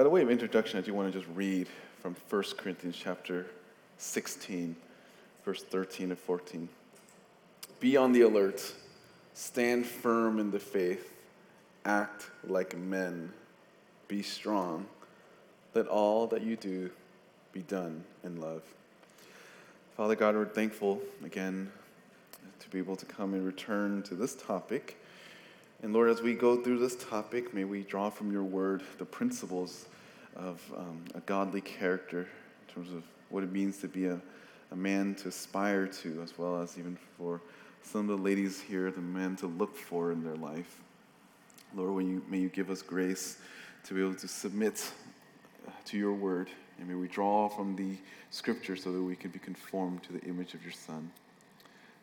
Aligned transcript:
by 0.00 0.04
the 0.04 0.08
way 0.08 0.22
of 0.22 0.30
introduction, 0.30 0.78
I 0.78 0.80
do 0.80 0.94
want 0.94 1.12
to 1.12 1.18
just 1.18 1.30
read 1.34 1.68
from 2.00 2.16
1 2.30 2.42
Corinthians 2.56 2.96
chapter 2.98 3.44
16, 3.98 4.74
verse 5.44 5.62
13 5.62 6.08
and 6.08 6.18
14. 6.18 6.70
Be 7.80 7.98
on 7.98 8.12
the 8.12 8.22
alert, 8.22 8.72
stand 9.34 9.84
firm 9.84 10.38
in 10.38 10.52
the 10.52 10.58
faith, 10.58 11.12
act 11.84 12.30
like 12.48 12.74
men, 12.78 13.30
be 14.08 14.22
strong. 14.22 14.86
Let 15.74 15.86
all 15.86 16.26
that 16.28 16.40
you 16.40 16.56
do 16.56 16.90
be 17.52 17.60
done 17.60 18.02
in 18.24 18.40
love. 18.40 18.62
Father 19.98 20.16
God, 20.16 20.34
we're 20.34 20.46
thankful 20.46 21.02
again 21.22 21.70
to 22.58 22.70
be 22.70 22.78
able 22.78 22.96
to 22.96 23.04
come 23.04 23.34
and 23.34 23.44
return 23.44 24.02
to 24.04 24.14
this 24.14 24.34
topic. 24.34 24.98
And 25.82 25.94
Lord, 25.94 26.10
as 26.10 26.20
we 26.20 26.34
go 26.34 26.62
through 26.62 26.78
this 26.78 26.94
topic, 26.94 27.54
may 27.54 27.64
we 27.64 27.84
draw 27.84 28.10
from 28.10 28.30
your 28.30 28.42
word 28.42 28.82
the 28.98 29.06
principles 29.06 29.86
of 30.36 30.60
um, 30.76 31.02
a 31.14 31.20
godly 31.20 31.62
character 31.62 32.28
in 32.68 32.74
terms 32.74 32.92
of 32.92 33.02
what 33.30 33.42
it 33.42 33.50
means 33.50 33.78
to 33.78 33.88
be 33.88 34.04
a, 34.04 34.20
a 34.72 34.76
man 34.76 35.14
to 35.16 35.28
aspire 35.28 35.86
to, 35.86 36.20
as 36.22 36.36
well 36.36 36.60
as 36.60 36.78
even 36.78 36.98
for 37.16 37.40
some 37.82 38.10
of 38.10 38.18
the 38.18 38.22
ladies 38.22 38.60
here, 38.60 38.90
the 38.90 39.00
men 39.00 39.36
to 39.36 39.46
look 39.46 39.74
for 39.74 40.12
in 40.12 40.22
their 40.22 40.36
life. 40.36 40.80
Lord, 41.74 42.04
you, 42.04 42.22
may 42.28 42.38
you 42.38 42.50
give 42.50 42.68
us 42.68 42.82
grace 42.82 43.38
to 43.84 43.94
be 43.94 44.02
able 44.02 44.16
to 44.16 44.28
submit 44.28 44.92
to 45.86 45.96
your 45.96 46.12
word, 46.12 46.50
and 46.78 46.88
may 46.88 46.94
we 46.94 47.08
draw 47.08 47.48
from 47.48 47.74
the 47.74 47.96
scripture 48.28 48.76
so 48.76 48.92
that 48.92 49.02
we 49.02 49.16
can 49.16 49.30
be 49.30 49.38
conformed 49.38 50.02
to 50.02 50.12
the 50.12 50.20
image 50.24 50.52
of 50.52 50.62
your 50.62 50.72
Son. 50.72 51.10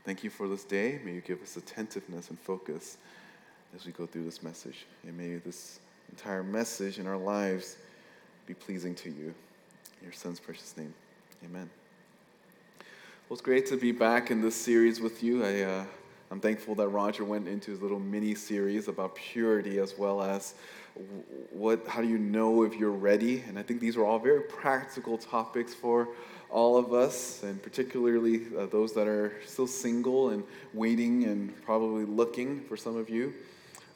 Thank 0.04 0.24
you 0.24 0.32
for 0.32 0.48
this 0.48 0.64
day. 0.64 1.00
May 1.06 1.14
you 1.14 1.22
give 1.22 1.44
us 1.44 1.58
attentiveness 1.58 2.30
and 2.30 2.40
focus 2.40 2.98
as 3.76 3.86
we 3.86 3.92
go 3.92 4.06
through 4.06 4.24
this 4.24 4.44
message. 4.44 4.86
And 5.04 5.18
may 5.18 5.36
this 5.36 5.80
entire 6.10 6.44
message 6.44 7.00
in 7.00 7.08
our 7.08 7.18
lives 7.18 7.78
be 8.46 8.54
pleasing 8.54 8.96
to 8.96 9.10
you. 9.10 9.34
In 10.00 10.04
your 10.04 10.14
Son's 10.14 10.40
precious 10.40 10.76
name. 10.78 10.94
Amen. 11.46 11.70
Well, 13.30 13.36
it's 13.36 13.42
great 13.42 13.66
to 13.68 13.78
be 13.78 13.92
back 13.92 14.32
in 14.32 14.42
this 14.42 14.56
series 14.56 15.02
with 15.02 15.22
you. 15.22 15.44
I, 15.44 15.62
uh, 15.62 15.86
I'm 16.32 16.40
thankful 16.40 16.76
that 16.76 16.88
Roger 16.88 17.26
went 17.26 17.48
into 17.48 17.72
his 17.72 17.82
little 17.82 18.00
mini 18.00 18.36
series 18.36 18.88
about 18.88 19.16
purity 19.16 19.80
as 19.80 19.98
well 19.98 20.22
as 20.22 20.54
what, 21.52 21.86
how 21.88 22.02
do 22.02 22.08
you 22.08 22.18
know 22.18 22.64
if 22.64 22.76
you're 22.76 22.90
ready? 22.90 23.44
And 23.48 23.60
I 23.60 23.64
think 23.64 23.80
these 23.80 23.98
are 23.98 24.06
all 24.06 24.20
very 24.20 24.42
practical 24.42 25.18
topics 25.18 25.74
for 25.74 26.10
all 26.50 26.78
of 26.78 26.94
us, 26.94 27.44
and 27.44 27.62
particularly 27.62 28.44
uh, 28.58 28.68
those 28.68 28.94
that 28.94 29.08
are 29.08 29.34
still 29.46 29.68
single 29.68 30.30
and 30.30 30.44
waiting 30.74 31.26
and 31.26 31.54
probably 31.64 32.06
looking 32.06 32.62
for 32.62 32.78
some 32.78 32.96
of 32.96 33.10
you. 33.10 33.34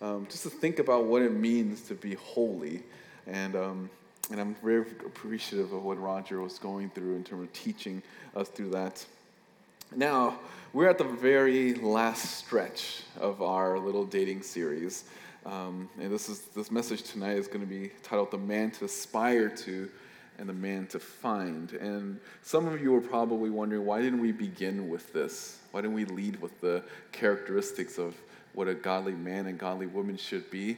Um, 0.01 0.25
just 0.29 0.43
to 0.43 0.49
think 0.49 0.79
about 0.79 1.05
what 1.05 1.21
it 1.21 1.31
means 1.31 1.81
to 1.83 1.93
be 1.93 2.15
holy. 2.15 2.81
And, 3.27 3.55
um, 3.55 3.89
and 4.31 4.41
I'm 4.41 4.55
very 4.55 4.81
appreciative 4.81 5.73
of 5.73 5.83
what 5.83 6.01
Roger 6.01 6.41
was 6.41 6.57
going 6.57 6.89
through 6.89 7.15
in 7.15 7.23
terms 7.23 7.43
of 7.43 7.53
teaching 7.53 8.01
us 8.35 8.49
through 8.49 8.71
that. 8.71 9.05
Now, 9.95 10.39
we're 10.73 10.89
at 10.89 10.97
the 10.97 11.03
very 11.03 11.75
last 11.75 12.39
stretch 12.39 13.03
of 13.19 13.41
our 13.41 13.77
little 13.77 14.05
dating 14.05 14.41
series. 14.41 15.03
Um, 15.45 15.89
and 15.99 16.11
this, 16.11 16.29
is, 16.29 16.41
this 16.55 16.71
message 16.71 17.03
tonight 17.03 17.37
is 17.37 17.47
going 17.47 17.61
to 17.61 17.67
be 17.67 17.91
titled 18.01 18.31
The 18.31 18.37
Man 18.37 18.71
to 18.71 18.85
Aspire 18.85 19.49
to 19.49 19.89
and 20.39 20.49
the 20.49 20.53
Man 20.53 20.87
to 20.87 20.99
Find. 20.99 21.73
And 21.73 22.19
some 22.41 22.67
of 22.67 22.81
you 22.81 22.95
are 22.95 23.01
probably 23.01 23.49
wondering 23.49 23.85
why 23.85 24.01
didn't 24.01 24.21
we 24.21 24.31
begin 24.31 24.89
with 24.89 25.13
this? 25.13 25.59
Why 25.71 25.81
didn't 25.81 25.93
we 25.93 26.05
lead 26.05 26.41
with 26.41 26.59
the 26.61 26.83
characteristics 27.11 27.99
of 27.99 28.15
what 28.53 28.67
a 28.67 28.73
godly 28.73 29.13
man 29.13 29.47
and 29.47 29.57
godly 29.57 29.87
woman 29.87 30.17
should 30.17 30.49
be? 30.49 30.77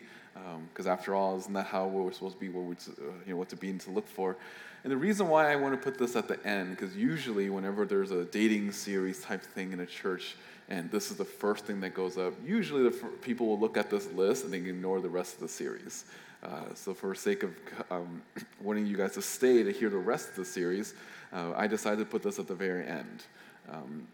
Because 0.69 0.87
um, 0.87 0.91
after 0.91 1.13
all, 1.15 1.37
isn't 1.37 1.53
that 1.53 1.67
how 1.67 1.87
we're 1.87 2.11
supposed 2.11 2.35
to 2.35 2.39
be, 2.39 2.49
what, 2.49 2.63
we, 2.65 2.75
uh, 2.75 3.11
you 3.25 3.33
know, 3.33 3.37
what 3.37 3.49
to 3.49 3.55
be 3.55 3.69
and 3.69 3.79
to 3.81 3.91
look 3.91 4.07
for? 4.07 4.35
And 4.83 4.91
the 4.91 4.97
reason 4.97 5.29
why 5.29 5.51
I 5.51 5.55
want 5.55 5.73
to 5.73 5.79
put 5.79 5.97
this 5.97 6.15
at 6.15 6.27
the 6.27 6.43
end, 6.45 6.71
because 6.71 6.95
usually 6.95 7.49
whenever 7.49 7.85
there's 7.85 8.11
a 8.11 8.25
dating 8.25 8.71
series 8.71 9.21
type 9.21 9.41
thing 9.41 9.71
in 9.71 9.79
a 9.79 9.85
church, 9.85 10.35
and 10.69 10.89
this 10.91 11.11
is 11.11 11.17
the 11.17 11.25
first 11.25 11.65
thing 11.65 11.79
that 11.81 11.93
goes 11.93 12.17
up. 12.17 12.33
Usually, 12.45 12.83
the 12.83 12.91
people 13.21 13.47
will 13.47 13.59
look 13.59 13.77
at 13.77 13.89
this 13.89 14.11
list 14.13 14.45
and 14.45 14.53
they 14.53 14.57
ignore 14.57 15.01
the 15.01 15.09
rest 15.09 15.35
of 15.35 15.39
the 15.41 15.47
series. 15.47 16.05
Uh, 16.41 16.73
so, 16.73 16.93
for 16.93 17.13
sake 17.15 17.43
of 17.43 17.51
um, 17.91 18.21
wanting 18.61 18.85
you 18.85 18.97
guys 18.97 19.13
to 19.13 19.21
stay 19.21 19.63
to 19.63 19.71
hear 19.71 19.89
the 19.89 19.97
rest 19.97 20.29
of 20.29 20.35
the 20.35 20.45
series, 20.45 20.93
uh, 21.31 21.53
I 21.55 21.67
decided 21.67 21.99
to 21.99 22.05
put 22.05 22.23
this 22.23 22.39
at 22.39 22.47
the 22.47 22.55
very 22.55 22.85
end. 22.87 23.23
Um, 23.69 24.07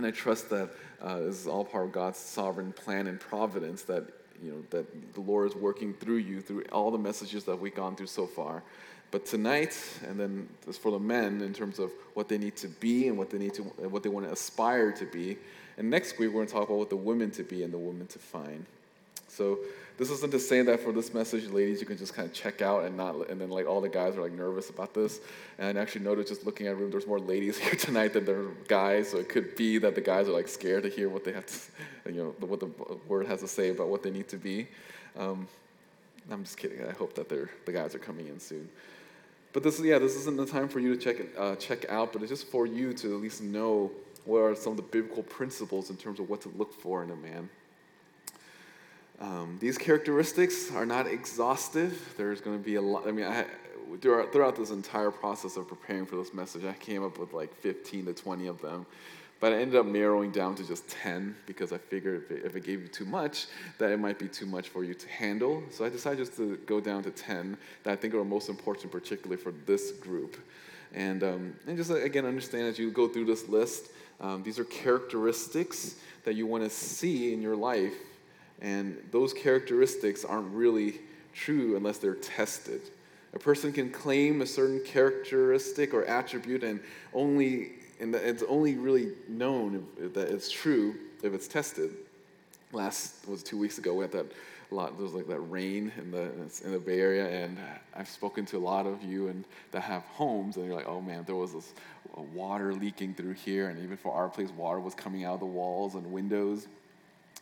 and 0.00 0.06
I 0.06 0.12
trust 0.12 0.48
that 0.48 0.70
uh, 1.02 1.18
this 1.18 1.42
is 1.42 1.46
all 1.46 1.62
part 1.62 1.84
of 1.84 1.92
God's 1.92 2.18
sovereign 2.18 2.72
plan 2.72 3.06
and 3.06 3.20
providence 3.20 3.82
that 3.82 4.04
you 4.42 4.50
know 4.50 4.62
that 4.70 5.12
the 5.12 5.20
Lord 5.20 5.50
is 5.50 5.54
working 5.54 5.92
through 5.92 6.16
you 6.16 6.40
through 6.40 6.64
all 6.72 6.90
the 6.90 6.96
messages 6.96 7.44
that 7.44 7.60
we've 7.60 7.74
gone 7.74 7.96
through 7.96 8.06
so 8.06 8.26
far. 8.26 8.62
But 9.10 9.26
tonight, 9.26 9.76
and 10.08 10.18
then 10.18 10.48
as 10.66 10.78
for 10.78 10.90
the 10.90 10.98
men 10.98 11.42
in 11.42 11.52
terms 11.52 11.78
of 11.78 11.92
what 12.14 12.30
they 12.30 12.38
need 12.38 12.56
to 12.56 12.68
be 12.68 13.08
and 13.08 13.18
what 13.18 13.28
they 13.28 13.36
need 13.36 13.52
to, 13.54 13.62
what 13.62 14.02
they 14.02 14.08
want 14.08 14.24
to 14.24 14.32
aspire 14.32 14.90
to 14.92 15.04
be, 15.04 15.36
and 15.76 15.90
next 15.90 16.18
week, 16.18 16.30
we're 16.30 16.36
going 16.36 16.46
to 16.46 16.52
talk 16.52 16.70
about 16.70 16.78
what 16.78 16.88
the 16.88 16.96
women 16.96 17.30
to 17.32 17.42
be 17.42 17.62
and 17.62 17.70
the 17.70 17.78
women 17.78 18.06
to 18.06 18.18
find. 18.18 18.64
So 19.28 19.58
this 20.00 20.08
isn't 20.08 20.30
to 20.30 20.38
say 20.38 20.62
that 20.62 20.80
for 20.80 20.92
this 20.92 21.12
message, 21.12 21.50
ladies, 21.50 21.78
you 21.78 21.86
can 21.86 21.98
just 21.98 22.14
kind 22.14 22.26
of 22.26 22.32
check 22.32 22.62
out 22.62 22.84
and 22.84 22.96
not, 22.96 23.28
and 23.28 23.38
then 23.38 23.50
like 23.50 23.66
all 23.66 23.82
the 23.82 23.88
guys 23.90 24.16
are 24.16 24.22
like 24.22 24.32
nervous 24.32 24.70
about 24.70 24.94
this. 24.94 25.20
And 25.58 25.76
I 25.76 25.82
actually 25.82 26.06
noticed 26.06 26.28
just 26.28 26.46
looking 26.46 26.68
at 26.68 26.70
the 26.70 26.76
room, 26.76 26.90
there's 26.90 27.06
more 27.06 27.20
ladies 27.20 27.58
here 27.64 27.74
tonight 27.74 28.14
than 28.14 28.24
there 28.24 28.40
are 28.40 28.54
guys. 28.66 29.10
So 29.10 29.18
it 29.18 29.28
could 29.28 29.54
be 29.56 29.76
that 29.76 29.94
the 29.94 30.00
guys 30.00 30.26
are 30.26 30.32
like 30.32 30.48
scared 30.48 30.84
to 30.84 30.88
hear 30.88 31.10
what 31.10 31.22
they 31.22 31.32
have 31.32 31.44
to, 31.44 32.12
you 32.12 32.24
know, 32.24 32.46
what 32.46 32.60
the 32.60 32.70
word 33.08 33.26
has 33.26 33.40
to 33.40 33.48
say 33.48 33.68
about 33.68 33.88
what 33.88 34.02
they 34.02 34.10
need 34.10 34.26
to 34.28 34.38
be. 34.38 34.68
Um, 35.18 35.46
I'm 36.30 36.44
just 36.44 36.56
kidding. 36.56 36.82
I 36.82 36.92
hope 36.92 37.14
that 37.16 37.28
they're, 37.28 37.50
the 37.66 37.72
guys 37.72 37.94
are 37.94 37.98
coming 37.98 38.28
in 38.28 38.40
soon. 38.40 38.70
But 39.52 39.62
this, 39.62 39.78
is 39.78 39.84
yeah, 39.84 39.98
this 39.98 40.16
isn't 40.16 40.38
the 40.38 40.46
time 40.46 40.70
for 40.70 40.80
you 40.80 40.96
to 40.96 41.00
check 41.02 41.26
uh, 41.36 41.56
check 41.56 41.84
out, 41.90 42.14
but 42.14 42.22
it's 42.22 42.30
just 42.30 42.46
for 42.46 42.64
you 42.64 42.94
to 42.94 43.16
at 43.16 43.20
least 43.20 43.42
know 43.42 43.90
what 44.24 44.38
are 44.38 44.54
some 44.54 44.72
of 44.72 44.76
the 44.78 44.82
biblical 44.84 45.24
principles 45.24 45.90
in 45.90 45.98
terms 45.98 46.20
of 46.20 46.30
what 46.30 46.40
to 46.40 46.48
look 46.56 46.72
for 46.72 47.02
in 47.02 47.10
a 47.10 47.16
man. 47.16 47.50
Um, 49.20 49.58
these 49.60 49.76
characteristics 49.76 50.72
are 50.72 50.86
not 50.86 51.06
exhaustive. 51.06 52.14
There's 52.16 52.40
going 52.40 52.58
to 52.58 52.64
be 52.64 52.76
a 52.76 52.82
lot. 52.82 53.06
I 53.06 53.12
mean, 53.12 53.26
I, 53.26 53.44
throughout, 54.00 54.32
throughout 54.32 54.56
this 54.56 54.70
entire 54.70 55.10
process 55.10 55.56
of 55.56 55.68
preparing 55.68 56.06
for 56.06 56.16
this 56.16 56.32
message, 56.32 56.64
I 56.64 56.72
came 56.72 57.04
up 57.04 57.18
with 57.18 57.32
like 57.32 57.54
15 57.56 58.06
to 58.06 58.14
20 58.14 58.46
of 58.46 58.62
them. 58.62 58.86
But 59.40 59.54
I 59.54 59.56
ended 59.56 59.76
up 59.76 59.86
narrowing 59.86 60.32
down 60.32 60.54
to 60.56 60.66
just 60.66 60.86
10 60.88 61.34
because 61.46 61.72
I 61.72 61.78
figured 61.78 62.24
if 62.24 62.30
it, 62.30 62.44
if 62.44 62.56
it, 62.56 62.64
gave 62.64 62.82
you 62.82 62.88
too 62.88 63.06
much, 63.06 63.46
that 63.78 63.90
it 63.90 63.98
might 63.98 64.18
be 64.18 64.28
too 64.28 64.44
much 64.44 64.68
for 64.68 64.84
you 64.84 64.92
to 64.92 65.08
handle. 65.08 65.62
So 65.70 65.84
I 65.84 65.88
decided 65.88 66.18
just 66.18 66.36
to 66.36 66.58
go 66.66 66.78
down 66.78 67.02
to 67.04 67.10
10 67.10 67.56
that 67.84 67.90
I 67.90 67.96
think 67.96 68.12
are 68.12 68.22
most 68.22 68.50
important, 68.50 68.92
particularly 68.92 69.42
for 69.42 69.52
this 69.64 69.92
group. 69.92 70.36
And, 70.92 71.22
um, 71.22 71.54
and 71.66 71.76
just 71.76 71.90
again, 71.90 72.26
understand 72.26 72.66
as 72.66 72.78
you 72.78 72.90
go 72.90 73.08
through 73.08 73.24
this 73.24 73.48
list, 73.48 73.90
um, 74.20 74.42
these 74.42 74.58
are 74.58 74.64
characteristics 74.64 75.96
that 76.24 76.34
you 76.34 76.46
want 76.46 76.62
to 76.64 76.68
see 76.68 77.32
in 77.32 77.40
your 77.40 77.56
life, 77.56 77.94
and 78.60 78.96
those 79.10 79.32
characteristics 79.32 80.24
aren't 80.24 80.52
really 80.52 81.00
true 81.32 81.76
unless 81.76 81.98
they're 81.98 82.14
tested. 82.14 82.82
A 83.32 83.38
person 83.38 83.72
can 83.72 83.90
claim 83.90 84.42
a 84.42 84.46
certain 84.46 84.82
characteristic 84.84 85.94
or 85.94 86.04
attribute, 86.04 86.64
and 86.64 86.80
only 87.14 87.72
and 88.00 88.14
it's 88.14 88.42
only 88.48 88.76
really 88.76 89.12
known 89.28 89.86
that 89.98 90.28
it's 90.28 90.50
true 90.50 90.94
if 91.22 91.32
it's 91.34 91.46
tested. 91.46 91.90
Last 92.72 93.28
was 93.28 93.42
two 93.42 93.58
weeks 93.58 93.78
ago. 93.78 93.94
We 93.94 94.02
had 94.02 94.12
that 94.12 94.26
a 94.70 94.74
lot. 94.74 94.96
There 94.96 95.04
was 95.04 95.14
like 95.14 95.28
that 95.28 95.40
rain 95.40 95.92
in 95.98 96.10
the 96.10 96.30
in 96.64 96.72
the 96.72 96.78
Bay 96.78 97.00
Area, 97.00 97.44
and 97.44 97.58
I've 97.94 98.08
spoken 98.08 98.46
to 98.46 98.58
a 98.58 98.60
lot 98.60 98.86
of 98.86 99.02
you 99.02 99.28
and 99.28 99.44
that 99.72 99.82
have 99.82 100.02
homes, 100.02 100.56
and 100.56 100.66
you're 100.66 100.74
like, 100.74 100.88
oh 100.88 101.00
man, 101.00 101.24
there 101.26 101.36
was 101.36 101.52
this 101.52 101.74
water 102.34 102.72
leaking 102.74 103.14
through 103.14 103.34
here, 103.34 103.68
and 103.68 103.78
even 103.82 103.96
for 103.96 104.12
our 104.12 104.28
place, 104.28 104.50
water 104.56 104.80
was 104.80 104.94
coming 104.94 105.24
out 105.24 105.34
of 105.34 105.40
the 105.40 105.46
walls 105.46 105.94
and 105.94 106.10
windows, 106.10 106.66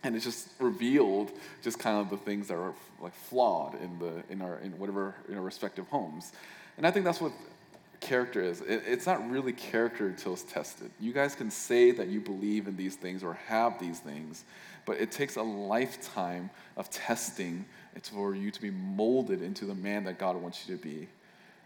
and 0.03 0.15
it 0.15 0.21
just 0.21 0.49
revealed 0.59 1.33
just 1.63 1.79
kind 1.79 1.99
of 1.99 2.11
the 2.11 2.17
things 2.17 2.49
that 2.49 2.57
are 2.57 2.75
like 3.01 3.15
flawed 3.15 3.75
in 3.81 3.99
the 3.99 4.23
in 4.31 4.43
our 4.43 4.59
in 4.59 4.73
whatever 4.79 5.15
in 5.29 5.35
our 5.35 5.43
respective 5.43 5.87
homes, 5.89 6.33
and 6.77 6.87
I 6.87 6.91
think 6.91 7.05
that's 7.05 7.21
what 7.21 7.33
character 8.01 8.41
is. 8.41 8.61
It, 8.61 8.83
it's 8.87 9.07
not 9.07 9.29
really 9.31 9.53
character 9.53 10.07
until 10.07 10.35
it's 10.35 10.45
tested. 10.45 10.91
You 11.01 11.13
guys 11.13 11.35
can 11.35 11.51
say 11.51 11.91
that 11.93 12.09
you 12.09 12.21
believe 12.21 12.69
in 12.69 12.77
these 12.77 12.97
things 12.97 13.23
or 13.25 13.35
have 13.47 13.81
these 13.81 13.99
things, 13.99 14.45
but 14.87 14.99
it 14.99 15.11
takes 15.11 15.37
a 15.37 15.43
lifetime 15.43 16.51
of 16.77 16.91
testing 16.91 17.65
for 18.03 18.35
you 18.35 18.51
to 18.51 18.61
be 18.61 18.71
molded 18.71 19.43
into 19.43 19.65
the 19.65 19.75
man 19.75 20.05
that 20.05 20.19
God 20.19 20.37
wants 20.37 20.69
you 20.69 20.77
to 20.77 20.83
be. 20.83 21.09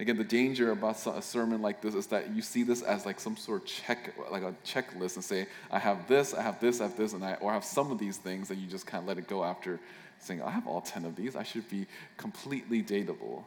Again, 0.01 0.17
the 0.17 0.25
danger 0.25 0.73
about 0.73 1.07
a 1.07 1.23
sermon 1.23 1.63
like 1.63 1.81
this 1.81 1.95
is 1.95 2.07
that 2.09 2.35
you 2.35 2.43
see 2.43 2.63
this 2.63 2.83
as 2.83 3.07
like 3.07 3.21
some 3.21 3.37
sort 3.37 3.63
of 3.63 3.69
check, 3.69 4.15
like 4.31 4.43
a 4.43 4.55
checklist, 4.65 5.17
and 5.17 5.25
say, 5.25 5.47
"I 5.71 5.79
have 5.79 6.09
this, 6.09 6.35
I 6.35 6.43
have 6.43 6.61
this, 6.61 6.81
I 6.81 6.85
have 6.85 6.97
this, 6.97 7.13
and 7.13 7.25
I," 7.25 7.35
or 7.35 7.51
I 7.51 7.55
have 7.55 7.65
some 7.65 7.93
of 7.93 7.99
these 7.99 8.17
things, 8.17 8.51
and 8.51 8.61
you 8.61 8.67
just 8.67 8.87
kind 8.87 9.03
of 9.03 9.09
let 9.09 9.19
it 9.19 9.29
go 9.29 9.45
after 9.45 9.79
saying, 10.19 10.43
"I 10.43 10.51
have 10.51 10.67
all 10.67 10.81
ten 10.81 11.05
of 11.05 11.15
these. 11.15 11.37
I 11.37 11.43
should 11.43 11.69
be 11.69 11.87
completely 12.17 12.83
dateable." 12.83 13.45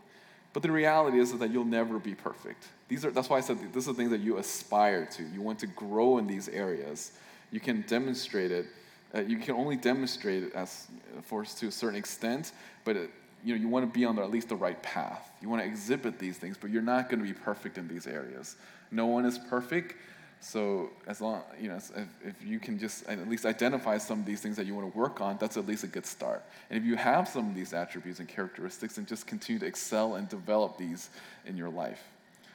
But 0.53 0.63
the 0.63 0.71
reality 0.71 1.19
is, 1.19 1.37
that 1.37 1.51
you'll 1.51 1.65
never 1.65 1.99
be 1.99 2.15
perfect. 2.15 2.69
These 2.87 3.03
are, 3.03 3.11
that's 3.11 3.29
why 3.29 3.37
I 3.37 3.41
said 3.41 3.57
these 3.73 3.89
are 3.89 3.93
things 3.93 4.11
that 4.11 4.21
you 4.21 4.37
aspire 4.37 5.05
to. 5.07 5.23
You 5.23 5.41
want 5.41 5.59
to 5.59 5.67
grow 5.67 6.17
in 6.17 6.27
these 6.27 6.47
areas. 6.47 7.11
You 7.51 7.59
can 7.59 7.81
demonstrate 7.81 8.51
it 8.51 8.67
uh, 9.15 9.21
you 9.21 9.37
can 9.37 9.55
only 9.55 9.77
demonstrate 9.77 10.43
it 10.43 10.53
as 10.53 10.87
force 11.23 11.53
to 11.53 11.67
a 11.67 11.71
certain 11.71 11.97
extent, 11.97 12.51
but 12.83 12.95
it, 12.97 13.11
you 13.45 13.55
know, 13.55 13.61
you 13.61 13.69
want 13.69 13.85
to 13.85 13.99
be 13.99 14.03
on 14.05 14.15
the, 14.15 14.23
at 14.23 14.31
least 14.31 14.49
the 14.49 14.55
right 14.55 14.81
path. 14.81 15.31
You 15.41 15.49
want 15.49 15.61
to 15.61 15.67
exhibit 15.67 16.17
these 16.17 16.37
things, 16.37 16.57
but 16.59 16.71
you're 16.71 16.81
not 16.81 17.09
going 17.09 17.19
to 17.19 17.25
be 17.25 17.33
perfect 17.33 17.77
in 17.77 17.87
these 17.87 18.07
areas. 18.07 18.55
No 18.91 19.05
one 19.05 19.23
is 19.23 19.37
perfect. 19.37 19.95
So 20.39 20.89
as 21.07 21.21
long, 21.21 21.43
you 21.61 21.69
know, 21.69 21.75
if, 21.75 22.09
if 22.23 22.43
you 22.43 22.59
can 22.59 22.79
just 22.79 23.07
at 23.07 23.29
least 23.29 23.45
identify 23.45 23.99
some 23.99 24.19
of 24.19 24.25
these 24.25 24.41
things 24.41 24.57
that 24.57 24.65
you 24.65 24.73
want 24.73 24.91
to 24.91 24.97
work 24.97 25.21
on, 25.21 25.37
that's 25.39 25.57
at 25.57 25.67
least 25.67 25.83
a 25.83 25.87
good 25.87 26.07
start. 26.07 26.43
And 26.69 26.77
if 26.77 26.83
you 26.83 26.95
have 26.95 27.27
some 27.27 27.47
of 27.47 27.55
these 27.55 27.73
attributes 27.73 28.19
and 28.19 28.27
characteristics, 28.27 28.95
then 28.95 29.05
just 29.05 29.27
continue 29.27 29.59
to 29.59 29.65
excel 29.65 30.15
and 30.15 30.27
develop 30.27 30.77
these 30.77 31.09
in 31.45 31.55
your 31.55 31.69
life. 31.69 32.01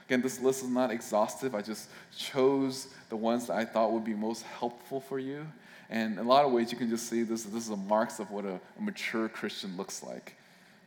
Again, 0.08 0.22
this 0.22 0.40
list 0.40 0.64
is 0.64 0.70
not 0.70 0.90
exhaustive. 0.90 1.54
I 1.54 1.62
just 1.62 1.88
chose 2.16 2.88
the 3.10 3.16
ones 3.16 3.46
that 3.46 3.56
I 3.56 3.64
thought 3.64 3.92
would 3.92 4.04
be 4.04 4.14
most 4.14 4.42
helpful 4.42 5.00
for 5.00 5.20
you. 5.20 5.46
And 5.88 6.18
in 6.18 6.24
a 6.24 6.28
lot 6.28 6.44
of 6.44 6.50
ways, 6.50 6.72
you 6.72 6.78
can 6.78 6.90
just 6.90 7.08
see 7.08 7.22
this, 7.22 7.44
this 7.44 7.64
is 7.64 7.70
a 7.70 7.76
marks 7.76 8.18
of 8.18 8.30
what 8.32 8.44
a, 8.44 8.60
a 8.78 8.82
mature 8.82 9.28
Christian 9.28 9.76
looks 9.76 10.02
like. 10.02 10.36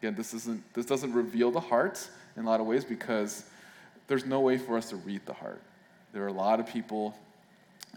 Again, 0.03 0.15
this, 0.15 0.33
isn't, 0.33 0.73
this 0.73 0.85
doesn't 0.85 1.13
reveal 1.13 1.49
the 1.49 1.61
heart 1.61 2.05
in 2.35 2.43
a 2.43 2.49
lot 2.49 2.59
of 2.59 2.65
ways 2.65 2.83
because 2.83 3.45
there's 4.07 4.25
no 4.25 4.41
way 4.41 4.57
for 4.57 4.77
us 4.77 4.89
to 4.89 4.97
read 4.97 5.21
the 5.25 5.33
heart. 5.33 5.61
There 6.11 6.23
are 6.23 6.27
a 6.27 6.33
lot 6.33 6.59
of 6.59 6.67
people, 6.67 7.17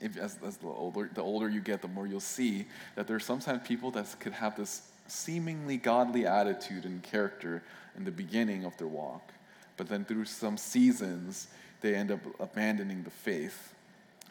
if, 0.01 0.17
as, 0.17 0.39
as 0.47 0.57
the, 0.57 0.69
older, 0.69 1.11
the 1.13 1.23
older 1.23 1.49
you 1.49 1.61
get, 1.61 1.83
the 1.83 1.89
more 1.89 2.07
you'll 2.07 2.21
see 2.21 2.67
that 2.95 3.09
there 3.09 3.17
are 3.17 3.21
sometimes 3.21 3.67
people 3.67 3.91
that 3.91 4.07
could 4.21 4.33
have 4.33 4.57
this 4.57 4.83
seemingly 5.09 5.77
godly 5.77 6.27
attitude 6.27 6.85
and 6.85 7.03
character 7.03 7.63
in 7.97 8.05
the 8.05 8.13
beginning 8.13 8.65
of 8.65 8.77
their 8.77 8.87
walk 8.87 9.33
but 9.77 9.89
then 9.89 10.05
through 10.05 10.25
some 10.25 10.57
seasons, 10.57 11.49
they 11.81 11.95
end 11.95 12.11
up 12.11 12.21
abandoning 12.41 13.03
the 13.03 13.11
faith. 13.11 13.75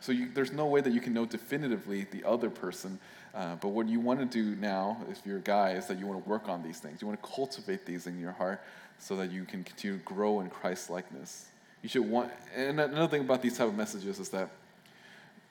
So 0.01 0.12
you, 0.12 0.30
there's 0.33 0.51
no 0.51 0.66
way 0.66 0.81
that 0.81 0.94
you 0.94 1.01
can 1.01 1.13
know 1.13 1.25
definitively 1.25 2.06
the 2.12 2.24
other 2.24 2.50
person. 2.50 3.00
Uh, 3.36 3.56
but 3.56 3.70
what 3.70 3.90
you 3.90 4.00
want 4.00 4.20
to 4.20 4.26
do 4.26 4.56
now, 4.62 4.98
if 5.10 5.22
you're 5.26 5.38
a 5.38 5.42
guy, 5.42 5.72
is 5.72 5.88
that 5.88 6.00
you 6.00 6.08
want 6.08 6.24
to 6.24 6.30
work 6.30 6.48
on 6.48 6.64
these 6.64 6.80
things. 6.80 7.02
You 7.02 7.08
want 7.08 7.22
to 7.22 7.30
cultivate 7.30 7.86
these 7.86 8.08
in 8.08 8.18
your 8.18 8.32
heart 8.32 8.62
so 8.98 9.18
that 9.18 9.30
you 9.30 9.44
can 9.44 9.64
continue 9.64 9.98
to 9.98 10.04
grow 10.04 10.40
in 10.40 10.50
Christ 10.50 10.90
likeness. 10.90 11.48
You 11.82 11.90
should 11.90 12.10
want, 12.10 12.32
and 12.56 12.80
another 12.80 13.10
thing 13.10 13.22
about 13.22 13.42
these 13.42 13.58
type 13.58 13.68
of 13.68 13.76
messages 13.76 14.20
is 14.20 14.30
that 14.30 14.50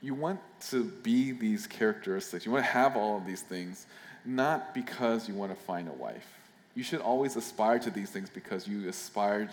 you 0.01 0.15
want 0.15 0.41
to 0.71 0.85
be 0.85 1.33
these 1.33 1.67
characteristics. 1.67 2.47
You 2.47 2.53
want 2.53 2.65
to 2.65 2.71
have 2.71 2.97
all 2.97 3.19
of 3.19 3.27
these 3.27 3.43
things, 3.43 3.87
not 4.25 4.75
because 4.75 5.29
you 5.29 5.35
want 5.35 5.57
to 5.57 5.65
find 5.65 5.87
a 5.89 5.93
wife. 5.93 6.27
You 6.75 6.83
should 6.83 7.01
always 7.01 7.37
aspire 7.37 7.79
to 7.81 7.91
these 7.91 8.11
things 8.11 8.31
because 8.31 8.67
you 8.67 8.89
aspired 8.89 9.51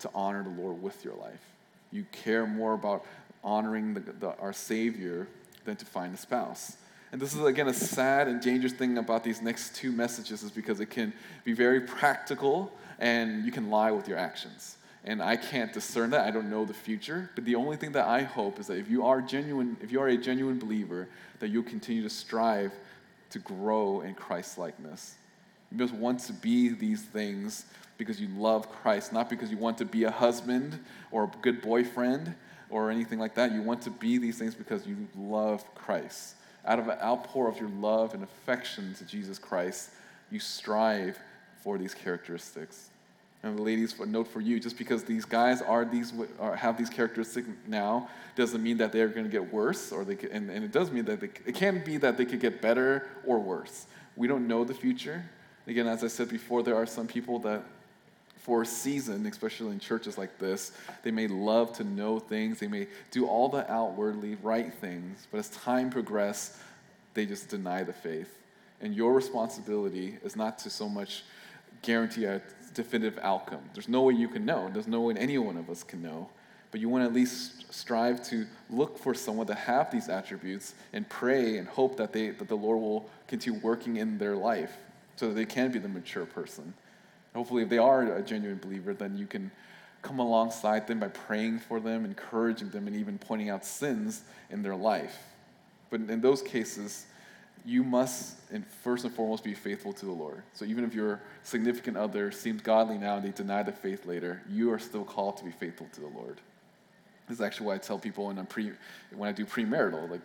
to 0.00 0.10
honor 0.14 0.42
the 0.42 0.50
Lord 0.50 0.82
with 0.82 1.04
your 1.04 1.14
life. 1.14 1.40
You 1.92 2.04
care 2.12 2.46
more 2.46 2.74
about 2.74 3.04
honoring 3.42 3.94
the, 3.94 4.00
the, 4.00 4.36
our 4.38 4.52
Savior 4.52 5.28
than 5.64 5.76
to 5.76 5.86
find 5.86 6.12
a 6.14 6.18
spouse. 6.18 6.76
And 7.10 7.20
this 7.20 7.34
is, 7.34 7.42
again, 7.42 7.68
a 7.68 7.74
sad 7.74 8.28
and 8.28 8.40
dangerous 8.40 8.72
thing 8.72 8.98
about 8.98 9.24
these 9.24 9.40
next 9.40 9.74
two 9.74 9.92
messages 9.92 10.42
is 10.42 10.50
because 10.50 10.80
it 10.80 10.90
can 10.90 11.12
be 11.44 11.52
very 11.52 11.80
practical 11.80 12.70
and 12.98 13.44
you 13.44 13.52
can 13.52 13.70
lie 13.70 13.90
with 13.90 14.08
your 14.08 14.18
actions. 14.18 14.76
And 15.04 15.22
I 15.22 15.36
can't 15.36 15.72
discern 15.72 16.10
that. 16.10 16.26
I 16.26 16.30
don't 16.30 16.50
know 16.50 16.64
the 16.64 16.74
future. 16.74 17.30
But 17.34 17.44
the 17.44 17.54
only 17.54 17.76
thing 17.76 17.92
that 17.92 18.06
I 18.06 18.22
hope 18.22 18.58
is 18.58 18.66
that 18.66 18.76
if 18.76 18.90
you 18.90 19.06
are 19.06 19.22
genuine, 19.22 19.76
if 19.80 19.90
you 19.90 20.00
are 20.00 20.08
a 20.08 20.18
genuine 20.18 20.58
believer, 20.58 21.08
that 21.38 21.48
you'll 21.48 21.62
continue 21.62 22.02
to 22.02 22.10
strive 22.10 22.72
to 23.30 23.38
grow 23.38 24.02
in 24.02 24.14
Christ 24.14 24.58
likeness. 24.58 25.14
You 25.70 25.78
just 25.78 25.94
want 25.94 26.20
to 26.20 26.32
be 26.32 26.70
these 26.70 27.02
things 27.02 27.66
because 27.96 28.20
you 28.20 28.28
love 28.36 28.70
Christ, 28.70 29.12
not 29.12 29.30
because 29.30 29.50
you 29.50 29.56
want 29.56 29.78
to 29.78 29.84
be 29.84 30.04
a 30.04 30.10
husband 30.10 30.78
or 31.10 31.24
a 31.24 31.30
good 31.42 31.62
boyfriend 31.62 32.34
or 32.70 32.90
anything 32.90 33.18
like 33.18 33.34
that. 33.34 33.52
You 33.52 33.62
want 33.62 33.82
to 33.82 33.90
be 33.90 34.18
these 34.18 34.38
things 34.38 34.54
because 34.54 34.86
you 34.86 35.08
love 35.16 35.64
Christ. 35.74 36.34
Out 36.64 36.78
of 36.78 36.88
an 36.88 36.98
outpour 37.00 37.48
of 37.48 37.58
your 37.58 37.70
love 37.70 38.14
and 38.14 38.22
affection 38.22 38.94
to 38.94 39.04
Jesus 39.04 39.38
Christ, 39.38 39.90
you 40.30 40.38
strive 40.38 41.18
for 41.62 41.78
these 41.78 41.94
characteristics. 41.94 42.90
And 43.42 43.60
ladies, 43.60 43.98
a 44.00 44.06
note 44.06 44.26
for 44.26 44.40
you: 44.40 44.58
just 44.58 44.76
because 44.76 45.04
these 45.04 45.24
guys 45.24 45.62
are 45.62 45.84
these 45.84 46.12
are, 46.40 46.56
have 46.56 46.76
these 46.76 46.90
characteristics 46.90 47.48
now, 47.66 48.08
doesn't 48.34 48.62
mean 48.62 48.78
that 48.78 48.90
they're 48.90 49.08
going 49.08 49.24
to 49.24 49.30
get 49.30 49.52
worse, 49.52 49.92
or 49.92 50.04
they 50.04 50.16
could, 50.16 50.30
and, 50.30 50.50
and 50.50 50.64
it 50.64 50.72
does 50.72 50.90
mean 50.90 51.04
that 51.04 51.20
they, 51.20 51.30
it 51.46 51.54
can 51.54 51.82
be 51.84 51.98
that 51.98 52.16
they 52.16 52.24
could 52.24 52.40
get 52.40 52.60
better 52.60 53.06
or 53.24 53.38
worse. 53.38 53.86
We 54.16 54.26
don't 54.26 54.48
know 54.48 54.64
the 54.64 54.74
future. 54.74 55.24
Again, 55.68 55.86
as 55.86 56.02
I 56.02 56.08
said 56.08 56.28
before, 56.28 56.62
there 56.64 56.74
are 56.74 56.86
some 56.86 57.06
people 57.06 57.38
that 57.40 57.62
for 58.48 58.62
a 58.62 58.66
season, 58.66 59.26
especially 59.26 59.72
in 59.72 59.78
churches 59.78 60.16
like 60.16 60.38
this, 60.38 60.72
they 61.02 61.10
may 61.10 61.28
love 61.28 61.70
to 61.74 61.84
know 61.84 62.18
things. 62.18 62.58
They 62.58 62.66
may 62.66 62.86
do 63.10 63.26
all 63.26 63.50
the 63.50 63.70
outwardly 63.70 64.38
right 64.42 64.72
things, 64.72 65.28
but 65.30 65.36
as 65.36 65.50
time 65.50 65.90
progresses, 65.90 66.58
they 67.12 67.26
just 67.26 67.50
deny 67.50 67.84
the 67.84 67.92
faith. 67.92 68.38
And 68.80 68.94
your 68.94 69.12
responsibility 69.12 70.16
is 70.24 70.34
not 70.34 70.58
to 70.60 70.70
so 70.70 70.88
much 70.88 71.24
guarantee 71.82 72.24
a 72.24 72.40
definitive 72.72 73.18
outcome. 73.20 73.60
There's 73.74 73.86
no 73.86 74.00
way 74.00 74.14
you 74.14 74.28
can 74.28 74.46
know. 74.46 74.70
There's 74.72 74.88
no 74.88 75.02
way 75.02 75.14
any 75.18 75.36
one 75.36 75.58
of 75.58 75.68
us 75.68 75.84
can 75.84 76.02
know. 76.02 76.30
But 76.70 76.80
you 76.80 76.88
want 76.88 77.02
to 77.02 77.06
at 77.06 77.12
least 77.12 77.70
strive 77.74 78.22
to 78.30 78.46
look 78.70 78.98
for 78.98 79.12
someone 79.12 79.46
to 79.48 79.54
have 79.54 79.90
these 79.90 80.08
attributes 80.08 80.74
and 80.94 81.06
pray 81.06 81.58
and 81.58 81.68
hope 81.68 81.98
that, 81.98 82.14
they, 82.14 82.30
that 82.30 82.48
the 82.48 82.56
Lord 82.56 82.80
will 82.80 83.10
continue 83.26 83.60
working 83.60 83.96
in 83.96 84.16
their 84.16 84.36
life 84.36 84.72
so 85.16 85.28
that 85.28 85.34
they 85.34 85.44
can 85.44 85.70
be 85.70 85.78
the 85.78 85.88
mature 85.88 86.24
person. 86.24 86.72
Hopefully, 87.34 87.62
if 87.62 87.68
they 87.68 87.78
are 87.78 88.16
a 88.16 88.22
genuine 88.22 88.58
believer, 88.58 88.94
then 88.94 89.16
you 89.16 89.26
can 89.26 89.50
come 90.02 90.18
alongside 90.18 90.86
them 90.86 91.00
by 91.00 91.08
praying 91.08 91.58
for 91.58 91.80
them, 91.80 92.04
encouraging 92.04 92.70
them, 92.70 92.86
and 92.86 92.96
even 92.96 93.18
pointing 93.18 93.50
out 93.50 93.64
sins 93.64 94.22
in 94.50 94.62
their 94.62 94.76
life. 94.76 95.18
But 95.90 96.00
in 96.00 96.20
those 96.20 96.42
cases, 96.42 97.06
you 97.64 97.82
must, 97.82 98.36
first 98.82 99.04
and 99.04 99.12
foremost, 99.12 99.44
be 99.44 99.54
faithful 99.54 99.92
to 99.92 100.06
the 100.06 100.12
Lord. 100.12 100.42
So 100.52 100.64
even 100.64 100.84
if 100.84 100.94
your 100.94 101.20
significant 101.42 101.96
other 101.96 102.30
seems 102.30 102.62
godly 102.62 102.98
now 102.98 103.16
and 103.16 103.24
they 103.24 103.30
deny 103.30 103.62
the 103.62 103.72
faith 103.72 104.06
later, 104.06 104.42
you 104.48 104.72
are 104.72 104.78
still 104.78 105.04
called 105.04 105.36
to 105.38 105.44
be 105.44 105.50
faithful 105.50 105.88
to 105.92 106.00
the 106.00 106.06
Lord. 106.06 106.40
This 107.28 107.38
is 107.38 107.40
actually 107.42 107.66
why 107.66 107.74
I 107.74 107.78
tell 107.78 107.98
people 107.98 108.26
when, 108.26 108.38
I'm 108.38 108.46
pre, 108.46 108.72
when 109.14 109.28
I 109.28 109.32
do 109.32 109.44
premarital, 109.44 110.10
like 110.10 110.22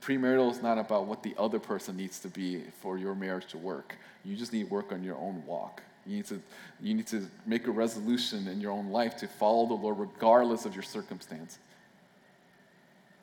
premarital 0.00 0.50
is 0.50 0.62
not 0.62 0.78
about 0.78 1.06
what 1.06 1.22
the 1.22 1.34
other 1.38 1.60
person 1.60 1.96
needs 1.96 2.18
to 2.20 2.28
be 2.28 2.62
for 2.80 2.98
your 2.98 3.14
marriage 3.14 3.46
to 3.48 3.58
work. 3.58 3.96
You 4.24 4.34
just 4.34 4.52
need 4.52 4.68
work 4.70 4.90
on 4.90 5.04
your 5.04 5.16
own 5.16 5.44
walk. 5.46 5.82
You 6.06 6.16
need, 6.16 6.26
to, 6.26 6.42
you 6.80 6.94
need 6.94 7.06
to 7.08 7.26
make 7.46 7.68
a 7.68 7.70
resolution 7.70 8.48
in 8.48 8.60
your 8.60 8.72
own 8.72 8.90
life 8.90 9.16
to 9.18 9.28
follow 9.28 9.66
the 9.66 9.74
Lord 9.74 9.98
regardless 9.98 10.64
of 10.64 10.74
your 10.74 10.82
circumstance. 10.82 11.58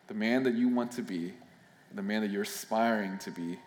The 0.08 0.14
man 0.14 0.44
that 0.44 0.54
you 0.54 0.70
want 0.70 0.92
to 0.94 1.02
be, 1.02 1.34
the 1.94 2.02
man 2.02 2.22
that 2.22 2.32
you're 2.32 2.44
aspiring 2.44 3.18
to 3.20 3.32
be, 3.32 3.60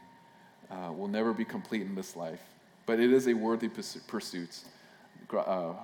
uh, 0.71 0.93
will 0.93 1.09
never 1.09 1.33
be 1.33 1.45
complete 1.45 1.83
in 1.83 1.95
this 1.95 2.17
life. 2.17 2.41
But 2.87 2.99
it 3.01 3.13
is 3.13 3.29
a 3.29 3.35
worthy 3.35 3.69
pursuit. 3.69 4.61
Uh, 5.31 5.75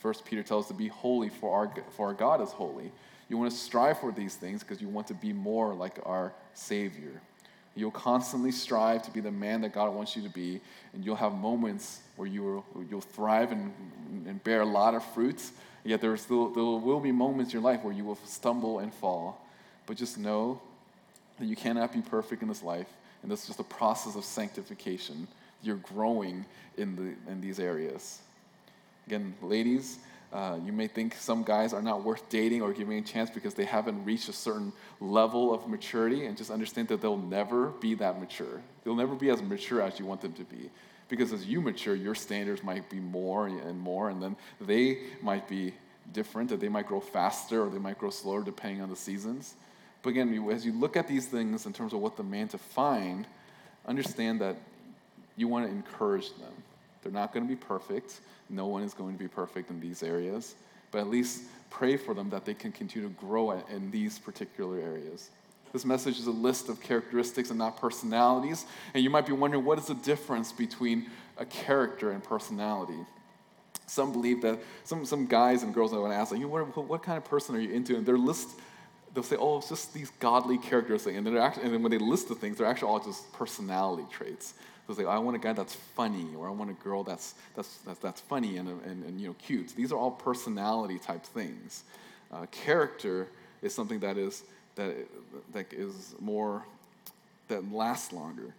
First 0.00 0.24
Peter 0.24 0.42
tells 0.42 0.66
us 0.66 0.68
to 0.68 0.74
be 0.74 0.88
holy, 0.88 1.28
for 1.28 1.54
our, 1.56 1.74
for 1.96 2.08
our 2.08 2.14
God 2.14 2.40
is 2.40 2.50
holy. 2.50 2.92
You 3.28 3.38
want 3.38 3.50
to 3.50 3.56
strive 3.56 3.98
for 3.98 4.12
these 4.12 4.36
things 4.36 4.62
because 4.62 4.80
you 4.80 4.88
want 4.88 5.06
to 5.08 5.14
be 5.14 5.32
more 5.32 5.74
like 5.74 5.98
our 6.04 6.32
Savior. 6.52 7.20
You'll 7.76 7.90
constantly 7.90 8.52
strive 8.52 9.02
to 9.02 9.10
be 9.10 9.20
the 9.20 9.32
man 9.32 9.60
that 9.62 9.72
God 9.72 9.92
wants 9.94 10.14
you 10.14 10.22
to 10.22 10.28
be, 10.28 10.60
and 10.92 11.04
you'll 11.04 11.16
have 11.16 11.32
moments 11.32 12.00
where 12.16 12.28
you 12.28 12.42
will, 12.42 12.64
you'll 12.88 13.00
thrive 13.00 13.50
and, 13.50 13.72
and 14.26 14.42
bear 14.44 14.60
a 14.60 14.66
lot 14.66 14.94
of 14.94 15.04
fruits. 15.12 15.52
Yet 15.84 16.00
there, 16.00 16.16
still, 16.16 16.50
there 16.50 16.62
will 16.62 17.00
be 17.00 17.12
moments 17.12 17.52
in 17.52 17.60
your 17.60 17.62
life 17.62 17.82
where 17.82 17.92
you 17.92 18.04
will 18.04 18.18
stumble 18.24 18.78
and 18.78 18.94
fall. 18.94 19.44
But 19.86 19.96
just 19.96 20.18
know 20.18 20.60
that 21.38 21.46
you 21.46 21.56
cannot 21.56 21.92
be 21.92 22.00
perfect 22.00 22.42
in 22.42 22.48
this 22.48 22.62
life, 22.62 22.86
and 23.22 23.32
is 23.32 23.46
just 23.46 23.58
a 23.58 23.64
process 23.64 24.14
of 24.14 24.24
sanctification. 24.24 25.26
You're 25.62 25.76
growing 25.76 26.44
in, 26.76 26.94
the, 26.94 27.30
in 27.30 27.40
these 27.40 27.58
areas. 27.58 28.20
Again, 29.06 29.34
ladies, 29.42 29.98
uh, 30.34 30.58
you 30.64 30.72
may 30.72 30.88
think 30.88 31.14
some 31.14 31.44
guys 31.44 31.72
are 31.72 31.80
not 31.80 32.02
worth 32.02 32.28
dating 32.28 32.60
or 32.60 32.72
giving 32.72 32.98
a 32.98 33.02
chance 33.02 33.30
because 33.30 33.54
they 33.54 33.64
haven't 33.64 34.04
reached 34.04 34.28
a 34.28 34.32
certain 34.32 34.72
level 35.00 35.54
of 35.54 35.68
maturity, 35.68 36.26
and 36.26 36.36
just 36.36 36.50
understand 36.50 36.88
that 36.88 37.00
they'll 37.00 37.16
never 37.16 37.68
be 37.68 37.94
that 37.94 38.18
mature. 38.18 38.60
They'll 38.82 38.96
never 38.96 39.14
be 39.14 39.30
as 39.30 39.40
mature 39.40 39.80
as 39.80 40.00
you 40.00 40.06
want 40.06 40.22
them 40.22 40.32
to 40.32 40.44
be. 40.44 40.70
Because 41.08 41.32
as 41.32 41.46
you 41.46 41.60
mature, 41.60 41.94
your 41.94 42.16
standards 42.16 42.64
might 42.64 42.90
be 42.90 42.98
more 42.98 43.46
and 43.46 43.78
more, 43.78 44.10
and 44.10 44.20
then 44.20 44.36
they 44.60 44.98
might 45.22 45.48
be 45.48 45.72
different, 46.12 46.50
that 46.50 46.58
they 46.58 46.68
might 46.68 46.88
grow 46.88 47.00
faster 47.00 47.62
or 47.62 47.70
they 47.70 47.78
might 47.78 47.98
grow 47.98 48.10
slower 48.10 48.42
depending 48.42 48.82
on 48.82 48.90
the 48.90 48.96
seasons. 48.96 49.54
But 50.02 50.10
again, 50.10 50.48
as 50.50 50.66
you 50.66 50.72
look 50.72 50.96
at 50.96 51.06
these 51.06 51.26
things 51.26 51.64
in 51.64 51.72
terms 51.72 51.92
of 51.92 52.00
what 52.00 52.16
the 52.16 52.24
man 52.24 52.48
to 52.48 52.58
find, 52.58 53.24
understand 53.86 54.40
that 54.40 54.56
you 55.36 55.46
want 55.46 55.66
to 55.66 55.70
encourage 55.70 56.30
them. 56.38 56.52
They're 57.04 57.12
not 57.12 57.32
going 57.32 57.46
to 57.46 57.48
be 57.48 57.56
perfect. 57.56 58.20
No 58.50 58.66
one 58.66 58.82
is 58.82 58.94
going 58.94 59.12
to 59.12 59.18
be 59.18 59.28
perfect 59.28 59.70
in 59.70 59.78
these 59.78 60.02
areas, 60.02 60.56
but 60.90 60.98
at 60.98 61.08
least 61.08 61.42
pray 61.70 61.96
for 61.96 62.14
them 62.14 62.30
that 62.30 62.44
they 62.44 62.54
can 62.54 62.72
continue 62.72 63.08
to 63.08 63.14
grow 63.14 63.52
in 63.52 63.90
these 63.90 64.18
particular 64.18 64.78
areas. 64.78 65.30
This 65.72 65.84
message 65.84 66.18
is 66.18 66.26
a 66.26 66.32
list 66.32 66.68
of 66.68 66.80
characteristics 66.80 67.50
and 67.50 67.58
not 67.58 67.76
personalities. 67.76 68.64
And 68.94 69.02
you 69.02 69.10
might 69.10 69.26
be 69.26 69.32
wondering 69.32 69.64
what 69.64 69.78
is 69.78 69.86
the 69.86 69.94
difference 69.94 70.52
between 70.52 71.10
a 71.36 71.44
character 71.44 72.12
and 72.12 72.22
personality? 72.22 72.98
Some 73.86 74.12
believe 74.12 74.40
that 74.42 74.58
some, 74.84 75.04
some 75.04 75.26
guys 75.26 75.62
and 75.62 75.74
girls 75.74 75.92
I 75.92 75.96
to 75.96 76.04
ask, 76.14 76.32
like, 76.32 76.40
you 76.40 76.48
what, 76.48 76.76
what 76.88 77.02
kind 77.02 77.18
of 77.18 77.24
person 77.24 77.54
are 77.54 77.60
you 77.60 77.72
into? 77.72 77.96
And 77.96 78.06
their 78.06 78.18
list 78.18 78.50
they'll 79.14 79.22
say, 79.22 79.36
oh, 79.36 79.58
it's 79.58 79.68
just 79.68 79.94
these 79.94 80.10
godly 80.18 80.58
characteristics. 80.58 81.16
And, 81.16 81.26
they're 81.26 81.40
and 81.40 81.72
then 81.72 81.82
when 81.82 81.90
they 81.90 81.98
list 81.98 82.28
the 82.28 82.34
things, 82.34 82.58
they're 82.58 82.66
actually 82.66 82.88
all 82.88 83.00
just 83.00 83.32
personality 83.32 84.04
traits. 84.10 84.54
So 84.86 84.92
they 84.92 85.02
say, 85.02 85.08
I 85.08 85.18
want 85.18 85.36
a 85.36 85.40
guy 85.40 85.52
that's 85.52 85.74
funny, 85.74 86.26
or 86.36 86.46
I 86.46 86.50
want 86.50 86.70
a 86.70 86.74
girl 86.74 87.02
that's, 87.04 87.34
that's, 87.56 87.78
that's, 87.86 87.98
that's 88.00 88.20
funny 88.20 88.58
and, 88.58 88.68
and, 88.68 89.04
and, 89.04 89.20
you 89.20 89.28
know, 89.28 89.34
cute. 89.34 89.74
These 89.74 89.92
are 89.92 89.98
all 89.98 90.10
personality 90.10 90.98
type 90.98 91.24
things. 91.24 91.84
Uh, 92.32 92.46
character 92.50 93.28
is 93.62 93.74
something 93.74 93.98
that 94.00 94.18
is, 94.18 94.42
that, 94.74 94.94
that 95.52 95.72
is 95.72 96.14
more, 96.20 96.64
that 97.48 97.72
lasts 97.72 98.12
longer. 98.12 98.54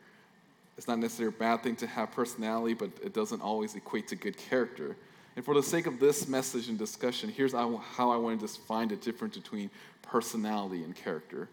It's 0.78 0.88
not 0.88 1.00
necessarily 1.00 1.36
a 1.36 1.40
bad 1.40 1.64
thing 1.64 1.76
to 1.78 1.88
have 1.88 2.12
personality, 2.12 2.74
but 2.74 2.90
it 3.04 3.14
doesn't 3.14 3.42
always 3.42 3.76
equate 3.76 4.08
to 4.10 4.16
good 4.16 4.38
character. 4.38 4.96
And 5.36 5.44
for 5.44 5.54
the 5.54 5.64
sake 5.64 5.86
of 5.86 6.00
this 6.00 6.28
message 6.28 6.70
and 6.70 6.78
discussion, 6.78 7.30
here's 7.30 7.54
how 7.54 7.82
I 7.98 8.16
want 8.18 8.40
to 8.40 8.46
just 8.46 8.62
find 8.62 8.92
a 8.92 8.96
difference 8.96 9.38
between 9.38 9.70
personality 10.02 10.84
and 10.84 10.96
character. 10.96 11.50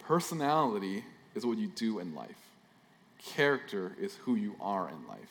Personality 0.00 1.04
is 1.34 1.44
what 1.44 1.58
you 1.58 1.68
do 1.68 1.98
in 1.98 2.14
life, 2.14 2.43
character 3.24 3.96
is 4.00 4.14
who 4.16 4.34
you 4.34 4.54
are 4.60 4.88
in 4.88 5.08
life. 5.08 5.30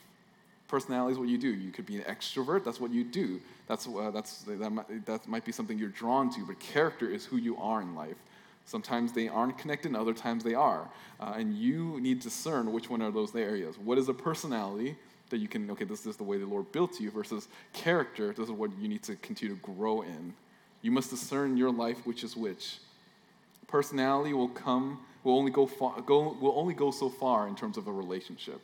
Personality 0.68 1.14
is 1.14 1.20
what 1.20 1.28
you 1.28 1.38
do. 1.38 1.50
You 1.50 1.72
could 1.72 1.86
be 1.86 1.98
an 1.98 2.04
extrovert, 2.04 2.64
that's 2.64 2.80
what 2.80 2.92
you 2.92 3.04
do. 3.04 3.40
That's, 3.68 3.88
uh, 3.88 4.12
that's, 4.12 4.40
that, 4.44 4.72
might, 4.72 5.06
that 5.06 5.28
might 5.28 5.46
be 5.46 5.52
something 5.52 5.78
you're 5.78 5.90
drawn 5.90 6.34
to, 6.34 6.46
but 6.46 6.60
character 6.60 7.08
is 7.08 7.26
who 7.26 7.38
you 7.38 7.56
are 7.58 7.82
in 7.82 7.96
life. 7.96 8.18
Sometimes 8.66 9.12
they 9.12 9.28
aren't 9.28 9.58
connected, 9.58 9.90
and 9.90 9.98
other 9.98 10.14
times 10.14 10.44
they 10.44 10.54
are. 10.54 10.90
Uh, 11.20 11.34
and 11.36 11.54
you 11.54 12.00
need 12.00 12.22
to 12.22 12.30
discern 12.30 12.72
which 12.72 12.90
one 12.90 13.02
are 13.02 13.12
those 13.12 13.36
areas. 13.36 13.78
What 13.78 13.98
is 13.98 14.10
a 14.10 14.14
personality 14.14 14.96
that 15.30 15.38
you 15.38 15.48
can, 15.48 15.70
okay, 15.72 15.86
this 15.86 16.06
is 16.06 16.16
the 16.16 16.24
way 16.24 16.38
the 16.38 16.46
Lord 16.46 16.72
built 16.72 17.00
you, 17.00 17.12
versus 17.12 17.50
character, 17.74 18.34
this 18.34 18.46
is 18.46 18.52
what 18.52 18.72
you 18.80 18.88
need 18.88 19.04
to 19.04 19.16
continue 19.18 19.56
to 19.56 19.62
grow 19.62 20.02
in. 20.02 20.34
You 20.82 20.92
must 20.92 21.10
discern 21.10 21.58
your 21.58 21.72
life 21.72 22.06
which 22.06 22.24
is 22.24 22.36
which. 22.36 22.78
Personality 23.68 24.34
will 24.34 24.50
come, 24.50 25.00
will 25.24 25.38
only 25.38 25.52
go, 25.52 25.66
far, 25.66 26.02
go, 26.02 26.36
will 26.40 26.54
only 26.56 26.74
go 26.74 26.92
so 26.92 27.10
far 27.10 27.48
in 27.48 27.56
terms 27.56 27.78
of 27.78 27.88
a 27.88 27.92
relationship. 27.92 28.60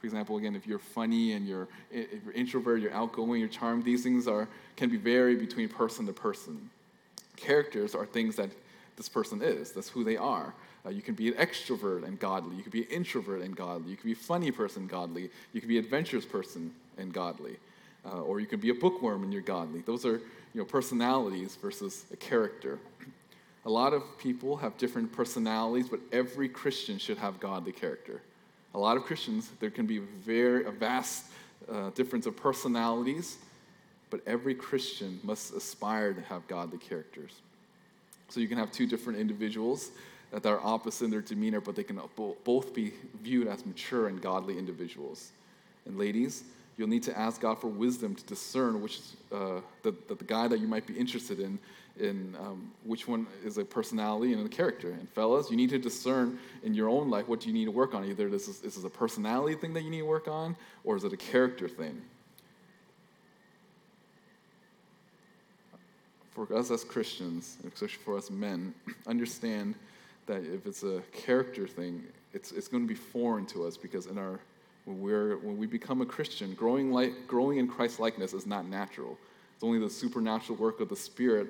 For 0.00 0.06
example, 0.06 0.38
again, 0.38 0.56
if 0.56 0.66
you're 0.66 0.78
funny 0.78 1.32
and 1.32 1.46
you're, 1.46 1.68
if 1.90 2.24
you're 2.24 2.32
introverted, 2.32 2.82
you're 2.82 2.92
outgoing, 2.92 3.40
you're 3.40 3.50
charmed, 3.50 3.84
these 3.84 4.02
things 4.02 4.26
are, 4.26 4.48
can 4.76 4.88
be 4.88 4.96
vary 4.96 5.36
between 5.36 5.68
person 5.68 6.06
to 6.06 6.12
person. 6.12 6.70
Characters 7.36 7.94
are 7.94 8.06
things 8.06 8.36
that 8.36 8.50
this 8.96 9.08
person 9.08 9.42
is. 9.42 9.72
That's 9.72 9.88
who 9.88 10.02
they 10.02 10.16
are. 10.16 10.54
Uh, 10.84 10.88
you 10.88 11.02
can 11.02 11.14
be 11.14 11.28
an 11.28 11.34
extrovert 11.34 12.04
and 12.04 12.18
godly. 12.18 12.56
You 12.56 12.62
can 12.62 12.70
be 12.70 12.82
an 12.82 12.88
introvert 12.88 13.42
and 13.42 13.54
godly. 13.54 13.90
You 13.90 13.96
can 13.96 14.06
be 14.06 14.12
a 14.12 14.16
funny 14.16 14.50
person, 14.50 14.86
godly. 14.86 15.30
You 15.52 15.60
can 15.60 15.68
be 15.68 15.78
an 15.78 15.84
adventurous 15.84 16.24
person 16.24 16.72
and 16.96 17.12
godly. 17.12 17.56
Uh, 18.04 18.22
or 18.22 18.40
you 18.40 18.46
can 18.46 18.60
be 18.60 18.70
a 18.70 18.74
bookworm 18.74 19.22
and 19.22 19.32
you're 19.32 19.42
godly. 19.42 19.80
Those 19.80 20.06
are 20.06 20.20
you 20.54 20.60
know, 20.60 20.64
personalities 20.64 21.56
versus 21.60 22.06
a 22.12 22.16
character. 22.16 22.78
A 23.70 23.78
lot 23.80 23.92
of 23.92 24.18
people 24.18 24.56
have 24.56 24.76
different 24.78 25.12
personalities, 25.12 25.88
but 25.88 26.00
every 26.10 26.48
Christian 26.48 26.98
should 26.98 27.18
have 27.18 27.38
godly 27.38 27.70
character. 27.70 28.20
A 28.74 28.78
lot 28.78 28.96
of 28.96 29.04
Christians, 29.04 29.48
there 29.60 29.70
can 29.70 29.86
be 29.86 29.98
very, 29.98 30.64
a 30.64 30.72
vast 30.72 31.26
uh, 31.70 31.90
difference 31.90 32.26
of 32.26 32.36
personalities, 32.36 33.38
but 34.10 34.22
every 34.26 34.56
Christian 34.56 35.20
must 35.22 35.54
aspire 35.54 36.12
to 36.12 36.20
have 36.22 36.48
godly 36.48 36.78
characters. 36.78 37.30
So 38.28 38.40
you 38.40 38.48
can 38.48 38.58
have 38.58 38.72
two 38.72 38.88
different 38.88 39.20
individuals 39.20 39.92
that 40.32 40.46
are 40.46 40.58
opposite 40.64 41.04
in 41.04 41.12
their 41.12 41.22
demeanor, 41.22 41.60
but 41.60 41.76
they 41.76 41.84
can 41.84 42.00
both 42.42 42.74
be 42.74 42.92
viewed 43.22 43.46
as 43.46 43.64
mature 43.64 44.08
and 44.08 44.20
godly 44.20 44.58
individuals. 44.58 45.30
And 45.86 45.96
ladies, 45.96 46.42
you'll 46.76 46.88
need 46.88 47.04
to 47.04 47.16
ask 47.16 47.40
God 47.40 47.60
for 47.60 47.68
wisdom 47.68 48.16
to 48.16 48.24
discern 48.24 48.82
which 48.82 48.98
uh, 49.30 49.60
the, 49.82 49.94
the, 50.08 50.16
the, 50.16 50.24
guy 50.24 50.48
that 50.48 50.58
you 50.58 50.66
might 50.66 50.88
be 50.88 50.94
interested 50.94 51.38
in, 51.38 51.58
in 51.98 52.36
um, 52.38 52.70
which 52.84 53.06
one 53.08 53.26
is 53.44 53.58
a 53.58 53.64
personality 53.64 54.32
and 54.32 54.44
a 54.44 54.48
character. 54.48 54.90
And 54.90 55.08
fellas, 55.10 55.50
you 55.50 55.56
need 55.56 55.70
to 55.70 55.78
discern 55.78 56.38
in 56.62 56.74
your 56.74 56.88
own 56.88 57.10
life 57.10 57.28
what 57.28 57.46
you 57.46 57.52
need 57.52 57.66
to 57.66 57.70
work 57.70 57.94
on. 57.94 58.04
Either 58.04 58.28
this 58.28 58.48
is, 58.48 58.60
this 58.60 58.76
is 58.76 58.84
a 58.84 58.90
personality 58.90 59.54
thing 59.54 59.74
that 59.74 59.82
you 59.82 59.90
need 59.90 60.00
to 60.00 60.06
work 60.06 60.28
on, 60.28 60.56
or 60.84 60.96
is 60.96 61.04
it 61.04 61.12
a 61.12 61.16
character 61.16 61.68
thing? 61.68 62.00
for 66.46 66.56
us 66.56 66.70
as 66.70 66.84
Christians, 66.84 67.58
especially 67.66 68.02
for 68.04 68.16
us 68.16 68.30
men, 68.30 68.74
understand 69.06 69.74
that 70.26 70.42
if 70.44 70.66
it's 70.66 70.82
a 70.82 71.02
character 71.12 71.66
thing, 71.66 72.02
it's, 72.32 72.52
it's 72.52 72.68
going 72.68 72.84
to 72.84 72.88
be 72.88 72.94
foreign 72.94 73.46
to 73.46 73.64
us 73.64 73.76
because 73.76 74.06
in 74.06 74.16
our 74.16 74.40
when, 74.84 75.00
we're, 75.00 75.36
when 75.38 75.58
we 75.58 75.66
become 75.66 76.00
a 76.00 76.06
Christian, 76.06 76.54
growing, 76.54 76.92
like, 76.92 77.26
growing 77.26 77.58
in 77.58 77.68
Christ 77.68 78.00
likeness 78.00 78.32
is 78.32 78.46
not 78.46 78.66
natural. 78.66 79.18
It's 79.54 79.64
only 79.64 79.78
the 79.78 79.90
supernatural 79.90 80.56
work 80.56 80.80
of 80.80 80.88
the 80.88 80.96
Spirit 80.96 81.48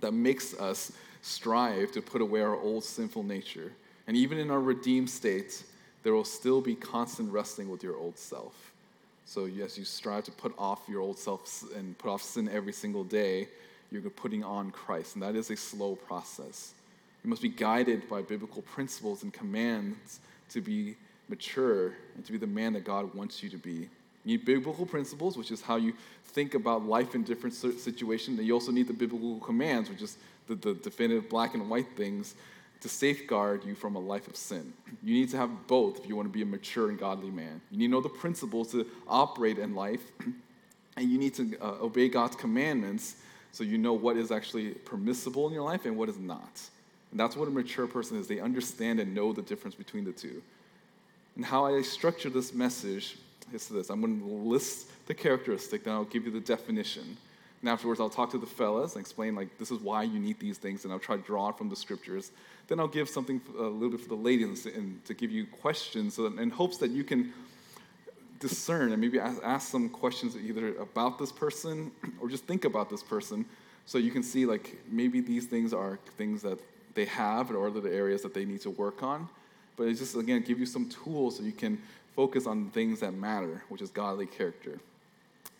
that 0.00 0.12
makes 0.12 0.54
us 0.54 0.92
strive 1.22 1.92
to 1.92 2.02
put 2.02 2.20
away 2.20 2.40
our 2.40 2.56
old 2.56 2.84
sinful 2.84 3.22
nature. 3.22 3.72
And 4.06 4.16
even 4.16 4.38
in 4.38 4.50
our 4.50 4.60
redeemed 4.60 5.10
state, 5.10 5.62
there 6.02 6.14
will 6.14 6.24
still 6.24 6.60
be 6.60 6.74
constant 6.74 7.30
wrestling 7.30 7.68
with 7.68 7.82
your 7.82 7.96
old 7.96 8.18
self. 8.18 8.72
So, 9.26 9.44
yes, 9.44 9.78
you 9.78 9.84
strive 9.84 10.24
to 10.24 10.32
put 10.32 10.54
off 10.58 10.80
your 10.88 11.00
old 11.00 11.18
self 11.18 11.64
and 11.76 11.96
put 11.98 12.10
off 12.10 12.22
sin 12.22 12.48
every 12.48 12.72
single 12.72 13.04
day 13.04 13.48
you're 13.90 14.02
putting 14.10 14.44
on 14.44 14.70
Christ, 14.70 15.14
and 15.14 15.22
that 15.22 15.34
is 15.34 15.50
a 15.50 15.56
slow 15.56 15.96
process. 15.96 16.74
You 17.24 17.30
must 17.30 17.42
be 17.42 17.48
guided 17.48 18.08
by 18.08 18.22
biblical 18.22 18.62
principles 18.62 19.22
and 19.22 19.32
commands 19.32 20.20
to 20.50 20.60
be 20.60 20.96
mature 21.28 21.92
and 22.14 22.24
to 22.24 22.32
be 22.32 22.38
the 22.38 22.46
man 22.46 22.72
that 22.74 22.84
God 22.84 23.14
wants 23.14 23.42
you 23.42 23.50
to 23.50 23.58
be. 23.58 23.88
You 24.24 24.36
need 24.36 24.44
biblical 24.44 24.86
principles, 24.86 25.36
which 25.36 25.50
is 25.50 25.62
how 25.62 25.76
you 25.76 25.94
think 26.26 26.54
about 26.54 26.84
life 26.84 27.14
in 27.14 27.22
different 27.22 27.54
situations. 27.54 28.38
And 28.38 28.46
you 28.46 28.52
also 28.52 28.72
need 28.72 28.86
the 28.86 28.92
biblical 28.92 29.38
commands, 29.40 29.88
which 29.88 30.02
is 30.02 30.18
the, 30.46 30.54
the 30.54 30.74
definitive 30.74 31.28
black 31.28 31.54
and 31.54 31.70
white 31.70 31.96
things 31.96 32.34
to 32.80 32.88
safeguard 32.88 33.64
you 33.64 33.74
from 33.74 33.94
a 33.94 33.98
life 33.98 34.26
of 34.26 34.36
sin. 34.36 34.72
You 35.02 35.14
need 35.14 35.30
to 35.30 35.36
have 35.36 35.66
both 35.66 36.00
if 36.00 36.08
you 36.08 36.16
want 36.16 36.28
to 36.28 36.32
be 36.32 36.42
a 36.42 36.46
mature 36.46 36.88
and 36.88 36.98
godly 36.98 37.30
man. 37.30 37.60
You 37.70 37.78
need 37.78 37.86
to 37.86 37.92
know 37.92 38.00
the 38.00 38.08
principles 38.08 38.72
to 38.72 38.86
operate 39.06 39.58
in 39.58 39.74
life, 39.74 40.00
and 40.96 41.10
you 41.10 41.18
need 41.18 41.34
to 41.34 41.56
uh, 41.60 41.76
obey 41.82 42.08
God's 42.08 42.36
commandments 42.36 43.16
so 43.52 43.64
you 43.64 43.78
know 43.78 43.92
what 43.92 44.16
is 44.16 44.30
actually 44.30 44.70
permissible 44.70 45.46
in 45.48 45.54
your 45.54 45.64
life 45.64 45.84
and 45.84 45.96
what 45.96 46.08
is 46.08 46.18
not. 46.18 46.60
And 47.10 47.18
that's 47.18 47.36
what 47.36 47.48
a 47.48 47.50
mature 47.50 47.86
person 47.86 48.16
is. 48.18 48.28
They 48.28 48.38
understand 48.38 49.00
and 49.00 49.14
know 49.14 49.32
the 49.32 49.42
difference 49.42 49.74
between 49.74 50.04
the 50.04 50.12
two. 50.12 50.42
And 51.36 51.44
how 51.44 51.66
I 51.66 51.82
structure 51.82 52.30
this 52.30 52.54
message 52.54 53.18
is 53.52 53.68
this 53.68 53.90
I'm 53.90 54.00
going 54.00 54.20
to 54.20 54.26
list 54.26 54.90
the 55.06 55.14
characteristic, 55.14 55.84
then 55.84 55.94
I'll 55.94 56.04
give 56.04 56.24
you 56.24 56.30
the 56.30 56.40
definition. 56.40 57.16
And 57.60 57.68
afterwards, 57.68 58.00
I'll 58.00 58.08
talk 58.08 58.30
to 58.30 58.38
the 58.38 58.46
fellas 58.46 58.94
and 58.94 59.02
explain, 59.02 59.34
like, 59.34 59.58
this 59.58 59.70
is 59.70 59.80
why 59.80 60.04
you 60.04 60.18
need 60.18 60.40
these 60.40 60.56
things, 60.56 60.84
and 60.84 60.92
I'll 60.92 60.98
try 60.98 61.16
to 61.16 61.22
draw 61.22 61.50
it 61.50 61.58
from 61.58 61.68
the 61.68 61.76
scriptures. 61.76 62.30
Then 62.68 62.80
I'll 62.80 62.88
give 62.88 63.06
something 63.08 63.38
a 63.58 63.62
little 63.62 63.90
bit 63.90 64.00
for 64.00 64.08
the 64.08 64.14
ladies 64.14 64.64
and 64.64 65.04
to 65.04 65.12
give 65.12 65.30
you 65.30 65.46
questions 65.46 66.14
so 66.14 66.28
that, 66.28 66.40
in 66.40 66.48
hopes 66.48 66.78
that 66.78 66.90
you 66.90 67.04
can 67.04 67.34
discern 68.40 68.92
and 68.92 69.00
maybe 69.00 69.20
ask 69.20 69.70
some 69.70 69.88
questions 69.88 70.34
either 70.34 70.74
about 70.76 71.18
this 71.18 71.30
person 71.30 71.92
or 72.20 72.28
just 72.28 72.44
think 72.44 72.64
about 72.64 72.88
this 72.88 73.02
person 73.02 73.44
so 73.84 73.98
you 73.98 74.10
can 74.10 74.22
see 74.22 74.46
like 74.46 74.78
maybe 74.90 75.20
these 75.20 75.44
things 75.44 75.74
are 75.74 75.98
things 76.16 76.40
that 76.40 76.58
they 76.94 77.04
have 77.04 77.50
or 77.50 77.66
are 77.66 77.70
the 77.70 77.92
areas 77.92 78.22
that 78.22 78.32
they 78.32 78.46
need 78.46 78.62
to 78.62 78.70
work 78.70 79.02
on 79.02 79.28
but 79.76 79.88
it's 79.88 80.00
just 80.00 80.16
again 80.16 80.42
give 80.42 80.58
you 80.58 80.64
some 80.64 80.88
tools 80.88 81.36
so 81.36 81.42
you 81.42 81.52
can 81.52 81.80
focus 82.14 82.46
on 82.46 82.70
things 82.70 83.00
that 83.00 83.12
matter 83.12 83.62
which 83.68 83.82
is 83.82 83.90
godly 83.90 84.26
character 84.26 84.78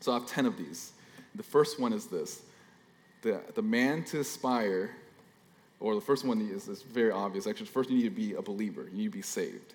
so 0.00 0.12
i 0.12 0.14
have 0.14 0.26
10 0.26 0.47
of 0.47 0.57
these 0.57 0.92
the 1.35 1.42
first 1.42 1.80
one 1.80 1.92
is 1.92 2.07
this 2.07 2.42
the, 3.23 3.40
the 3.54 3.62
man 3.62 4.02
to 4.04 4.21
aspire 4.21 4.90
or 5.78 5.95
the 5.95 6.00
first 6.00 6.25
one 6.25 6.40
is, 6.40 6.69
is 6.69 6.83
very 6.83 7.11
obvious 7.11 7.47
actually 7.47 7.66
first 7.66 7.90
you 7.90 7.97
need 7.97 8.04
to 8.04 8.11
be 8.11 8.35
a 8.35 8.42
believer 8.42 8.85
you 8.90 8.99
need 8.99 9.04
to 9.04 9.11
be 9.11 9.23
saved 9.23 9.75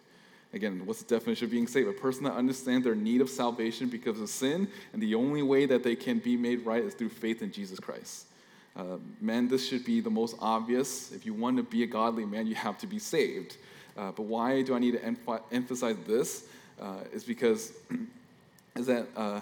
Again, 0.55 0.85
what's 0.85 1.03
the 1.03 1.15
definition 1.15 1.45
of 1.45 1.51
being 1.51 1.67
saved? 1.67 1.89
A 1.89 1.91
person 1.91 2.23
that 2.23 2.33
understands 2.33 2.85
their 2.85 2.95
need 2.95 3.19
of 3.19 3.29
salvation 3.29 3.89
because 3.89 4.21
of 4.21 4.29
sin, 4.29 4.69
and 4.93 5.01
the 5.01 5.13
only 5.13 5.41
way 5.41 5.65
that 5.65 5.83
they 5.83 5.97
can 5.97 6.19
be 6.19 6.37
made 6.37 6.65
right 6.65 6.81
is 6.81 6.93
through 6.93 7.09
faith 7.09 7.41
in 7.41 7.51
Jesus 7.51 7.77
Christ. 7.77 8.27
Uh, 8.73 8.97
men, 9.19 9.49
this 9.49 9.67
should 9.67 9.83
be 9.83 9.99
the 9.99 10.09
most 10.09 10.37
obvious. 10.39 11.11
If 11.11 11.25
you 11.25 11.33
want 11.33 11.57
to 11.57 11.63
be 11.63 11.83
a 11.83 11.87
godly 11.87 12.25
man, 12.25 12.47
you 12.47 12.55
have 12.55 12.77
to 12.79 12.87
be 12.87 12.99
saved. 12.99 13.57
Uh, 13.97 14.11
but 14.11 14.23
why 14.23 14.61
do 14.61 14.73
I 14.73 14.79
need 14.79 14.91
to 14.91 14.99
emph- 14.99 15.43
emphasize 15.51 15.97
this? 16.07 16.47
Uh, 16.81 16.99
is 17.13 17.23
because 17.23 17.73
is 18.75 18.85
that 18.87 19.07
uh, 19.15 19.39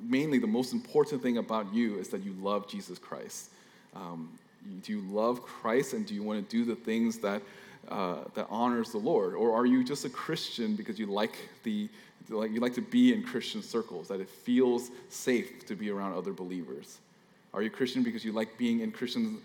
mainly 0.00 0.38
the 0.38 0.46
most 0.46 0.72
important 0.72 1.22
thing 1.22 1.38
about 1.38 1.72
you 1.72 1.98
is 1.98 2.08
that 2.08 2.22
you 2.24 2.32
love 2.40 2.68
Jesus 2.68 2.98
Christ. 2.98 3.50
Um, 3.94 4.30
do 4.82 4.92
you 4.92 5.00
love 5.00 5.42
Christ, 5.42 5.92
and 5.92 6.06
do 6.06 6.14
you 6.14 6.22
want 6.22 6.48
to 6.48 6.56
do 6.56 6.64
the 6.64 6.76
things 6.76 7.18
that 7.18 7.42
uh, 7.88 8.24
that 8.34 8.46
honors 8.48 8.92
the 8.92 8.98
Lord? 8.98 9.34
Or 9.34 9.54
are 9.54 9.66
you 9.66 9.84
just 9.84 10.04
a 10.04 10.08
Christian 10.08 10.76
because 10.76 10.98
you 10.98 11.06
like 11.06 11.36
the 11.62 11.88
like 12.28 12.52
you 12.52 12.60
like 12.60 12.74
to 12.74 12.82
be 12.82 13.12
in 13.12 13.22
Christian 13.22 13.62
circles, 13.62 14.08
that 14.08 14.20
it 14.20 14.28
feels 14.28 14.90
safe 15.08 15.66
to 15.66 15.74
be 15.74 15.90
around 15.90 16.14
other 16.14 16.32
believers? 16.32 16.98
Are 17.52 17.62
you 17.62 17.70
Christian 17.70 18.02
because 18.02 18.24
you 18.24 18.32
like 18.32 18.56
being 18.56 18.80
in 18.80 18.92
Christian 18.92 19.38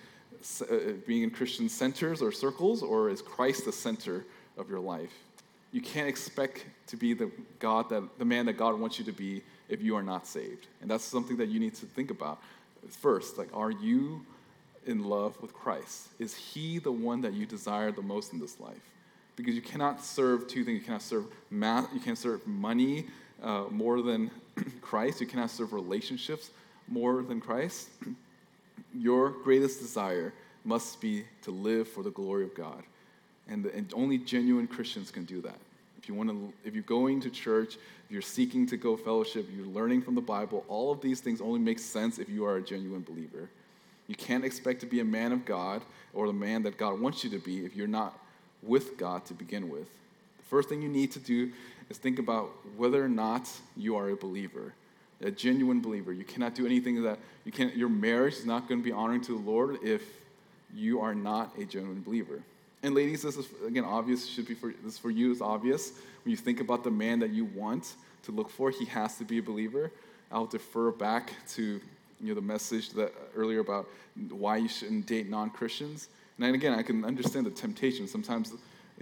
uh, 0.62 0.94
being 1.06 1.24
in 1.24 1.32
Christian 1.32 1.67
centers 1.67 2.22
or 2.22 2.32
circles, 2.32 2.84
or 2.84 3.10
is 3.10 3.22
Christ 3.22 3.65
the 3.65 3.72
center 3.72 4.24
of 4.58 4.70
your 4.70 4.79
life? 4.79 5.13
You 5.77 5.84
can't 5.84 6.07
expect 6.07 6.65
to 6.88 6.98
be 6.98 7.13
the 7.13 7.29
God 7.60 7.89
that 7.89 8.01
the 8.17 8.25
man 8.25 8.48
that 8.48 8.57
God 8.57 8.79
wants 8.79 8.98
you 8.98 9.05
to 9.05 9.12
be 9.12 9.43
if 9.69 9.79
you 9.79 9.96
are 9.96 10.01
not 10.01 10.25
saved. 10.25 10.65
And 10.81 10.89
that's 10.89 11.03
something 11.03 11.38
that 11.38 11.50
you 11.50 11.60
need 11.60 11.75
to 11.75 11.86
think 11.86 12.10
about 12.10 12.41
first. 12.89 13.38
Like, 13.38 13.55
are 13.55 13.69
you 13.69 14.25
in 14.88 15.03
love 15.03 15.39
with 15.39 15.53
Christ? 15.53 16.07
Is 16.17 16.34
He 16.34 16.79
the 16.79 16.91
one 16.91 17.22
that 17.22 17.34
you 17.34 17.46
desire 17.46 17.91
the 17.91 18.01
most 18.01 18.34
in 18.34 18.39
this 18.39 18.60
life? 18.60 18.81
Because 19.36 19.53
you 19.53 19.62
cannot 19.62 20.03
serve 20.03 20.48
two 20.48 20.65
things. 20.65 20.79
You 20.79 20.84
cannot 20.84 21.03
serve 21.03 21.25
math, 21.51 21.93
you 21.93 22.00
can't 22.00 22.17
serve 22.17 22.48
money 22.48 23.05
uh, 23.43 23.65
more 23.69 24.01
than 24.01 24.31
Christ. 24.81 25.22
You 25.22 25.27
cannot 25.27 25.51
serve 25.51 25.74
relationships 25.74 26.50
more 26.88 27.22
than 27.22 27.39
Christ. 27.39 27.89
Your 28.96 29.29
greatest 29.29 29.79
desire 29.79 30.34
must 30.63 31.00
be 31.00 31.25
to 31.43 31.51
live 31.51 31.88
for 31.88 32.01
the 32.01 32.10
glory 32.10 32.46
of 32.46 32.55
God. 32.55 32.81
And, 33.48 33.63
the, 33.63 33.75
and 33.75 33.93
only 33.96 34.17
genuine 34.17 34.65
Christians 34.65 35.12
can 35.12 35.24
do 35.24 35.39
that. 35.41 35.60
If 36.07 36.11
you 36.11 36.15
want 36.15 36.29
to, 36.29 36.53
if 36.63 36.73
you're 36.73 36.83
going 36.83 37.19
to 37.19 37.29
church, 37.29 37.75
if 37.75 38.11
you're 38.11 38.21
seeking 38.21 38.65
to 38.67 38.77
go 38.77 38.95
fellowship, 38.95 39.49
you're 39.53 39.65
learning 39.65 40.03
from 40.03 40.15
the 40.15 40.21
Bible, 40.21 40.63
all 40.69 40.89
of 40.89 41.01
these 41.01 41.19
things 41.19 41.41
only 41.41 41.59
make 41.59 41.79
sense 41.79 42.17
if 42.17 42.29
you 42.29 42.45
are 42.45 42.55
a 42.55 42.61
genuine 42.61 43.01
believer. 43.01 43.49
You 44.07 44.15
can't 44.15 44.45
expect 44.45 44.79
to 44.79 44.85
be 44.85 45.01
a 45.01 45.03
man 45.03 45.33
of 45.33 45.43
God 45.43 45.81
or 46.13 46.27
the 46.27 46.31
man 46.31 46.63
that 46.63 46.77
God 46.77 47.01
wants 47.01 47.25
you 47.25 47.29
to 47.31 47.39
be 47.39 47.65
if 47.65 47.75
you're 47.75 47.87
not 47.89 48.17
with 48.63 48.97
God 48.97 49.25
to 49.25 49.33
begin 49.33 49.69
with. 49.69 49.89
The 50.37 50.45
first 50.45 50.69
thing 50.69 50.81
you 50.81 50.87
need 50.87 51.11
to 51.11 51.19
do 51.19 51.51
is 51.89 51.97
think 51.97 52.19
about 52.19 52.51
whether 52.77 53.03
or 53.03 53.09
not 53.09 53.51
you 53.75 53.97
are 53.97 54.07
a 54.07 54.15
believer, 54.15 54.75
a 55.21 55.29
genuine 55.29 55.81
believer. 55.81 56.13
You 56.13 56.23
cannot 56.23 56.55
do 56.55 56.65
anything 56.65 57.03
that 57.03 57.19
you 57.43 57.51
can't, 57.51 57.75
your 57.75 57.89
marriage 57.89 58.35
is 58.35 58.45
not 58.45 58.69
going 58.69 58.79
to 58.79 58.85
be 58.85 58.93
honoring 58.93 59.19
to 59.23 59.33
the 59.33 59.43
Lord 59.43 59.79
if 59.83 60.03
you 60.73 61.01
are 61.01 61.13
not 61.13 61.51
a 61.57 61.65
genuine 61.65 62.01
believer. 62.01 62.41
And 62.84 62.93
ladies, 62.93 63.24
this 63.24 63.38
is 63.38 63.48
again 63.65 63.84
obvious, 63.84 64.27
should 64.27 64.48
be 64.48 64.53
for 64.53 64.74
this 64.84 64.98
for 64.98 65.10
you 65.10 65.31
is 65.31 65.41
obvious. 65.41 65.93
When 66.24 66.31
you 66.31 66.38
think 66.38 66.60
about 66.60 66.84
the 66.84 66.91
man 66.91 67.19
that 67.19 67.31
you 67.31 67.46
want 67.46 67.96
to 68.24 68.31
look 68.31 68.50
for, 68.50 68.69
he 68.69 68.86
has 68.86 69.17
to 69.17 69.24
be 69.24 69.39
a 69.39 69.43
believer. 69.43 69.91
I'll 70.31 70.46
defer 70.46 70.91
back 70.91 71.31
to 71.50 71.63
you 72.22 72.27
know 72.27 72.36
the 72.36 72.41
message 72.41 72.91
that 72.91 73.13
earlier 73.36 73.60
about 73.60 73.88
why 74.29 74.57
you 74.57 74.67
shouldn't 74.67 75.07
date 75.07 75.29
non-Christians. 75.29 76.10
And 76.39 76.55
again, 76.55 76.74
I 76.74 76.84
can 76.84 77.03
understand 77.03 77.48
the 77.48 77.51
temptation. 77.51 78.07
Sometimes 78.07 78.53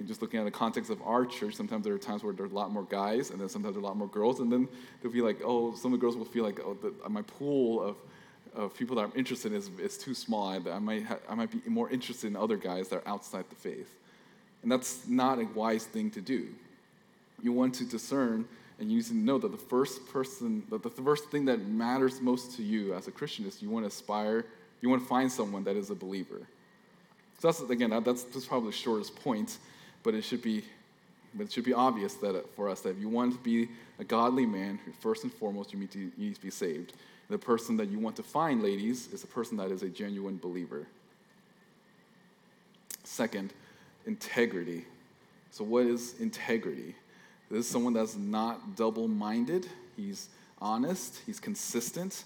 just 0.05 0.21
looking 0.21 0.39
at 0.39 0.45
the 0.45 0.51
context 0.51 0.89
of 0.89 1.01
our 1.01 1.25
church, 1.25 1.55
sometimes 1.55 1.83
there 1.83 1.93
are 1.93 1.97
times 1.97 2.23
where 2.23 2.33
there's 2.33 2.51
a 2.51 2.55
lot 2.55 2.71
more 2.71 2.83
guys, 2.83 3.29
and 3.29 3.39
then 3.39 3.49
sometimes 3.49 3.75
there 3.75 3.81
are 3.81 3.85
a 3.85 3.87
lot 3.87 3.97
more 3.97 4.07
girls, 4.07 4.39
and 4.39 4.51
then 4.51 4.67
they'll 5.01 5.11
be 5.11 5.21
like, 5.21 5.41
oh, 5.43 5.73
some 5.75 5.93
of 5.93 5.99
the 5.99 6.01
girls 6.01 6.17
will 6.17 6.25
feel 6.25 6.43
like, 6.43 6.59
oh, 6.59 6.77
the, 6.81 7.09
my 7.09 7.21
pool 7.23 7.81
of 7.81 7.95
of 8.55 8.75
people 8.75 8.95
that 8.95 9.03
I'm 9.03 9.13
interested 9.15 9.51
in 9.51 9.57
is, 9.57 9.69
is 9.79 9.97
too 9.97 10.13
small. 10.13 10.47
I, 10.47 10.55
I 10.71 10.79
might, 10.79 11.03
ha- 11.03 11.19
I 11.29 11.35
might 11.35 11.51
be 11.51 11.69
more 11.69 11.89
interested 11.89 12.27
in 12.27 12.35
other 12.35 12.57
guys 12.57 12.87
that 12.89 12.97
are 12.97 13.07
outside 13.07 13.45
the 13.49 13.55
faith. 13.55 13.89
And 14.63 14.71
that's 14.71 15.07
not 15.07 15.39
a 15.39 15.45
wise 15.53 15.85
thing 15.85 16.09
to 16.11 16.21
do. 16.21 16.47
You 17.43 17.51
want 17.51 17.75
to 17.75 17.85
discern 17.85 18.45
and 18.79 18.89
you 18.91 18.97
need 18.97 19.05
to 19.05 19.15
know 19.15 19.37
that 19.37 19.51
the 19.51 19.57
first 19.57 20.05
person, 20.07 20.63
that 20.69 20.83
the 20.83 20.89
first 20.89 21.29
thing 21.29 21.45
that 21.45 21.65
matters 21.67 22.19
most 22.21 22.57
to 22.57 22.63
you 22.63 22.93
as 22.93 23.07
a 23.07 23.11
Christian 23.11 23.45
is 23.45 23.61
you 23.61 23.69
want 23.69 23.83
to 23.83 23.87
aspire, 23.87 24.45
you 24.81 24.89
want 24.89 25.01
to 25.01 25.07
find 25.07 25.31
someone 25.31 25.63
that 25.63 25.75
is 25.75 25.89
a 25.89 25.95
believer. 25.95 26.41
So 27.39 27.47
that's, 27.47 27.61
again, 27.61 27.91
that's, 28.03 28.23
that's 28.23 28.45
probably 28.45 28.71
the 28.71 28.75
shortest 28.75 29.15
point, 29.15 29.57
but 30.03 30.13
it 30.13 30.23
should 30.23 30.41
be, 30.41 30.63
but 31.33 31.45
it 31.45 31.53
should 31.53 31.63
be 31.63 31.73
obvious 31.73 32.15
that 32.15 32.53
for 32.55 32.69
us 32.69 32.81
that 32.81 32.89
if 32.89 32.99
you 32.99 33.09
want 33.09 33.33
to 33.33 33.39
be 33.39 33.69
a 33.99 34.03
godly 34.03 34.45
man, 34.45 34.79
first 34.99 35.23
and 35.23 35.33
foremost, 35.33 35.71
you 35.71 35.79
need 35.79 35.91
to, 35.91 35.99
you 35.99 36.11
need 36.17 36.35
to 36.35 36.41
be 36.41 36.49
saved. 36.49 36.93
The 37.29 37.37
person 37.37 37.77
that 37.77 37.89
you 37.89 37.99
want 37.99 38.15
to 38.17 38.23
find, 38.23 38.61
ladies, 38.61 39.11
is 39.11 39.23
a 39.23 39.27
person 39.27 39.57
that 39.57 39.71
is 39.71 39.81
a 39.81 39.89
genuine 39.89 40.37
believer. 40.37 40.85
Second, 43.03 43.53
integrity. 44.05 44.85
So, 45.51 45.63
what 45.63 45.85
is 45.85 46.19
integrity? 46.19 46.95
This 47.49 47.65
is 47.65 47.71
someone 47.71 47.93
that's 47.93 48.15
not 48.15 48.75
double 48.75 49.07
minded. 49.07 49.67
He's 49.95 50.29
honest, 50.61 51.21
he's 51.25 51.39
consistent. 51.39 52.23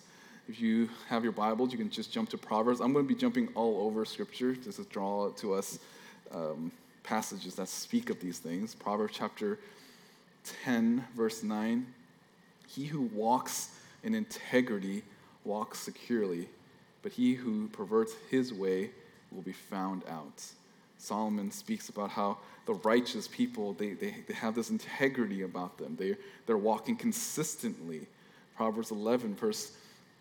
If 0.47 0.59
you 0.59 0.89
have 1.09 1.23
your 1.23 1.33
Bibles, 1.33 1.71
you 1.71 1.77
can 1.77 1.91
just 1.91 2.11
jump 2.11 2.29
to 2.29 2.37
Proverbs. 2.37 2.79
I'm 2.79 2.91
going 2.91 3.05
to 3.05 3.13
be 3.13 3.19
jumping 3.19 3.49
all 3.53 3.85
over 3.85 4.03
Scripture 4.03 4.55
just 4.55 4.77
to 4.77 4.83
draw 4.85 5.29
to 5.29 5.53
us 5.53 5.77
um, 6.33 6.71
passages 7.03 7.55
that 7.55 7.67
speak 7.69 8.09
of 8.09 8.19
these 8.19 8.39
things. 8.39 8.73
Proverbs 8.73 9.13
chapter 9.15 9.59
10, 10.63 11.05
verse 11.15 11.43
9. 11.43 11.85
He 12.67 12.85
who 12.85 13.01
walks 13.01 13.75
in 14.03 14.15
integrity 14.15 15.03
walks 15.43 15.79
securely, 15.79 16.47
but 17.01 17.11
he 17.11 17.33
who 17.33 17.67
perverts 17.69 18.13
his 18.29 18.53
way 18.53 18.91
will 19.31 19.41
be 19.41 19.53
found 19.53 20.03
out. 20.07 20.43
Solomon 20.97 21.49
speaks 21.49 21.89
about 21.89 22.09
how 22.09 22.37
the 22.65 22.73
righteous 22.73 23.27
people, 23.27 23.73
they, 23.73 23.93
they, 23.93 24.15
they 24.27 24.33
have 24.33 24.53
this 24.53 24.69
integrity 24.69 25.43
about 25.43 25.77
them. 25.77 25.95
They, 25.97 26.15
they're 26.45 26.57
walking 26.57 26.97
consistently. 26.97 28.05
Proverbs 28.57 28.91
11, 28.91 29.35
verse 29.35 29.71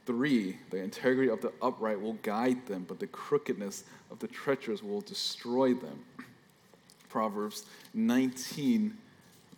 3 0.07 0.57
The 0.71 0.77
integrity 0.77 1.31
of 1.31 1.41
the 1.41 1.53
upright 1.61 2.01
will 2.01 2.15
guide 2.23 2.65
them, 2.67 2.85
but 2.87 3.01
the 3.01 3.09
crookedness 3.09 3.85
of 4.11 4.21
the 4.21 4.29
treacherous 4.29 4.83
will 4.83 5.01
destroy 5.01 5.75
them. 5.75 5.99
Proverbs 7.09 7.65
19, 7.95 8.97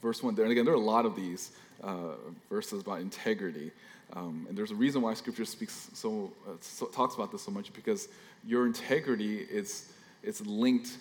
verse 0.01 0.23
1. 0.23 0.35
There, 0.35 0.45
and 0.45 0.53
again, 0.53 0.65
there 0.65 0.75
are 0.75 0.79
a 0.79 0.81
lot 0.81 1.05
of 1.05 1.15
these 1.17 1.51
uh, 1.83 2.15
verses 2.49 2.81
about 2.81 3.01
integrity. 3.01 3.71
Um, 4.15 4.47
and 4.49 4.59
there's 4.59 4.71
a 4.71 4.77
reason 4.77 5.03
why 5.03 5.15
Scripture 5.15 5.45
speaks 5.45 5.89
so, 5.95 6.33
uh, 6.47 6.53
so, 6.61 6.87
talks 6.87 7.15
about 7.15 7.31
this 7.31 7.43
so 7.43 7.51
much 7.51 7.73
because 7.73 8.09
your 8.45 8.67
integrity 8.67 9.39
is 9.39 9.93
it's 10.23 10.41
linked 10.43 10.97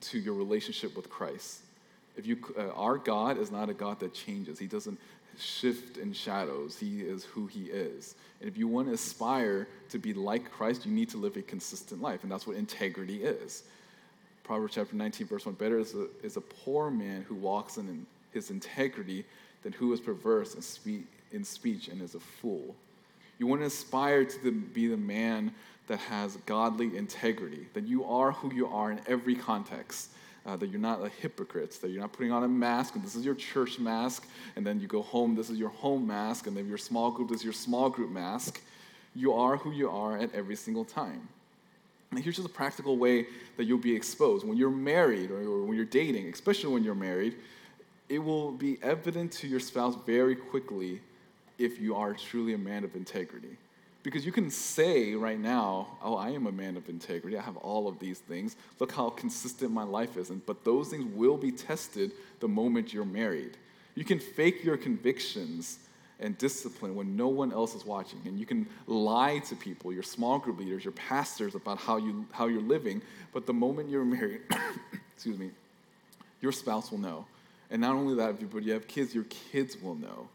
to 0.00 0.18
your 0.18 0.34
relationship 0.34 0.96
with 0.96 1.08
Christ. 1.08 1.60
If 2.16 2.26
you, 2.26 2.38
uh, 2.58 2.70
our 2.70 2.98
God 2.98 3.38
is 3.38 3.50
not 3.50 3.70
a 3.70 3.74
God 3.74 4.00
that 4.00 4.12
changes. 4.12 4.58
He 4.58 4.66
doesn't 4.66 4.98
shift 5.38 5.96
in 5.96 6.12
shadows. 6.12 6.78
He 6.78 7.00
is 7.00 7.24
who 7.24 7.46
He 7.46 7.64
is. 7.64 8.14
And 8.40 8.48
if 8.48 8.58
you 8.58 8.68
want 8.68 8.88
to 8.88 8.94
aspire 8.94 9.66
to 9.90 9.98
be 9.98 10.12
like 10.12 10.50
Christ, 10.50 10.84
you 10.84 10.92
need 10.92 11.08
to 11.10 11.16
live 11.16 11.36
a 11.36 11.42
consistent 11.42 12.02
life, 12.02 12.22
and 12.22 12.30
that's 12.30 12.46
what 12.46 12.56
integrity 12.56 13.22
is. 13.22 13.62
Proverbs 14.44 14.74
chapter 14.74 14.96
19, 14.96 15.26
verse 15.26 15.46
1 15.46 15.54
Better 15.54 15.78
is 15.78 15.94
a, 15.94 16.06
is 16.22 16.36
a 16.36 16.40
poor 16.40 16.90
man 16.90 17.22
who 17.22 17.34
walks 17.34 17.78
in 17.78 18.06
his 18.32 18.50
integrity 18.50 19.24
than 19.62 19.72
who 19.72 19.92
is 19.92 20.00
perverse 20.00 20.54
and 20.54 20.64
speak, 20.64 21.06
in 21.32 21.44
speech 21.44 21.88
and 21.88 22.00
is 22.00 22.14
a 22.14 22.20
fool. 22.20 22.74
You 23.38 23.46
want 23.46 23.62
to 23.62 23.66
aspire 23.66 24.24
to 24.24 24.44
the, 24.44 24.50
be 24.50 24.86
the 24.86 24.96
man 24.96 25.52
that 25.88 25.98
has 25.98 26.36
godly 26.46 26.96
integrity, 26.96 27.66
that 27.74 27.86
you 27.86 28.04
are 28.04 28.32
who 28.32 28.54
you 28.54 28.66
are 28.68 28.92
in 28.92 29.00
every 29.06 29.34
context, 29.34 30.10
uh, 30.46 30.56
that 30.56 30.68
you're 30.68 30.80
not 30.80 31.04
a 31.04 31.08
hypocrite, 31.08 31.72
that 31.82 31.90
you're 31.90 32.00
not 32.00 32.12
putting 32.12 32.32
on 32.32 32.44
a 32.44 32.48
mask, 32.48 32.94
and 32.94 33.04
this 33.04 33.14
is 33.14 33.24
your 33.24 33.34
church 33.34 33.78
mask, 33.78 34.26
and 34.56 34.66
then 34.66 34.80
you 34.80 34.86
go 34.86 35.02
home, 35.02 35.34
this 35.34 35.50
is 35.50 35.58
your 35.58 35.70
home 35.70 36.06
mask, 36.06 36.46
and 36.46 36.56
then 36.56 36.68
your 36.68 36.78
small 36.78 37.10
group, 37.10 37.28
this 37.28 37.38
is 37.38 37.44
your 37.44 37.52
small 37.52 37.90
group 37.90 38.10
mask. 38.10 38.60
You 39.14 39.34
are 39.34 39.56
who 39.56 39.72
you 39.72 39.90
are 39.90 40.16
at 40.16 40.34
every 40.34 40.56
single 40.56 40.84
time. 40.84 41.28
And 42.10 42.20
here's 42.20 42.36
just 42.36 42.48
a 42.48 42.52
practical 42.52 42.96
way 42.96 43.26
that 43.56 43.64
you'll 43.64 43.78
be 43.78 43.94
exposed. 43.94 44.46
When 44.46 44.56
you're 44.56 44.70
married 44.70 45.30
or 45.30 45.64
when 45.64 45.76
you're 45.76 45.84
dating, 45.84 46.28
especially 46.32 46.72
when 46.72 46.84
you're 46.84 46.94
married, 46.94 47.36
it 48.08 48.18
will 48.18 48.52
be 48.52 48.78
evident 48.82 49.32
to 49.32 49.48
your 49.48 49.60
spouse 49.60 49.96
very 50.06 50.36
quickly 50.36 51.00
if 51.62 51.80
you 51.80 51.94
are 51.94 52.14
truly 52.14 52.54
a 52.54 52.58
man 52.58 52.84
of 52.84 52.96
integrity. 52.96 53.56
Because 54.02 54.26
you 54.26 54.32
can 54.32 54.50
say 54.50 55.14
right 55.14 55.38
now, 55.38 55.86
oh, 56.02 56.16
I 56.16 56.30
am 56.30 56.46
a 56.48 56.52
man 56.52 56.76
of 56.76 56.88
integrity. 56.88 57.38
I 57.38 57.42
have 57.42 57.56
all 57.58 57.86
of 57.86 58.00
these 58.00 58.18
things. 58.18 58.56
Look 58.80 58.90
how 58.90 59.10
consistent 59.10 59.70
my 59.70 59.84
life 59.84 60.16
is. 60.16 60.30
But 60.30 60.64
those 60.64 60.88
things 60.88 61.04
will 61.14 61.36
be 61.36 61.52
tested 61.52 62.12
the 62.40 62.48
moment 62.48 62.92
you're 62.92 63.04
married. 63.04 63.56
You 63.94 64.04
can 64.04 64.18
fake 64.18 64.64
your 64.64 64.76
convictions 64.76 65.78
and 66.18 66.36
discipline 66.38 66.94
when 66.96 67.16
no 67.16 67.28
one 67.28 67.52
else 67.52 67.74
is 67.74 67.84
watching. 67.84 68.20
And 68.24 68.38
you 68.38 68.46
can 68.46 68.66
lie 68.86 69.38
to 69.40 69.54
people, 69.54 69.92
your 69.92 70.02
small 70.02 70.38
group 70.38 70.58
leaders, 70.58 70.84
your 70.84 70.92
pastors, 70.92 71.54
about 71.54 71.78
how, 71.78 71.96
you, 71.96 72.26
how 72.32 72.48
you're 72.48 72.62
living. 72.62 73.02
But 73.32 73.46
the 73.46 73.52
moment 73.52 73.88
you're 73.88 74.04
married, 74.04 74.40
excuse 75.14 75.38
me, 75.38 75.50
your 76.40 76.52
spouse 76.52 76.90
will 76.90 76.98
know. 76.98 77.26
And 77.70 77.80
not 77.80 77.94
only 77.94 78.14
that, 78.16 78.50
but 78.52 78.64
you 78.64 78.72
have 78.72 78.88
kids, 78.88 79.14
your 79.14 79.24
kids 79.24 79.80
will 79.80 79.94
know. 79.94 80.28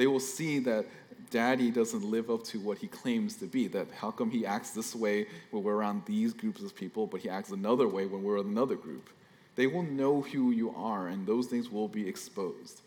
They 0.00 0.06
will 0.06 0.18
see 0.18 0.60
that 0.60 0.86
daddy 1.28 1.70
doesn't 1.70 2.02
live 2.02 2.30
up 2.30 2.42
to 2.44 2.58
what 2.58 2.78
he 2.78 2.86
claims 2.86 3.36
to 3.36 3.44
be. 3.44 3.68
That 3.68 3.86
how 3.94 4.10
come 4.10 4.30
he 4.30 4.46
acts 4.46 4.70
this 4.70 4.96
way 4.96 5.26
when 5.50 5.62
we're 5.62 5.74
around 5.74 6.06
these 6.06 6.32
groups 6.32 6.62
of 6.62 6.74
people, 6.74 7.06
but 7.06 7.20
he 7.20 7.28
acts 7.28 7.50
another 7.50 7.86
way 7.86 8.06
when 8.06 8.22
we're 8.22 8.38
another 8.38 8.76
group? 8.76 9.10
They 9.56 9.66
will 9.66 9.82
know 9.82 10.22
who 10.22 10.52
you 10.52 10.74
are, 10.74 11.08
and 11.08 11.26
those 11.26 11.48
things 11.48 11.68
will 11.70 11.86
be 11.86 12.08
exposed. 12.08 12.80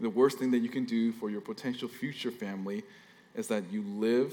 The 0.00 0.08
worst 0.08 0.38
thing 0.38 0.50
that 0.52 0.60
you 0.60 0.70
can 0.70 0.86
do 0.86 1.12
for 1.12 1.28
your 1.28 1.42
potential 1.42 1.86
future 1.86 2.30
family 2.30 2.82
is 3.34 3.46
that 3.48 3.70
you 3.70 3.82
live, 3.82 4.32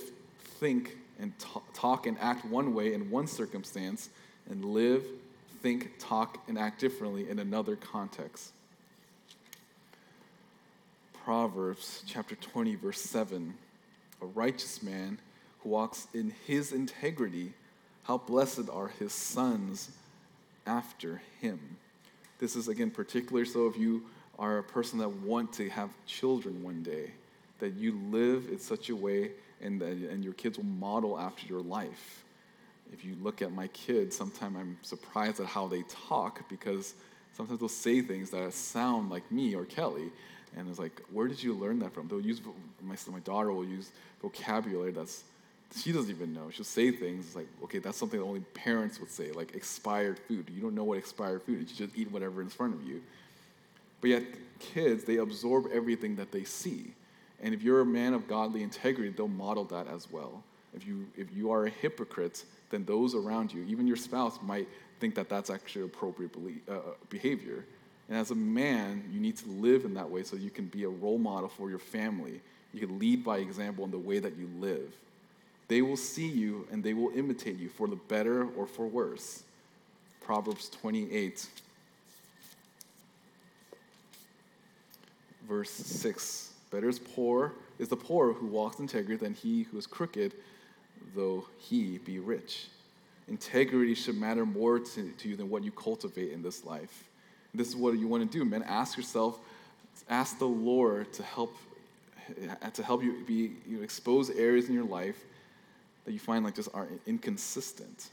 think, 0.62 0.96
and 1.20 1.34
talk 1.74 2.08
and 2.08 2.18
act 2.22 2.46
one 2.46 2.74
way 2.74 2.94
in 2.94 3.12
one 3.12 3.28
circumstance, 3.28 4.08
and 4.50 4.64
live, 4.64 5.04
think, 5.62 5.92
talk, 6.00 6.38
and 6.48 6.58
act 6.58 6.80
differently 6.80 7.30
in 7.30 7.40
another 7.40 7.76
context. 7.76 8.54
Proverbs 11.26 12.04
chapter 12.06 12.36
20, 12.36 12.76
verse 12.76 13.02
7 13.02 13.56
A 14.22 14.26
righteous 14.28 14.84
man 14.84 15.18
who 15.62 15.70
walks 15.70 16.08
in 16.14 16.32
his 16.46 16.72
integrity, 16.72 17.52
how 18.04 18.20
blessed 18.20 18.70
are 18.72 18.90
his 19.00 19.12
sons 19.12 19.90
after 20.68 21.24
him. 21.42 21.78
This 22.38 22.56
is 22.56 22.68
again 22.68 22.92
particularly 22.92 23.48
so 23.48 23.66
if 23.66 23.76
you 23.76 24.04
are 24.38 24.60
a 24.60 24.64
person 24.64 25.00
that 25.00 25.10
want 25.10 25.52
to 25.54 25.68
have 25.68 25.90
children 26.06 26.62
one 26.62 26.84
day, 26.84 27.10
that 27.58 27.74
you 27.74 28.00
live 28.12 28.48
in 28.52 28.60
such 28.60 28.90
a 28.90 28.96
way 28.96 29.32
and, 29.62 29.82
that, 29.82 29.94
and 29.94 30.24
your 30.24 30.34
kids 30.34 30.60
will 30.60 30.66
model 30.66 31.18
after 31.18 31.48
your 31.48 31.62
life. 31.62 32.24
if 32.94 33.04
you 33.04 33.16
look 33.24 33.42
at 33.42 33.52
my 33.52 33.66
kids, 33.70 34.16
sometimes 34.16 34.58
I'm 34.60 34.78
surprised 34.84 35.40
at 35.40 35.48
how 35.48 35.68
they 35.68 35.82
talk 36.08 36.48
because 36.50 36.94
sometimes 37.36 37.60
they'll 37.60 37.68
say 37.68 38.04
things 38.04 38.30
that 38.30 38.54
sound 38.54 39.10
like 39.10 39.32
me 39.32 39.56
or 39.56 39.66
Kelly. 39.66 40.12
And 40.58 40.70
it's 40.70 40.80
like, 40.80 41.02
where 41.12 41.28
did 41.28 41.42
you 41.42 41.54
learn 41.54 41.80
that 41.80 41.94
from? 41.94 42.08
They'll 42.08 42.22
use, 42.22 42.42
my, 42.82 42.96
my 43.12 43.20
daughter 43.20 43.52
will 43.52 43.66
use 43.66 43.92
vocabulary 44.22 44.92
that's, 44.92 45.24
she 45.76 45.92
doesn't 45.92 46.10
even 46.10 46.34
know. 46.34 46.50
She'll 46.52 46.64
say 46.64 46.92
things 46.92 47.36
like, 47.36 47.48
okay, 47.64 47.80
that's 47.80 47.98
something 47.98 48.20
that 48.20 48.26
only 48.26 48.42
parents 48.54 49.00
would 49.00 49.12
say, 49.12 49.32
like 49.32 49.56
expired 49.56 50.20
food. 50.20 50.50
You 50.54 50.62
don't 50.62 50.76
know 50.76 50.84
what 50.84 50.98
expired 50.98 51.44
food 51.44 51.64
is. 51.64 51.72
You 51.72 51.88
just 51.88 51.98
eat 51.98 52.12
whatever 52.12 52.42
in 52.42 52.50
front 52.50 52.76
of 52.76 52.84
you. 52.88 53.02
But 54.00 54.10
yet, 54.12 54.24
kids, 54.60 55.04
they 55.04 55.18
absorb 55.18 55.66
everything 55.74 56.16
that 56.18 56.32
they 56.32 56.44
see. 56.44 56.94
And 57.42 57.54
if 57.54 57.64
you're 57.64 57.82
a 57.82 57.86
man 57.86 58.14
of 58.14 58.28
godly 58.28 58.64
integrity, 58.64 59.10
they'll 59.10 59.28
model 59.28 59.66
that 59.66 59.88
as 59.88 60.10
well. 60.10 60.44
If 60.74 60.86
you, 60.88 61.08
if 61.18 61.36
you 61.36 61.52
are 61.52 61.66
a 61.66 61.70
hypocrite, 61.70 62.46
then 62.70 62.86
those 62.86 63.16
around 63.16 63.54
you, 63.54 63.64
even 63.64 63.88
your 63.88 63.98
spouse, 63.98 64.40
might 64.42 64.68
think 65.00 65.16
that 65.16 65.30
that's 65.30 65.50
actually 65.50 65.86
appropriate 65.86 66.32
belief, 66.32 66.58
uh, 66.70 66.74
uh, 66.74 66.80
behavior. 67.10 67.66
And 68.08 68.18
as 68.18 68.32
a 68.32 68.36
man, 68.36 69.04
you 69.12 69.20
need 69.20 69.38
to 69.38 69.50
live 69.50 69.86
in 69.86 69.94
that 69.96 70.10
way 70.10 70.24
so 70.24 70.36
you 70.36 70.50
can 70.50 70.66
be 70.66 70.84
a 70.84 70.90
role 70.90 71.18
model 71.18 71.50
for 71.50 71.70
your 71.70 71.80
family. 71.80 72.42
You 72.74 72.86
can 72.86 73.00
lead 73.00 73.24
by 73.24 73.38
example 73.40 73.84
in 73.86 73.92
the 73.92 73.98
way 73.98 74.20
that 74.20 74.38
you 74.38 74.50
live. 74.60 74.94
They 75.68 75.82
will 75.82 75.98
see 75.98 76.28
you 76.28 76.68
and 76.72 76.84
they 76.84 76.94
will 76.94 77.12
imitate 77.16 77.58
you 77.58 77.70
for 77.70 77.88
the 77.88 77.96
better 77.96 78.48
or 78.52 78.68
for 78.68 78.86
worse. 78.86 79.44
Proverbs 80.22 80.70
28, 80.70 81.48
verse 85.48 85.72
6. 85.72 86.52
Better 86.72 86.90
is 86.90 87.00
poor 87.00 87.54
is 87.80 87.90
the 87.90 87.96
poor 87.96 88.34
who 88.34 88.48
walks 88.48 88.80
in 88.80 88.84
integrity 88.84 89.24
than 89.24 89.34
he 89.34 89.64
who 89.64 89.78
is 89.78 89.86
crooked, 89.86 90.34
though 91.16 91.46
he 91.58 91.98
be 92.00 92.20
rich. 92.20 92.68
Integrity 93.28 93.96
should 93.96 94.18
matter 94.18 94.46
more 94.46 94.80
to, 94.80 95.10
to 95.10 95.30
you 95.30 95.36
than 95.36 95.50
what 95.50 95.64
you 95.64 95.72
cultivate 95.72 96.32
in 96.32 96.42
this 96.42 96.64
life. 96.64 97.04
This 97.56 97.70
is 97.70 97.76
what 97.76 97.98
you 97.98 98.08
want 98.08 98.30
to 98.30 98.38
do, 98.38 98.46
man. 98.46 98.64
Ask 98.64 98.98
yourself, 98.98 99.40
ask 100.10 100.38
the 100.40 100.46
Lord 100.46 101.12
to 101.14 101.24
help 101.24 101.56
to 102.74 102.84
help 102.84 103.04
you 103.04 103.24
be 103.28 103.52
you 103.68 103.78
know, 103.78 103.84
expose 103.84 104.32
areas 104.32 104.68
in 104.68 104.74
your 104.74 104.84
life 104.84 105.26
that 106.06 106.12
you 106.12 106.20
find 106.20 106.44
like 106.44 106.56
just 106.56 106.70
are 106.74 106.88
inconsistent. 107.06 108.10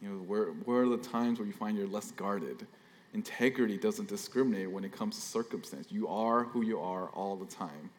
You 0.00 0.08
know, 0.08 0.14
where, 0.16 0.46
where 0.64 0.82
are 0.82 0.88
the 0.88 0.96
times 0.96 1.38
where 1.38 1.46
you 1.46 1.52
find 1.52 1.76
you're 1.76 1.86
less 1.86 2.10
guarded? 2.12 2.66
Integrity 3.12 3.76
doesn't 3.76 4.08
discriminate 4.08 4.70
when 4.70 4.84
it 4.84 4.92
comes 4.92 5.16
to 5.16 5.22
circumstance. 5.22 5.88
You 5.90 6.08
are 6.08 6.44
who 6.44 6.62
you 6.62 6.80
are 6.80 7.08
all 7.08 7.36
the 7.36 7.46
time. 7.46 7.90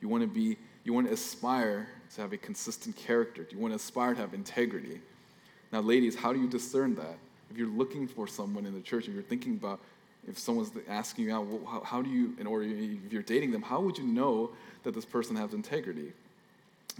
You 0.00 0.08
want 0.08 0.22
to 0.22 0.26
be, 0.26 0.56
you 0.84 0.92
want 0.92 1.06
to 1.06 1.12
aspire 1.12 1.88
to 2.14 2.20
have 2.20 2.32
a 2.32 2.36
consistent 2.36 2.96
character. 2.96 3.46
You 3.50 3.58
want 3.58 3.72
to 3.72 3.76
aspire 3.76 4.14
to 4.14 4.20
have 4.20 4.34
integrity. 4.34 5.00
Now, 5.72 5.80
ladies, 5.80 6.14
how 6.14 6.32
do 6.32 6.40
you 6.40 6.48
discern 6.48 6.94
that? 6.96 7.16
If 7.50 7.56
you're 7.56 7.68
looking 7.68 8.06
for 8.08 8.26
someone 8.26 8.66
in 8.66 8.74
the 8.74 8.80
church, 8.80 9.08
if 9.08 9.14
you're 9.14 9.22
thinking 9.22 9.54
about 9.54 9.80
if 10.28 10.38
someone's 10.38 10.70
asking 10.88 11.26
you 11.26 11.34
out, 11.34 11.46
how, 11.66 11.80
how 11.80 12.02
do 12.02 12.10
you, 12.10 12.34
in 12.38 12.46
order, 12.46 12.66
if 12.66 13.12
you're 13.12 13.22
dating 13.22 13.52
them, 13.52 13.62
how 13.62 13.80
would 13.80 13.96
you 13.96 14.04
know 14.04 14.50
that 14.82 14.94
this 14.94 15.04
person 15.04 15.36
has 15.36 15.54
integrity? 15.54 16.12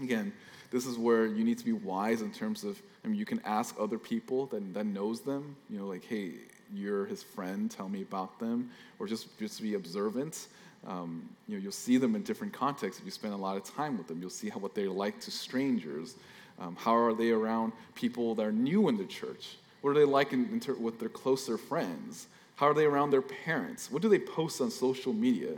Again, 0.01 0.31
this 0.71 0.85
is 0.85 0.97
where 0.97 1.25
you 1.25 1.43
need 1.43 1.57
to 1.57 1.65
be 1.65 1.73
wise 1.73 2.21
in 2.21 2.31
terms 2.31 2.63
of, 2.63 2.81
I 3.03 3.07
mean, 3.07 3.17
you 3.17 3.25
can 3.25 3.41
ask 3.45 3.75
other 3.79 3.97
people 3.97 4.47
that, 4.47 4.73
that 4.73 4.85
knows 4.85 5.21
them, 5.21 5.55
you 5.69 5.79
know, 5.79 5.87
like, 5.87 6.03
hey, 6.03 6.33
you're 6.73 7.05
his 7.05 7.23
friend, 7.23 7.71
tell 7.71 7.87
me 7.87 8.01
about 8.01 8.39
them, 8.39 8.69
or 8.99 9.07
just, 9.07 9.37
just 9.39 9.61
be 9.61 9.75
observant. 9.75 10.47
Um, 10.85 11.27
you 11.47 11.57
know, 11.57 11.63
you'll 11.63 11.71
see 11.71 11.97
them 11.97 12.15
in 12.15 12.23
different 12.23 12.53
contexts 12.53 12.99
if 12.99 13.05
you 13.05 13.11
spend 13.11 13.33
a 13.33 13.37
lot 13.37 13.57
of 13.57 13.63
time 13.63 13.97
with 13.97 14.07
them. 14.07 14.19
You'll 14.21 14.29
see 14.29 14.49
how 14.49 14.59
what 14.59 14.75
they're 14.75 14.89
like 14.89 15.19
to 15.21 15.31
strangers. 15.31 16.15
Um, 16.59 16.75
how 16.75 16.95
are 16.95 17.13
they 17.13 17.31
around 17.31 17.73
people 17.95 18.35
that 18.35 18.45
are 18.45 18.51
new 18.51 18.89
in 18.89 18.97
the 18.97 19.05
church? 19.05 19.55
What 19.81 19.91
are 19.91 19.93
they 19.93 20.05
like 20.05 20.33
in, 20.33 20.45
in 20.51 20.59
ter- 20.59 20.73
with 20.73 20.99
their 20.99 21.09
closer 21.09 21.57
friends? 21.57 22.27
How 22.57 22.67
are 22.67 22.73
they 22.73 22.85
around 22.85 23.11
their 23.11 23.21
parents? 23.21 23.91
What 23.91 24.01
do 24.01 24.09
they 24.09 24.17
post 24.17 24.61
on 24.61 24.71
social 24.71 25.13
media? 25.13 25.51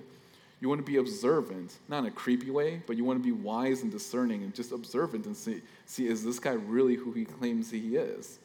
You 0.60 0.68
want 0.68 0.80
to 0.80 0.86
be 0.86 0.98
observant, 0.98 1.78
not 1.88 2.00
in 2.00 2.08
a 2.08 2.12
creepy 2.12 2.52
way, 2.52 2.82
but 2.86 2.98
you 2.98 3.06
want 3.06 3.24
to 3.24 3.24
be 3.24 3.32
wise 3.32 3.84
and 3.84 3.92
discerning 3.92 4.44
and 4.44 4.54
just 4.54 4.74
observant 4.74 5.26
and 5.26 5.36
see, 5.36 5.62
see 5.86 6.08
is 6.08 6.26
this 6.26 6.40
guy 6.40 6.52
really 6.52 6.96
who 6.96 7.14
he 7.14 7.24
claims 7.24 7.72
he 7.72 7.96
is? 7.96 8.40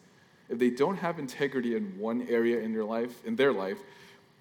If 0.48 0.60
they 0.60 0.70
don't 0.70 0.96
have 0.96 1.18
integrity 1.18 1.74
in 1.74 1.98
one 1.98 2.28
area 2.28 2.60
in 2.60 2.72
your 2.72 2.84
life, 2.84 3.24
in 3.26 3.34
their 3.34 3.52
life, 3.52 3.78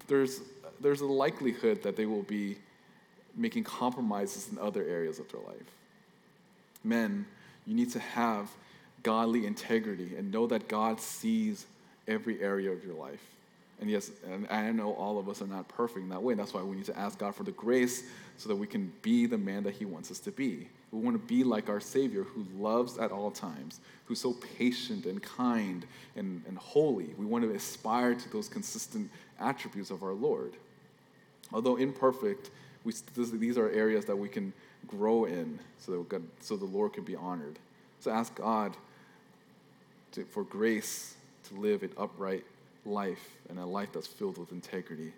there's, 0.06 0.42
there's 0.80 1.00
a 1.00 1.06
likelihood 1.06 1.82
that 1.82 1.96
they 1.96 2.06
will 2.06 2.22
be 2.22 2.56
making 3.34 3.64
compromises 3.64 4.48
in 4.48 4.58
other 4.58 4.84
areas 4.84 5.18
of 5.18 5.28
their 5.32 5.40
life. 5.40 5.72
Men, 6.84 7.26
you 7.66 7.74
need 7.74 7.90
to 7.90 7.98
have 7.98 8.48
godly 9.02 9.44
integrity 9.44 10.14
and 10.16 10.30
know 10.30 10.46
that 10.46 10.68
God 10.68 11.00
sees 11.00 11.66
every 12.06 12.40
area 12.40 12.70
of 12.70 12.84
your 12.84 12.94
life. 12.94 13.33
And 13.80 13.90
yes, 13.90 14.10
and 14.30 14.46
I 14.48 14.70
know 14.70 14.94
all 14.94 15.18
of 15.18 15.28
us 15.28 15.42
are 15.42 15.46
not 15.46 15.68
perfect 15.68 16.00
in 16.00 16.08
that 16.10 16.22
way. 16.22 16.34
That's 16.34 16.54
why 16.54 16.62
we 16.62 16.76
need 16.76 16.84
to 16.86 16.98
ask 16.98 17.18
God 17.18 17.34
for 17.34 17.42
the 17.42 17.52
grace 17.52 18.04
so 18.36 18.48
that 18.48 18.56
we 18.56 18.66
can 18.66 18.92
be 19.02 19.26
the 19.26 19.38
man 19.38 19.64
that 19.64 19.74
He 19.74 19.84
wants 19.84 20.10
us 20.10 20.20
to 20.20 20.30
be. 20.30 20.68
We 20.92 21.00
want 21.00 21.20
to 21.20 21.26
be 21.26 21.42
like 21.42 21.68
our 21.68 21.80
Savior 21.80 22.22
who 22.22 22.46
loves 22.56 22.98
at 22.98 23.10
all 23.10 23.30
times, 23.30 23.80
who's 24.06 24.20
so 24.20 24.34
patient 24.56 25.06
and 25.06 25.20
kind 25.20 25.84
and, 26.14 26.42
and 26.46 26.56
holy. 26.56 27.14
We 27.18 27.26
want 27.26 27.44
to 27.44 27.50
aspire 27.50 28.14
to 28.14 28.32
those 28.32 28.48
consistent 28.48 29.10
attributes 29.40 29.90
of 29.90 30.04
our 30.04 30.12
Lord. 30.12 30.52
Although 31.52 31.76
imperfect, 31.76 32.50
we, 32.84 32.92
this, 33.14 33.30
these 33.30 33.58
are 33.58 33.70
areas 33.70 34.04
that 34.04 34.16
we 34.16 34.28
can 34.28 34.52
grow 34.86 35.24
in 35.24 35.58
so 35.78 35.92
that 35.92 36.08
God, 36.08 36.22
so 36.40 36.56
the 36.56 36.64
Lord 36.64 36.92
can 36.92 37.04
be 37.04 37.16
honored. 37.16 37.58
So 38.00 38.12
ask 38.12 38.34
God 38.36 38.76
to, 40.12 40.24
for 40.24 40.44
grace 40.44 41.14
to 41.48 41.60
live 41.60 41.82
an 41.82 41.90
upright 41.96 42.44
life 42.86 43.36
and 43.48 43.58
a 43.58 43.64
life 43.64 43.90
that's 43.92 44.06
filled 44.06 44.38
with 44.38 44.52
integrity. 44.52 45.12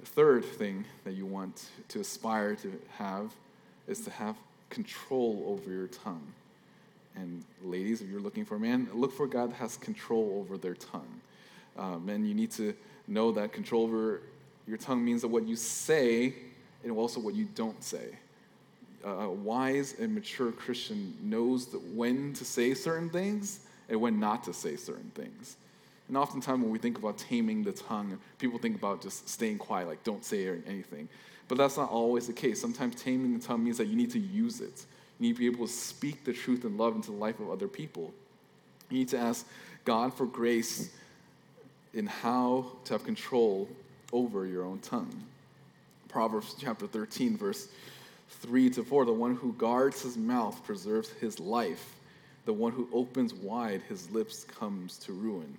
The 0.00 0.06
third 0.06 0.44
thing 0.44 0.84
that 1.04 1.14
you 1.14 1.26
want 1.26 1.70
to 1.88 2.00
aspire 2.00 2.54
to 2.56 2.72
have 2.98 3.32
is 3.86 4.00
to 4.02 4.10
have 4.10 4.36
control 4.68 5.44
over 5.46 5.70
your 5.70 5.86
tongue. 5.86 6.26
And 7.14 7.44
ladies, 7.62 8.02
if 8.02 8.08
you're 8.08 8.20
looking 8.20 8.44
for 8.44 8.56
a 8.56 8.60
man, 8.60 8.88
look 8.92 9.12
for 9.12 9.26
that 9.28 9.52
has 9.52 9.76
control 9.76 10.38
over 10.38 10.58
their 10.58 10.74
tongue. 10.74 11.20
Uh, 11.78 11.98
men, 11.98 12.26
you 12.26 12.34
need 12.34 12.50
to 12.52 12.74
know 13.08 13.32
that 13.32 13.52
control 13.52 13.84
over 13.84 14.20
your 14.66 14.76
tongue 14.76 15.04
means 15.04 15.22
that 15.22 15.28
what 15.28 15.46
you 15.46 15.56
say 15.56 16.34
and 16.82 16.92
also 16.92 17.20
what 17.20 17.34
you 17.34 17.46
don't 17.54 17.82
say. 17.82 18.16
a 19.04 19.30
wise 19.30 19.94
and 20.00 20.12
mature 20.12 20.50
Christian 20.50 21.16
knows 21.22 21.66
that 21.66 21.82
when 21.94 22.32
to 22.34 22.44
say 22.44 22.74
certain 22.74 23.08
things 23.08 23.60
and 23.88 24.00
when 24.00 24.18
not 24.18 24.42
to 24.44 24.52
say 24.52 24.74
certain 24.76 25.10
things. 25.14 25.56
And 26.08 26.16
oftentimes 26.16 26.62
when 26.62 26.70
we 26.70 26.78
think 26.78 26.98
about 26.98 27.18
taming 27.18 27.64
the 27.64 27.72
tongue, 27.72 28.18
people 28.38 28.58
think 28.58 28.76
about 28.76 29.00
just 29.00 29.28
staying 29.28 29.58
quiet, 29.58 29.88
like 29.88 30.04
don't 30.04 30.24
say 30.24 30.46
anything. 30.66 31.08
But 31.48 31.58
that's 31.58 31.76
not 31.76 31.90
always 31.90 32.26
the 32.26 32.32
case. 32.32 32.60
Sometimes 32.60 33.02
taming 33.02 33.38
the 33.38 33.44
tongue 33.44 33.64
means 33.64 33.78
that 33.78 33.86
you 33.86 33.96
need 33.96 34.10
to 34.12 34.18
use 34.18 34.60
it. 34.60 34.84
You 35.18 35.28
need 35.28 35.34
to 35.34 35.38
be 35.38 35.46
able 35.46 35.66
to 35.66 35.72
speak 35.72 36.24
the 36.24 36.32
truth 36.32 36.64
and 36.64 36.78
love 36.78 36.94
into 36.94 37.10
the 37.10 37.16
life 37.16 37.40
of 37.40 37.50
other 37.50 37.68
people. 37.68 38.12
You 38.90 38.98
need 38.98 39.08
to 39.08 39.18
ask 39.18 39.46
God 39.84 40.14
for 40.14 40.26
grace 40.26 40.90
in 41.94 42.06
how 42.06 42.66
to 42.84 42.94
have 42.94 43.04
control 43.04 43.68
over 44.12 44.46
your 44.46 44.64
own 44.64 44.78
tongue. 44.80 45.12
Proverbs 46.08 46.54
chapter 46.58 46.86
13, 46.86 47.36
verse 47.36 47.68
3 48.28 48.70
to 48.70 48.84
4 48.84 49.04
The 49.06 49.12
one 49.12 49.34
who 49.34 49.52
guards 49.54 50.02
his 50.02 50.16
mouth 50.16 50.62
preserves 50.64 51.10
his 51.10 51.40
life, 51.40 51.94
the 52.44 52.52
one 52.52 52.72
who 52.72 52.88
opens 52.92 53.34
wide 53.34 53.82
his 53.88 54.10
lips 54.10 54.44
comes 54.44 54.98
to 54.98 55.12
ruin 55.12 55.56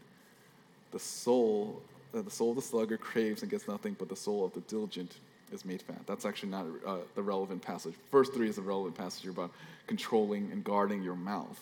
the 0.98 1.04
soul, 1.04 1.80
uh, 2.16 2.24
the 2.24 2.32
soul 2.32 2.50
of 2.50 2.56
the 2.56 2.62
sluggard 2.62 3.00
craves 3.00 3.44
and 3.44 3.52
gets 3.52 3.68
nothing, 3.68 3.96
but 4.00 4.10
the 4.10 4.16
soul 4.16 4.44
of 4.44 4.52
the 4.54 4.62
diligent 4.62 5.18
is 5.54 5.64
made 5.64 5.80
fat. 5.80 6.02
That's 6.08 6.26
actually 6.26 6.50
not 6.50 6.66
uh, 6.88 6.98
the 7.14 7.22
relevant 7.22 7.62
passage. 7.62 7.94
Verse 8.12 8.30
3 8.30 8.50
is 8.50 8.56
the 8.56 8.64
relevant 8.64 8.98
passage 8.98 9.28
about 9.28 9.52
controlling 9.86 10.52
and 10.52 10.64
guarding 10.64 11.04
your 11.04 11.16
mouth. 11.16 11.60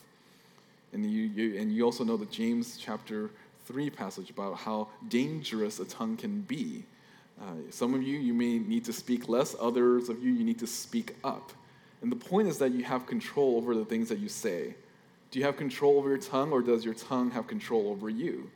And 0.94 1.12
you, 1.12 1.24
you, 1.24 1.60
and 1.60 1.70
you 1.74 1.84
also 1.84 2.06
know 2.06 2.16
the 2.16 2.28
James 2.28 2.78
chapter 2.78 3.30
3 3.66 3.90
passage 3.90 4.30
about 4.30 4.56
how 4.56 4.88
dangerous 5.10 5.82
a 5.82 5.86
tongue 5.86 6.16
can 6.16 6.40
be. 6.40 6.86
Uh, 7.42 7.56
some 7.72 7.94
of 7.94 8.02
you, 8.02 8.18
you 8.18 8.34
may 8.34 8.58
need 8.58 8.86
to 8.86 8.94
speak 8.94 9.28
less. 9.28 9.54
Others 9.60 10.08
of 10.08 10.24
you, 10.24 10.32
you 10.32 10.46
need 10.46 10.60
to 10.60 10.68
speak 10.68 11.14
up. 11.26 11.52
And 12.02 12.10
the 12.10 12.16
point 12.16 12.48
is 12.48 12.58
that 12.60 12.72
you 12.72 12.86
have 12.86 13.06
control 13.06 13.58
over 13.58 13.76
the 13.76 13.84
things 13.84 14.08
that 14.08 14.20
you 14.20 14.30
say. 14.30 14.76
Do 15.32 15.40
you 15.40 15.46
have 15.46 15.58
control 15.58 15.98
over 15.98 16.08
your 16.08 16.20
tongue, 16.20 16.54
or 16.54 16.62
does 16.62 16.86
your 16.86 16.94
tongue 16.94 17.32
have 17.32 17.48
control 17.48 17.90
over 17.90 18.10
you? 18.10 18.50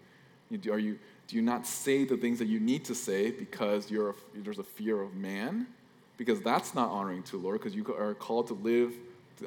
Are 0.52 0.80
you, 0.80 0.98
do 1.28 1.36
you 1.36 1.42
not 1.42 1.68
say 1.68 2.06
the 2.06 2.18
things 2.18 2.40
that 2.40 2.48
you 2.48 2.60
need 2.60 2.86
to 2.86 2.96
say 2.96 3.32
because 3.32 3.92
you're 3.92 4.12
a, 4.12 4.14
there's 4.36 4.60
a 4.60 4.64
fear 4.64 5.02
of 5.02 5.16
man? 5.16 5.68
Because 6.18 6.42
that's 6.42 6.76
not 6.76 6.90
honoring 6.90 7.24
to 7.24 7.32
the 7.34 7.38
Lord, 7.38 7.60
because 7.60 7.76
you 7.76 7.86
are 7.98 8.14
called 8.14 8.48
to 8.48 8.54
live 8.56 8.94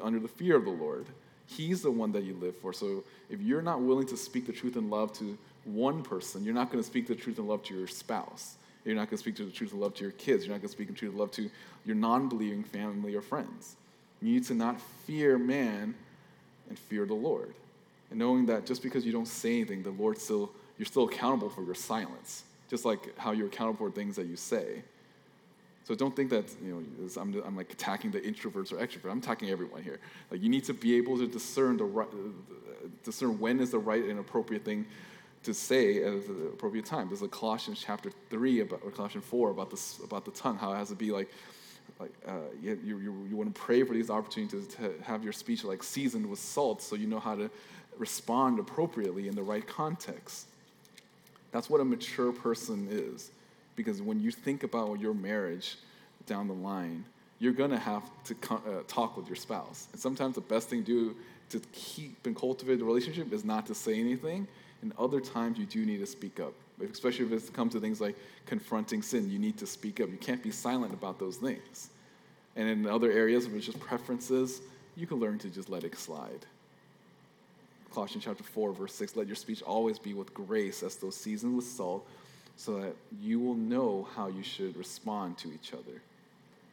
under 0.01 0.19
the 0.19 0.27
fear 0.27 0.55
of 0.55 0.65
the 0.65 0.71
Lord. 0.71 1.05
He's 1.45 1.81
the 1.81 1.91
one 1.91 2.11
that 2.13 2.23
you 2.23 2.33
live 2.35 2.55
for. 2.57 2.73
So 2.73 3.03
if 3.29 3.41
you're 3.41 3.61
not 3.61 3.81
willing 3.81 4.07
to 4.07 4.17
speak 4.17 4.47
the 4.47 4.53
truth 4.53 4.75
and 4.75 4.89
love 4.89 5.13
to 5.13 5.37
one 5.65 6.01
person, 6.01 6.43
you're 6.43 6.53
not 6.53 6.71
going 6.71 6.81
to 6.81 6.87
speak 6.87 7.07
the 7.07 7.15
truth 7.15 7.37
and 7.37 7.47
love 7.47 7.63
to 7.63 7.77
your 7.77 7.87
spouse. 7.87 8.55
You're 8.85 8.95
not 8.95 9.09
going 9.09 9.17
to 9.17 9.17
speak 9.17 9.35
the 9.35 9.49
truth 9.49 9.71
and 9.71 9.81
love 9.81 9.93
to 9.95 10.03
your 10.03 10.11
kids. 10.11 10.45
You're 10.45 10.53
not 10.53 10.61
going 10.61 10.69
to 10.69 10.73
speak 10.73 10.87
the 10.87 10.93
truth 10.93 11.11
and 11.11 11.19
love 11.19 11.31
to 11.31 11.49
your 11.85 11.95
non 11.95 12.27
believing 12.27 12.63
family 12.63 13.15
or 13.15 13.21
friends. 13.21 13.75
You 14.21 14.33
need 14.33 14.45
to 14.45 14.53
not 14.53 14.79
fear 15.05 15.37
man 15.37 15.95
and 16.69 16.79
fear 16.79 17.05
the 17.05 17.13
Lord. 17.13 17.53
And 18.09 18.19
knowing 18.19 18.45
that 18.47 18.65
just 18.65 18.83
because 18.83 19.05
you 19.05 19.11
don't 19.11 19.27
say 19.27 19.55
anything, 19.55 19.83
the 19.83 19.91
Lord 19.91 20.17
still, 20.17 20.51
you're 20.77 20.85
still 20.85 21.07
accountable 21.07 21.49
for 21.49 21.63
your 21.63 21.75
silence, 21.75 22.43
just 22.69 22.85
like 22.85 23.17
how 23.17 23.31
you're 23.31 23.47
accountable 23.47 23.87
for 23.87 23.91
things 23.91 24.15
that 24.15 24.25
you 24.25 24.35
say. 24.35 24.83
So 25.85 25.95
don't 25.95 26.15
think 26.15 26.29
that 26.29 26.45
you 26.63 26.71
know 26.73 27.21
I'm, 27.21 27.41
I'm 27.45 27.57
like 27.57 27.71
attacking 27.71 28.11
the 28.11 28.21
introverts 28.21 28.71
or 28.71 28.77
extroverts. 28.77 29.11
I'm 29.11 29.17
attacking 29.17 29.49
everyone 29.49 29.83
here. 29.83 29.99
Like 30.31 30.41
you 30.41 30.49
need 30.49 30.63
to 30.65 30.73
be 30.73 30.95
able 30.95 31.17
to 31.17 31.27
discern 31.27 31.77
the 31.77 31.83
right, 31.83 32.07
discern 33.03 33.39
when 33.39 33.59
is 33.59 33.71
the 33.71 33.79
right 33.79 34.03
and 34.03 34.19
appropriate 34.19 34.63
thing 34.63 34.85
to 35.43 35.53
say 35.53 36.01
at 36.03 36.25
the 36.25 36.47
appropriate 36.53 36.85
time. 36.85 37.09
There's 37.09 37.21
a 37.21 37.27
Colossians 37.27 37.83
chapter 37.85 38.11
three 38.29 38.61
about 38.61 38.81
or 38.83 38.91
Colossians 38.91 39.25
four 39.25 39.51
about 39.51 39.69
this 39.69 39.99
about 40.03 40.23
the 40.23 40.31
tongue, 40.31 40.57
how 40.57 40.71
it 40.71 40.77
has 40.77 40.89
to 40.89 40.95
be 40.95 41.11
like 41.11 41.29
like 41.99 42.11
uh, 42.27 42.33
you, 42.61 42.79
you, 42.83 43.27
you 43.29 43.35
want 43.35 43.53
to 43.53 43.61
pray 43.61 43.83
for 43.83 43.93
these 43.93 44.09
opportunities 44.09 44.67
to 44.67 44.93
have 45.03 45.23
your 45.23 45.33
speech 45.33 45.63
like 45.63 45.83
seasoned 45.83 46.25
with 46.25 46.39
salt, 46.39 46.81
so 46.81 46.95
you 46.95 47.07
know 47.07 47.19
how 47.19 47.35
to 47.35 47.49
respond 47.97 48.57
appropriately 48.57 49.27
in 49.27 49.35
the 49.35 49.43
right 49.43 49.67
context. 49.67 50.47
That's 51.53 51.69
what 51.69 51.79
a 51.79 51.85
mature 51.85 52.33
person 52.33 52.87
is. 52.91 53.31
Because 53.75 54.01
when 54.01 54.19
you 54.19 54.31
think 54.31 54.63
about 54.63 54.99
your 54.99 55.13
marriage 55.13 55.77
down 56.25 56.47
the 56.47 56.53
line, 56.53 57.05
you're 57.39 57.53
going 57.53 57.69
to 57.69 57.79
have 57.79 58.03
to 58.25 58.35
uh, 58.51 58.57
talk 58.87 59.15
with 59.15 59.27
your 59.27 59.35
spouse. 59.35 59.87
And 59.91 60.01
sometimes 60.01 60.35
the 60.35 60.41
best 60.41 60.67
thing 60.67 60.83
to 60.83 60.85
do 60.85 61.15
to 61.49 61.61
keep 61.71 62.25
and 62.25 62.35
cultivate 62.35 62.79
the 62.79 62.85
relationship 62.85 63.31
is 63.31 63.45
not 63.45 63.65
to 63.67 63.75
say 63.75 63.99
anything. 63.99 64.47
And 64.81 64.93
other 64.97 65.21
times 65.21 65.57
you 65.57 65.65
do 65.65 65.85
need 65.85 65.99
to 65.99 66.05
speak 66.05 66.39
up, 66.39 66.53
especially 66.91 67.25
if 67.25 67.31
it 67.31 67.53
comes 67.53 67.73
to 67.73 67.79
things 67.79 68.01
like 68.01 68.15
confronting 68.45 69.01
sin. 69.01 69.29
You 69.29 69.39
need 69.39 69.57
to 69.59 69.67
speak 69.67 70.01
up. 70.01 70.09
You 70.09 70.17
can't 70.17 70.41
be 70.41 70.51
silent 70.51 70.93
about 70.93 71.19
those 71.19 71.37
things. 71.37 71.89
And 72.55 72.67
in 72.67 72.87
other 72.87 73.11
areas, 73.11 73.45
if 73.45 73.53
it's 73.53 73.65
just 73.65 73.79
preferences, 73.79 74.61
you 74.95 75.07
can 75.07 75.19
learn 75.19 75.39
to 75.39 75.49
just 75.49 75.69
let 75.69 75.83
it 75.83 75.97
slide. 75.97 76.45
Colossians 77.93 78.23
chapter 78.23 78.43
4, 78.43 78.73
verse 78.73 78.95
6 78.95 79.15
let 79.15 79.27
your 79.27 79.35
speech 79.35 79.61
always 79.61 79.99
be 79.99 80.13
with 80.13 80.33
grace, 80.33 80.81
as 80.83 80.95
though 80.95 81.11
seasoned 81.11 81.55
with 81.55 81.65
salt 81.65 82.07
so 82.55 82.79
that 82.79 82.95
you 83.21 83.39
will 83.39 83.55
know 83.55 84.07
how 84.15 84.27
you 84.27 84.43
should 84.43 84.75
respond 84.77 85.37
to 85.39 85.51
each 85.51 85.73
other. 85.73 86.01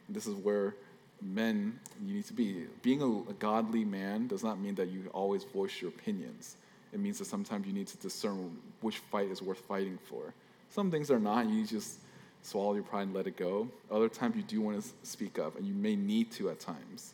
And 0.07 0.15
this 0.15 0.27
is 0.27 0.35
where 0.35 0.75
men 1.21 1.79
you 2.05 2.15
need 2.15 2.25
to 2.25 2.33
be. 2.33 2.65
Being 2.81 3.01
a, 3.01 3.29
a, 3.29 3.33
godly 3.33 3.85
man 3.85 4.27
does 4.27 4.43
not 4.43 4.59
mean 4.59 4.75
that 4.75 4.89
you 4.89 5.09
always 5.13 5.43
voice 5.43 5.81
your 5.81 5.89
opinions. 5.89 6.57
It 6.93 6.99
means 6.99 7.19
that 7.19 7.25
sometimes 7.25 7.67
you 7.67 7.73
need 7.73 7.87
to 7.87 7.97
discern 7.97 8.57
which 8.81 8.97
fight 8.97 9.29
is 9.29 9.41
worth 9.41 9.59
fighting 9.59 9.97
for. 10.09 10.33
Some 10.71 10.91
things 10.91 11.11
are 11.11 11.19
not, 11.19 11.47
you 11.47 11.65
just 11.65 11.99
swallow 12.43 12.73
your 12.73 12.83
pride 12.83 13.03
and 13.03 13.13
let 13.13 13.27
it 13.27 13.37
go. 13.37 13.67
Other 13.91 14.09
times 14.09 14.35
you 14.35 14.43
do 14.43 14.61
want 14.61 14.81
to 14.81 14.89
speak 15.03 15.37
up, 15.37 15.57
and 15.57 15.67
you 15.67 15.73
may 15.73 15.95
need 15.95 16.31
to 16.33 16.49
at 16.49 16.59
times. 16.59 17.13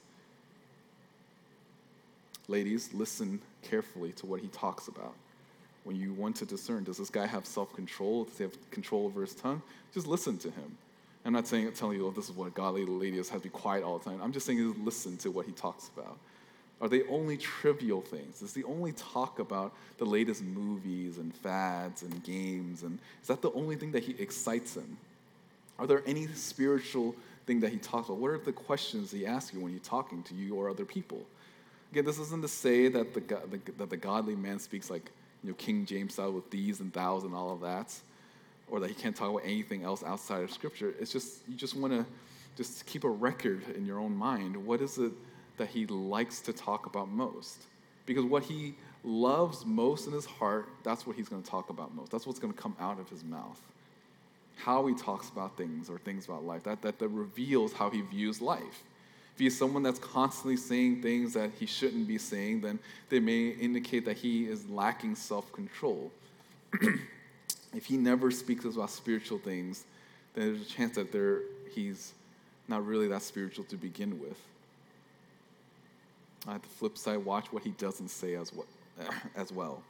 Ladies, 2.47 2.93
listen 2.93 3.41
carefully 3.69 4.11
to 4.13 4.25
what 4.25 4.41
he 4.41 4.47
talks 4.47 4.87
about 4.87 5.13
when 5.87 5.95
you 5.95 6.13
want 6.13 6.35
to 6.35 6.45
discern 6.45 6.83
does 6.83 6.97
this 6.97 7.09
guy 7.09 7.25
have 7.25 7.45
self 7.45 7.73
control? 7.73 8.25
Does 8.25 8.37
he 8.37 8.43
have 8.43 8.71
control 8.71 9.05
over 9.05 9.21
his 9.21 9.33
tongue? 9.33 9.61
Just 9.93 10.05
listen 10.05 10.37
to 10.39 10.49
him. 10.49 10.77
I'm 11.25 11.33
not 11.33 11.47
saying 11.47 11.71
telling 11.73 11.97
you, 11.97 12.07
oh, 12.07 12.11
this 12.11 12.29
is 12.29 12.35
what 12.35 12.53
godly 12.53 12.85
ladies 12.85 13.29
have 13.29 13.41
to 13.41 13.47
be 13.47 13.49
quiet 13.49 13.83
all 13.83 13.97
the 13.97 14.09
time. 14.09 14.21
I'm 14.21 14.31
just 14.31 14.45
saying 14.45 14.85
listen 14.85 15.17
to 15.17 15.31
what 15.31 15.45
he 15.45 15.51
talks 15.53 15.89
about. 15.95 16.17
Are 16.79 16.87
they 16.87 17.03
only 17.03 17.37
trivial 17.37 18.01
things? 18.01 18.41
Is 18.41 18.53
he 18.53 18.63
only 18.63 18.91
talk 18.91 19.39
about 19.39 19.73
the 19.97 20.05
latest 20.05 20.43
movies 20.43 21.17
and 21.17 21.33
fads 21.33 22.03
and 22.03 22.23
games? 22.23 22.83
And 22.83 22.99
is 23.21 23.27
that 23.29 23.41
the 23.41 23.51
only 23.53 23.75
thing 23.75 23.91
that 23.93 24.03
he 24.03 24.13
excites 24.19 24.75
him? 24.75 24.97
Are 25.79 25.87
there 25.87 26.03
any 26.05 26.27
spiritual 26.27 27.15
thing 27.45 27.61
that 27.61 27.71
he 27.71 27.77
talks 27.77 28.09
about? 28.09 28.19
What 28.19 28.31
are 28.31 28.37
the 28.37 28.51
questions 28.51 29.11
he 29.11 29.25
asks 29.25 29.53
you 29.53 29.59
when 29.59 29.71
he's 29.71 29.81
talking 29.81 30.21
to 30.23 30.35
you 30.35 30.55
or 30.55 30.69
other 30.69 30.85
people? 30.85 31.25
This 32.05 32.19
isn't 32.19 32.41
to 32.41 32.47
say 32.47 32.87
that 32.89 33.13
the, 33.13 33.19
the, 33.19 33.71
that 33.77 33.89
the 33.89 33.97
godly 33.97 34.35
man 34.35 34.59
speaks 34.59 34.89
like 34.89 35.11
you 35.43 35.49
know, 35.49 35.55
King 35.55 35.85
James 35.85 36.13
style 36.13 36.31
with 36.31 36.49
these 36.49 36.79
and 36.79 36.93
thous 36.93 37.23
and 37.23 37.33
all 37.33 37.51
of 37.51 37.61
that, 37.61 37.93
or 38.69 38.79
that 38.79 38.89
he 38.89 38.95
can't 38.95 39.15
talk 39.15 39.29
about 39.29 39.43
anything 39.43 39.83
else 39.83 40.03
outside 40.03 40.43
of 40.43 40.51
Scripture. 40.51 40.93
It's 40.99 41.11
just, 41.11 41.47
you 41.47 41.55
just 41.55 41.75
want 41.75 41.93
to 41.93 42.05
just 42.55 42.85
keep 42.85 43.03
a 43.03 43.09
record 43.09 43.63
in 43.75 43.85
your 43.85 43.99
own 43.99 44.15
mind. 44.15 44.57
What 44.57 44.81
is 44.81 44.97
it 44.97 45.11
that 45.57 45.69
he 45.69 45.85
likes 45.85 46.41
to 46.41 46.53
talk 46.53 46.85
about 46.85 47.09
most? 47.09 47.63
Because 48.05 48.25
what 48.25 48.43
he 48.43 48.75
loves 49.03 49.65
most 49.65 50.07
in 50.07 50.13
his 50.13 50.25
heart, 50.25 50.69
that's 50.83 51.05
what 51.05 51.15
he's 51.15 51.29
going 51.29 51.41
to 51.43 51.49
talk 51.49 51.69
about 51.69 51.93
most. 51.95 52.11
That's 52.11 52.25
what's 52.25 52.39
going 52.39 52.53
to 52.53 52.59
come 52.59 52.75
out 52.79 52.99
of 52.99 53.09
his 53.09 53.23
mouth. 53.23 53.59
How 54.55 54.87
he 54.87 54.95
talks 54.95 55.29
about 55.29 55.55
things 55.55 55.89
or 55.89 55.99
things 55.99 56.25
about 56.25 56.43
life, 56.43 56.63
that, 56.63 56.81
that, 56.81 56.97
that 56.99 57.09
reveals 57.09 57.73
how 57.73 57.89
he 57.89 58.01
views 58.01 58.41
life. 58.41 58.83
If 59.37 59.41
he's 59.41 59.55
someone 59.55 59.83
that's 59.83 59.99
constantly 59.99 60.57
saying 60.57 61.03
things 61.03 61.33
that 61.35 61.51
he 61.59 61.67
shouldn't 61.67 62.07
be 62.07 62.17
saying, 62.17 62.61
then 62.61 62.79
they 63.09 63.19
may 63.19 63.49
indicate 63.49 64.03
that 64.05 64.17
he 64.17 64.45
is 64.45 64.67
lacking 64.67 65.13
self 65.13 65.53
control. 65.53 66.11
if 67.71 67.85
he 67.85 67.97
never 67.97 68.31
speaks 68.31 68.65
about 68.65 68.89
spiritual 68.89 69.37
things, 69.37 69.85
then 70.33 70.47
there's 70.47 70.61
a 70.63 70.65
chance 70.65 70.95
that 70.95 71.11
there, 71.11 71.41
he's 71.71 72.13
not 72.67 72.83
really 72.83 73.07
that 73.09 73.21
spiritual 73.21 73.63
to 73.65 73.75
begin 73.75 74.19
with. 74.19 74.41
At 76.47 76.63
the 76.63 76.69
flip 76.69 76.97
side, 76.97 77.23
watch 77.23 77.53
what 77.53 77.61
he 77.61 77.69
doesn't 77.69 78.09
say 78.09 78.33
as. 78.33 78.51
As 79.35 79.51
well. 79.51 79.83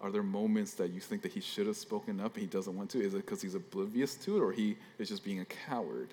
Are 0.00 0.10
there 0.10 0.24
moments 0.24 0.74
that 0.74 0.90
you 0.90 0.98
think 0.98 1.22
that 1.22 1.30
he 1.30 1.38
should 1.38 1.68
have 1.68 1.76
spoken 1.76 2.18
up 2.18 2.34
and 2.34 2.40
he 2.40 2.48
doesn't 2.48 2.76
want 2.76 2.90
to? 2.90 3.00
Is 3.00 3.14
it 3.14 3.18
because 3.18 3.40
he's 3.40 3.54
oblivious 3.54 4.16
to 4.16 4.38
it 4.38 4.40
or 4.40 4.50
he 4.50 4.76
is 4.98 5.08
just 5.08 5.22
being 5.22 5.38
a 5.38 5.44
coward? 5.44 6.08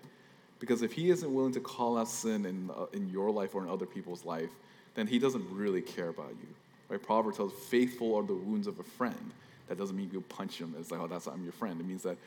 Because 0.59 0.81
if 0.81 0.91
he 0.91 1.09
isn't 1.09 1.33
willing 1.33 1.53
to 1.53 1.59
call 1.59 1.97
out 1.97 2.07
sin 2.07 2.45
in, 2.45 2.69
uh, 2.75 2.85
in 2.93 3.09
your 3.09 3.31
life 3.31 3.55
or 3.55 3.63
in 3.63 3.69
other 3.69 3.85
people's 3.85 4.25
life, 4.25 4.49
then 4.95 5.07
he 5.07 5.19
doesn't 5.19 5.45
really 5.51 5.81
care 5.81 6.09
about 6.09 6.29
you. 6.29 6.47
Right? 6.89 7.01
Proverbs 7.01 7.37
tells, 7.37 7.53
faithful 7.53 8.15
are 8.15 8.23
the 8.23 8.33
wounds 8.33 8.67
of 8.67 8.79
a 8.79 8.83
friend. 8.83 9.31
That 9.67 9.77
doesn't 9.77 9.95
mean 9.95 10.09
you 10.11 10.21
punch 10.21 10.59
him. 10.59 10.75
It's 10.79 10.91
like, 10.91 10.99
oh, 10.99 11.07
that's 11.07 11.27
I'm 11.27 11.43
your 11.43 11.53
friend. 11.53 11.79
It 11.79 11.85
means 11.85 12.03
that 12.03 12.17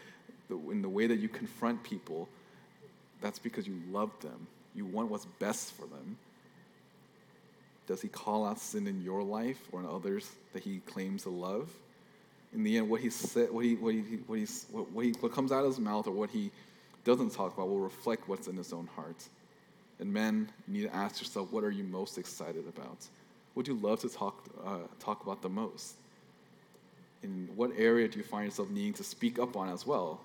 the, 0.49 0.57
in 0.71 0.81
the 0.81 0.89
way 0.89 1.07
that 1.07 1.19
you 1.19 1.29
confront 1.29 1.83
people, 1.83 2.29
that's 3.21 3.39
because 3.39 3.67
you 3.67 3.79
love 3.91 4.11
them. 4.21 4.47
You 4.75 4.87
want 4.87 5.11
what's 5.11 5.27
best 5.27 5.73
for 5.75 5.87
them. 5.87 6.17
Does 7.87 8.01
he 8.01 8.09
call 8.09 8.47
out 8.47 8.61
sin 8.61 8.87
in 8.87 9.03
your 9.03 9.23
life 9.23 9.59
or 9.73 9.81
in 9.81 9.87
others 9.87 10.31
that 10.53 10.63
he 10.63 10.79
claims 10.87 11.25
to 11.25 11.31
love? 11.31 11.69
In 12.55 12.63
the 12.63 12.79
end, 12.79 12.89
what 12.89 13.01
he 13.01 13.11
said, 13.11 13.51
what 13.51 13.65
he, 13.65 13.75
what 13.75 13.93
he, 13.93 14.01
what, 14.27 14.39
he, 14.39 14.47
what, 14.71 15.05
he, 15.05 15.11
what 15.21 15.33
comes 15.33 15.53
out 15.53 15.65
of 15.65 15.71
his 15.71 15.81
mouth 15.81 16.07
or 16.07 16.13
what 16.13 16.31
he 16.31 16.51
doesn't 17.05 17.31
talk 17.31 17.55
about 17.55 17.69
will 17.69 17.81
reflect 17.81 18.29
what's 18.29 18.49
in 18.49 18.57
his 18.57 18.73
own 18.73 18.87
heart. 18.95 19.29
And 19.99 20.13
men, 20.13 20.51
you 20.67 20.75
need 20.75 20.89
to 20.89 20.95
ask 20.95 21.21
yourself, 21.21 21.53
what 21.53 21.65
are 21.65 21.71
you 21.71 21.85
most 21.85 22.19
excited 22.19 22.67
about? 22.69 23.07
What 23.55 23.67
do 23.67 23.75
you 23.75 23.79
love 23.79 24.01
to 24.01 24.09
talk, 24.09 24.49
uh, 24.65 24.79
talk 24.99 25.23
about 25.23 25.43
the 25.43 25.49
most? 25.49 25.95
In 27.23 27.49
what 27.55 27.71
area 27.77 28.09
do 28.09 28.19
you 28.19 28.25
find 28.25 28.47
yourself 28.47 28.71
needing 28.71 28.95
to 28.95 29.05
speak 29.05 29.39
up 29.39 29.57
on 29.57 29.69
as 29.69 29.87
well? 29.87 30.21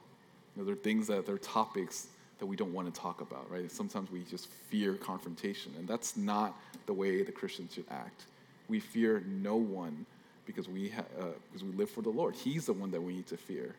You 0.56 0.62
know, 0.62 0.66
there 0.66 0.74
are 0.74 0.78
things 0.78 1.08
that, 1.08 1.26
there 1.26 1.36
are 1.36 1.40
topics 1.40 2.08
that 2.40 2.46
we 2.46 2.56
don't 2.56 2.74
want 2.74 2.94
to 2.94 3.00
talk 3.00 3.22
about, 3.22 3.50
right? 3.52 3.72
Sometimes 3.72 4.12
we 4.12 4.24
just 4.24 4.48
fear 4.48 4.94
confrontation, 4.94 5.74
and 5.78 5.88
that's 5.88 6.18
not 6.18 6.56
the 6.86 6.94
way 6.94 7.24
the 7.24 7.32
Christians 7.32 7.74
should 7.74 7.86
act. 7.90 8.26
We 8.68 8.80
fear 8.80 9.24
no 9.28 9.56
one 9.56 10.06
because 10.46 10.68
we, 10.68 10.90
ha- 10.90 11.04
uh, 11.20 11.26
because 11.52 11.63
we 11.63 11.72
live 11.74 11.90
for 11.90 12.02
the 12.02 12.10
Lord. 12.10 12.36
He's 12.36 12.66
the 12.66 12.74
one 12.74 12.92
that 12.92 13.02
we 13.02 13.16
need 13.16 13.28
to 13.28 13.38
fear. 13.38 13.76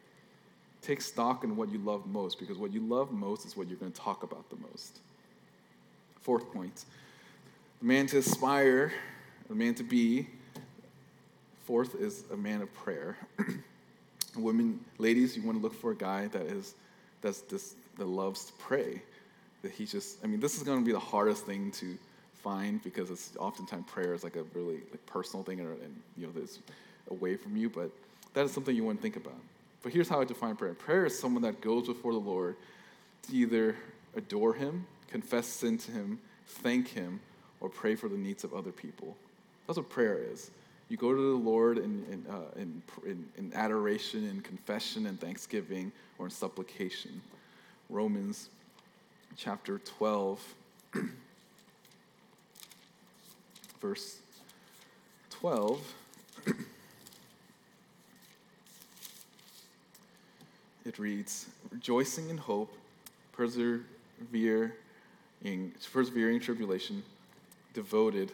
Take 0.82 1.00
stock 1.00 1.44
in 1.44 1.56
what 1.56 1.70
you 1.70 1.78
love 1.78 2.06
most 2.06 2.38
because 2.38 2.56
what 2.56 2.72
you 2.72 2.80
love 2.80 3.12
most 3.12 3.44
is 3.44 3.56
what 3.56 3.68
you're 3.68 3.78
going 3.78 3.92
to 3.92 4.00
talk 4.00 4.22
about 4.22 4.48
the 4.50 4.56
most. 4.56 5.00
Fourth 6.20 6.52
point 6.52 6.84
the 7.80 7.86
man 7.86 8.06
to 8.08 8.18
aspire, 8.18 8.92
the 9.48 9.54
man 9.54 9.74
to 9.74 9.84
be. 9.84 10.26
Fourth 11.64 11.94
is 11.94 12.24
a 12.32 12.36
man 12.36 12.62
of 12.62 12.72
prayer. 12.74 13.16
Women, 14.36 14.80
ladies, 14.98 15.36
you 15.36 15.42
want 15.42 15.58
to 15.58 15.62
look 15.62 15.74
for 15.74 15.90
a 15.92 15.96
guy 15.96 16.26
that 16.28 16.42
is 16.46 16.74
that's 17.20 17.42
that 17.98 18.06
loves 18.06 18.46
to 18.46 18.52
pray. 18.54 19.02
That 19.62 19.72
he 19.72 19.86
just, 19.86 20.24
I 20.24 20.28
mean, 20.28 20.40
this 20.40 20.56
is 20.56 20.62
going 20.62 20.78
to 20.78 20.84
be 20.84 20.92
the 20.92 20.98
hardest 20.98 21.44
thing 21.44 21.70
to 21.72 21.98
find 22.42 22.82
because 22.82 23.10
it's 23.10 23.32
oftentimes 23.38 23.84
prayer 23.88 24.14
is 24.14 24.22
like 24.22 24.36
a 24.36 24.44
really 24.54 24.80
like 24.90 25.04
personal 25.06 25.44
thing 25.44 25.60
and, 25.60 25.68
and 25.82 26.02
you 26.16 26.26
know, 26.26 26.32
there's 26.32 26.60
away 27.10 27.36
from 27.36 27.56
you. 27.56 27.68
But 27.68 27.90
that 28.34 28.44
is 28.44 28.52
something 28.52 28.74
you 28.74 28.84
want 28.84 28.98
to 28.98 29.02
think 29.02 29.16
about. 29.16 29.40
But 29.82 29.92
here's 29.92 30.08
how 30.08 30.20
I 30.20 30.24
define 30.24 30.56
prayer 30.56 30.74
prayer 30.74 31.06
is 31.06 31.18
someone 31.18 31.42
that 31.42 31.60
goes 31.60 31.86
before 31.86 32.12
the 32.12 32.18
Lord 32.18 32.56
to 33.22 33.32
either 33.32 33.76
adore 34.16 34.54
Him, 34.54 34.86
confess 35.08 35.46
sin 35.46 35.78
to 35.78 35.92
Him, 35.92 36.18
thank 36.46 36.88
Him, 36.88 37.20
or 37.60 37.68
pray 37.68 37.94
for 37.94 38.08
the 38.08 38.16
needs 38.16 38.44
of 38.44 38.54
other 38.54 38.72
people. 38.72 39.16
That's 39.66 39.76
what 39.76 39.88
prayer 39.88 40.18
is. 40.18 40.50
You 40.88 40.96
go 40.96 41.14
to 41.14 41.20
the 41.20 41.36
Lord 41.36 41.76
in, 41.78 42.04
in, 42.10 42.24
uh, 42.30 42.40
in, 42.56 42.82
in, 43.04 43.26
in 43.36 43.52
adoration, 43.54 44.26
in 44.26 44.40
confession, 44.40 45.06
and 45.06 45.20
thanksgiving, 45.20 45.92
or 46.18 46.26
in 46.26 46.30
supplication. 46.30 47.20
Romans 47.90 48.48
chapter 49.36 49.78
12, 49.78 50.54
verse 53.80 54.18
12. 55.30 55.94
it 60.88 60.98
reads, 60.98 61.46
rejoicing 61.70 62.30
in 62.30 62.38
hope, 62.38 62.74
persevering, 63.32 63.84
persevering 65.92 66.40
tribulation, 66.40 67.02
devoted 67.74 68.32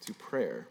to 0.00 0.12
prayer, 0.14 0.66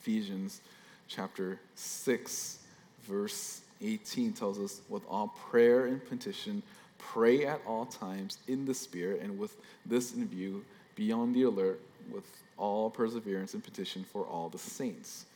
Ephesians 0.00 0.60
chapter 1.06 1.60
6, 1.76 2.58
verse 3.02 3.60
18 3.82 4.32
tells 4.32 4.58
us, 4.58 4.80
with 4.88 5.02
all 5.08 5.28
prayer 5.50 5.86
and 5.86 6.04
petition, 6.08 6.62
pray 6.98 7.44
at 7.46 7.60
all 7.66 7.84
times 7.84 8.38
in 8.48 8.64
the 8.64 8.74
Spirit, 8.74 9.20
and 9.20 9.38
with 9.38 9.56
this 9.84 10.14
in 10.14 10.26
view, 10.26 10.64
be 10.96 11.12
on 11.12 11.32
the 11.32 11.42
alert 11.42 11.80
with 12.10 12.24
all 12.56 12.88
perseverance 12.88 13.54
and 13.54 13.62
petition 13.62 14.04
for 14.04 14.24
all 14.24 14.48
the 14.48 14.58
saints. 14.58 15.26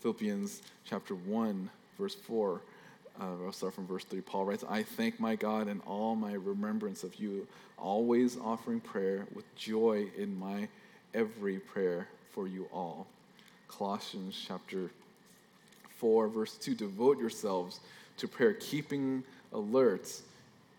Philippians 0.00 0.62
chapter 0.84 1.14
1, 1.14 1.70
verse 1.98 2.14
4. 2.14 2.60
Uh, 3.20 3.44
I'll 3.44 3.52
start 3.52 3.74
from 3.74 3.86
verse 3.86 4.04
3. 4.04 4.20
Paul 4.20 4.44
writes, 4.44 4.64
I 4.68 4.82
thank 4.82 5.18
my 5.18 5.34
God 5.34 5.66
in 5.66 5.80
all 5.80 6.14
my 6.14 6.34
remembrance 6.34 7.02
of 7.02 7.16
you, 7.16 7.48
always 7.76 8.38
offering 8.38 8.80
prayer 8.80 9.26
with 9.34 9.44
joy 9.56 10.06
in 10.16 10.38
my 10.38 10.68
every 11.14 11.58
prayer 11.58 12.06
for 12.32 12.46
you 12.46 12.68
all. 12.72 13.06
Colossians 13.66 14.40
chapter 14.46 14.90
4, 15.96 16.28
verse 16.28 16.56
2 16.58 16.74
Devote 16.74 17.18
yourselves 17.18 17.80
to 18.18 18.28
prayer, 18.28 18.54
keeping 18.54 19.24
alert 19.52 20.22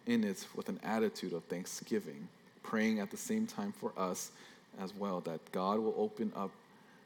in 0.06 0.23
it 0.23 0.47
with 0.56 0.69
an 0.69 0.80
attitude 0.84 1.34
of 1.34 1.43
thanksgiving, 1.45 2.28
praying 2.63 2.99
at 2.99 3.12
the 3.12 3.17
same 3.17 3.47
time 3.47 3.73
for 3.73 3.91
us 3.97 4.32
as 4.82 4.95
well, 4.95 5.19
that 5.21 5.39
God 5.52 5.80
will 5.80 5.95
open 5.97 6.32
up 6.38 6.52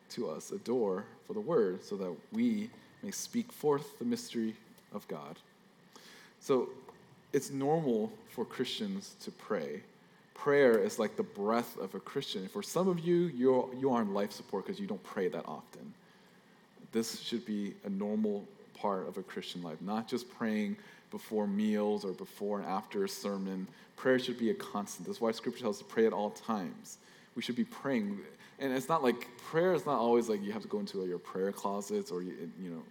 to 0.10 0.30
us 0.30 0.52
a 0.52 0.60
door 0.60 1.06
for 1.26 1.34
the 1.34 1.40
word 1.40 1.84
so 1.84 1.96
that 1.96 2.16
we 2.32 2.70
may 3.02 3.10
speak 3.10 3.52
forth 3.52 3.98
the 3.98 4.06
mystery 4.06 4.56
of 4.94 5.08
God. 5.08 5.38
So 6.40 6.70
it's 7.32 7.52
normal 7.52 8.12
for 8.30 8.46
Christians 8.46 9.16
to 9.24 9.32
pray. 9.32 9.82
Prayer 10.34 10.78
is 10.78 11.00
like 11.00 11.16
the 11.16 11.24
breath 11.24 11.78
of 11.78 11.96
a 11.96 12.00
Christian. 12.00 12.48
For 12.48 12.62
some 12.62 12.88
of 12.88 13.00
you, 13.00 13.32
you're, 13.36 13.70
you 13.80 13.92
are 13.92 14.02
on 14.02 14.14
life 14.14 14.32
support 14.32 14.66
because 14.66 14.80
you 14.80 14.88
don't 14.88 15.04
pray 15.04 15.28
that 15.30 15.46
often. 15.46 15.94
This 16.92 17.20
should 17.22 17.46
be 17.46 17.74
a 17.86 17.90
normal 17.90 18.44
part 18.74 19.08
of 19.08 19.18
a 19.18 19.24
Christian 19.24 19.64
life, 19.64 19.82
not 19.82 20.08
just 20.08 20.30
praying 20.38 20.76
before 21.12 21.48
meals 21.48 22.04
or 22.04 22.12
before 22.12 22.60
and 22.60 22.68
after 22.68 23.04
a 23.04 23.10
sermon. 23.10 23.68
Prayer 23.96 24.20
should 24.20 24.38
be 24.38 24.50
a 24.50 24.54
constant. 24.54 25.08
That's 25.08 25.22
why 25.22 25.32
Scripture 25.32 25.62
tells 25.62 25.78
us 25.78 25.80
to 25.80 25.86
pray 25.86 26.06
at 26.06 26.14
all 26.14 26.32
times. 26.32 26.98
We 27.36 27.42
should 27.42 27.56
be 27.56 27.64
praying. 27.64 28.20
And 28.60 28.74
it's 28.74 28.90
not 28.90 29.04
like 29.04 29.30
prayer 29.38 29.74
is 29.74 29.86
not 29.86 29.98
always 29.98 30.30
like 30.30 30.44
you 30.44 30.52
have 30.52 30.64
to 30.64 30.68
go 30.68 30.80
into 30.80 31.06
your 31.06 31.20
prayer 31.20 31.52
closets 31.52 32.12
or, 32.12 32.22
you, 32.22 32.34
you 32.62 32.70
know, 32.70 32.84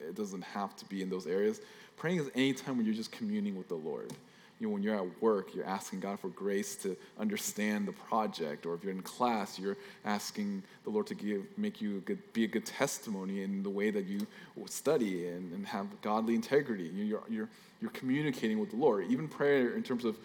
it 0.00 0.14
doesn't 0.14 0.42
have 0.42 0.76
to 0.76 0.84
be 0.86 1.02
in 1.02 1.10
those 1.10 1.26
areas. 1.26 1.60
Praying 1.96 2.18
is 2.18 2.30
any 2.34 2.52
time 2.52 2.76
when 2.76 2.86
you're 2.86 2.94
just 2.94 3.12
communing 3.12 3.56
with 3.56 3.68
the 3.68 3.74
Lord 3.74 4.12
you 4.60 4.66
know, 4.66 4.74
when 4.74 4.82
you're 4.82 4.94
at 4.94 5.22
work, 5.22 5.54
you're 5.54 5.64
asking 5.64 6.00
God 6.00 6.20
for 6.20 6.28
grace 6.28 6.76
to 6.76 6.94
understand 7.18 7.88
the 7.88 7.92
project, 7.92 8.66
or 8.66 8.74
if 8.74 8.84
you're 8.84 8.92
in 8.92 9.00
class, 9.00 9.58
you're 9.58 9.78
asking 10.04 10.62
the 10.84 10.90
Lord 10.90 11.06
to 11.06 11.14
give, 11.14 11.46
make 11.56 11.80
you 11.80 11.96
a 11.96 12.00
good, 12.00 12.32
be 12.34 12.44
a 12.44 12.46
good 12.46 12.66
testimony 12.66 13.42
in 13.42 13.62
the 13.62 13.70
way 13.70 13.90
that 13.90 14.04
you 14.04 14.26
study 14.66 15.28
and, 15.28 15.50
and 15.54 15.66
have 15.66 15.86
godly 16.02 16.34
integrity. 16.34 16.90
You're, 16.94 17.22
you're, 17.30 17.48
you're 17.80 17.90
communicating 17.92 18.58
with 18.58 18.70
the 18.70 18.76
Lord. 18.76 19.06
Even 19.08 19.28
prayer, 19.28 19.74
in 19.74 19.82
terms 19.82 20.04
of 20.04 20.18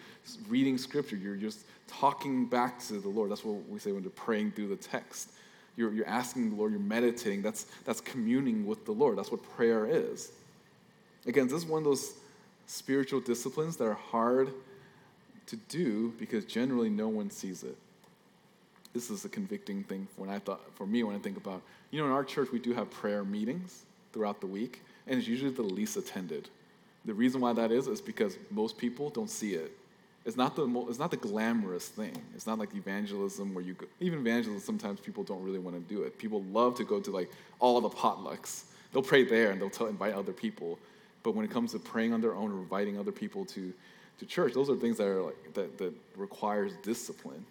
reading 0.50 0.76
Scripture, 0.76 1.16
you're 1.16 1.36
just 1.36 1.64
talking 1.88 2.44
back 2.44 2.78
to 2.88 3.00
the 3.00 3.08
Lord. 3.08 3.30
That's 3.30 3.44
what 3.44 3.66
we 3.70 3.78
say 3.78 3.92
when 3.92 4.04
we're 4.04 4.10
praying 4.10 4.52
through 4.52 4.68
the 4.68 4.76
text. 4.76 5.30
You're, 5.76 5.92
you're 5.92 6.08
asking 6.08 6.50
the 6.50 6.56
Lord, 6.56 6.72
you're 6.72 6.80
meditating. 6.80 7.42
That's, 7.42 7.66
that's 7.84 8.00
communing 8.00 8.66
with 8.66 8.84
the 8.86 8.92
Lord. 8.92 9.18
That's 9.18 9.30
what 9.30 9.42
prayer 9.56 9.86
is. 9.86 10.32
Again, 11.26 11.48
this 11.48 11.56
is 11.56 11.66
one 11.66 11.78
of 11.78 11.84
those 11.84 12.14
spiritual 12.66 13.20
disciplines 13.20 13.76
that 13.76 13.84
are 13.84 13.94
hard 13.94 14.52
to 15.46 15.56
do 15.68 16.12
because 16.18 16.44
generally 16.44 16.90
no 16.90 17.08
one 17.08 17.30
sees 17.30 17.62
it. 17.62 17.76
This 18.92 19.10
is 19.10 19.24
a 19.24 19.28
convicting 19.28 19.84
thing 19.84 20.08
when 20.16 20.30
I 20.30 20.38
thought 20.38 20.60
for 20.74 20.86
me 20.86 21.02
when 21.02 21.14
I 21.14 21.18
think 21.18 21.36
about 21.36 21.62
you 21.90 22.00
know 22.00 22.06
in 22.06 22.12
our 22.12 22.24
church 22.24 22.50
we 22.50 22.58
do 22.58 22.72
have 22.72 22.90
prayer 22.90 23.24
meetings 23.24 23.84
throughout 24.12 24.40
the 24.40 24.46
week 24.46 24.82
and 25.06 25.18
it's 25.18 25.28
usually 25.28 25.50
the 25.50 25.62
least 25.62 25.96
attended. 25.96 26.48
The 27.04 27.14
reason 27.14 27.40
why 27.40 27.52
that 27.52 27.70
is 27.70 27.86
is 27.86 28.00
because 28.00 28.38
most 28.50 28.78
people 28.78 29.10
don't 29.10 29.30
see 29.30 29.54
it. 29.54 29.70
It's 30.26 30.36
not 30.36 30.56
the 30.56 30.66
it's 30.88 30.98
not 30.98 31.12
the 31.12 31.16
glamorous 31.16 31.88
thing. 31.88 32.20
It's 32.34 32.48
not 32.48 32.58
like 32.58 32.74
evangelism 32.74 33.54
where 33.54 33.62
you 33.64 33.74
go, 33.74 33.86
even 34.00 34.18
evangelism 34.18 34.60
sometimes 34.60 34.98
people 34.98 35.22
don't 35.22 35.42
really 35.42 35.60
want 35.60 35.76
to 35.76 35.94
do 35.94 36.02
it. 36.02 36.18
People 36.18 36.42
love 36.50 36.76
to 36.78 36.84
go 36.84 36.98
to 36.98 37.10
like 37.12 37.30
all 37.60 37.80
the 37.80 37.88
potlucks. 37.88 38.64
They'll 38.92 39.02
pray 39.02 39.22
there 39.22 39.52
and 39.52 39.60
they'll 39.60 39.86
invite 39.86 40.14
other 40.14 40.32
people. 40.32 40.80
But 41.22 41.36
when 41.36 41.44
it 41.44 41.50
comes 41.50 41.72
to 41.72 41.78
praying 41.78 42.12
on 42.12 42.20
their 42.20 42.34
own 42.34 42.52
or 42.52 42.58
inviting 42.58 42.98
other 42.98 43.12
people 43.12 43.44
to, 43.46 43.72
to 44.18 44.26
church, 44.26 44.52
those 44.52 44.68
are 44.68 44.74
things 44.74 44.96
that 44.98 45.06
are 45.06 45.22
like 45.22 45.54
that, 45.54 45.78
that 45.78 45.94
requires 46.16 46.72
discipline. 46.82 47.44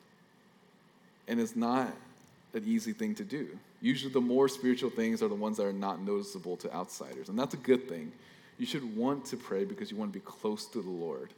And 1.30 1.40
it's 1.40 1.56
not 1.56 1.94
an 2.54 2.64
easy 2.66 2.92
thing 2.92 3.16
to 3.16 3.24
do. 3.24 3.48
Usually 3.82 4.12
the 4.12 4.22
more 4.22 4.50
spiritual 4.50 4.90
things 4.90 5.22
are 5.24 5.28
the 5.30 5.36
ones 5.36 5.58
that 5.58 5.66
are 5.66 5.74
not 5.74 6.02
noticeable 6.02 6.58
to 6.58 6.74
outsiders. 6.74 7.30
And 7.30 7.40
that's 7.40 7.54
a 7.54 7.58
good 7.58 7.88
thing. 7.88 8.12
You 8.58 8.66
should 8.66 8.96
want 8.98 9.26
to 9.28 9.38
pray 9.38 9.64
because 9.64 9.92
you 9.92 9.98
want 9.98 10.12
to 10.12 10.20
be 10.20 10.26
close 10.26 10.66
to 10.68 10.82
the 10.82 10.90
Lord. 10.90 11.30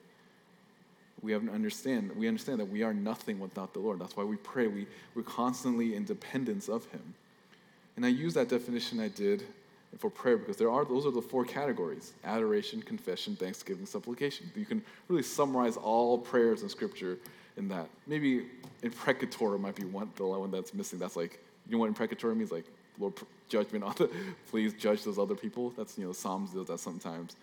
We 1.21 1.32
have 1.32 1.45
to 1.45 1.51
understand, 1.51 2.15
we 2.15 2.27
understand 2.27 2.60
that 2.60 2.69
we 2.69 2.84
are 2.84 2.93
nothing 2.93 3.39
without 3.39 3.73
the 3.73 3.80
Lord. 3.80 3.99
That's 3.99 4.15
why 4.15 4.23
we 4.23 4.36
pray. 4.38 4.67
We, 4.67 4.88
we're 5.15 5.23
constantly 5.23 5.95
in 5.95 6.06
dependence 6.06 6.69
of 6.69 6.86
Him. 6.91 7.13
And 7.95 8.06
I 8.06 8.10
use 8.10 8.36
that 8.36 8.49
definition 8.49 8.99
I 8.99 9.08
did 9.08 9.43
for 9.97 10.10
prayer 10.10 10.38
because 10.38 10.58
there 10.58 10.69
are 10.69 10.86
those 10.86 11.06
are 11.06 11.12
the 11.12 11.21
four 11.21 11.43
categories 11.45 12.13
adoration 12.23 12.82
confession 12.82 13.36
thanksgiving 13.36 13.86
supplication. 13.86 14.51
You 14.56 14.65
can 14.65 14.84
really 15.08 15.23
summarize 15.23 15.77
all 15.77 16.17
prayers 16.17 16.62
in 16.62 16.69
scripture 16.69 17.17
in 17.58 17.67
that. 17.69 17.88
Maybe 18.06 18.45
imprecatory 18.84 19.58
might 19.58 19.75
be 19.75 19.86
one 19.86 20.12
the 20.15 20.25
one 20.25 20.51
that's 20.51 20.73
missing. 20.73 20.99
That's 20.99 21.15
like 21.15 21.39
you 21.67 21.73
know 21.73 21.80
what 21.80 21.88
imprecatory 21.88 22.36
means? 22.36 22.51
Like 22.51 22.65
lord 22.99 23.13
judgment 23.49 23.84
on 23.84 23.93
the 23.97 24.10
please 24.49 24.73
judge 24.73 25.03
those 25.03 25.17
other 25.17 25.36
people. 25.36 25.73
That's 25.75 25.97
you 25.97 26.06
know 26.06 26.13
psalms 26.13 26.51
does 26.51 26.67
that 26.67 26.80
sometimes 26.80 27.36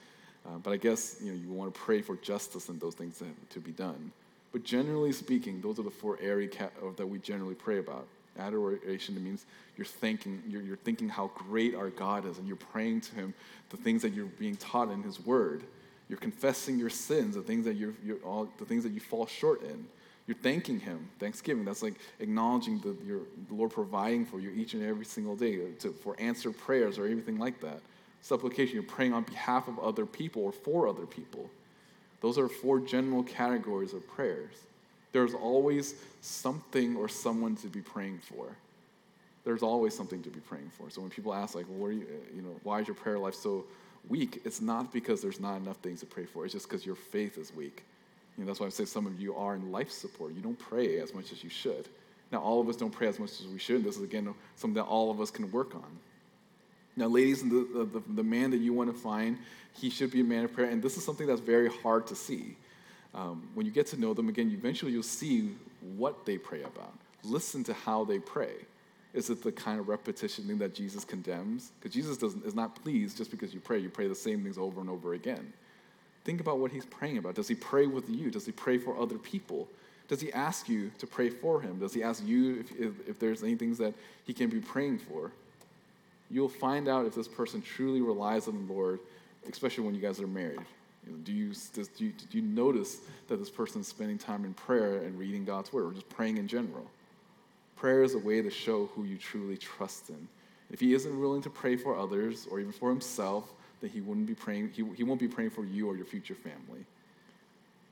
uh, 0.46 0.58
but 0.62 0.72
i 0.72 0.76
guess 0.76 1.16
you 1.22 1.32
know 1.32 1.38
you 1.38 1.52
want 1.52 1.72
to 1.72 1.80
pray 1.80 2.00
for 2.02 2.16
justice 2.16 2.68
and 2.68 2.80
those 2.80 2.94
things 2.94 3.18
to, 3.18 3.26
to 3.50 3.60
be 3.60 3.72
done 3.72 4.12
but 4.52 4.64
generally 4.64 5.12
speaking 5.12 5.60
those 5.60 5.78
are 5.78 5.82
the 5.82 5.90
four 5.90 6.18
areas 6.20 6.54
that 6.96 7.06
we 7.06 7.18
generally 7.18 7.54
pray 7.54 7.78
about 7.78 8.06
Adoration 8.38 9.22
means 9.22 9.46
you're 9.76 9.84
thinking, 9.84 10.42
you're, 10.48 10.62
you're 10.62 10.76
thinking 10.76 11.08
how 11.08 11.30
great 11.34 11.74
our 11.74 11.90
God 11.90 12.26
is, 12.26 12.38
and 12.38 12.46
you're 12.46 12.56
praying 12.56 13.02
to 13.02 13.14
Him 13.14 13.34
the 13.70 13.76
things 13.76 14.02
that 14.02 14.12
you're 14.12 14.26
being 14.26 14.56
taught 14.56 14.90
in 14.90 15.02
His 15.02 15.24
Word. 15.24 15.62
You're 16.08 16.18
confessing 16.18 16.78
your 16.78 16.90
sins, 16.90 17.34
the 17.36 17.42
things 17.42 17.64
that 17.64 17.74
you're, 17.74 17.94
you're 18.04 18.18
all, 18.18 18.48
the 18.58 18.64
things 18.64 18.82
that 18.84 18.92
you 18.92 19.00
fall 19.00 19.26
short 19.26 19.62
in. 19.62 19.86
You're 20.26 20.36
thanking 20.36 20.80
Him. 20.80 21.08
Thanksgiving. 21.18 21.64
That's 21.64 21.82
like 21.82 21.94
acknowledging 22.18 22.80
the, 22.80 22.96
your, 23.06 23.20
the 23.48 23.54
Lord 23.54 23.70
providing 23.70 24.26
for 24.26 24.40
you 24.40 24.50
each 24.50 24.74
and 24.74 24.82
every 24.82 25.04
single 25.04 25.36
day 25.36 25.72
to, 25.80 25.92
for 25.92 26.16
answered 26.18 26.58
prayers 26.58 26.98
or 26.98 27.06
anything 27.06 27.38
like 27.38 27.60
that. 27.60 27.80
Supplication. 28.24 28.72
You're 28.72 28.84
praying 28.84 29.12
on 29.12 29.24
behalf 29.24 29.68
of 29.68 29.78
other 29.78 30.06
people 30.06 30.44
or 30.44 30.50
for 30.50 30.88
other 30.88 31.04
people. 31.04 31.50
Those 32.22 32.38
are 32.38 32.48
four 32.48 32.80
general 32.80 33.22
categories 33.22 33.92
of 33.92 34.08
prayers. 34.08 34.54
There's 35.12 35.34
always 35.34 35.94
something 36.22 36.96
or 36.96 37.06
someone 37.06 37.54
to 37.56 37.66
be 37.66 37.82
praying 37.82 38.20
for. 38.20 38.46
There's 39.44 39.62
always 39.62 39.94
something 39.94 40.22
to 40.22 40.30
be 40.30 40.40
praying 40.40 40.70
for. 40.70 40.88
So 40.88 41.02
when 41.02 41.10
people 41.10 41.34
ask, 41.34 41.54
like, 41.54 41.66
well, 41.68 41.92
you, 41.92 42.06
you 42.34 42.40
know, 42.40 42.58
why 42.62 42.80
is 42.80 42.88
your 42.88 42.94
prayer 42.94 43.18
life 43.18 43.34
so 43.34 43.66
weak? 44.08 44.40
It's 44.46 44.62
not 44.62 44.90
because 44.90 45.20
there's 45.20 45.38
not 45.38 45.58
enough 45.58 45.76
things 45.82 46.00
to 46.00 46.06
pray 46.06 46.24
for. 46.24 46.46
It's 46.46 46.54
just 46.54 46.66
because 46.66 46.86
your 46.86 46.96
faith 46.96 47.36
is 47.36 47.54
weak. 47.54 47.84
You 48.38 48.44
know, 48.44 48.46
that's 48.46 48.58
why 48.58 48.68
I 48.68 48.70
say 48.70 48.86
some 48.86 49.06
of 49.06 49.20
you 49.20 49.34
are 49.34 49.54
in 49.54 49.70
life 49.70 49.90
support. 49.90 50.32
You 50.32 50.40
don't 50.40 50.58
pray 50.58 50.98
as 50.98 51.12
much 51.12 51.30
as 51.30 51.44
you 51.44 51.50
should. 51.50 51.90
Now, 52.32 52.38
all 52.38 52.58
of 52.58 52.70
us 52.70 52.76
don't 52.76 52.90
pray 52.90 53.08
as 53.08 53.18
much 53.18 53.32
as 53.32 53.46
we 53.48 53.58
should. 53.58 53.84
This 53.84 53.98
is, 53.98 54.02
again, 54.02 54.34
something 54.56 54.82
that 54.82 54.88
all 54.88 55.10
of 55.10 55.20
us 55.20 55.30
can 55.30 55.52
work 55.52 55.74
on. 55.74 55.98
Now, 56.96 57.06
ladies, 57.06 57.42
the, 57.42 57.88
the, 57.92 58.02
the 58.14 58.22
man 58.22 58.50
that 58.50 58.60
you 58.60 58.72
want 58.72 58.94
to 58.94 58.98
find, 58.98 59.38
he 59.72 59.90
should 59.90 60.10
be 60.10 60.20
a 60.20 60.24
man 60.24 60.44
of 60.44 60.52
prayer. 60.52 60.70
And 60.70 60.82
this 60.82 60.96
is 60.96 61.04
something 61.04 61.26
that's 61.26 61.40
very 61.40 61.68
hard 61.68 62.06
to 62.08 62.14
see 62.14 62.56
um, 63.14 63.48
when 63.54 63.64
you 63.64 63.72
get 63.72 63.86
to 63.88 64.00
know 64.00 64.12
them 64.12 64.28
again, 64.28 64.50
eventually 64.50 64.92
you'll 64.92 65.02
see 65.02 65.54
what 65.96 66.26
they 66.26 66.36
pray 66.36 66.62
about. 66.62 66.92
Listen 67.22 67.62
to 67.64 67.72
how 67.72 68.04
they 68.04 68.18
pray. 68.18 68.54
Is 69.12 69.30
it 69.30 69.42
the 69.42 69.52
kind 69.52 69.78
of 69.78 69.88
repetition 69.88 70.44
thing 70.44 70.58
that 70.58 70.74
Jesus 70.74 71.04
condemns? 71.04 71.70
Because 71.78 71.94
Jesus 71.94 72.16
doesn't, 72.16 72.44
is 72.44 72.54
not 72.54 72.74
pleased 72.82 73.16
just 73.16 73.30
because 73.30 73.54
you 73.54 73.60
pray. 73.60 73.78
You 73.78 73.88
pray 73.88 74.08
the 74.08 74.14
same 74.14 74.42
things 74.42 74.58
over 74.58 74.80
and 74.80 74.90
over 74.90 75.14
again. 75.14 75.52
Think 76.24 76.40
about 76.40 76.58
what 76.58 76.72
he's 76.72 76.86
praying 76.86 77.18
about. 77.18 77.36
Does 77.36 77.46
he 77.46 77.54
pray 77.54 77.86
with 77.86 78.10
you? 78.10 78.30
Does 78.30 78.46
he 78.46 78.52
pray 78.52 78.78
for 78.78 78.98
other 78.98 79.18
people? 79.18 79.68
Does 80.08 80.20
he 80.20 80.32
ask 80.32 80.68
you 80.68 80.90
to 80.98 81.06
pray 81.06 81.30
for 81.30 81.60
him? 81.60 81.78
Does 81.78 81.94
he 81.94 82.02
ask 82.02 82.26
you 82.26 82.60
if, 82.60 82.72
if, 82.72 83.08
if 83.08 83.18
there's 83.20 83.42
any 83.42 83.54
things 83.54 83.78
that 83.78 83.94
he 84.24 84.32
can 84.32 84.50
be 84.50 84.58
praying 84.58 84.98
for? 84.98 85.30
You'll 86.30 86.48
find 86.48 86.88
out 86.88 87.06
if 87.06 87.14
this 87.14 87.28
person 87.28 87.62
truly 87.62 88.00
relies 88.00 88.48
on 88.48 88.66
the 88.66 88.72
Lord, 88.72 89.00
especially 89.48 89.84
when 89.84 89.94
you 89.94 90.00
guys 90.00 90.20
are 90.20 90.26
married. 90.26 90.60
You 91.06 91.12
know, 91.12 91.18
do, 91.18 91.32
you, 91.32 91.48
does, 91.48 91.88
do, 91.88 92.06
you, 92.06 92.12
do 92.30 92.38
you 92.38 92.42
notice 92.42 92.98
that 93.28 93.36
this 93.36 93.50
person 93.50 93.82
is 93.82 93.88
spending 93.88 94.18
time 94.18 94.44
in 94.44 94.54
prayer 94.54 94.98
and 95.02 95.18
reading 95.18 95.44
God's 95.44 95.72
word 95.72 95.84
or 95.84 95.92
just 95.92 96.08
praying 96.08 96.38
in 96.38 96.48
general? 96.48 96.90
Prayer 97.76 98.02
is 98.02 98.14
a 98.14 98.18
way 98.18 98.40
to 98.40 98.50
show 98.50 98.86
who 98.94 99.04
you 99.04 99.18
truly 99.18 99.56
trust 99.56 100.08
in. 100.08 100.28
If 100.70 100.80
he 100.80 100.94
isn't 100.94 101.20
willing 101.20 101.42
to 101.42 101.50
pray 101.50 101.76
for 101.76 101.96
others 101.96 102.46
or 102.50 102.58
even 102.58 102.72
for 102.72 102.88
himself, 102.88 103.52
then 103.80 103.90
he 103.90 104.00
wouldn't 104.00 104.26
be 104.26 104.34
praying, 104.34 104.70
he, 104.74 104.84
he 104.96 105.04
won't 105.04 105.20
be 105.20 105.28
praying 105.28 105.50
for 105.50 105.64
you 105.64 105.88
or 105.88 105.96
your 105.96 106.06
future 106.06 106.34
family. 106.34 106.84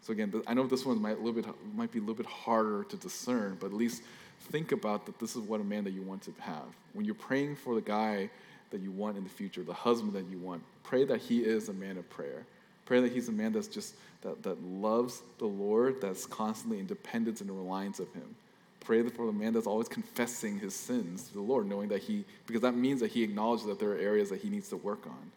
So 0.01 0.13
again, 0.13 0.33
I 0.47 0.55
know 0.55 0.67
this 0.67 0.85
one 0.85 1.01
might, 1.01 1.19
a 1.19 1.21
little 1.21 1.33
bit, 1.33 1.47
might 1.75 1.93
be 1.93 1.99
a 1.99 2.03
little 2.03 2.17
bit 2.17 2.27
harder 2.27 2.85
to 2.85 2.97
discern, 2.97 3.57
but 3.61 3.67
at 3.67 3.73
least 3.75 4.03
think 4.43 4.73
about 4.73 5.07
that 5.07 5.19
this 5.19 5.37
is 5.37 5.43
what 5.43 5.61
a 5.61 5.65
man 5.65 5.85
that 5.85 5.93
you 5.93 6.03
want 6.03 6.23
to 6.23 6.35
have. 6.41 6.65
When 6.93 7.05
you're 7.05 7.15
praying 7.15 7.57
for 7.57 7.75
the 7.75 7.81
guy 7.81 8.31
that 8.71 8.81
you 8.81 8.91
want 8.91 9.17
in 9.17 9.25
the 9.25 9.31
future, 9.31 9.63
the 9.63 9.73
husband 9.73 10.13
that 10.15 10.31
you 10.31 10.39
want, 10.39 10.63
pray 10.83 11.05
that 11.05 11.21
he 11.21 11.41
is 11.41 11.69
a 11.69 11.73
man 11.73 11.99
of 11.99 12.09
prayer. 12.11 12.45
Pray 12.85 13.01
that 13.01 13.13
he's 13.13 13.29
a 13.29 13.33
man 13.33 13.53
that's 13.53 13.69
just 13.69 13.95
that, 14.23 14.43
that 14.43 14.63
loves 14.65 15.23
the 15.39 15.47
Lord, 15.47 16.01
that's 16.01 16.27
constantly 16.27 16.79
in 16.79 16.87
dependence 16.87 17.41
and 17.41 17.51
reliance 17.51 18.01
of 18.01 18.13
him. 18.13 18.35
Pray 18.81 19.03
for 19.09 19.27
the 19.27 19.33
man 19.33 19.53
that's 19.53 19.67
always 19.67 19.89
confessing 19.89 20.59
his 20.59 20.75
sins 20.75 21.29
to 21.29 21.35
the 21.35 21.41
Lord, 21.41 21.69
knowing 21.69 21.89
that 21.89 22.03
he, 22.03 22.25
because 22.47 22.63
that 22.63 22.75
means 22.75 23.01
that 23.01 23.13
he 23.13 23.23
acknowledges 23.23 23.67
that 23.67 23.79
there 23.79 23.91
are 23.91 23.99
areas 23.99 24.29
that 24.31 24.41
he 24.41 24.49
needs 24.49 24.69
to 24.71 24.77
work 24.77 25.07
on, 25.07 25.31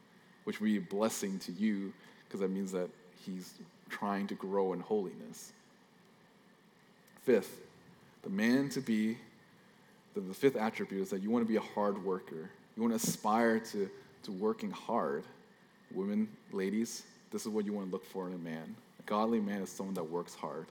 which 0.46 0.60
will 0.60 0.66
be 0.66 0.78
a 0.78 0.82
blessing 0.82 1.38
to 1.40 1.52
you, 1.52 1.94
because 2.28 2.40
that 2.40 2.50
means 2.50 2.72
that 2.72 2.90
he's 3.24 3.54
trying 3.90 4.26
to 4.28 4.34
grow 4.36 4.74
in 4.74 4.80
holiness. 4.80 5.52
Fifth, 7.24 7.60
the 8.26 8.32
man 8.32 8.68
to 8.70 8.82
be, 8.82 9.18
the, 10.16 10.20
the 10.20 10.34
fifth 10.34 10.58
attribute 10.58 11.04
is 11.04 11.10
that 11.12 11.22
you 11.22 11.30
want 11.30 11.46
to 11.46 11.50
be 11.50 11.58
a 11.58 11.62
hard 11.62 12.04
worker. 12.04 12.50
You 12.76 12.84
want 12.84 13.00
to 13.00 13.08
aspire 13.08 13.60
to, 13.60 13.90
to 14.24 14.32
working 14.32 14.72
hard. 14.72 15.24
Women, 15.94 16.28
ladies, 16.52 17.04
this 17.32 17.44
is 17.44 17.50
what 17.50 17.66
you 17.66 17.72
want 17.72 17.88
to 17.88 17.92
look 17.92 18.04
for 18.04 18.28
in 18.28 18.34
a 18.34 18.38
man. 18.38 18.76
A 19.00 19.04
godly 19.04 19.40
man 19.40 19.62
is 19.62 19.70
someone 19.70 19.94
that 19.96 20.04
works 20.04 20.34
hard. 20.34 20.66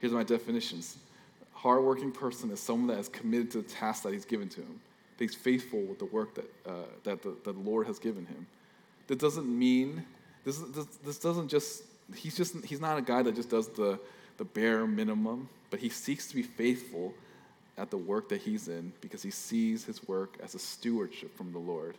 Here's 0.00 0.12
my 0.12 0.24
definitions. 0.24 0.98
Hardworking 1.52 2.12
person 2.12 2.50
is 2.50 2.60
someone 2.60 2.88
that 2.88 2.98
is 2.98 3.08
committed 3.08 3.50
to 3.52 3.62
the 3.62 3.68
task 3.68 4.02
that 4.02 4.12
he's 4.12 4.24
given 4.24 4.48
to 4.50 4.60
him. 4.60 4.80
That 5.16 5.24
he's 5.24 5.34
faithful 5.34 5.80
with 5.82 6.00
the 6.00 6.06
work 6.06 6.34
that, 6.34 6.50
uh, 6.66 6.72
that, 7.04 7.22
the, 7.22 7.36
that 7.44 7.52
the 7.52 7.70
Lord 7.70 7.86
has 7.86 7.98
given 7.98 8.26
him. 8.26 8.46
That 9.06 9.20
doesn't 9.20 9.46
mean, 9.46 10.04
this, 10.44 10.58
this, 10.58 10.86
this 11.04 11.18
doesn't 11.18 11.48
just, 11.48 11.84
he's 12.14 12.36
just, 12.36 12.64
he's 12.64 12.80
not 12.80 12.98
a 12.98 13.02
guy 13.02 13.22
that 13.22 13.34
just 13.34 13.50
does 13.50 13.68
the, 13.68 13.98
the 14.38 14.44
bare 14.44 14.86
minimum, 14.86 15.48
but 15.70 15.80
he 15.80 15.88
seeks 15.88 16.28
to 16.28 16.34
be 16.34 16.42
faithful 16.42 17.12
at 17.76 17.90
the 17.90 17.96
work 17.96 18.28
that 18.30 18.40
he's 18.40 18.68
in 18.68 18.92
because 19.00 19.22
he 19.22 19.30
sees 19.30 19.84
his 19.84 20.06
work 20.08 20.36
as 20.42 20.54
a 20.54 20.58
stewardship 20.58 21.36
from 21.36 21.52
the 21.52 21.58
Lord. 21.58 21.96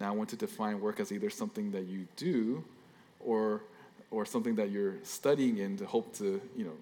Now, 0.00 0.08
I 0.08 0.10
want 0.10 0.28
to 0.30 0.36
define 0.36 0.80
work 0.80 1.00
as 1.00 1.12
either 1.12 1.30
something 1.30 1.70
that 1.70 1.84
you 1.84 2.06
do 2.16 2.64
or, 3.24 3.62
or 4.10 4.26
something 4.26 4.54
that 4.56 4.70
you're 4.70 4.94
studying 5.02 5.58
in 5.58 5.76
to 5.78 5.86
hope 5.86 6.14
to, 6.16 6.40
you 6.56 6.64
know, 6.64 6.76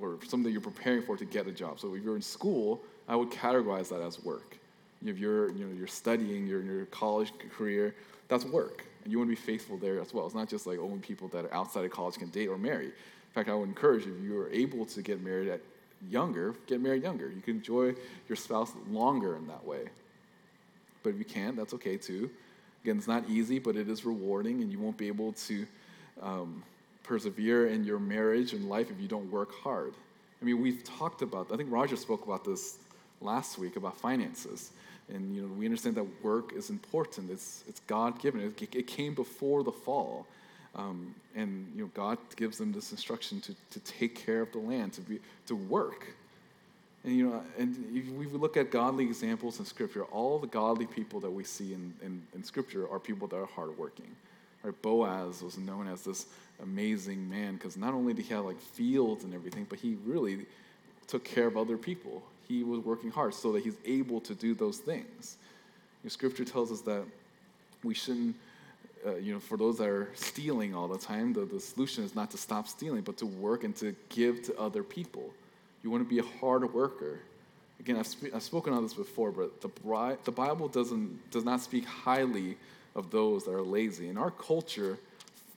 or 0.00 0.18
something 0.26 0.50
you're 0.50 0.60
preparing 0.60 1.02
for 1.02 1.16
to 1.16 1.24
get 1.24 1.46
a 1.46 1.52
job. 1.52 1.78
So 1.78 1.94
if 1.94 2.02
you're 2.02 2.16
in 2.16 2.22
school, 2.22 2.80
I 3.08 3.16
would 3.16 3.30
categorize 3.30 3.88
that 3.90 4.00
as 4.00 4.22
work. 4.24 4.56
If 5.04 5.18
you're, 5.18 5.52
you 5.52 5.64
know, 5.64 5.76
you're 5.76 5.86
studying, 5.86 6.46
you're 6.46 6.60
in 6.60 6.66
your 6.66 6.86
college 6.86 7.32
career, 7.56 7.94
that's 8.28 8.44
work. 8.44 8.84
And 9.04 9.12
you 9.12 9.18
want 9.18 9.30
to 9.30 9.36
be 9.36 9.40
faithful 9.40 9.76
there 9.76 10.00
as 10.00 10.12
well. 10.12 10.26
It's 10.26 10.34
not 10.34 10.48
just 10.48 10.66
like 10.66 10.78
only 10.78 10.98
people 10.98 11.28
that 11.28 11.44
are 11.44 11.54
outside 11.54 11.84
of 11.84 11.90
college 11.90 12.16
can 12.16 12.30
date 12.30 12.48
or 12.48 12.58
marry. 12.58 12.92
In 13.28 13.34
fact, 13.34 13.48
I 13.48 13.54
would 13.54 13.68
encourage 13.68 14.06
if 14.06 14.22
you 14.22 14.38
are 14.40 14.50
able 14.50 14.86
to 14.86 15.02
get 15.02 15.22
married 15.22 15.48
at 15.48 15.60
younger, 16.10 16.54
get 16.66 16.80
married 16.80 17.02
younger. 17.02 17.28
You 17.28 17.40
can 17.40 17.56
enjoy 17.56 17.94
your 18.28 18.36
spouse 18.36 18.72
longer 18.90 19.36
in 19.36 19.46
that 19.48 19.64
way. 19.64 19.88
But 21.02 21.10
if 21.10 21.18
you 21.18 21.24
can't, 21.24 21.56
that's 21.56 21.74
okay 21.74 21.96
too. 21.96 22.30
Again, 22.82 22.98
it's 22.98 23.08
not 23.08 23.28
easy, 23.28 23.58
but 23.58 23.76
it 23.76 23.88
is 23.88 24.04
rewarding, 24.04 24.62
and 24.62 24.72
you 24.72 24.78
won't 24.78 24.96
be 24.96 25.08
able 25.08 25.32
to 25.32 25.66
um, 26.22 26.62
persevere 27.02 27.68
in 27.68 27.84
your 27.84 27.98
marriage 27.98 28.52
and 28.52 28.68
life 28.68 28.90
if 28.90 29.00
you 29.00 29.08
don't 29.08 29.30
work 29.30 29.54
hard. 29.54 29.94
I 30.40 30.44
mean, 30.44 30.60
we've 30.62 30.84
talked 30.84 31.22
about, 31.22 31.52
I 31.52 31.56
think 31.56 31.72
Roger 31.72 31.96
spoke 31.96 32.24
about 32.24 32.44
this 32.44 32.78
last 33.20 33.58
week 33.58 33.76
about 33.76 33.96
finances. 33.96 34.70
And, 35.08 35.34
you 35.34 35.42
know, 35.42 35.48
we 35.48 35.64
understand 35.64 35.96
that 35.96 36.06
work 36.22 36.52
is 36.52 36.70
important. 36.70 37.30
It's, 37.30 37.64
it's 37.66 37.80
God 37.86 38.20
given. 38.20 38.40
It, 38.40 38.74
it 38.74 38.86
came 38.86 39.14
before 39.14 39.64
the 39.64 39.72
fall. 39.72 40.26
Um, 40.74 41.14
and, 41.34 41.72
you 41.74 41.82
know, 41.82 41.90
God 41.94 42.18
gives 42.36 42.58
them 42.58 42.72
this 42.72 42.92
instruction 42.92 43.40
to, 43.40 43.54
to 43.70 43.80
take 43.80 44.14
care 44.14 44.42
of 44.42 44.52
the 44.52 44.58
land, 44.58 44.92
to, 44.94 45.00
be, 45.00 45.18
to 45.46 45.56
work. 45.56 46.06
And, 47.04 47.16
you 47.16 47.28
know, 47.28 47.42
and 47.56 47.76
if 47.92 48.08
we 48.10 48.26
look 48.26 48.56
at 48.56 48.70
godly 48.70 49.04
examples 49.04 49.58
in 49.58 49.64
Scripture, 49.64 50.04
all 50.04 50.38
the 50.38 50.46
godly 50.46 50.86
people 50.86 51.20
that 51.20 51.30
we 51.30 51.44
see 51.44 51.72
in, 51.72 51.94
in, 52.02 52.22
in 52.34 52.44
Scripture 52.44 52.88
are 52.90 52.98
people 52.98 53.26
that 53.28 53.36
are 53.36 53.46
hardworking. 53.46 54.14
Right? 54.62 54.82
Boaz 54.82 55.42
was 55.42 55.58
known 55.58 55.88
as 55.88 56.02
this 56.02 56.26
amazing 56.62 57.28
man 57.28 57.54
because 57.54 57.76
not 57.76 57.94
only 57.94 58.12
did 58.12 58.24
he 58.24 58.34
have 58.34 58.44
like 58.44 58.60
fields 58.60 59.24
and 59.24 59.34
everything, 59.34 59.66
but 59.68 59.78
he 59.78 59.96
really 60.04 60.46
took 61.06 61.24
care 61.24 61.46
of 61.46 61.56
other 61.56 61.76
people. 61.76 62.22
He 62.46 62.62
was 62.62 62.80
working 62.80 63.10
hard 63.10 63.34
so 63.34 63.52
that 63.52 63.62
he's 63.62 63.76
able 63.84 64.20
to 64.22 64.34
do 64.34 64.54
those 64.54 64.78
things. 64.78 65.36
You 66.02 66.06
know, 66.06 66.08
scripture 66.08 66.44
tells 66.44 66.72
us 66.72 66.80
that 66.82 67.04
we 67.84 67.94
shouldn't, 67.94 68.34
uh, 69.06 69.16
you 69.16 69.32
know, 69.32 69.40
for 69.40 69.56
those 69.56 69.78
that 69.78 69.88
are 69.88 70.08
stealing 70.14 70.74
all 70.74 70.88
the 70.88 70.98
time, 70.98 71.32
the, 71.32 71.44
the 71.44 71.60
solution 71.60 72.04
is 72.04 72.14
not 72.14 72.30
to 72.30 72.38
stop 72.38 72.68
stealing, 72.68 73.02
but 73.02 73.16
to 73.18 73.26
work 73.26 73.64
and 73.64 73.74
to 73.76 73.94
give 74.08 74.42
to 74.44 74.58
other 74.58 74.82
people. 74.82 75.30
You 75.82 75.90
want 75.90 76.08
to 76.08 76.08
be 76.08 76.18
a 76.18 76.38
hard 76.40 76.72
worker. 76.72 77.20
Again, 77.80 77.96
I've, 77.96 78.06
sp- 78.10 78.34
I've 78.34 78.42
spoken 78.42 78.72
on 78.72 78.82
this 78.82 78.94
before, 78.94 79.30
but 79.30 79.60
the, 79.60 79.68
bri- 79.68 80.16
the 80.24 80.32
Bible 80.32 80.68
doesn't, 80.68 81.30
does 81.30 81.44
not 81.44 81.60
speak 81.60 81.84
highly 81.84 82.56
of 82.96 83.10
those 83.10 83.44
that 83.44 83.52
are 83.52 83.62
lazy. 83.62 84.08
And 84.08 84.18
our 84.18 84.32
culture 84.32 84.98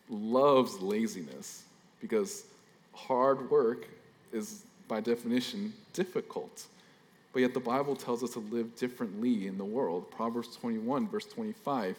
loves 0.10 0.80
laziness 0.82 1.64
because 2.00 2.44
hard 2.94 3.50
work 3.50 3.88
is, 4.32 4.64
by 4.88 5.02
definition, 5.02 5.74
difficult. 5.94 6.66
But 7.34 7.42
yet 7.42 7.54
the 7.54 7.60
Bible 7.60 7.96
tells 7.96 8.24
us 8.24 8.32
to 8.32 8.40
live 8.40 8.76
differently 8.76 9.48
in 9.48 9.58
the 9.58 9.66
world. 9.66 10.12
Proverbs 10.12 10.56
21, 10.58 11.08
verse 11.08 11.26
25 11.26 11.98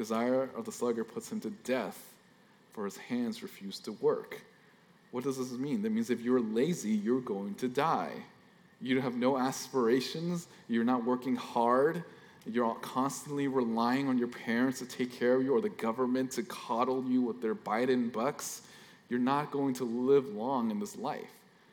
Desire 0.00 0.48
of 0.56 0.64
the 0.64 0.72
sluggard 0.72 1.12
puts 1.12 1.30
him 1.30 1.40
to 1.40 1.50
death, 1.62 2.14
for 2.72 2.86
his 2.86 2.96
hands 2.96 3.42
refuse 3.42 3.78
to 3.80 3.92
work. 3.92 4.40
What 5.10 5.24
does 5.24 5.36
this 5.36 5.50
mean? 5.50 5.82
That 5.82 5.92
means 5.92 6.08
if 6.08 6.22
you're 6.22 6.40
lazy, 6.40 6.92
you're 6.92 7.20
going 7.20 7.54
to 7.56 7.68
die. 7.68 8.12
You 8.80 8.98
have 9.02 9.16
no 9.16 9.36
aspirations, 9.36 10.46
you're 10.68 10.84
not 10.84 11.04
working 11.04 11.36
hard, 11.36 12.02
you're 12.46 12.74
constantly 12.76 13.46
relying 13.46 14.08
on 14.08 14.16
your 14.16 14.28
parents 14.28 14.78
to 14.78 14.86
take 14.86 15.12
care 15.12 15.34
of 15.34 15.42
you 15.42 15.54
or 15.54 15.60
the 15.60 15.68
government 15.68 16.30
to 16.30 16.44
coddle 16.44 17.04
you 17.04 17.20
with 17.20 17.42
their 17.42 17.54
Biden 17.54 18.10
bucks. 18.10 18.62
You're 19.10 19.20
not 19.20 19.50
going 19.50 19.74
to 19.74 19.84
live 19.84 20.34
long 20.34 20.70
in 20.70 20.80
this 20.80 20.96
life. 20.96 21.28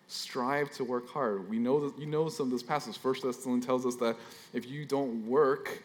Strive 0.09 0.69
to 0.71 0.83
work 0.83 1.09
hard. 1.09 1.49
We 1.49 1.59
know 1.59 1.87
that 1.87 1.97
you 1.97 2.07
know 2.07 2.27
some 2.27 2.47
of 2.47 2.51
this 2.51 2.61
passage. 2.61 2.97
First 2.97 3.23
Thessalonians 3.23 3.65
tells 3.65 3.85
us 3.85 3.95
that 3.95 4.17
if 4.51 4.67
you 4.67 4.83
don't 4.83 5.25
work, 5.25 5.81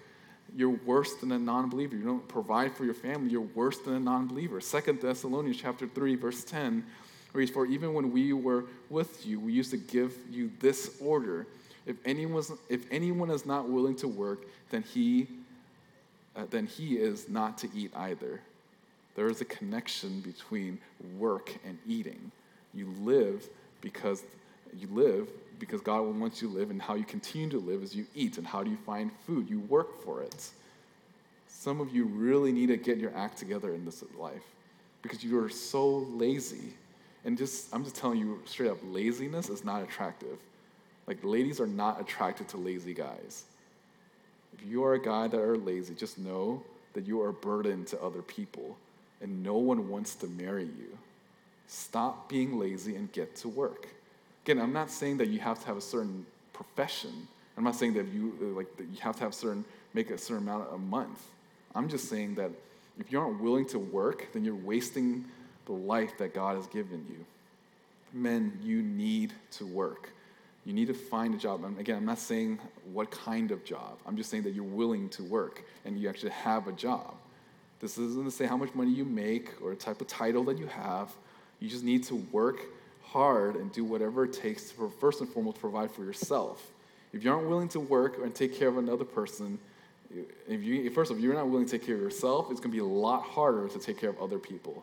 you're 0.57 0.71
worse 0.71 1.15
than 1.15 1.33
a 1.33 1.39
non-believer. 1.39 1.97
You 1.97 2.05
don't 2.05 2.29
provide 2.29 2.77
for 2.77 2.85
your 2.85 2.95
family, 2.95 3.31
you're 3.31 3.41
worse 3.41 3.79
than 3.79 3.95
a 3.95 4.01
non-believer. 4.01 4.61
Second 4.61 5.01
Thessalonians 5.01 5.57
chapter 5.57 5.87
3, 5.87 6.17
verse 6.17 6.45
10 6.45 6.85
reads, 7.33 7.51
For 7.51 7.67
even 7.67 7.95
when 7.95 8.13
we 8.13 8.33
were 8.33 8.65
with 8.91 9.27
you, 9.27 9.41
we 9.41 9.53
used 9.53 9.71
to 9.71 9.79
give 9.79 10.15
you 10.31 10.51
this 10.61 10.97
order. 11.01 11.47
If 11.87 11.97
anyone, 12.05 12.45
if 12.69 12.85
anyone 12.91 13.31
is 13.31 13.47
not 13.47 13.69
willing 13.69 13.97
to 13.97 14.09
work, 14.09 14.45
then 14.71 14.83
he, 14.83 15.27
uh, 16.37 16.45
then 16.51 16.67
he 16.67 16.97
is 16.97 17.29
not 17.29 17.59
to 17.59 17.69
eat 17.75 17.93
either. 17.97 18.41
There 19.15 19.29
is 19.29 19.41
a 19.41 19.45
connection 19.45 20.21
between 20.21 20.79
work 21.19 21.55
and 21.65 21.79
eating. 21.87 22.31
You 22.73 22.95
live 23.01 23.49
because 23.81 24.23
you 24.79 24.89
live 24.91 25.29
because 25.63 25.81
God 25.81 26.01
wants 26.01 26.43
you 26.43 26.49
to 26.49 26.55
live, 26.55 26.71
and 26.71 26.83
how 26.83 26.95
you 26.95 27.05
continue 27.05 27.49
to 27.51 27.61
live 27.61 27.85
is 27.85 27.95
you 27.95 28.05
eat. 28.17 28.37
And 28.37 28.45
how 28.45 28.65
do 28.65 28.71
you 28.73 28.77
find 28.79 29.13
food? 29.25 29.49
You 29.49 29.61
work 29.61 30.03
for 30.05 30.21
it. 30.21 30.51
Some 31.47 31.81
of 31.81 31.95
you 31.95 32.05
really 32.07 32.51
need 32.51 32.67
to 32.67 32.77
get 32.77 32.99
your 32.99 33.17
act 33.17 33.39
together 33.39 33.73
in 33.73 33.85
this 33.85 34.03
life 34.19 34.43
because 35.03 35.23
you 35.23 35.39
are 35.39 35.49
so 35.49 35.89
lazy. 35.89 36.75
And 37.25 37.39
just, 37.39 37.73
I'm 37.73 37.85
just 37.85 37.95
telling 37.95 38.19
you 38.19 38.43
straight 38.45 38.71
up, 38.73 38.79
laziness 38.83 39.51
is 39.51 39.65
not 39.65 39.85
attractive. 39.85 40.37
Like, 41.07 41.19
ladies 41.23 41.61
are 41.61 41.69
not 41.69 42.01
attracted 42.01 42.49
to 42.49 42.57
lazy 42.57 42.93
guys. 42.93 43.45
If 44.59 44.67
you 44.67 44.83
are 44.83 44.95
a 44.95 45.01
guy 45.01 45.29
that 45.29 45.41
are 45.41 45.57
lazy, 45.57 45.95
just 45.95 46.19
know 46.19 46.61
that 46.95 47.07
you 47.07 47.23
are 47.23 47.29
a 47.29 47.33
burden 47.33 47.85
to 47.85 48.03
other 48.03 48.23
people, 48.23 48.77
and 49.21 49.45
no 49.45 49.59
one 49.59 49.89
wants 49.89 50.17
to 50.17 50.27
marry 50.27 50.65
you. 50.65 50.99
Stop 51.69 52.29
being 52.29 52.59
lazy 52.59 52.97
and 52.97 53.13
get 53.13 53.37
to 53.37 53.49
work. 53.49 53.87
Again, 54.45 54.61
I'm 54.61 54.73
not 54.73 54.91
saying 54.91 55.19
that 55.19 55.29
you 55.29 55.39
have 55.41 55.61
to 55.61 55.67
have 55.67 55.77
a 55.77 55.83
certain 55.83 56.27
profession. 56.53 57.29
I'm 57.57 57.65
not 57.65 57.77
saying 57.77 57.95
that 57.95 58.09
you 58.09 58.35
uh, 58.41 58.57
like 58.57 58.77
that 58.77 58.85
you 58.85 58.99
have 59.01 59.17
to 59.17 59.25
have 59.25 59.35
certain 59.35 59.65
make 59.95 60.11
a 60.11 60.19
certain 60.19 60.49
amount 60.49 60.69
a 60.73 60.79
month. 60.79 61.23
I'm 61.75 61.89
just 61.89 62.09
saying 62.09 62.35
that 62.37 62.51
if 62.99 63.13
you 63.13 63.21
aren't 63.21 63.41
willing 63.41 63.67
to 63.69 63.79
work, 63.79 64.29
then 64.33 64.45
you're 64.45 64.55
wasting 64.55 65.25
the 65.67 65.73
life 65.73 66.19
that 66.19 66.35
God 66.35 66.57
has 66.57 66.67
given 66.67 67.05
you. 67.09 67.25
Men, 68.13 68.59
you 68.63 68.83
need 68.83 69.33
to 69.53 69.67
work. 69.67 70.11
You 70.65 70.73
need 70.73 70.89
to 70.89 70.95
find 70.95 71.35
a 71.35 71.39
job. 71.39 71.65
And 71.65 71.79
again, 71.79 71.97
I'm 71.97 72.05
not 72.05 72.19
saying 72.19 72.59
what 72.93 73.11
kind 73.11 73.51
of 73.51 73.65
job. 73.65 73.99
I'm 74.07 74.17
just 74.17 74.31
saying 74.31 74.43
that 74.45 74.55
you're 74.55 74.65
willing 74.65 75.09
to 75.11 75.23
work 75.25 75.65
and 75.85 75.99
you 75.99 76.09
actually 76.09 76.31
have 76.31 76.69
a 76.69 76.73
job. 76.73 77.15
This 77.81 77.99
isn't 77.99 78.25
to 78.25 78.31
say 78.31 78.47
how 78.47 78.57
much 78.57 78.75
money 78.75 78.93
you 78.93 79.05
make 79.05 79.61
or 79.61 79.71
the 79.71 79.77
type 79.77 80.01
of 80.01 80.07
title 80.07 80.45
that 80.45 80.59
you 80.59 80.67
have. 80.67 81.13
You 81.59 81.69
just 81.69 81.83
need 81.83 82.05
to 82.05 82.17
work 82.31 82.61
hard 83.13 83.57
and 83.57 83.71
do 83.73 83.85
whatever 83.85 84.25
it 84.25 84.33
takes 84.33 84.71
to, 84.71 84.93
first 85.01 85.21
and 85.21 85.29
foremost, 85.29 85.61
provide 85.61 85.91
for 85.91 86.05
yourself. 86.05 86.71
If 87.13 87.23
you 87.23 87.33
aren't 87.33 87.49
willing 87.49 87.69
to 87.69 87.81
work 87.81 88.19
and 88.23 88.35
take 88.35 88.59
care 88.59 88.69
of 88.69 88.79
another 88.79 89.05
person, 89.05 89.59
if 90.49 90.63
you, 90.63 90.91
first 90.91 91.11
of 91.11 91.17
all, 91.17 91.23
you're 91.23 91.35
not 91.35 91.49
willing 91.49 91.67
to 91.67 91.79
take 91.79 91.87
care 91.87 91.95
of 91.95 92.01
yourself, 92.01 92.51
it's 92.51 92.61
going 92.61 92.71
to 92.71 92.77
be 92.77 92.79
a 92.79 92.85
lot 92.85 93.23
harder 93.23 93.69
to 93.69 93.79
take 93.79 93.99
care 93.99 94.11
of 94.11 94.21
other 94.21 94.39
people. 94.39 94.83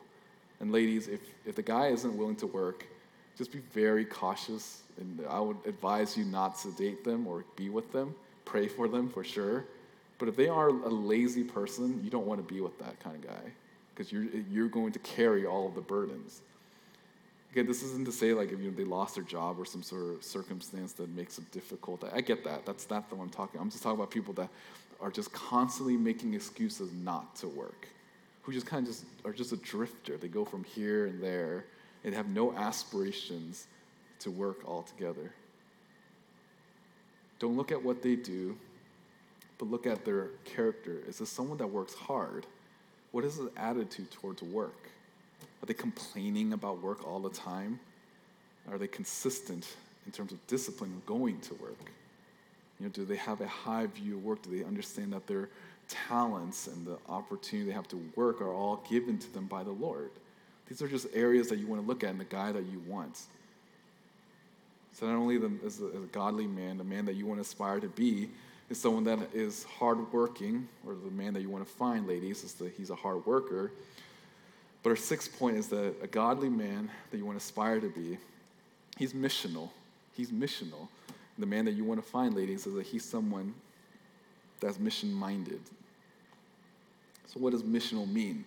And 0.59 0.71
ladies, 0.71 1.07
if, 1.07 1.21
if 1.45 1.55
the 1.55 1.61
guy 1.61 1.88
isn't 1.88 2.15
willing 2.15 2.36
to 2.38 2.47
work, 2.47 2.86
just 3.38 3.51
be 3.51 3.59
very 3.73 4.05
cautious. 4.05 4.82
And 4.99 5.21
I 5.30 5.39
would 5.39 5.57
advise 5.65 6.17
you 6.17 6.25
not 6.25 6.59
to 6.59 6.71
date 6.71 7.03
them 7.03 7.25
or 7.25 7.45
be 7.55 7.69
with 7.69 7.91
them. 7.91 8.13
Pray 8.45 8.67
for 8.67 8.88
them 8.88 9.09
for 9.09 9.23
sure. 9.23 9.65
But 10.17 10.27
if 10.27 10.36
they 10.36 10.49
are 10.49 10.67
a 10.69 10.89
lazy 10.89 11.43
person, 11.43 12.01
you 12.03 12.09
don't 12.09 12.25
want 12.25 12.45
to 12.45 12.53
be 12.53 12.59
with 12.59 12.77
that 12.80 12.99
kind 12.99 13.15
of 13.15 13.25
guy 13.25 13.51
because 13.95 14.11
you're, 14.11 14.25
you're 14.51 14.67
going 14.67 14.91
to 14.91 14.99
carry 14.99 15.45
all 15.45 15.67
of 15.67 15.75
the 15.75 15.82
burdens. 15.82 16.41
Again, 17.52 17.66
this 17.66 17.82
isn't 17.82 18.06
to 18.06 18.12
say 18.12 18.34
like 18.34 18.52
if 18.52 18.60
you 18.60 18.70
know, 18.70 18.78
they 18.78 18.84
lost 18.84 19.16
their 19.16 19.24
job 19.24 19.60
or 19.60 19.66
some 19.66 19.82
sort 19.82 20.16
of 20.16 20.24
circumstance 20.24 20.93
that 20.93 21.10
makes 21.16 21.38
it 21.39 21.52
difficult. 21.52 22.04
I 22.14 22.22
get 22.22 22.43
that. 22.43 22.66
That's 22.66 22.89
not 22.89 23.10
the 23.10 23.16
one 23.16 23.28
I'm 23.28 23.34
talking. 23.34 23.60
I'm 23.60 23.72
just 23.72 23.82
talking 23.82 24.00
about 24.00 24.12
people 24.12 24.34
that 24.36 24.50
are 25.02 25.10
just 25.10 25.32
constantly 25.32 25.97
making 25.97 26.34
excuses 26.34 26.91
not 26.91 27.36
to 27.38 27.47
work, 27.47 27.88
who 28.43 28.52
just 28.52 28.66
kind 28.66 28.86
of 28.86 28.93
just 28.93 29.06
are 29.26 29.34
just 29.34 29.52
a 29.52 29.58
drifter. 29.58 30.18
They 30.18 30.28
go 30.28 30.45
from 30.45 30.64
here 30.64 31.08
and 31.08 31.22
there 31.24 31.66
and 32.04 32.14
have 32.14 32.28
no 32.28 32.54
aspirations 32.54 33.68
to 34.20 34.30
work 34.30 34.58
altogether. 34.68 35.34
Don't 37.39 37.56
look 37.56 37.72
at 37.72 37.82
what 37.82 38.02
they 38.02 38.16
do, 38.16 38.58
but 39.58 39.70
look 39.70 39.88
at 39.88 40.06
their 40.06 40.28
character. 40.45 41.02
Is 41.08 41.20
this 41.20 41.30
someone 41.30 41.58
that 41.58 41.68
works 41.68 41.93
hard? 41.93 42.45
What 43.12 43.24
is 43.24 43.38
his 43.38 43.47
attitude 43.58 44.12
towards 44.12 44.43
work? 44.43 44.89
Are 45.62 45.66
they 45.66 45.74
complaining 45.74 46.53
about 46.53 46.82
work 46.82 47.07
all 47.07 47.20
the 47.20 47.30
time? 47.30 47.80
Are 48.72 48.78
they 48.78 48.88
consistent 48.88 49.66
in 50.05 50.12
terms 50.12 50.32
of 50.32 50.45
discipline 50.47 51.01
going 51.05 51.39
to 51.41 51.53
work? 51.55 51.91
You 52.80 52.86
know, 52.86 52.89
do 52.89 53.05
they 53.05 53.18
have 53.18 53.41
a 53.41 53.47
high 53.47 53.88
view 53.88 54.18
of 54.18 54.24
work? 54.24 54.41
Do 54.41 54.57
they 54.57 54.64
understand 54.64 55.14
that 55.14 55.28
their 55.28 55.49
talents 55.89 56.68
and 56.68 56.86
the 56.86 56.97
opportunity 57.10 57.70
they 57.70 57.76
have 57.76 57.88
to 57.89 58.01
work 58.16 58.41
are 58.41 58.53
all 58.53 58.84
given 58.89 59.18
to 59.18 59.34
them 59.34 59.47
by 59.47 59.64
the 59.64 59.72
Lord? 59.72 60.12
These 60.68 60.82
are 60.82 60.88
just 60.88 61.07
areas 61.14 61.49
that 61.49 61.57
you 61.57 61.68
want 61.68 61.82
to 61.82 61.88
look 61.88 62.03
at 62.03 62.12
in 62.12 62.20
the 62.20 62.26
guy 62.26 62.51
that 62.51 62.66
you 62.66 62.82
want. 62.88 63.20
So 64.93 65.07
not 65.07 65.16
only 65.16 65.39
as, 65.66 65.82
a, 65.82 65.86
a 65.86 66.05
godly 66.12 66.47
man, 66.47 66.78
the 66.78 66.84
man 66.84 67.05
that 67.05 67.16
you 67.16 67.26
want 67.26 67.39
to 67.39 67.41
aspire 67.41 67.80
to 67.80 67.88
be, 67.88 68.30
is 68.70 68.80
someone 68.80 69.03
that 69.05 69.20
is 69.34 69.64
hardworking, 69.64 70.68
or 70.86 70.93
the 70.93 71.12
man 71.12 71.34
that 71.34 71.41
you 71.41 71.49
want 71.49 71.66
to 71.68 71.74
find, 71.74 72.07
ladies, 72.07 72.43
is 72.43 72.53
that 72.53 72.72
he's 72.78 72.91
a 72.91 72.95
hard 72.95 73.26
worker. 73.26 73.72
But 74.84 74.91
our 74.91 74.95
sixth 74.95 75.38
point 75.38 75.57
is 75.57 75.67
that 75.69 75.95
a 76.01 76.07
godly 76.07 76.49
man 76.49 76.89
that 77.11 77.17
you 77.17 77.25
want 77.25 77.39
to 77.39 77.43
aspire 77.43 77.80
to 77.80 77.89
be, 77.89 78.17
he's 78.97 79.13
missional. 79.13 79.69
He's 80.15 80.32
missional. 80.32 80.88
The 81.38 81.45
man 81.45 81.65
that 81.65 81.73
you 81.73 81.84
want 81.84 82.03
to 82.03 82.09
find, 82.09 82.36
ladies, 82.36 82.65
is 82.67 82.73
that 82.73 82.86
he's 82.86 83.03
someone 83.03 83.53
that's 84.59 84.80
mission 84.80 85.13
minded. 85.13 85.61
So, 87.27 87.39
what 87.39 87.51
does 87.51 87.63
missional 87.63 88.11
mean? 88.11 88.43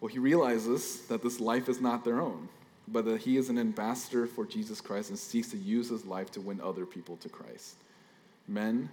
Well, 0.00 0.08
he 0.08 0.18
realizes 0.18 1.02
that 1.06 1.22
this 1.22 1.40
life 1.40 1.68
is 1.68 1.80
not 1.80 2.04
their 2.04 2.20
own, 2.20 2.48
but 2.88 3.04
that 3.06 3.20
he 3.20 3.36
is 3.36 3.48
an 3.48 3.58
ambassador 3.58 4.26
for 4.26 4.44
Jesus 4.44 4.80
Christ 4.80 5.10
and 5.10 5.18
seeks 5.18 5.48
to 5.50 5.56
use 5.56 5.88
his 5.88 6.04
life 6.04 6.30
to 6.32 6.40
win 6.40 6.60
other 6.60 6.84
people 6.84 7.16
to 7.18 7.28
Christ. 7.28 7.76
Men, 8.46 8.90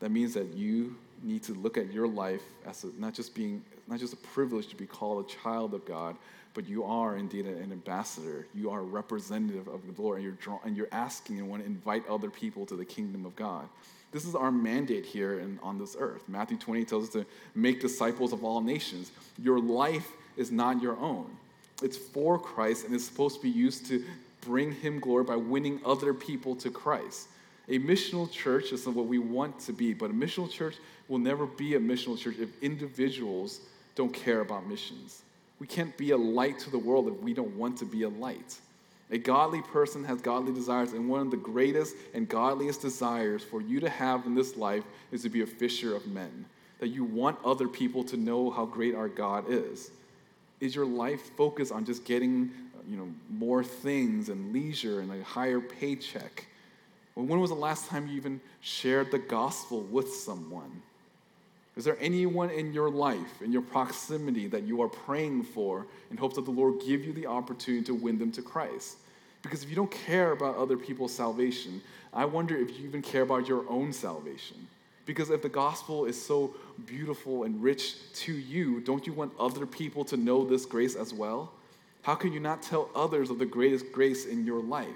that 0.00 0.10
means 0.10 0.34
that 0.34 0.54
you 0.54 0.96
need 1.22 1.42
to 1.44 1.54
look 1.54 1.76
at 1.76 1.92
your 1.92 2.08
life 2.08 2.42
as 2.66 2.84
a, 2.84 2.88
not 2.98 3.14
just 3.14 3.34
being 3.34 3.62
not 3.86 3.98
just 3.98 4.12
a 4.12 4.16
privilege 4.16 4.68
to 4.68 4.76
be 4.76 4.86
called 4.86 5.24
a 5.24 5.28
child 5.28 5.74
of 5.74 5.84
God, 5.84 6.16
but 6.54 6.68
you 6.68 6.84
are 6.84 7.16
indeed 7.16 7.46
an 7.46 7.72
ambassador. 7.72 8.46
You 8.54 8.70
are 8.70 8.80
a 8.80 8.84
representative 8.84 9.68
of 9.68 9.80
the 9.86 10.00
Lord, 10.00 10.18
and 10.18 10.24
you're 10.24 10.34
draw, 10.34 10.60
and 10.64 10.76
you're 10.76 10.88
asking 10.92 11.38
and 11.38 11.48
want 11.48 11.62
to 11.62 11.66
invite 11.66 12.08
other 12.08 12.30
people 12.30 12.66
to 12.66 12.76
the 12.76 12.84
kingdom 12.84 13.26
of 13.26 13.34
God. 13.36 13.68
This 14.12 14.24
is 14.24 14.34
our 14.34 14.50
mandate 14.50 15.06
here 15.06 15.38
in, 15.38 15.58
on 15.62 15.78
this 15.78 15.96
earth. 15.98 16.22
Matthew 16.28 16.56
20 16.56 16.84
tells 16.84 17.04
us 17.04 17.10
to 17.10 17.24
make 17.54 17.80
disciples 17.80 18.32
of 18.32 18.44
all 18.44 18.60
nations. 18.60 19.12
Your 19.40 19.60
life 19.60 20.08
is 20.36 20.50
not 20.50 20.82
your 20.82 20.96
own. 20.98 21.26
It's 21.82 21.96
for 21.96 22.38
Christ 22.38 22.84
and 22.84 22.94
it's 22.94 23.04
supposed 23.04 23.36
to 23.36 23.42
be 23.42 23.50
used 23.50 23.86
to 23.86 24.04
bring 24.40 24.72
him 24.72 24.98
glory 24.98 25.24
by 25.24 25.36
winning 25.36 25.80
other 25.84 26.12
people 26.12 26.56
to 26.56 26.70
Christ. 26.70 27.28
A 27.70 27.78
missional 27.78 28.28
church 28.30 28.72
is 28.72 28.84
what 28.86 29.06
we 29.06 29.18
want 29.18 29.60
to 29.60 29.72
be, 29.72 29.94
but 29.94 30.10
a 30.10 30.12
missional 30.12 30.50
church 30.50 30.74
will 31.06 31.18
never 31.18 31.46
be 31.46 31.76
a 31.76 31.80
missional 31.80 32.18
church 32.18 32.34
if 32.40 32.48
individuals 32.60 33.60
don't 33.94 34.12
care 34.12 34.40
about 34.40 34.68
missions. 34.68 35.22
We 35.60 35.68
can't 35.68 35.96
be 35.96 36.10
a 36.10 36.16
light 36.16 36.58
to 36.60 36.70
the 36.70 36.78
world 36.78 37.06
if 37.06 37.22
we 37.22 37.32
don't 37.32 37.54
want 37.56 37.78
to 37.78 37.84
be 37.84 38.02
a 38.02 38.08
light. 38.08 38.58
A 39.12 39.18
godly 39.18 39.62
person 39.62 40.04
has 40.04 40.20
godly 40.20 40.52
desires, 40.52 40.94
and 40.94 41.08
one 41.08 41.20
of 41.20 41.30
the 41.30 41.36
greatest 41.36 41.94
and 42.12 42.28
godliest 42.28 42.80
desires 42.80 43.44
for 43.44 43.60
you 43.60 43.78
to 43.78 43.88
have 43.88 44.26
in 44.26 44.34
this 44.34 44.56
life 44.56 44.84
is 45.12 45.22
to 45.22 45.28
be 45.28 45.42
a 45.42 45.46
fisher 45.46 45.94
of 45.94 46.06
men. 46.08 46.46
That 46.80 46.88
you 46.88 47.04
want 47.04 47.38
other 47.44 47.68
people 47.68 48.02
to 48.04 48.16
know 48.16 48.50
how 48.50 48.66
great 48.66 48.96
our 48.96 49.08
God 49.08 49.44
is. 49.48 49.92
Is 50.58 50.74
your 50.74 50.86
life 50.86 51.30
focused 51.36 51.70
on 51.70 51.84
just 51.84 52.04
getting 52.04 52.50
you 52.88 52.96
know, 52.96 53.08
more 53.28 53.62
things 53.62 54.28
and 54.28 54.52
leisure 54.52 55.00
and 55.00 55.12
a 55.12 55.22
higher 55.22 55.60
paycheck? 55.60 56.46
When 57.28 57.40
was 57.40 57.50
the 57.50 57.56
last 57.56 57.88
time 57.88 58.06
you 58.06 58.16
even 58.16 58.40
shared 58.60 59.10
the 59.10 59.18
gospel 59.18 59.80
with 59.82 60.12
someone? 60.12 60.82
Is 61.76 61.84
there 61.84 61.96
anyone 62.00 62.50
in 62.50 62.72
your 62.72 62.90
life, 62.90 63.42
in 63.42 63.52
your 63.52 63.62
proximity, 63.62 64.46
that 64.48 64.64
you 64.64 64.82
are 64.82 64.88
praying 64.88 65.44
for 65.44 65.86
in 66.10 66.16
hopes 66.16 66.36
that 66.36 66.44
the 66.44 66.50
Lord 66.50 66.80
give 66.84 67.04
you 67.04 67.12
the 67.12 67.26
opportunity 67.26 67.84
to 67.86 67.94
win 67.94 68.18
them 68.18 68.32
to 68.32 68.42
Christ? 68.42 68.98
Because 69.42 69.62
if 69.62 69.70
you 69.70 69.76
don't 69.76 69.90
care 69.90 70.32
about 70.32 70.56
other 70.56 70.76
people's 70.76 71.14
salvation, 71.14 71.80
I 72.12 72.24
wonder 72.24 72.56
if 72.56 72.78
you 72.78 72.86
even 72.86 73.02
care 73.02 73.22
about 73.22 73.48
your 73.48 73.64
own 73.68 73.92
salvation. 73.92 74.68
Because 75.06 75.30
if 75.30 75.42
the 75.42 75.48
gospel 75.48 76.04
is 76.04 76.20
so 76.20 76.54
beautiful 76.86 77.44
and 77.44 77.62
rich 77.62 77.96
to 78.14 78.32
you, 78.32 78.80
don't 78.80 79.06
you 79.06 79.12
want 79.12 79.32
other 79.40 79.66
people 79.66 80.04
to 80.04 80.16
know 80.16 80.44
this 80.44 80.66
grace 80.66 80.94
as 80.94 81.14
well? 81.14 81.52
How 82.02 82.14
can 82.14 82.32
you 82.32 82.40
not 82.40 82.62
tell 82.62 82.90
others 82.94 83.30
of 83.30 83.38
the 83.38 83.46
greatest 83.46 83.90
grace 83.92 84.26
in 84.26 84.44
your 84.44 84.60
life? 84.60 84.88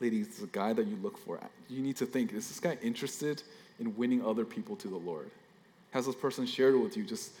Ladies, 0.00 0.38
the 0.38 0.46
guy 0.48 0.72
that 0.72 0.86
you 0.86 0.96
look 1.02 1.18
for, 1.18 1.40
you 1.68 1.82
need 1.82 1.96
to 1.96 2.06
think 2.06 2.32
is 2.32 2.48
this 2.48 2.60
guy 2.60 2.78
interested 2.82 3.42
in 3.80 3.96
winning 3.96 4.24
other 4.24 4.44
people 4.44 4.76
to 4.76 4.88
the 4.88 4.96
Lord? 4.96 5.30
Has 5.90 6.06
this 6.06 6.14
person 6.14 6.46
shared 6.46 6.76
with 6.80 6.96
you 6.96 7.04
just 7.04 7.32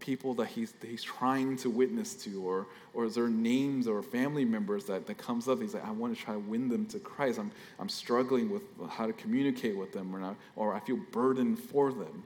people 0.00 0.34
that 0.34 0.46
he's, 0.46 0.72
that 0.72 0.88
he's 0.88 1.02
trying 1.02 1.56
to 1.56 1.70
witness 1.70 2.14
to, 2.14 2.46
or, 2.46 2.66
or 2.92 3.04
is 3.04 3.14
there 3.14 3.28
names 3.28 3.86
or 3.86 4.02
family 4.02 4.44
members 4.44 4.84
that, 4.84 5.06
that 5.06 5.18
comes 5.18 5.48
up? 5.48 5.60
He's 5.60 5.74
like, 5.74 5.86
I 5.86 5.90
want 5.90 6.16
to 6.16 6.22
try 6.22 6.34
to 6.34 6.40
win 6.40 6.68
them 6.68 6.86
to 6.86 6.98
Christ. 6.98 7.38
I'm, 7.38 7.50
I'm 7.78 7.88
struggling 7.88 8.50
with 8.50 8.62
how 8.90 9.06
to 9.06 9.12
communicate 9.12 9.76
with 9.76 9.92
them, 9.92 10.14
or, 10.14 10.18
not, 10.18 10.36
or 10.56 10.74
I 10.74 10.80
feel 10.80 10.98
burdened 11.10 11.58
for 11.58 11.92
them. 11.92 12.22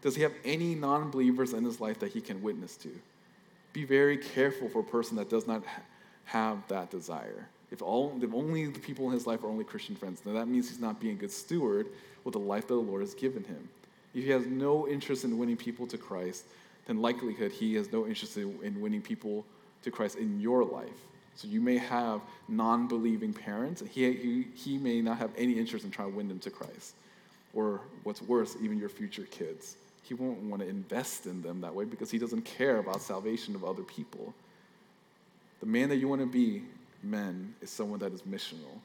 Does 0.00 0.14
he 0.14 0.22
have 0.22 0.32
any 0.44 0.74
non 0.74 1.10
believers 1.10 1.52
in 1.52 1.64
his 1.64 1.80
life 1.80 1.98
that 2.00 2.12
he 2.12 2.20
can 2.20 2.42
witness 2.42 2.76
to? 2.78 2.90
Be 3.72 3.84
very 3.84 4.16
careful 4.16 4.68
for 4.68 4.80
a 4.80 4.84
person 4.84 5.16
that 5.16 5.28
does 5.28 5.46
not 5.46 5.62
have 6.24 6.66
that 6.68 6.90
desire. 6.90 7.48
If, 7.70 7.82
all, 7.82 8.18
if 8.22 8.32
only 8.32 8.66
the 8.66 8.80
people 8.80 9.06
in 9.06 9.12
his 9.12 9.26
life 9.26 9.44
are 9.44 9.48
only 9.48 9.64
Christian 9.64 9.94
friends, 9.94 10.20
then 10.20 10.34
that 10.34 10.48
means 10.48 10.68
he's 10.68 10.80
not 10.80 11.00
being 11.00 11.14
a 11.14 11.18
good 11.18 11.32
steward 11.32 11.86
with 12.24 12.32
the 12.32 12.38
life 12.40 12.66
that 12.68 12.74
the 12.74 12.80
Lord 12.80 13.02
has 13.02 13.14
given 13.14 13.44
him. 13.44 13.68
If 14.14 14.24
he 14.24 14.30
has 14.30 14.46
no 14.46 14.88
interest 14.88 15.24
in 15.24 15.36
winning 15.36 15.56
people 15.56 15.86
to 15.88 15.98
Christ, 15.98 16.44
then 16.86 17.02
likelihood 17.02 17.52
he 17.52 17.74
has 17.74 17.92
no 17.92 18.06
interest 18.06 18.36
in 18.36 18.80
winning 18.80 19.02
people 19.02 19.44
to 19.82 19.90
Christ 19.90 20.16
in 20.16 20.40
your 20.40 20.64
life. 20.64 20.88
So 21.36 21.46
you 21.46 21.60
may 21.60 21.78
have 21.78 22.20
non-believing 22.48 23.32
parents. 23.32 23.82
He, 23.92 24.12
he, 24.12 24.46
he 24.54 24.78
may 24.78 25.00
not 25.00 25.18
have 25.18 25.30
any 25.36 25.52
interest 25.52 25.84
in 25.84 25.90
trying 25.90 26.10
to 26.10 26.16
win 26.16 26.26
them 26.26 26.40
to 26.40 26.50
Christ. 26.50 26.94
Or 27.54 27.80
what's 28.02 28.20
worse, 28.22 28.56
even 28.60 28.78
your 28.78 28.88
future 28.88 29.22
kids. 29.30 29.76
He 30.02 30.14
won't 30.14 30.38
want 30.40 30.62
to 30.62 30.68
invest 30.68 31.26
in 31.26 31.42
them 31.42 31.60
that 31.60 31.74
way 31.74 31.84
because 31.84 32.10
he 32.10 32.18
doesn't 32.18 32.44
care 32.44 32.78
about 32.78 33.02
salvation 33.02 33.54
of 33.54 33.62
other 33.62 33.82
people. 33.82 34.34
The 35.60 35.66
man 35.66 35.90
that 35.90 35.96
you 35.96 36.08
want 36.08 36.22
to 36.22 36.26
be, 36.26 36.62
men, 37.02 37.54
is 37.60 37.70
someone 37.70 37.98
that 38.00 38.12
is 38.12 38.22
missional. 38.22 38.80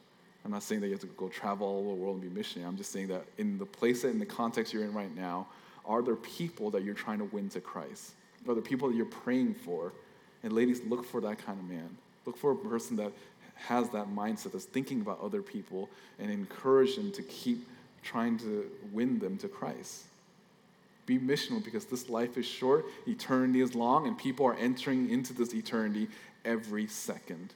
I'm 0.46 0.52
not 0.52 0.64
saying 0.64 0.82
that 0.82 0.88
you 0.88 0.94
have 0.94 1.02
to 1.02 1.08
go 1.08 1.30
travel 1.30 1.68
all 1.68 1.80
over 1.80 1.90
the 1.90 1.96
world 1.96 2.22
and 2.22 2.22
be 2.22 2.30
missionary. 2.30 2.68
I'm 2.68 2.78
just 2.78 2.92
saying 2.92 3.08
that 3.08 3.24
in 3.38 3.58
the 3.58 3.66
place 3.66 4.02
that 4.02 4.10
in 4.10 4.20
the 4.20 4.26
context 4.26 4.74
you're 4.74 4.84
in 4.84 4.94
right 4.94 5.14
now, 5.16 5.48
are 5.86 6.02
there 6.02 6.16
people 6.16 6.70
that 6.72 6.84
you're 6.84 6.94
trying 6.94 7.20
to 7.20 7.26
win 7.26 7.50
to 7.50 7.62
Christ? 7.62 8.12
Are 8.48 8.54
there 8.54 8.62
people 8.62 8.90
that 8.90 8.96
you're 8.96 9.06
praying 9.06 9.56
for? 9.56 9.94
And 10.44 10.52
ladies, 10.52 10.82
look 10.86 11.06
for 11.06 11.22
that 11.22 11.44
kind 11.46 11.60
of 11.60 11.66
man. 11.70 11.98
Look 12.26 12.38
for 12.38 12.52
a 12.52 12.56
person 12.56 12.98
that 12.98 13.12
has 13.56 13.90
that 13.90 14.08
mindset, 14.08 14.52
that's 14.52 14.66
thinking 14.66 15.02
about 15.02 15.22
other 15.22 15.42
people, 15.42 15.90
and 16.20 16.30
encourage 16.30 16.96
them 16.96 17.12
to 17.14 17.22
keep 17.24 17.68
trying 18.02 18.38
to 18.40 18.70
win 18.92 19.20
them 19.20 19.38
to 19.38 19.48
Christ. 19.48 20.04
Be 21.06 21.18
missional 21.18 21.64
because 21.64 21.86
this 21.86 22.10
life 22.10 22.38
is 22.38 22.46
short, 22.46 22.86
eternity 23.08 23.62
is 23.62 23.76
long, 23.76 24.08
and 24.08 24.18
people 24.18 24.46
are 24.46 24.56
entering 24.56 25.10
into 25.10 25.34
this 25.34 25.54
eternity 25.54 26.08
every 26.46 26.88
second. 26.88 27.54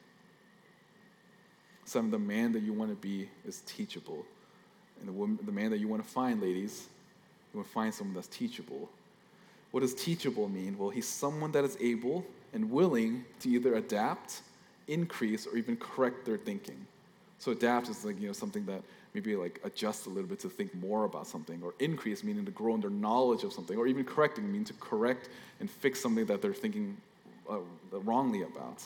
Some 1.87 2.03
of 2.03 2.11
the 2.11 2.19
man 2.19 2.51
that 2.51 2.63
you 2.63 2.73
want 2.73 2.91
to 2.91 2.97
be 2.97 3.29
is 3.47 3.61
teachable. 3.61 4.25
And 4.99 5.07
the, 5.07 5.13
woman, 5.13 5.39
the 5.45 5.53
man 5.53 5.71
that 5.71 5.79
you 5.79 5.87
want 5.87 6.03
to 6.03 6.09
find, 6.09 6.41
ladies, 6.41 6.85
you 7.53 7.59
want 7.59 7.67
to 7.69 7.73
find 7.73 7.93
someone 7.93 8.13
that's 8.13 8.27
teachable. 8.27 8.89
What 9.71 9.79
does 9.79 9.93
teachable 9.93 10.49
mean? 10.49 10.77
Well, 10.77 10.89
he's 10.89 11.07
someone 11.07 11.53
that 11.53 11.63
is 11.63 11.77
able 11.79 12.25
and 12.51 12.69
willing 12.69 13.23
to 13.39 13.49
either 13.49 13.75
adapt, 13.75 14.41
increase, 14.89 15.47
or 15.47 15.55
even 15.55 15.77
correct 15.77 16.25
their 16.25 16.35
thinking. 16.35 16.75
So 17.39 17.53
adapt 17.53 17.87
is 17.87 18.03
like, 18.03 18.19
you 18.19 18.27
know, 18.27 18.33
something 18.33 18.65
that 18.65 18.81
maybe 19.13 19.37
like 19.37 19.61
adjust 19.63 20.07
a 20.07 20.09
little 20.09 20.27
bit 20.27 20.41
to 20.41 20.49
think 20.49 20.75
more 20.75 21.05
about 21.05 21.25
something, 21.25 21.63
or 21.63 21.73
increase 21.79 22.21
meaning 22.21 22.43
to 22.43 22.51
grow 22.51 22.75
in 22.75 22.81
their 22.81 22.89
knowledge 22.89 23.45
of 23.45 23.53
something, 23.53 23.77
or 23.77 23.87
even 23.87 24.03
correcting 24.03 24.45
meaning 24.45 24.65
to 24.65 24.73
correct 24.73 25.29
and 25.61 25.71
fix 25.71 26.01
something 26.01 26.25
that 26.25 26.41
they're 26.41 26.53
thinking 26.53 26.97
uh, 27.49 27.59
wrongly 27.93 28.41
about. 28.41 28.83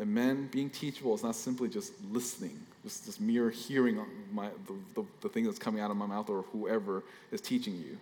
And 0.00 0.14
men, 0.14 0.48
being 0.50 0.70
teachable 0.70 1.14
is 1.14 1.22
not 1.22 1.34
simply 1.34 1.68
just 1.68 1.92
listening, 2.10 2.58
just, 2.82 3.04
just 3.04 3.20
mere 3.20 3.50
hearing 3.50 4.00
my, 4.32 4.48
the, 4.66 4.72
the, 4.94 5.06
the 5.20 5.28
thing 5.28 5.44
that's 5.44 5.58
coming 5.58 5.82
out 5.82 5.90
of 5.90 5.98
my 5.98 6.06
mouth 6.06 6.30
or 6.30 6.40
whoever 6.52 7.02
is 7.30 7.42
teaching 7.42 7.76
you. 7.76 7.98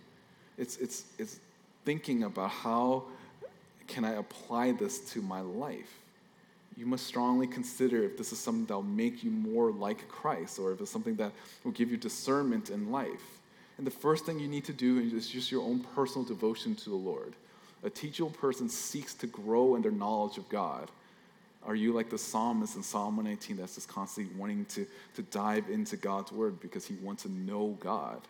It's, 0.57 0.77
it's, 0.77 1.03
it's 1.17 1.41
thinking 1.83 2.23
about 2.23 2.51
how 2.51 3.03
can 3.87 4.05
I 4.05 4.13
apply 4.13 4.71
this 4.71 4.99
to 5.11 5.21
my 5.21 5.41
life. 5.41 5.91
You 6.77 6.85
must 6.85 7.05
strongly 7.05 7.47
consider 7.47 8.01
if 8.03 8.17
this 8.17 8.31
is 8.31 8.39
something 8.39 8.65
that 8.67 8.75
will 8.75 8.83
make 8.83 9.21
you 9.21 9.29
more 9.29 9.69
like 9.69 10.07
Christ 10.07 10.57
or 10.57 10.71
if 10.71 10.79
it's 10.79 10.89
something 10.89 11.15
that 11.15 11.33
will 11.65 11.73
give 11.73 11.91
you 11.91 11.97
discernment 11.97 12.69
in 12.69 12.93
life. 12.93 13.41
And 13.77 13.85
the 13.85 13.91
first 13.91 14.25
thing 14.25 14.39
you 14.39 14.47
need 14.47 14.63
to 14.65 14.73
do 14.73 14.99
is 14.99 15.27
just 15.27 15.51
your 15.51 15.63
own 15.63 15.81
personal 15.93 16.25
devotion 16.25 16.75
to 16.75 16.89
the 16.89 16.95
Lord. 16.95 17.33
A 17.83 17.89
teachable 17.89 18.29
person 18.29 18.69
seeks 18.69 19.13
to 19.15 19.27
grow 19.27 19.75
in 19.75 19.81
their 19.81 19.91
knowledge 19.91 20.37
of 20.37 20.47
God. 20.47 20.89
Are 21.65 21.75
you 21.75 21.93
like 21.93 22.09
the 22.09 22.17
psalmist 22.17 22.75
in 22.75 22.83
Psalm 22.83 23.17
119 23.17 23.57
that's 23.57 23.75
just 23.75 23.89
constantly 23.89 24.33
wanting 24.37 24.65
to, 24.65 24.87
to 25.15 25.21
dive 25.23 25.69
into 25.69 25.97
God's 25.97 26.31
word 26.31 26.59
because 26.61 26.85
he 26.85 26.95
wants 26.95 27.23
to 27.23 27.31
know 27.31 27.77
God? 27.79 28.21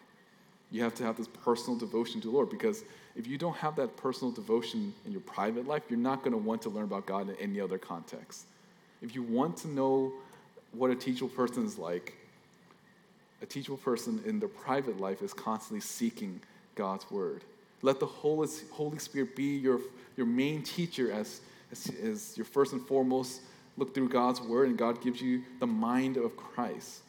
You 0.72 0.84
have 0.84 0.96
to 0.96 1.04
have 1.04 1.18
this 1.18 1.28
personal 1.28 1.78
devotion 1.78 2.22
to 2.22 2.28
the 2.28 2.34
Lord 2.34 2.50
because 2.50 2.84
if 3.16 3.28
you 3.28 3.38
don't 3.38 3.56
have 3.58 3.76
that 3.78 3.98
personal 3.98 4.32
devotion 4.32 4.94
in 5.06 5.12
your 5.12 5.22
private 5.22 5.68
life, 5.68 5.84
you're 5.90 6.00
not 6.00 6.20
going 6.20 6.32
to 6.32 6.38
want 6.38 6.62
to 6.64 6.70
learn 6.70 6.86
about 6.86 7.06
God 7.06 7.30
in 7.30 7.36
any 7.36 7.60
other 7.60 7.78
context. 7.78 8.46
If 9.02 9.16
you 9.16 9.24
want 9.24 9.58
to 9.58 9.68
know 9.68 10.12
what 10.72 10.92
a 10.92 10.96
teachable 10.96 11.30
person 11.30 11.66
is 11.66 11.78
like, 11.78 12.16
a 13.42 13.46
teachable 13.46 13.78
person 13.78 14.22
in 14.26 14.40
their 14.40 14.50
private 14.50 15.00
life 15.00 15.22
is 15.22 15.34
constantly 15.34 15.82
seeking 15.82 16.42
God's 16.76 17.10
word. 17.10 17.44
Let 17.82 18.00
the 18.00 18.06
Holy, 18.06 18.48
Spirit 18.48 19.36
be 19.36 19.58
your, 19.58 19.80
your 20.18 20.26
main 20.26 20.64
teacher 20.64 21.12
as, 21.12 21.42
as, 21.72 21.92
as 22.04 22.38
your 22.38 22.46
first 22.46 22.74
and 22.74 22.86
foremost 22.86 23.42
look 23.78 23.94
through 23.94 24.10
God's 24.10 24.42
word, 24.42 24.68
and 24.70 24.78
God 24.78 25.02
gives 25.02 25.22
you 25.22 25.44
the 25.60 25.68
mind 25.68 26.18
of 26.18 26.36
Christ. 26.36 27.02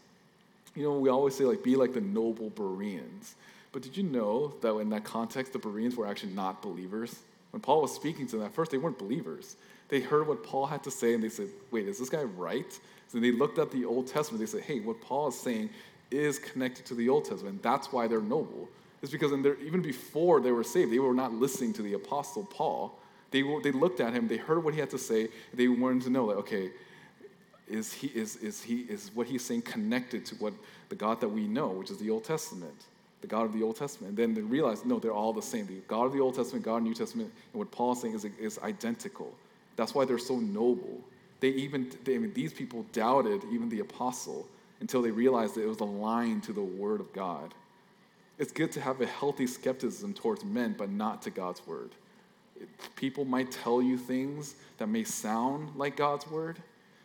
You 0.77 0.85
know, 0.85 0.99
we 0.99 1.09
always 1.09 1.35
say, 1.35 1.45
like, 1.45 1.65
be 1.65 1.77
like 1.77 1.93
the 1.93 2.01
noble 2.01 2.51
Bereans. 2.51 3.35
But 3.73 3.83
did 3.83 3.97
you 3.97 4.03
know 4.03 4.55
that 4.63 4.77
in 4.77 4.91
that 4.91 5.05
context, 5.05 5.53
the 5.53 5.59
Bereans 5.59 5.97
were 5.97 6.07
actually 6.07 6.33
not 6.33 6.63
believers? 6.63 7.21
When 7.51 7.61
Paul 7.61 7.83
was 7.83 7.93
speaking 7.93 8.27
to 8.29 8.37
them, 8.37 8.47
at 8.47 8.55
first 8.55 8.71
they 8.71 8.79
weren't 8.79 8.99
believers. 8.99 9.57
They 9.89 10.01
heard 10.01 10.29
what 10.29 10.45
Paul 10.45 10.67
had 10.67 10.85
to 10.85 10.91
say 10.91 11.15
and 11.15 11.23
they 11.23 11.29
said, 11.29 11.49
wait, 11.71 11.89
is 11.89 11.99
this 11.99 12.09
guy 12.09 12.23
right? 12.23 12.79
So 13.09 13.19
they 13.19 13.33
looked 13.33 13.59
at 13.59 13.73
the 13.73 13.85
Old 13.85 14.07
Testament. 14.07 14.41
They 14.41 14.47
said, 14.47 14.63
hey, 14.63 14.79
what 14.81 15.01
Paul 15.01 15.29
is 15.29 15.39
saying 15.39 15.71
is 16.13 16.39
connected 16.39 16.87
to 16.87 16.95
the 16.95 17.09
Old 17.09 17.25
Testament. 17.25 17.63
That's 17.63 17.93
why 17.93 18.07
they're 18.07 18.21
noble. 18.21 18.69
It's 19.03 19.11
because 19.11 19.33
even 19.33 19.83
before 19.83 20.41
they 20.41 20.53
were 20.53 20.63
saved, 20.63 20.93
they 20.93 20.99
were 20.99 21.15
not 21.15 21.33
listening 21.33 21.73
to 21.75 21.83
the 21.83 21.95
Apostle 21.95 22.45
Paul. 22.45 22.97
They, 23.31 23.43
they 23.63 23.73
looked 23.73 24.01
at 24.01 24.13
him, 24.13 24.27
they 24.29 24.37
heard 24.37 24.65
what 24.65 24.75
he 24.75 24.81
had 24.81 24.91
to 24.91 24.99
say, 24.99 25.29
they 25.55 25.69
wanted 25.69 26.03
to 26.03 26.11
know, 26.11 26.25
like, 26.25 26.39
okay, 26.39 26.71
is, 27.69 27.93
he, 27.93 28.09
is, 28.09 28.37
is, 28.37 28.63
he, 28.63 28.81
is 28.81 29.11
what 29.15 29.29
he's 29.29 29.45
saying 29.45 29.63
connected 29.63 30.27
to 30.27 30.35
what 30.37 30.53
the 30.89 30.97
God 30.97 31.21
that 31.21 31.29
we 31.29 31.47
know, 31.47 31.69
which 31.69 31.91
is 31.91 31.99
the 31.99 32.11
Old 32.11 32.25
Testament? 32.25 32.75
the 33.21 33.27
God 33.27 33.45
of 33.45 33.53
the 33.53 33.63
Old 33.63 33.77
Testament. 33.77 34.11
And 34.11 34.17
then 34.19 34.35
they 34.35 34.41
realize, 34.41 34.85
no, 34.85 34.99
they're 34.99 35.13
all 35.13 35.33
the 35.33 35.43
same. 35.43 35.67
The 35.67 35.75
God 35.89 36.07
of 36.07 36.13
the 36.13 36.21
Old 36.21 36.35
Testament, 36.35 36.65
God 36.65 36.77
of 36.77 36.83
the 36.85 36.89
New 36.89 36.95
Testament, 36.95 37.31
and 37.53 37.59
what 37.59 37.71
Paul's 37.71 38.01
saying 38.03 38.15
is, 38.15 38.25
is 38.39 38.59
identical. 38.61 39.33
That's 39.77 39.95
why 39.95 40.05
they're 40.05 40.19
so 40.19 40.39
noble. 40.39 41.01
They 41.41 41.49
even, 41.49 41.91
they, 42.05 42.15
I 42.17 42.19
mean, 42.19 42.33
these 42.33 42.53
people 42.53 42.85
doubted 42.93 43.43
even 43.53 43.69
the 43.69 43.81
apostle 43.81 44.47
until 44.81 45.03
they 45.03 45.11
realized 45.11 45.55
that 45.55 45.63
it 45.63 45.69
was 45.69 45.81
aligned 45.81 46.43
to 46.45 46.53
the 46.53 46.63
Word 46.63 47.01
of 47.01 47.13
God. 47.13 47.55
It's 48.39 48.53
good 48.53 48.73
to 48.73 48.81
have 48.81 49.01
a 49.03 49.07
healthy 49.07 49.47
skepticism 49.47 50.15
towards 50.15 50.45
men, 50.45 50.75
but 50.77 50.91
not 50.91 51.23
to 51.23 51.31
God's 51.31 51.67
Word. 51.67 51.91
People 52.97 53.25
might 53.25 53.51
tell 53.51 53.81
you 53.81 53.97
things 53.97 54.55
that 54.79 54.89
may 54.89 55.05
sound 55.05 55.77
like 55.77 55.97
God's 55.97 56.29
Word, 56.31 56.59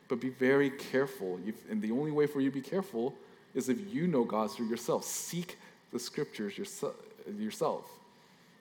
but 0.07 0.19
be 0.19 0.29
very 0.29 0.69
careful. 0.69 1.39
And 1.69 1.81
the 1.81 1.91
only 1.91 2.11
way 2.11 2.27
for 2.27 2.41
you 2.41 2.49
to 2.49 2.53
be 2.53 2.61
careful 2.61 3.13
is 3.53 3.69
if 3.69 3.77
you 3.93 4.07
know 4.07 4.23
God 4.23 4.51
through 4.51 4.67
yourself. 4.67 5.03
Seek 5.03 5.57
the 5.91 5.99
scriptures 5.99 6.57
yourself. 6.57 7.85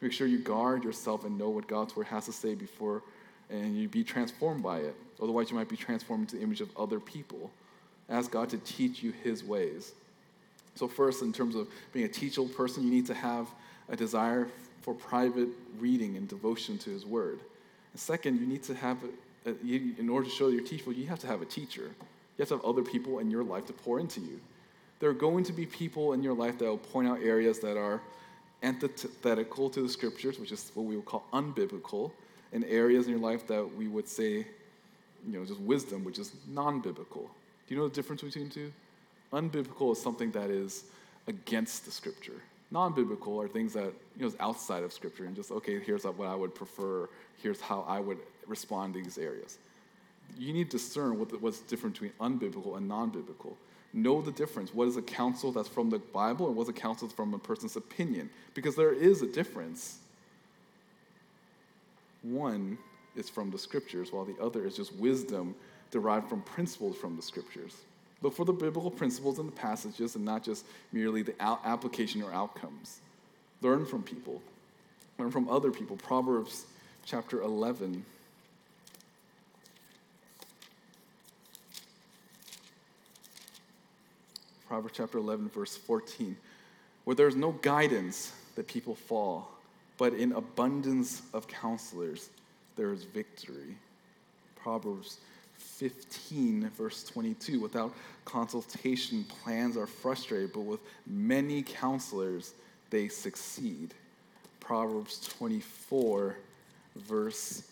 Make 0.01 0.12
sure 0.12 0.26
you 0.26 0.38
guard 0.38 0.84
yourself 0.84 1.24
and 1.24 1.36
know 1.38 1.49
what 1.49 1.66
God's 1.66 1.97
word 1.97 2.07
has 2.07 2.26
to 2.26 2.32
say 2.32 2.55
before 2.55 3.03
and 3.51 3.76
you 3.76 3.88
be 3.88 4.05
transformed 4.05 4.62
by 4.62 4.78
it. 4.78 4.95
Otherwise, 5.22 5.51
you 5.51 5.57
might 5.57 5.68
be 5.68 5.76
transformed 5.76 6.22
into 6.22 6.36
the 6.36 6.42
image 6.42 6.61
of 6.61 6.68
other 6.76 7.01
people. 7.01 7.51
Ask 8.09 8.30
God 8.30 8.49
to 8.51 8.59
teach 8.59 9.03
you 9.03 9.12
his 9.22 9.45
ways. 9.45 9.92
So, 10.74 10.88
first, 10.88 11.22
in 11.22 11.32
terms 11.32 11.55
of 11.55 11.68
being 11.92 12.05
a 12.05 12.09
teachable 12.09 12.49
person, 12.49 12.82
you 12.84 12.90
need 12.90 13.07
to 13.07 13.14
have 13.14 13.49
a 13.88 13.97
desire 13.97 14.49
for 14.85 14.95
private 14.95 15.49
reading 15.78 16.16
and 16.16 16.28
devotion 16.28 16.78
to 16.78 16.91
his 16.91 17.05
word. 17.07 17.41
And 17.93 18.01
second, 18.01 18.41
you 18.41 18.47
need 18.47 18.62
to 18.64 18.74
have, 18.74 18.99
a, 19.47 19.51
a, 19.51 19.55
in 19.99 20.09
order 20.09 20.26
to 20.28 20.32
show 20.32 20.49
you're 20.49 20.62
teachable, 20.62 20.93
you 20.93 21.07
have 21.07 21.18
to 21.20 21.26
have 21.26 21.43
a 21.43 21.47
teacher. 21.47 21.91
You 22.37 22.43
have 22.43 22.49
to 22.49 22.57
have 22.57 22.64
other 22.64 22.82
people 22.82 23.18
in 23.18 23.30
your 23.30 23.45
life 23.45 23.66
to 23.66 23.72
pour 23.72 23.99
into 23.99 24.20
you 24.20 24.41
there 25.05 25.11
are 25.11 25.12
going 25.12 25.45
to 25.45 25.53
be 25.53 25.66
people 25.66 26.12
in 26.12 26.22
your 26.22 26.35
life 26.35 26.59
that 26.59 26.64
will 26.64 26.78
point 26.78 27.07
out 27.07 27.20
areas 27.22 27.59
that 27.61 27.76
are 27.76 28.01
antithetical 28.62 29.68
to 29.68 29.82
the 29.82 29.89
scriptures, 29.89 30.39
which 30.39 30.53
is 30.53 30.70
what 30.74 30.87
we 30.87 30.97
would 30.97 31.05
call 31.05 31.24
unbiblical, 31.32 32.11
and 32.53 32.64
areas 32.64 33.05
in 33.05 33.11
your 33.11 33.20
life 33.20 33.47
that 33.47 33.68
we 33.76 33.89
would 33.89 34.09
say, 34.09 34.47
you 35.26 35.39
know, 35.39 35.45
just 35.45 35.61
wisdom, 35.61 36.05
which 36.05 36.18
is 36.18 36.32
non 36.49 36.80
biblical. 36.80 37.30
Do 37.66 37.74
you 37.74 37.80
know 37.80 37.89
the 37.89 37.95
difference 37.95 38.22
between 38.22 38.49
the 38.49 38.55
two? 38.55 38.72
Unbiblical 39.32 39.93
is 39.93 40.01
something 40.01 40.30
that 40.30 40.49
is 40.49 40.85
against 41.26 41.85
the 41.85 41.91
scripture. 41.91 42.41
Non 42.75 42.93
biblical 42.93 43.41
are 43.41 43.47
things 43.47 43.72
that, 43.75 43.93
you 44.16 44.22
know, 44.22 44.27
is 44.27 44.37
outside 44.41 44.83
of 44.83 44.93
scripture 44.93 45.27
and 45.27 45.37
just, 45.37 45.53
okay, 45.53 45.79
here's 45.79 46.03
what 46.03 46.27
I 46.27 46.35
would 46.35 46.57
prefer, 46.57 47.09
here's 47.41 47.61
how 47.61 47.85
I 47.87 48.01
would 48.01 48.18
respond 48.49 48.95
to 48.95 49.03
these 49.03 49.16
areas. 49.16 49.59
You 50.37 50.53
need 50.53 50.72
to 50.72 50.79
discern 50.79 51.12
what's 51.18 51.61
different 51.61 51.95
between 51.95 52.11
unbiblical 52.20 52.77
and 52.77 52.89
non 52.89 53.11
biblical 53.11 53.57
know 53.93 54.20
the 54.20 54.33
difference. 54.33 54.75
What 54.75 54.89
is 54.89 54.97
a 54.97 55.03
counsel 55.03 55.53
that's 55.53 55.68
from 55.68 55.89
the 55.89 56.01
Bible 56.01 56.49
and 56.49 56.57
what's 56.57 56.68
a 56.68 56.72
counsel 56.72 57.09
from 57.09 57.33
a 57.33 57.39
person's 57.39 57.77
opinion? 57.77 58.29
Because 58.53 58.75
there 58.75 58.93
is 58.93 59.22
a 59.22 59.27
difference. 59.27 59.99
One 62.22 62.77
is 63.14 63.29
from 63.29 63.53
the 63.53 63.59
scriptures, 63.59 64.12
while 64.12 64.25
the 64.25 64.37
other 64.43 64.66
is 64.66 64.75
just 64.75 64.93
wisdom 64.97 65.55
derived 65.93 66.29
from 66.29 66.43
principles 66.43 66.97
from 66.97 67.14
the 67.14 67.22
scriptures. 67.22 67.77
Look 68.25 68.33
for 68.33 68.47
the 68.47 68.55
biblical 68.55 68.91
principles 68.91 69.39
in 69.39 69.45
the 69.45 69.53
passages 69.53 70.16
and 70.16 70.25
not 70.25 70.43
just 70.43 70.64
merely 70.95 71.20
the 71.20 71.35
application 71.43 72.22
or 72.22 72.33
outcomes. 72.33 73.01
Learn 73.61 73.85
from 73.85 74.03
people, 74.03 74.41
learn 75.18 75.31
from 75.31 75.47
other 75.51 75.70
people. 75.70 75.97
Proverbs 75.97 76.64
chapter 77.05 77.43
11 77.43 78.03
Proverbs 84.68 84.95
chapter 84.97 85.18
11, 85.18 85.51
verse 85.51 85.77
14. 85.77 86.35
Where 87.05 87.14
there's 87.14 87.37
no 87.37 87.53
guidance, 87.53 88.33
the 88.57 88.62
people 88.62 88.95
fall, 88.95 89.51
but 89.99 90.14
in 90.14 90.33
abundance 90.33 91.20
of 91.35 91.47
counselors, 91.47 92.31
there 92.75 92.91
is 92.91 93.05
victory. 93.05 93.77
Proverbs 94.57 95.18
15, 95.65 96.71
verse 96.77 97.05
22. 97.05 97.61
Without 97.61 97.95
consultation, 98.25 99.25
plans 99.25 99.77
are 99.77 99.87
frustrated, 99.87 100.53
but 100.53 100.61
with 100.61 100.81
many 101.07 101.62
counselors, 101.62 102.55
they 102.91 103.09
succeed. 103.09 103.95
Proverbs 104.61 105.21
24, 105.39 106.37
verse 106.97 107.65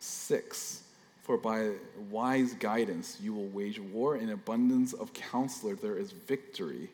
6. 0.00 0.82
For 1.22 1.36
by 1.36 1.72
wise 2.10 2.54
guidance 2.54 3.18
you 3.20 3.34
will 3.34 3.48
wage 3.48 3.78
war. 3.78 4.16
In 4.16 4.30
abundance 4.30 4.92
of 4.94 5.12
counselor 5.12 5.74
there 5.74 5.96
is 5.96 6.12
victory. 6.12 6.88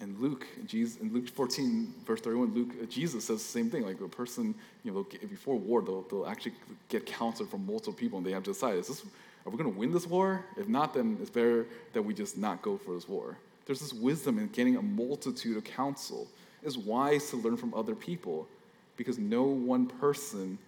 And 0.00 0.18
Luke, 0.18 0.46
Jesus, 0.66 1.00
in 1.00 1.12
Luke 1.12 1.28
14, 1.28 1.92
verse 2.06 2.20
31, 2.22 2.54
Luke, 2.54 2.70
uh, 2.82 2.86
Jesus 2.86 3.26
says 3.26 3.38
the 3.38 3.48
same 3.48 3.68
thing. 3.68 3.84
Like 3.84 4.00
a 4.00 4.08
person, 4.08 4.54
you 4.82 4.92
know, 4.92 5.02
get, 5.02 5.28
before 5.28 5.56
war, 5.56 5.82
they'll, 5.82 6.02
they'll 6.02 6.26
actually 6.26 6.54
get 6.88 7.04
counsel 7.04 7.44
from 7.44 7.66
multiple 7.66 7.92
people, 7.92 8.16
and 8.16 8.26
they 8.26 8.32
have 8.32 8.42
to 8.44 8.52
decide: 8.52 8.78
is 8.78 8.88
this, 8.88 9.04
are 9.44 9.50
we 9.50 9.58
going 9.58 9.70
to 9.70 9.78
win 9.78 9.92
this 9.92 10.06
war? 10.06 10.44
If 10.56 10.68
not, 10.68 10.94
then 10.94 11.18
it's 11.20 11.30
better 11.30 11.66
that 11.92 12.02
we 12.02 12.14
just 12.14 12.38
not 12.38 12.62
go 12.62 12.78
for 12.78 12.94
this 12.94 13.08
war. 13.08 13.36
There's 13.66 13.80
this 13.80 13.92
wisdom 13.92 14.38
in 14.38 14.48
getting 14.48 14.76
a 14.76 14.82
multitude 14.82 15.58
of 15.58 15.64
counsel. 15.64 16.26
It's 16.62 16.76
wise 16.76 17.28
to 17.30 17.36
learn 17.36 17.58
from 17.58 17.74
other 17.74 17.94
people, 17.94 18.48
because 18.96 19.18
no 19.18 19.42
one 19.42 19.86
person 19.86 20.58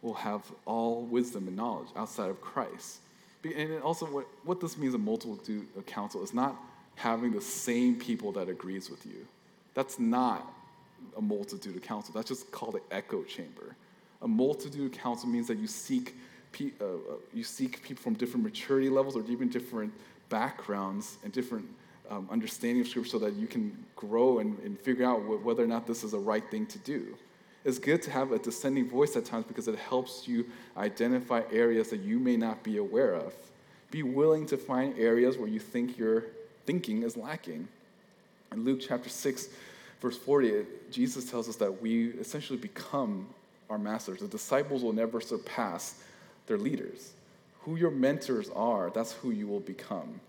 will 0.00 0.14
have 0.14 0.42
all 0.64 1.02
wisdom 1.02 1.48
and 1.48 1.56
knowledge 1.56 1.88
outside 1.96 2.30
of 2.30 2.40
Christ. 2.40 3.00
And 3.44 3.82
also, 3.82 4.06
what, 4.06 4.26
what 4.44 4.60
this 4.60 4.78
means 4.78 4.94
a 4.94 4.98
multitude 4.98 5.66
of 5.76 5.84
counsel 5.84 6.22
is 6.22 6.32
not 6.32 6.56
having 7.00 7.32
the 7.32 7.40
same 7.40 7.96
people 7.96 8.30
that 8.30 8.50
agrees 8.50 8.90
with 8.90 9.06
you. 9.06 9.26
That's 9.72 9.98
not 9.98 10.46
a 11.16 11.22
multitude 11.22 11.74
of 11.74 11.82
counsel. 11.82 12.12
That's 12.14 12.28
just 12.28 12.50
called 12.52 12.74
an 12.74 12.82
echo 12.90 13.22
chamber. 13.22 13.74
A 14.20 14.28
multitude 14.28 14.92
of 14.92 14.98
counsel 15.00 15.26
means 15.26 15.46
that 15.46 15.56
you 15.56 15.66
seek, 15.66 16.14
pe- 16.52 16.72
uh, 16.78 16.84
uh, 16.84 17.14
you 17.32 17.42
seek 17.42 17.82
people 17.82 18.02
from 18.02 18.14
different 18.14 18.44
maturity 18.44 18.90
levels 18.90 19.16
or 19.16 19.24
even 19.30 19.48
different 19.48 19.94
backgrounds 20.28 21.16
and 21.24 21.32
different 21.32 21.66
um, 22.10 22.28
understanding 22.30 22.82
of 22.82 22.88
Scripture 22.88 23.08
so 23.08 23.18
that 23.20 23.32
you 23.32 23.46
can 23.46 23.82
grow 23.96 24.40
and, 24.40 24.58
and 24.58 24.78
figure 24.78 25.06
out 25.06 25.20
wh- 25.20 25.42
whether 25.44 25.64
or 25.64 25.68
not 25.68 25.86
this 25.86 26.04
is 26.04 26.10
the 26.10 26.18
right 26.18 26.48
thing 26.50 26.66
to 26.66 26.78
do. 26.80 27.16
It's 27.64 27.78
good 27.78 28.02
to 28.02 28.10
have 28.10 28.32
a 28.32 28.38
dissenting 28.38 28.90
voice 28.90 29.16
at 29.16 29.24
times 29.24 29.46
because 29.46 29.68
it 29.68 29.78
helps 29.78 30.28
you 30.28 30.44
identify 30.76 31.42
areas 31.50 31.88
that 31.90 32.00
you 32.00 32.18
may 32.18 32.36
not 32.36 32.62
be 32.62 32.76
aware 32.76 33.14
of. 33.14 33.32
Be 33.90 34.02
willing 34.02 34.44
to 34.46 34.58
find 34.58 34.98
areas 34.98 35.38
where 35.38 35.48
you 35.48 35.60
think 35.60 35.96
your 35.96 36.24
thinking 36.66 37.02
is 37.02 37.16
lacking. 37.16 37.68
In 38.52 38.64
Luke 38.64 38.80
chapter 38.80 39.08
6, 39.08 39.48
verse 40.00 40.16
40, 40.16 40.64
Jesus 40.90 41.30
tells 41.30 41.48
us 41.48 41.56
that 41.56 41.80
we 41.80 42.08
essentially 42.10 42.58
become 42.58 43.28
our 43.68 43.78
masters. 43.78 44.20
The 44.20 44.28
disciples 44.28 44.82
will 44.82 44.92
never 44.92 45.20
surpass 45.20 46.02
their 46.46 46.58
leaders. 46.58 47.12
Who 47.62 47.76
your 47.76 47.90
mentors 47.90 48.50
are, 48.50 48.90
that's 48.90 49.12
who 49.12 49.30
you 49.30 49.46
will 49.46 49.60
become, 49.60 50.20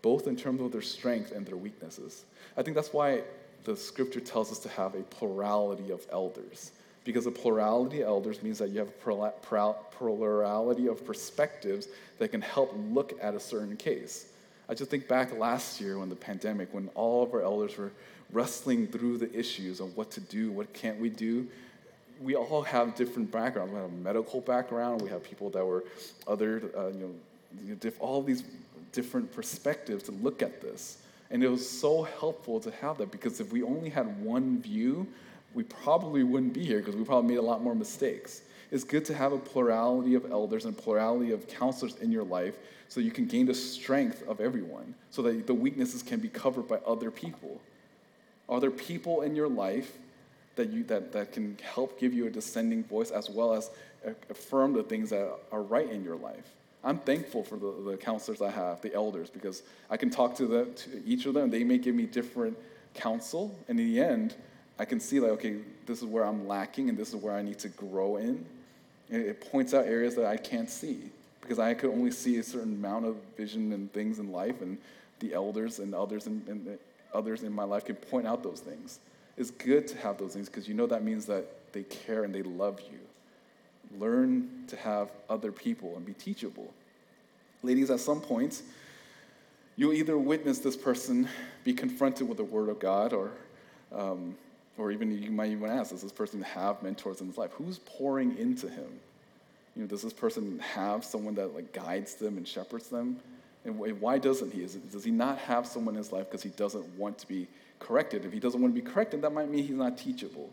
both 0.00 0.26
in 0.26 0.36
terms 0.36 0.60
of 0.60 0.72
their 0.72 0.82
strength 0.82 1.32
and 1.32 1.44
their 1.46 1.56
weaknesses. 1.56 2.24
I 2.56 2.62
think 2.62 2.74
that's 2.74 2.92
why 2.92 3.22
the 3.64 3.76
scripture 3.76 4.20
tells 4.20 4.50
us 4.50 4.58
to 4.60 4.68
have 4.70 4.94
a 4.94 5.02
plurality 5.02 5.90
of 5.90 6.06
elders. 6.10 6.72
Because 7.04 7.26
a 7.26 7.30
plurality 7.30 8.02
of 8.02 8.08
elders 8.08 8.42
means 8.42 8.58
that 8.58 8.70
you 8.70 8.78
have 8.78 8.88
a 8.88 9.74
plurality 9.98 10.86
of 10.88 11.06
perspectives 11.06 11.88
that 12.18 12.28
can 12.28 12.40
help 12.40 12.74
look 12.90 13.14
at 13.20 13.34
a 13.34 13.40
certain 13.40 13.76
case. 13.76 14.26
I 14.68 14.74
just 14.74 14.90
think 14.90 15.08
back 15.08 15.36
last 15.36 15.80
year 15.80 15.98
when 15.98 16.08
the 16.08 16.16
pandemic, 16.16 16.72
when 16.72 16.88
all 16.94 17.22
of 17.22 17.32
our 17.32 17.42
elders 17.42 17.76
were 17.76 17.90
wrestling 18.32 18.86
through 18.86 19.18
the 19.18 19.32
issues 19.36 19.80
of 19.80 19.96
what 19.96 20.10
to 20.12 20.20
do, 20.20 20.50
what 20.50 20.72
can't 20.74 20.98
we 21.00 21.08
do. 21.08 21.46
We 22.20 22.34
all 22.34 22.62
have 22.62 22.94
different 22.94 23.30
backgrounds. 23.30 23.72
We 23.72 23.78
have 23.78 23.88
a 23.88 23.92
medical 23.92 24.40
background. 24.40 25.00
We 25.00 25.08
have 25.08 25.24
people 25.24 25.50
that 25.50 25.64
were 25.64 25.84
other, 26.26 26.62
uh, 26.76 26.88
you 26.88 27.14
know, 27.70 27.90
all 28.00 28.22
these 28.22 28.42
different 28.92 29.32
perspectives 29.32 30.02
to 30.04 30.12
look 30.12 30.42
at 30.42 30.60
this. 30.60 30.98
And 31.30 31.42
it 31.42 31.48
was 31.48 31.68
so 31.68 32.02
helpful 32.02 32.60
to 32.60 32.70
have 32.72 32.98
that 32.98 33.10
because 33.10 33.40
if 33.40 33.52
we 33.52 33.62
only 33.62 33.88
had 33.88 34.22
one 34.22 34.60
view, 34.60 35.06
we 35.54 35.62
probably 35.62 36.24
wouldn't 36.24 36.52
be 36.52 36.64
here 36.64 36.78
because 36.78 36.96
we 36.96 37.04
probably 37.04 37.28
made 37.28 37.38
a 37.38 37.42
lot 37.42 37.62
more 37.62 37.74
mistakes. 37.74 38.42
It's 38.70 38.84
good 38.84 39.04
to 39.06 39.14
have 39.14 39.32
a 39.32 39.38
plurality 39.38 40.14
of 40.14 40.30
elders 40.30 40.64
and 40.64 40.76
plurality 40.76 41.32
of 41.32 41.48
counselors 41.48 41.96
in 41.96 42.12
your 42.12 42.24
life 42.24 42.56
so 42.88 43.00
you 43.00 43.10
can 43.10 43.26
gain 43.26 43.46
the 43.46 43.54
strength 43.54 44.26
of 44.26 44.40
everyone, 44.40 44.94
so 45.10 45.22
that 45.22 45.46
the 45.46 45.54
weaknesses 45.54 46.02
can 46.02 46.20
be 46.20 46.28
covered 46.28 46.68
by 46.68 46.76
other 46.86 47.10
people. 47.10 47.60
Are 48.48 48.60
there 48.60 48.70
people 48.70 49.22
in 49.22 49.36
your 49.36 49.48
life 49.48 49.98
that, 50.56 50.70
you, 50.70 50.84
that, 50.84 51.12
that 51.12 51.32
can 51.32 51.56
help 51.62 52.00
give 52.00 52.14
you 52.14 52.26
a 52.26 52.30
dissenting 52.30 52.84
voice 52.84 53.10
as 53.10 53.28
well 53.28 53.52
as 53.52 53.70
affirm 54.30 54.72
the 54.72 54.82
things 54.82 55.10
that 55.10 55.30
are 55.52 55.62
right 55.62 55.90
in 55.90 56.02
your 56.02 56.16
life? 56.16 56.54
I'm 56.82 56.98
thankful 56.98 57.42
for 57.42 57.56
the, 57.56 57.90
the 57.90 57.96
counselors 57.96 58.40
I 58.40 58.50
have, 58.50 58.80
the 58.80 58.94
elders, 58.94 59.28
because 59.28 59.62
I 59.90 59.96
can 59.96 60.10
talk 60.10 60.34
to, 60.36 60.46
them, 60.46 60.74
to 60.74 61.02
each 61.04 61.26
of 61.26 61.34
them. 61.34 61.50
They 61.50 61.64
may 61.64 61.78
give 61.78 61.94
me 61.94 62.06
different 62.06 62.56
counsel, 62.94 63.54
and 63.68 63.78
in 63.78 63.92
the 63.92 64.00
end, 64.00 64.34
I 64.78 64.84
can 64.84 65.00
see 65.00 65.20
like, 65.20 65.32
okay, 65.32 65.56
this 65.86 65.98
is 65.98 66.04
where 66.04 66.24
I'm 66.24 66.46
lacking, 66.46 66.88
and 66.88 66.96
this 66.96 67.08
is 67.08 67.16
where 67.16 67.34
I 67.34 67.42
need 67.42 67.58
to 67.60 67.68
grow 67.68 68.16
in. 68.16 68.46
And 69.10 69.22
it 69.22 69.40
points 69.50 69.74
out 69.74 69.86
areas 69.86 70.14
that 70.16 70.26
I 70.26 70.36
can't 70.36 70.70
see 70.70 70.98
because 71.40 71.58
I 71.58 71.72
could 71.74 71.90
only 71.90 72.10
see 72.10 72.36
a 72.38 72.42
certain 72.42 72.74
amount 72.74 73.06
of 73.06 73.16
vision 73.36 73.72
and 73.72 73.90
things 73.92 74.18
in 74.18 74.30
life, 74.30 74.60
and 74.60 74.76
the 75.20 75.32
elders 75.32 75.78
and 75.78 75.94
others 75.94 76.26
in, 76.26 76.42
in 76.46 76.78
others 77.14 77.42
in 77.42 77.52
my 77.52 77.64
life 77.64 77.86
can 77.86 77.96
point 77.96 78.26
out 78.26 78.42
those 78.42 78.60
things. 78.60 79.00
It's 79.38 79.50
good 79.50 79.88
to 79.88 79.96
have 79.98 80.18
those 80.18 80.34
things 80.34 80.48
because 80.48 80.68
you 80.68 80.74
know 80.74 80.86
that 80.86 81.02
means 81.02 81.24
that 81.26 81.72
they 81.72 81.84
care 81.84 82.24
and 82.24 82.34
they 82.34 82.42
love 82.42 82.80
you. 82.90 82.98
Learn 83.98 84.64
to 84.66 84.76
have 84.76 85.08
other 85.30 85.50
people 85.52 85.94
and 85.96 86.04
be 86.04 86.12
teachable. 86.12 86.72
Ladies, 87.62 87.90
at 87.90 88.00
some 88.00 88.20
point, 88.20 88.62
you'll 89.76 89.94
either 89.94 90.18
witness 90.18 90.58
this 90.58 90.76
person 90.76 91.28
be 91.64 91.72
confronted 91.72 92.28
with 92.28 92.36
the 92.36 92.44
Word 92.44 92.68
of 92.68 92.78
God, 92.78 93.12
or, 93.12 93.30
um, 93.92 94.36
or 94.78 94.92
even 94.92 95.20
you 95.20 95.30
might 95.30 95.50
even 95.50 95.68
ask, 95.68 95.90
does 95.90 96.02
this 96.02 96.12
person 96.12 96.40
have 96.42 96.82
mentors 96.82 97.20
in 97.20 97.26
his 97.26 97.36
life? 97.36 97.50
Who's 97.52 97.80
pouring 97.80 98.38
into 98.38 98.68
him? 98.68 98.88
You 99.74 99.82
know, 99.82 99.88
does 99.88 100.02
this 100.02 100.12
person 100.12 100.58
have 100.60 101.04
someone 101.04 101.34
that 101.34 101.54
like 101.54 101.72
guides 101.72 102.14
them 102.14 102.36
and 102.36 102.46
shepherds 102.46 102.88
them? 102.88 103.18
And 103.64 103.78
why 103.78 104.18
doesn't 104.18 104.52
he? 104.52 104.62
It, 104.62 104.92
does 104.92 105.04
he 105.04 105.10
not 105.10 105.38
have 105.38 105.66
someone 105.66 105.94
in 105.94 105.98
his 105.98 106.12
life 106.12 106.26
because 106.26 106.42
he 106.42 106.50
doesn't 106.50 106.86
want 106.96 107.18
to 107.18 107.28
be 107.28 107.46
corrected? 107.80 108.24
If 108.24 108.32
he 108.32 108.40
doesn't 108.40 108.60
want 108.60 108.74
to 108.74 108.80
be 108.80 108.88
corrected, 108.88 109.22
that 109.22 109.32
might 109.32 109.50
mean 109.50 109.64
he's 109.64 109.76
not 109.76 109.98
teachable. 109.98 110.48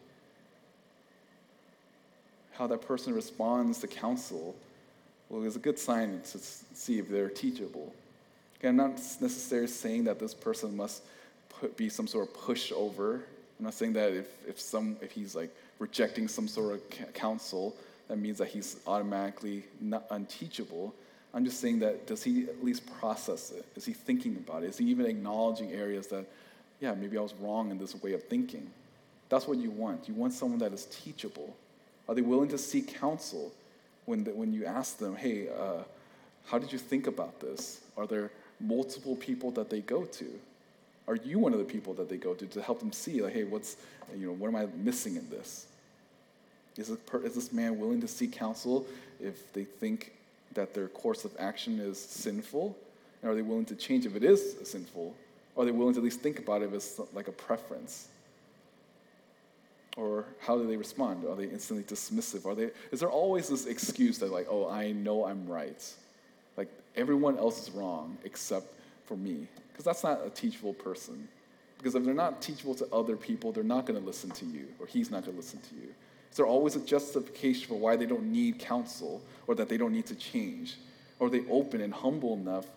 How 2.54 2.68
that 2.68 2.82
person 2.82 3.14
responds 3.14 3.80
to 3.80 3.88
counsel, 3.88 4.56
well, 5.30 5.44
is 5.44 5.56
a 5.56 5.60
good 5.60 5.78
sign 5.78 6.22
to 6.32 6.38
see 6.40 7.00
if 7.00 7.10
they're 7.10 7.30
teachable. 7.30 7.94
I'm 8.64 8.78
not 8.78 8.94
necessarily 9.22 9.68
saying 9.68 10.06
that 10.06 10.20
this 10.20 10.34
person 10.34 10.76
must 10.76 11.04
put, 11.50 11.78
be 11.78 11.88
some 11.90 12.08
sort 12.08 12.30
of 12.30 12.36
pushover. 12.36 13.22
I'm 13.60 13.66
not 13.66 13.74
saying 13.74 13.94
that 13.94 14.12
if, 14.12 14.28
if, 14.48 14.60
some, 14.60 14.98
if 15.02 15.12
he's 15.12 15.36
like 15.36 15.50
rejecting 15.80 16.28
some 16.28 16.48
sort 16.48 16.76
of 16.76 17.14
counsel, 17.14 17.76
that 18.08 18.18
means 18.18 18.38
that 18.38 18.50
he's 18.50 18.78
automatically 18.86 19.64
not 19.82 20.06
unteachable. 20.12 20.94
I'm 21.34 21.44
just 21.44 21.60
saying 21.60 21.80
that 21.80 22.08
does 22.08 22.24
he 22.24 22.44
at 22.44 22.64
least 22.64 22.86
process 23.00 23.52
it? 23.52 23.66
Is 23.76 23.86
he 23.86 23.94
thinking 23.94 24.36
about 24.38 24.64
it? 24.64 24.70
Is 24.70 24.78
he 24.78 24.86
even 24.86 25.06
acknowledging 25.06 25.72
areas 25.72 26.08
that, 26.08 26.26
yeah, 26.80 26.94
maybe 26.94 27.18
I 27.18 27.22
was 27.22 27.34
wrong 27.36 27.72
in 27.72 27.78
this 27.78 27.96
way 28.02 28.14
of 28.14 28.24
thinking? 28.24 28.70
That's 29.30 29.48
what 29.48 29.58
you 29.58 29.72
want. 29.72 30.08
You 30.08 30.14
want 30.14 30.34
someone 30.34 30.60
that 30.60 30.72
is 30.72 30.86
teachable. 30.86 31.56
Are 32.08 32.16
they 32.16 32.22
willing 32.22 32.50
to 32.50 32.58
seek 32.58 33.00
counsel 33.00 33.52
when, 34.06 34.24
the, 34.24 34.32
when 34.32 34.54
you 34.54 34.66
ask 34.66 34.98
them, 34.98 35.16
hey, 35.16 35.50
uh, 35.50 35.84
how 36.46 36.60
did 36.60 36.72
you 36.72 36.80
think 36.80 37.08
about 37.08 37.40
this? 37.40 37.82
Are 37.98 38.06
there 38.06 38.32
multiple 38.60 39.16
people 39.16 39.52
that 39.52 39.70
they 39.70 39.82
go 39.82 40.06
to? 40.06 40.26
Are 41.08 41.16
you 41.16 41.38
one 41.38 41.54
of 41.54 41.60
the 41.60 41.66
people 41.66 41.94
that 41.96 42.10
they 42.10 42.18
go 42.18 42.34
to 42.34 42.46
to 42.48 42.62
help 42.62 42.80
them 42.80 42.92
see, 42.92 43.22
like, 43.22 43.34
hey, 43.34 43.44
what's, 43.44 43.78
you 44.18 44.28
know, 44.28 44.34
what 44.34 44.48
am 44.48 44.56
I 44.56 44.66
missing 44.76 45.16
in 45.16 45.30
this? 45.30 45.68
Is 46.78 46.88
this, 46.88 46.98
per, 47.06 47.20
is 47.20 47.36
this 47.36 47.54
man 47.54 47.80
willing 47.80 48.02
to 48.02 48.08
seek 48.08 48.32
counsel 48.32 48.86
if 49.22 49.54
they 49.54 49.64
think 49.64 50.14
that 50.54 50.74
their 50.74 50.88
course 50.88 51.24
of 51.24 51.32
action 51.40 51.80
is 51.80 52.00
sinful? 52.00 52.76
And 53.22 53.32
are 53.32 53.36
they 53.36 53.44
willing 53.44 53.66
to 53.66 53.76
change 53.76 54.06
if 54.06 54.16
it 54.16 54.24
is 54.24 54.56
sinful? 54.64 55.14
Or 55.56 55.64
are 55.64 55.66
they 55.66 55.72
willing 55.72 55.94
to 55.94 56.00
at 56.00 56.04
least 56.04 56.22
think 56.22 56.40
about 56.40 56.62
it 56.64 56.74
as 56.74 57.00
like 57.14 57.28
a 57.28 57.32
preference? 57.32 58.08
Or 59.96 60.26
how 60.42 60.58
do 60.58 60.68
they 60.68 60.76
respond? 60.76 61.24
Are 61.26 61.36
they 61.36 61.46
instantly 61.46 61.84
dismissive? 61.84 62.46
Are 62.46 62.56
they, 62.56 62.72
is 62.92 63.00
there 63.00 63.10
always 63.10 63.48
this 63.48 63.66
excuse 63.66 64.18
that, 64.20 64.32
like, 64.32 64.48
oh, 64.50 64.70
I 64.70 64.92
know 64.92 65.26
I'm 65.26 65.48
right? 65.48 65.82
Like, 66.58 66.70
everyone 66.96 67.38
else 67.38 67.62
is 67.62 67.72
wrong 67.72 68.18
except 68.26 68.68
for 69.06 69.16
me? 69.16 69.48
Because 69.76 69.84
that's 69.84 70.06
not 70.06 70.26
a 70.26 70.30
teachable 70.30 70.74
person. 70.74 71.28
Because 71.78 71.96
if 71.96 72.06
they're 72.06 72.14
not 72.14 72.42
teachable 72.42 72.76
to 72.76 72.88
other 72.94 73.18
people, 73.18 73.52
they're 73.52 73.62
not 73.62 73.86
going 73.86 74.00
to 74.00 74.06
listen 74.06 74.30
to 74.32 74.46
you, 74.46 74.68
or 74.80 74.88
he's 74.88 75.12
not 75.12 75.26
going 75.26 75.34
to 75.34 75.38
listen 75.38 75.60
to 75.60 75.76
you. 75.76 75.94
Is 76.32 76.38
there 76.38 76.46
always 76.46 76.78
a 76.78 76.80
justification 76.80 77.68
for 77.68 77.76
why 77.76 77.98
they 77.98 78.06
don't 78.06 78.32
need 78.32 78.58
counsel 78.58 79.22
or 79.48 79.56
that 79.56 79.68
they 79.68 79.76
don't 79.76 79.92
need 79.92 80.06
to 80.06 80.16
change? 80.16 80.78
Or 81.20 81.28
are 81.28 81.30
they 81.30 81.44
open 81.50 81.82
and 81.82 81.94
humble 81.94 82.36
enough 82.36 82.68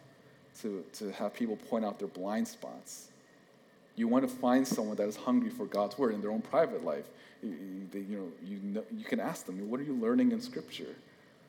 to, 0.62 0.84
to 0.94 1.12
have 1.12 1.34
people 1.34 1.56
point 1.56 1.84
out 1.84 2.00
their 2.00 2.08
blind 2.08 2.48
spots? 2.48 3.08
You 3.94 4.08
want 4.08 4.28
to 4.28 4.34
find 4.36 4.66
someone 4.66 4.96
that 4.96 5.06
is 5.06 5.16
hungry 5.16 5.50
for 5.50 5.66
God's 5.66 5.96
word 5.96 6.14
in 6.14 6.20
their 6.20 6.32
own 6.32 6.42
private 6.42 6.84
life. 6.84 7.04
You, 7.44 7.56
you, 7.94 8.16
know, 8.16 8.28
you, 8.44 8.58
know, 8.62 8.84
you 8.92 9.04
can 9.04 9.20
ask 9.20 9.46
them, 9.46 9.70
what 9.70 9.78
are 9.78 9.84
you 9.84 9.94
learning 9.94 10.32
in 10.32 10.40
Scripture? 10.40 10.96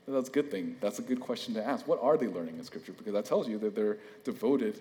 That's 0.08 0.30
a 0.30 0.32
good 0.32 0.50
thing. 0.50 0.76
That's 0.80 1.00
a 1.00 1.04
good 1.04 1.20
question 1.20 1.54
to 1.56 1.66
ask. 1.66 1.88
What 1.88 2.00
are 2.02 2.18
they 2.18 2.28
learning 2.28 2.58
in 2.58 2.64
Scripture? 2.64 2.93
Because 2.93 3.14
that 3.14 3.26
tells 3.26 3.47
you 3.47 3.58
that 3.60 3.76
they're 3.76 3.97
devoted 4.24 4.80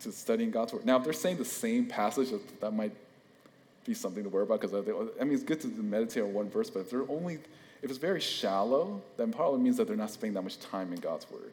to 0.00 0.12
studying 0.12 0.50
God's 0.50 0.72
word. 0.72 0.84
Now, 0.84 0.96
if 0.98 1.04
they're 1.04 1.12
saying 1.12 1.38
the 1.38 1.44
same 1.44 1.86
passage, 1.86 2.28
that 2.60 2.72
might 2.72 2.92
be 3.84 3.94
something 3.94 4.22
to 4.22 4.28
worry 4.28 4.44
about 4.44 4.60
because 4.60 4.74
I 5.20 5.24
mean 5.24 5.34
it's 5.34 5.42
good 5.42 5.60
to 5.62 5.68
meditate 5.68 6.22
on 6.22 6.32
one 6.34 6.50
verse, 6.50 6.70
but 6.70 6.80
if 6.80 6.90
they're 6.90 7.08
only 7.10 7.38
if 7.80 7.90
it's 7.90 7.98
very 7.98 8.20
shallow, 8.20 9.00
then 9.16 9.32
probably 9.32 9.60
means 9.60 9.76
that 9.76 9.86
they're 9.86 9.96
not 9.96 10.10
spending 10.10 10.34
that 10.34 10.42
much 10.42 10.58
time 10.58 10.92
in 10.92 11.00
God's 11.00 11.30
word. 11.30 11.52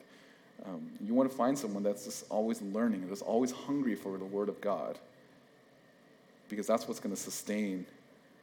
Um, 0.65 0.89
you 0.99 1.13
want 1.13 1.29
to 1.29 1.35
find 1.35 1.57
someone 1.57 1.83
that's 1.83 2.05
just 2.05 2.25
always 2.29 2.61
learning, 2.61 3.07
that's 3.07 3.21
always 3.21 3.51
hungry 3.51 3.95
for 3.95 4.17
the 4.17 4.25
word 4.25 4.49
of 4.49 4.59
God, 4.59 4.97
because 6.49 6.65
that's 6.65 6.87
what's 6.87 6.99
going 6.99 7.15
to 7.15 7.21
sustain 7.21 7.85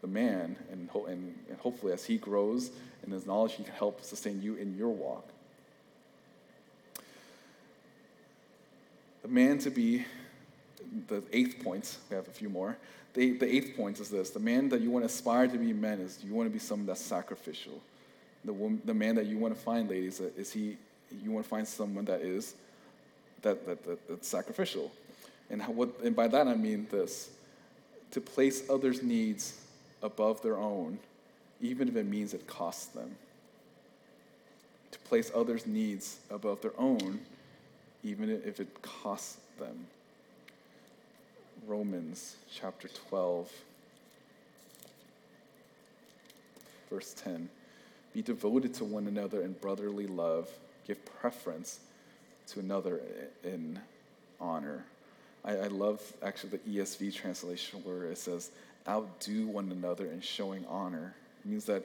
the 0.00 0.06
man, 0.06 0.56
and, 0.70 0.88
ho- 0.90 1.06
and, 1.06 1.34
and 1.48 1.58
hopefully 1.58 1.92
as 1.92 2.04
he 2.04 2.18
grows 2.18 2.70
in 3.04 3.12
his 3.12 3.26
knowledge, 3.26 3.54
he 3.54 3.64
can 3.64 3.72
help 3.72 4.02
sustain 4.04 4.40
you 4.42 4.54
in 4.56 4.76
your 4.76 4.90
walk. 4.90 5.26
The 9.22 9.28
man 9.28 9.58
to 9.58 9.70
be 9.70 10.04
the 11.08 11.22
eighth 11.32 11.62
point, 11.62 11.96
we 12.10 12.16
have 12.16 12.28
a 12.28 12.32
few 12.32 12.48
more, 12.48 12.76
the, 13.14 13.32
the 13.32 13.54
eighth 13.54 13.76
point 13.76 14.00
is 14.00 14.08
this 14.08 14.30
the 14.30 14.40
man 14.40 14.68
that 14.70 14.80
you 14.80 14.90
want 14.90 15.02
to 15.02 15.06
aspire 15.06 15.46
to 15.46 15.58
be 15.58 15.72
men 15.72 16.00
is 16.00 16.18
you 16.24 16.34
want 16.34 16.48
to 16.48 16.52
be 16.52 16.58
someone 16.58 16.86
that's 16.86 17.00
sacrificial. 17.00 17.80
The, 18.44 18.52
woman, 18.52 18.80
the 18.84 18.94
man 18.94 19.14
that 19.16 19.26
you 19.26 19.38
want 19.38 19.54
to 19.54 19.60
find, 19.60 19.88
ladies, 19.88 20.20
is 20.20 20.52
he, 20.52 20.76
you 21.22 21.30
want 21.30 21.44
to 21.44 21.48
find 21.48 21.68
someone 21.68 22.04
that 22.06 22.22
is 22.22 22.54
that, 23.42 23.66
that, 23.66 23.84
that 23.84 24.08
that's 24.08 24.28
sacrificial. 24.28 24.90
And, 25.50 25.60
how, 25.60 25.72
what, 25.72 25.90
and 26.02 26.16
by 26.16 26.28
that 26.28 26.48
I 26.48 26.54
mean 26.54 26.86
this 26.90 27.30
to 28.12 28.20
place 28.20 28.68
others' 28.68 29.02
needs 29.02 29.60
above 30.02 30.42
their 30.42 30.58
own, 30.58 30.98
even 31.60 31.88
if 31.88 31.96
it 31.96 32.06
means 32.06 32.34
it 32.34 32.46
costs 32.46 32.86
them. 32.86 33.14
To 34.90 34.98
place 35.00 35.30
others' 35.34 35.66
needs 35.66 36.18
above 36.30 36.60
their 36.60 36.78
own, 36.78 37.20
even 38.04 38.30
if 38.30 38.60
it 38.60 38.82
costs 38.82 39.38
them. 39.58 39.86
Romans 41.66 42.36
chapter 42.50 42.88
12. 43.08 43.50
verse 46.92 47.14
10. 47.14 47.48
Be 48.12 48.22
devoted 48.22 48.74
to 48.74 48.84
one 48.84 49.06
another 49.06 49.42
in 49.42 49.52
brotherly 49.54 50.06
love. 50.06 50.48
Give 50.86 51.02
preference 51.20 51.80
to 52.48 52.60
another 52.60 53.00
in 53.42 53.80
honor. 54.40 54.84
I, 55.44 55.56
I 55.56 55.66
love 55.68 56.00
actually 56.22 56.50
the 56.50 56.58
ESV 56.58 57.14
translation 57.14 57.80
where 57.84 58.04
it 58.04 58.18
says, 58.18 58.50
outdo 58.86 59.46
one 59.46 59.72
another 59.72 60.06
in 60.06 60.20
showing 60.20 60.66
honor. 60.68 61.14
It 61.44 61.48
means 61.48 61.64
that 61.66 61.84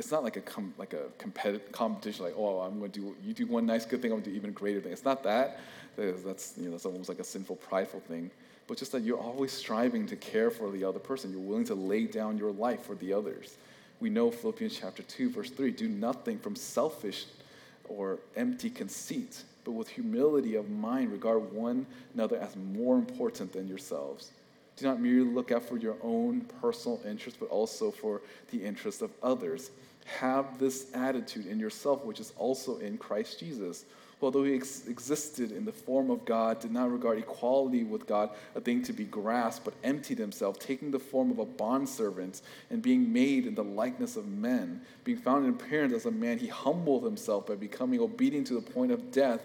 it's 0.00 0.10
not 0.10 0.24
like 0.24 0.36
a 0.36 0.40
com- 0.40 0.74
like 0.78 0.94
a 0.94 1.04
competitive 1.18 1.70
competition, 1.70 2.24
like 2.24 2.34
oh 2.36 2.60
I'm 2.60 2.78
going 2.78 2.90
to 2.90 3.00
do 3.00 3.16
you 3.22 3.34
do 3.34 3.46
one 3.46 3.66
nice 3.66 3.84
good 3.84 4.00
thing, 4.00 4.10
I'm 4.10 4.16
going 4.16 4.24
to 4.24 4.30
do 4.30 4.36
even 4.36 4.52
greater 4.52 4.80
thing. 4.80 4.92
It's 4.92 5.04
not 5.04 5.22
that. 5.24 5.60
That's 5.96 6.54
you 6.56 6.64
know 6.64 6.70
that's 6.72 6.86
almost 6.86 7.08
like 7.10 7.18
a 7.18 7.24
sinful, 7.24 7.56
prideful 7.56 8.00
thing. 8.00 8.30
But 8.66 8.78
just 8.78 8.92
that 8.92 9.02
you're 9.02 9.18
always 9.18 9.52
striving 9.52 10.06
to 10.06 10.16
care 10.16 10.50
for 10.50 10.70
the 10.70 10.84
other 10.84 10.98
person. 10.98 11.30
You're 11.30 11.40
willing 11.40 11.66
to 11.66 11.74
lay 11.74 12.06
down 12.06 12.38
your 12.38 12.50
life 12.50 12.82
for 12.82 12.94
the 12.94 13.12
others. 13.12 13.56
We 14.00 14.08
know 14.08 14.30
Philippians 14.30 14.78
chapter 14.80 15.02
two, 15.02 15.28
verse 15.30 15.50
three: 15.50 15.70
Do 15.70 15.88
nothing 15.88 16.38
from 16.38 16.56
selfish 16.56 17.26
or 17.86 18.20
empty 18.36 18.70
conceit, 18.70 19.42
but 19.64 19.72
with 19.72 19.88
humility 19.88 20.54
of 20.54 20.70
mind, 20.70 21.12
regard 21.12 21.52
one 21.52 21.86
another 22.14 22.38
as 22.38 22.56
more 22.56 22.96
important 22.96 23.52
than 23.52 23.68
yourselves. 23.68 24.30
Do 24.76 24.86
not 24.86 24.98
merely 24.98 25.28
look 25.28 25.52
out 25.52 25.62
for 25.62 25.76
your 25.76 25.96
own 26.02 26.40
personal 26.62 27.00
interest, 27.06 27.36
but 27.38 27.50
also 27.50 27.90
for 27.90 28.22
the 28.50 28.64
interest 28.64 29.02
of 29.02 29.10
others. 29.22 29.70
Have 30.04 30.58
this 30.58 30.86
attitude 30.94 31.46
in 31.46 31.60
yourself, 31.60 32.04
which 32.04 32.20
is 32.20 32.32
also 32.36 32.78
in 32.78 32.98
Christ 32.98 33.40
Jesus. 33.40 33.84
Who, 34.20 34.26
although 34.26 34.44
he 34.44 34.54
ex- 34.54 34.86
existed 34.86 35.52
in 35.52 35.64
the 35.64 35.72
form 35.72 36.10
of 36.10 36.24
God, 36.24 36.60
did 36.60 36.72
not 36.72 36.90
regard 36.90 37.18
equality 37.18 37.84
with 37.84 38.06
God 38.06 38.30
a 38.54 38.60
thing 38.60 38.82
to 38.82 38.92
be 38.92 39.04
grasped, 39.04 39.64
but 39.64 39.74
emptied 39.82 40.18
himself, 40.18 40.58
taking 40.58 40.90
the 40.90 40.98
form 40.98 41.30
of 41.30 41.38
a 41.38 41.46
bondservant 41.46 42.42
and 42.70 42.82
being 42.82 43.12
made 43.12 43.46
in 43.46 43.54
the 43.54 43.64
likeness 43.64 44.16
of 44.16 44.28
men. 44.28 44.82
Being 45.04 45.18
found 45.18 45.46
in 45.46 45.52
appearance 45.52 45.94
as 45.94 46.06
a 46.06 46.10
man, 46.10 46.38
he 46.38 46.48
humbled 46.48 47.04
himself 47.04 47.46
by 47.46 47.54
becoming 47.54 48.00
obedient 48.00 48.46
to 48.48 48.54
the 48.54 48.60
point 48.60 48.92
of 48.92 49.10
death, 49.10 49.42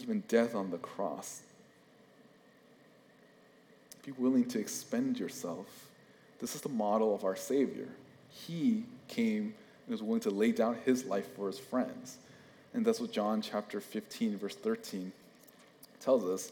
even 0.00 0.22
death 0.28 0.54
on 0.54 0.70
the 0.70 0.78
cross. 0.78 1.42
Be 4.04 4.12
willing 4.12 4.46
to 4.46 4.58
expend 4.58 5.18
yourself. 5.18 5.66
This 6.38 6.54
is 6.54 6.62
the 6.62 6.68
model 6.68 7.14
of 7.14 7.24
our 7.24 7.36
Savior. 7.36 7.88
He 8.30 8.84
came 9.08 9.54
and 9.86 9.92
was 9.92 10.02
willing 10.02 10.20
to 10.20 10.30
lay 10.30 10.52
down 10.52 10.78
his 10.84 11.04
life 11.04 11.26
for 11.34 11.46
his 11.46 11.58
friends. 11.58 12.18
And 12.74 12.84
that's 12.84 13.00
what 13.00 13.12
John 13.12 13.40
chapter 13.40 13.80
15, 13.80 14.38
verse 14.38 14.54
13 14.54 15.12
tells 16.00 16.24
us 16.24 16.50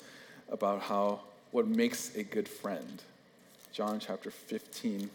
about 0.51 0.83
how 0.83 1.21
what 1.51 1.67
makes 1.67 2.15
a 2.17 2.23
good 2.23 2.49
friend. 2.49 3.03
John 3.73 4.01
chapter 4.01 4.31
15, 4.31 5.11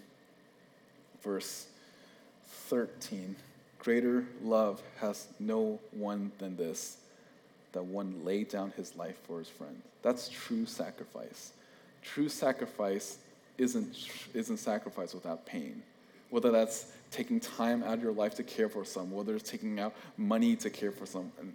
verse 1.24 1.68
13. 2.46 3.36
Greater 3.80 4.26
love 4.44 4.82
has 5.00 5.28
no 5.40 5.80
one 5.92 6.32
than 6.38 6.56
this, 6.56 6.98
that 7.72 7.84
one 7.84 8.24
lay 8.24 8.44
down 8.44 8.72
his 8.78 8.96
life 8.96 9.18
for 9.26 9.40
his 9.40 9.50
friend. 9.50 9.82
That's 10.04 10.30
true 10.30 10.66
sacrifice. 10.66 11.54
True 12.04 12.30
sacrifice 12.30 13.18
isn't, 13.58 13.96
isn't 14.34 14.58
sacrifice 14.58 15.14
without 15.14 15.46
pain. 15.46 15.82
Whether 16.32 16.50
that's 16.50 16.92
taking 17.12 17.40
time 17.40 17.84
out 17.84 17.94
of 17.94 18.02
your 18.02 18.14
life 18.14 18.34
to 18.36 18.44
care 18.44 18.70
for 18.70 18.84
someone, 18.84 19.18
whether 19.18 19.36
it's 19.36 19.50
taking 19.50 19.80
out 19.80 19.94
money 20.18 20.56
to 20.56 20.70
care 20.70 20.92
for 20.92 21.06
someone, 21.06 21.54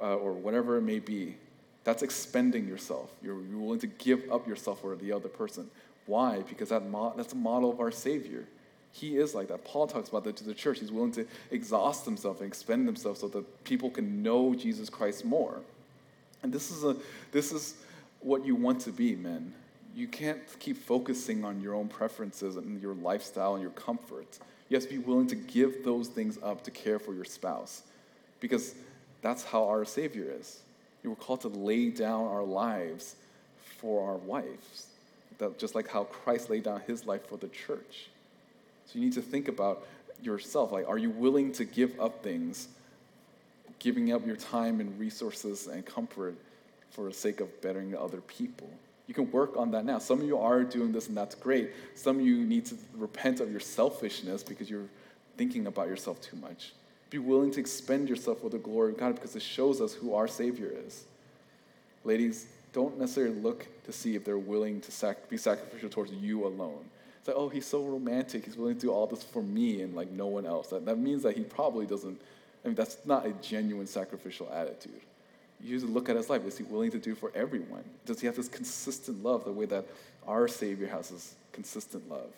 uh, 0.00 0.16
or 0.16 0.32
whatever 0.32 0.76
it 0.76 0.82
may 0.82 0.98
be, 0.98 1.36
that's 1.84 2.02
expending 2.02 2.66
yourself. 2.66 3.10
You're, 3.22 3.40
you're, 3.44 3.60
willing 3.60 3.78
to 3.80 3.86
give 3.86 4.30
up 4.30 4.46
yourself 4.46 4.80
for 4.80 4.96
the 4.96 5.12
other 5.12 5.28
person. 5.28 5.70
Why? 6.06 6.42
Because 6.42 6.70
that 6.70 6.88
mo- 6.88 7.14
that's 7.16 7.32
a 7.32 7.36
model 7.36 7.70
of 7.70 7.80
our 7.80 7.92
Savior. 7.92 8.44
He 8.92 9.18
is 9.18 9.34
like 9.34 9.48
that. 9.48 9.64
Paul 9.64 9.86
talks 9.86 10.08
about 10.08 10.24
that 10.24 10.36
to 10.36 10.44
the 10.44 10.54
church. 10.54 10.80
He's 10.80 10.90
willing 10.90 11.12
to 11.12 11.26
exhaust 11.50 12.04
himself 12.04 12.40
and 12.40 12.48
expend 12.48 12.86
himself 12.86 13.18
so 13.18 13.28
that 13.28 13.64
people 13.64 13.90
can 13.90 14.22
know 14.22 14.54
Jesus 14.54 14.90
Christ 14.90 15.24
more. 15.24 15.60
And 16.42 16.52
this 16.52 16.70
is, 16.70 16.82
a, 16.82 16.96
this 17.30 17.52
is 17.52 17.74
what 18.20 18.44
you 18.44 18.56
want 18.56 18.80
to 18.82 18.90
be, 18.90 19.14
men. 19.14 19.52
You 19.96 20.06
can't 20.06 20.40
keep 20.58 20.76
focusing 20.76 21.42
on 21.42 21.62
your 21.62 21.74
own 21.74 21.88
preferences 21.88 22.56
and 22.56 22.82
your 22.82 22.94
lifestyle 22.94 23.54
and 23.54 23.62
your 23.62 23.72
comfort. 23.72 24.38
You 24.68 24.76
have 24.76 24.84
to 24.84 24.90
be 24.90 24.98
willing 24.98 25.26
to 25.28 25.34
give 25.34 25.84
those 25.84 26.08
things 26.08 26.38
up 26.42 26.62
to 26.64 26.70
care 26.70 26.98
for 26.98 27.14
your 27.14 27.24
spouse 27.24 27.82
because 28.38 28.74
that's 29.22 29.42
how 29.42 29.64
our 29.64 29.86
Savior 29.86 30.26
is. 30.38 30.60
We 31.02 31.08
were 31.08 31.16
called 31.16 31.40
to 31.40 31.48
lay 31.48 31.88
down 31.88 32.26
our 32.26 32.42
lives 32.42 33.16
for 33.78 34.06
our 34.06 34.16
wives, 34.16 34.88
that 35.38 35.58
just 35.58 35.74
like 35.74 35.88
how 35.88 36.04
Christ 36.04 36.50
laid 36.50 36.64
down 36.64 36.82
his 36.86 37.06
life 37.06 37.26
for 37.26 37.38
the 37.38 37.48
church. 37.48 38.08
So 38.84 38.98
you 38.98 39.00
need 39.00 39.14
to 39.14 39.22
think 39.22 39.48
about 39.48 39.86
yourself. 40.22 40.72
Like, 40.72 40.86
are 40.86 40.98
you 40.98 41.08
willing 41.08 41.52
to 41.52 41.64
give 41.64 41.98
up 41.98 42.22
things, 42.22 42.68
giving 43.78 44.12
up 44.12 44.26
your 44.26 44.36
time 44.36 44.80
and 44.80 44.98
resources 45.00 45.68
and 45.68 45.86
comfort 45.86 46.34
for 46.90 47.04
the 47.04 47.14
sake 47.14 47.40
of 47.40 47.62
bettering 47.62 47.96
other 47.96 48.20
people? 48.20 48.68
You 49.06 49.14
can 49.14 49.30
work 49.30 49.56
on 49.56 49.70
that 49.70 49.84
now. 49.84 49.98
Some 49.98 50.20
of 50.20 50.26
you 50.26 50.38
are 50.38 50.64
doing 50.64 50.92
this, 50.92 51.08
and 51.08 51.16
that's 51.16 51.34
great. 51.34 51.70
Some 51.94 52.18
of 52.18 52.26
you 52.26 52.44
need 52.44 52.66
to 52.66 52.76
repent 52.94 53.40
of 53.40 53.50
your 53.50 53.60
selfishness 53.60 54.42
because 54.42 54.68
you're 54.68 54.88
thinking 55.36 55.66
about 55.66 55.88
yourself 55.88 56.20
too 56.20 56.36
much. 56.36 56.72
Be 57.10 57.18
willing 57.18 57.52
to 57.52 57.60
expend 57.60 58.08
yourself 58.08 58.40
for 58.40 58.50
the 58.50 58.58
glory 58.58 58.92
of 58.92 58.98
God 58.98 59.14
because 59.14 59.36
it 59.36 59.42
shows 59.42 59.80
us 59.80 59.94
who 59.94 60.14
our 60.14 60.26
Savior 60.26 60.72
is. 60.86 61.04
Ladies, 62.04 62.46
don't 62.72 62.98
necessarily 62.98 63.36
look 63.36 63.66
to 63.84 63.92
see 63.92 64.16
if 64.16 64.24
they're 64.24 64.38
willing 64.38 64.80
to 64.80 64.90
sac- 64.90 65.28
be 65.28 65.36
sacrificial 65.36 65.88
towards 65.88 66.12
you 66.12 66.44
alone. 66.44 66.84
It's 67.20 67.28
like, 67.28 67.36
oh, 67.36 67.48
he's 67.48 67.66
so 67.66 67.82
romantic. 67.82 68.44
He's 68.44 68.56
willing 68.56 68.74
to 68.74 68.80
do 68.80 68.92
all 68.92 69.06
this 69.06 69.22
for 69.22 69.42
me 69.42 69.82
and 69.82 69.94
like 69.94 70.10
no 70.10 70.26
one 70.26 70.46
else. 70.46 70.68
That, 70.68 70.84
that 70.84 70.98
means 70.98 71.22
that 71.22 71.36
he 71.36 71.44
probably 71.44 71.86
doesn't, 71.86 72.20
I 72.64 72.68
mean, 72.68 72.74
that's 72.74 72.98
not 73.04 73.24
a 73.24 73.30
genuine 73.34 73.86
sacrificial 73.86 74.50
attitude 74.52 75.00
you 75.62 75.70
usually 75.70 75.92
look 75.92 76.08
at 76.08 76.16
his 76.16 76.28
life. 76.28 76.44
Is 76.44 76.58
he 76.58 76.64
willing 76.64 76.90
to 76.90 76.98
do 76.98 77.14
for 77.14 77.32
everyone? 77.34 77.84
Does 78.04 78.20
he 78.20 78.26
have 78.26 78.36
this 78.36 78.48
consistent 78.48 79.22
love 79.24 79.44
the 79.44 79.52
way 79.52 79.66
that 79.66 79.86
our 80.26 80.48
Savior 80.48 80.86
has 80.88 81.10
this 81.10 81.34
consistent 81.52 82.08
love? 82.10 82.30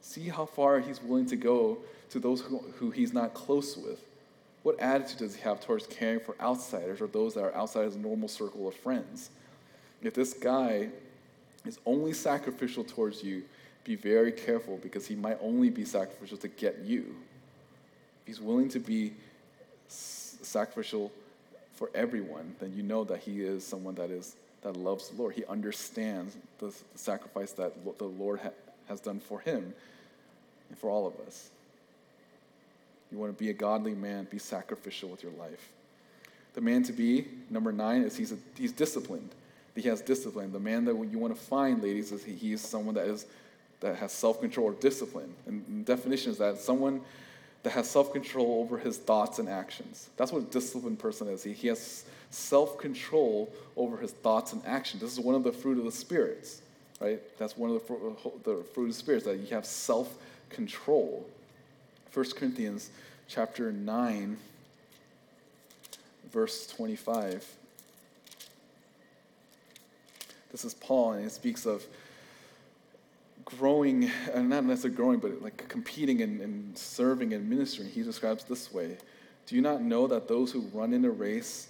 See 0.00 0.28
how 0.28 0.46
far 0.46 0.80
he's 0.80 1.02
willing 1.02 1.26
to 1.26 1.36
go 1.36 1.78
to 2.10 2.18
those 2.18 2.40
who, 2.40 2.58
who 2.78 2.90
he's 2.90 3.12
not 3.12 3.34
close 3.34 3.76
with. 3.76 4.00
What 4.62 4.80
attitude 4.80 5.18
does 5.18 5.36
he 5.36 5.42
have 5.42 5.60
towards 5.60 5.86
caring 5.86 6.20
for 6.20 6.36
outsiders 6.40 7.00
or 7.00 7.06
those 7.06 7.34
that 7.34 7.42
are 7.42 7.54
outside 7.54 7.84
his 7.84 7.96
normal 7.96 8.28
circle 8.28 8.66
of 8.66 8.74
friends? 8.74 9.30
If 10.02 10.14
this 10.14 10.32
guy 10.32 10.88
is 11.66 11.78
only 11.86 12.12
sacrificial 12.12 12.84
towards 12.84 13.22
you, 13.22 13.42
be 13.84 13.96
very 13.96 14.32
careful 14.32 14.78
because 14.82 15.06
he 15.06 15.14
might 15.14 15.38
only 15.42 15.68
be 15.70 15.84
sacrificial 15.84 16.38
to 16.38 16.48
get 16.48 16.78
you. 16.80 17.14
He's 18.24 18.40
willing 18.40 18.70
to 18.70 18.78
be 18.78 19.12
sacrificial 19.88 21.12
for 21.74 21.90
everyone, 21.94 22.54
then 22.60 22.72
you 22.74 22.82
know 22.82 23.04
that 23.04 23.20
he 23.20 23.42
is 23.42 23.66
someone 23.66 23.94
that 23.96 24.10
is 24.10 24.36
that 24.62 24.76
loves 24.76 25.10
the 25.10 25.20
Lord. 25.20 25.34
He 25.34 25.44
understands 25.44 26.36
the, 26.58 26.66
the 26.66 26.98
sacrifice 26.98 27.52
that 27.52 27.72
the 27.98 28.04
Lord 28.04 28.40
ha- 28.40 28.50
has 28.88 29.00
done 29.00 29.20
for 29.20 29.40
him 29.40 29.74
and 30.70 30.78
for 30.78 30.88
all 30.88 31.06
of 31.06 31.14
us. 31.26 31.50
You 33.12 33.18
want 33.18 33.36
to 33.36 33.38
be 33.38 33.50
a 33.50 33.54
godly 33.54 33.94
man, 33.94 34.26
be 34.30 34.38
sacrificial 34.38 35.10
with 35.10 35.22
your 35.22 35.32
life. 35.32 35.70
The 36.54 36.60
man 36.60 36.82
to 36.84 36.92
be, 36.92 37.26
number 37.50 37.72
nine, 37.72 38.02
is 38.02 38.16
he's, 38.16 38.32
a, 38.32 38.36
he's 38.56 38.72
disciplined. 38.72 39.30
He 39.74 39.82
has 39.82 40.00
discipline. 40.00 40.52
The 40.52 40.60
man 40.60 40.84
that 40.86 40.96
you 41.10 41.18
want 41.18 41.36
to 41.36 41.40
find, 41.40 41.82
ladies, 41.82 42.10
is 42.12 42.24
he, 42.24 42.32
he 42.32 42.52
is 42.52 42.60
someone 42.60 42.94
that 42.94 43.06
is 43.06 43.26
that 43.80 43.96
has 43.96 44.12
self-control 44.12 44.68
or 44.68 44.72
discipline. 44.72 45.34
And 45.46 45.84
definition 45.84 46.32
is 46.32 46.38
that 46.38 46.58
someone 46.58 47.02
that 47.64 47.72
has 47.72 47.90
self 47.90 48.12
control 48.12 48.60
over 48.60 48.78
his 48.78 48.98
thoughts 48.98 49.38
and 49.38 49.48
actions. 49.48 50.10
That's 50.16 50.30
what 50.30 50.42
a 50.42 50.46
disciplined 50.46 50.98
person 50.98 51.28
is. 51.28 51.42
He, 51.42 51.54
he 51.54 51.68
has 51.68 52.04
self 52.30 52.78
control 52.78 53.52
over 53.76 53.96
his 53.96 54.12
thoughts 54.12 54.52
and 54.52 54.62
actions. 54.66 55.02
This 55.02 55.12
is 55.12 55.20
one 55.20 55.34
of 55.34 55.42
the 55.42 55.52
fruit 55.52 55.78
of 55.78 55.84
the 55.84 55.92
spirits, 55.92 56.60
right? 57.00 57.20
That's 57.38 57.56
one 57.56 57.70
of 57.70 57.74
the, 57.74 57.80
fruit, 57.80 58.18
uh, 58.24 58.30
the 58.44 58.62
fruit 58.74 58.84
of 58.84 58.88
the 58.90 58.94
spirits, 58.94 59.24
that 59.24 59.38
you 59.38 59.46
have 59.48 59.64
self 59.64 60.14
control. 60.50 61.26
1 62.12 62.26
Corinthians 62.36 62.90
chapter 63.28 63.72
9, 63.72 64.36
verse 66.30 66.66
25. 66.66 67.44
This 70.52 70.64
is 70.66 70.74
Paul, 70.74 71.12
and 71.12 71.24
he 71.24 71.30
speaks 71.30 71.64
of 71.64 71.82
growing, 73.58 74.10
and 74.32 74.52
uh, 74.52 74.56
not 74.56 74.64
necessarily 74.64 74.96
growing, 74.96 75.18
but 75.18 75.42
like 75.42 75.68
competing 75.68 76.22
and, 76.22 76.40
and 76.40 76.76
serving 76.76 77.32
and 77.32 77.48
ministering, 77.48 77.88
he 77.88 78.02
describes 78.02 78.44
this 78.44 78.72
way 78.72 78.96
Do 79.46 79.56
you 79.56 79.62
not 79.62 79.82
know 79.82 80.06
that 80.06 80.28
those 80.28 80.52
who 80.52 80.60
run 80.72 80.92
in 80.92 81.04
a 81.04 81.10
race 81.10 81.68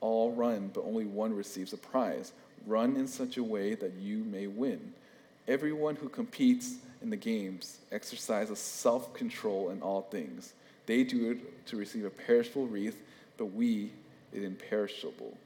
all 0.00 0.32
run, 0.32 0.70
but 0.72 0.84
only 0.84 1.04
one 1.04 1.34
receives 1.34 1.72
a 1.72 1.76
prize? 1.76 2.32
Run 2.66 2.96
in 2.96 3.06
such 3.06 3.36
a 3.36 3.42
way 3.42 3.74
that 3.74 3.94
you 3.94 4.18
may 4.24 4.46
win. 4.46 4.92
Everyone 5.46 5.96
who 5.96 6.08
competes 6.08 6.76
in 7.00 7.10
the 7.10 7.16
games 7.16 7.78
exercises 7.92 8.58
self 8.58 9.14
control 9.14 9.70
in 9.70 9.82
all 9.82 10.02
things. 10.02 10.52
They 10.86 11.04
do 11.04 11.30
it 11.30 11.66
to 11.66 11.76
receive 11.76 12.04
a 12.04 12.10
perishable 12.10 12.66
wreath, 12.66 13.02
but 13.36 13.46
we 13.46 13.90
it 14.32 14.42
imperishable. 14.42 15.36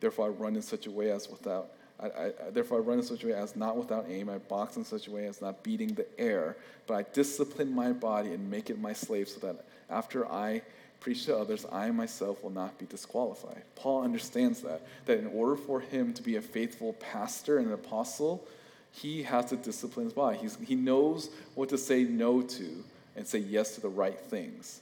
Therefore, 0.00 0.26
I 0.26 0.28
run 0.28 0.56
in 0.56 0.62
such 0.62 0.86
a 0.86 0.90
way 0.90 1.10
as 1.10 1.28
without 1.28 1.70
I, 2.00 2.06
I, 2.06 2.32
therefore, 2.52 2.78
I 2.78 2.80
run 2.80 2.98
in 2.98 3.04
such 3.04 3.24
a 3.24 3.26
way 3.26 3.32
as 3.32 3.56
not 3.56 3.76
without 3.76 4.06
aim. 4.08 4.28
I 4.28 4.38
box 4.38 4.76
in 4.76 4.84
such 4.84 5.08
a 5.08 5.10
way 5.10 5.26
as 5.26 5.40
not 5.40 5.62
beating 5.62 5.94
the 5.94 6.06
air, 6.18 6.56
but 6.86 6.94
I 6.94 7.02
discipline 7.12 7.74
my 7.74 7.92
body 7.92 8.32
and 8.32 8.50
make 8.50 8.70
it 8.70 8.78
my 8.78 8.92
slave 8.92 9.28
so 9.28 9.40
that 9.40 9.64
after 9.90 10.30
I 10.30 10.62
preach 11.00 11.26
to 11.26 11.36
others, 11.36 11.66
I 11.70 11.90
myself 11.90 12.42
will 12.42 12.50
not 12.50 12.78
be 12.78 12.86
disqualified. 12.86 13.62
Paul 13.74 14.02
understands 14.02 14.60
that, 14.62 14.82
that 15.06 15.18
in 15.18 15.26
order 15.28 15.56
for 15.56 15.80
him 15.80 16.12
to 16.14 16.22
be 16.22 16.36
a 16.36 16.42
faithful 16.42 16.92
pastor 16.94 17.58
and 17.58 17.68
an 17.68 17.72
apostle, 17.72 18.46
he 18.92 19.22
has 19.24 19.46
to 19.46 19.56
discipline 19.56 20.06
his 20.06 20.12
body. 20.12 20.38
He's, 20.38 20.56
he 20.64 20.74
knows 20.74 21.30
what 21.54 21.68
to 21.70 21.78
say 21.78 22.04
no 22.04 22.42
to 22.42 22.84
and 23.16 23.26
say 23.26 23.38
yes 23.38 23.74
to 23.74 23.80
the 23.80 23.88
right 23.88 24.18
things. 24.18 24.80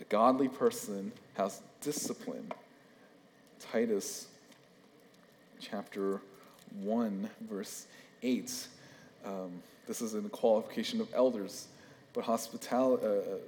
A 0.00 0.04
godly 0.04 0.48
person 0.48 1.12
has 1.34 1.60
discipline. 1.80 2.50
Titus 3.72 4.26
chapter 5.60 6.20
1, 6.82 7.28
verse 7.48 7.86
8. 8.22 8.66
Um, 9.24 9.62
this 9.86 10.00
is 10.00 10.14
in 10.14 10.22
the 10.22 10.28
qualification 10.28 11.00
of 11.00 11.08
elders, 11.14 11.68
but 12.12 12.24
hospitality. 12.24 13.04
Uh, 13.04 13.08
uh, 13.08 13.38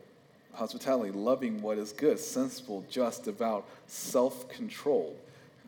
hospitality, 0.55 1.11
loving 1.13 1.63
what 1.63 1.79
is 1.79 1.93
good, 1.93 2.19
sensible, 2.19 2.85
just, 2.91 3.25
devout, 3.25 3.67
self 3.87 4.49
controlled. 4.49 5.17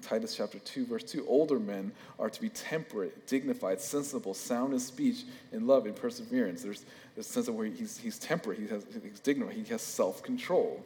Titus 0.02 0.36
chapter 0.36 0.58
2, 0.58 0.86
verse 0.86 1.04
2 1.04 1.26
older 1.26 1.58
men 1.58 1.90
are 2.18 2.28
to 2.28 2.40
be 2.40 2.50
temperate, 2.50 3.26
dignified, 3.26 3.80
sensible, 3.80 4.34
sound 4.34 4.74
in 4.74 4.78
speech, 4.78 5.22
in 5.52 5.66
love, 5.66 5.86
in 5.86 5.94
perseverance. 5.94 6.62
There's, 6.62 6.84
there's 7.14 7.26
a 7.26 7.32
sense 7.32 7.48
of 7.48 7.54
where 7.54 7.66
he's, 7.66 7.96
he's 7.96 8.18
temperate, 8.18 8.58
he 8.58 8.66
has, 8.68 8.84
he's 9.02 9.20
dignified, 9.20 9.56
he 9.56 9.64
has 9.72 9.80
self 9.80 10.22
control. 10.22 10.84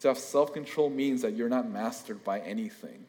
To 0.00 0.08
have 0.08 0.18
self 0.18 0.52
control 0.52 0.88
means 0.88 1.22
that 1.22 1.34
you're 1.34 1.48
not 1.48 1.68
mastered 1.68 2.22
by 2.22 2.40
anything. 2.40 3.04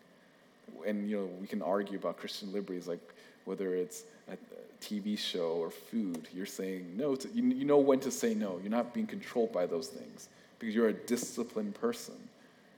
And, 0.86 1.10
you 1.10 1.18
know, 1.18 1.30
we 1.40 1.48
can 1.48 1.62
argue 1.62 1.98
about 1.98 2.18
Christian 2.18 2.52
liberties, 2.52 2.88
like 2.88 3.02
whether 3.46 3.76
it's 3.76 4.04
a 4.32 4.38
TV 4.84 5.18
show 5.18 5.52
or 5.54 5.70
food. 5.70 6.28
You're 6.34 6.46
saying 6.46 6.96
no. 6.96 7.16
To, 7.16 7.28
you, 7.30 7.44
you 7.44 7.66
know 7.66 7.78
when 7.78 8.00
to 8.02 8.12
say 8.12 8.34
no. 8.34 8.60
You're 8.62 8.72
not 8.72 8.94
being 8.94 9.08
controlled 9.08 9.52
by 9.52 9.66
those 9.66 9.88
things 9.88 10.30
because 10.60 10.76
you're 10.76 10.90
a 10.90 10.94
disciplined 10.94 11.76
person. 11.76 12.16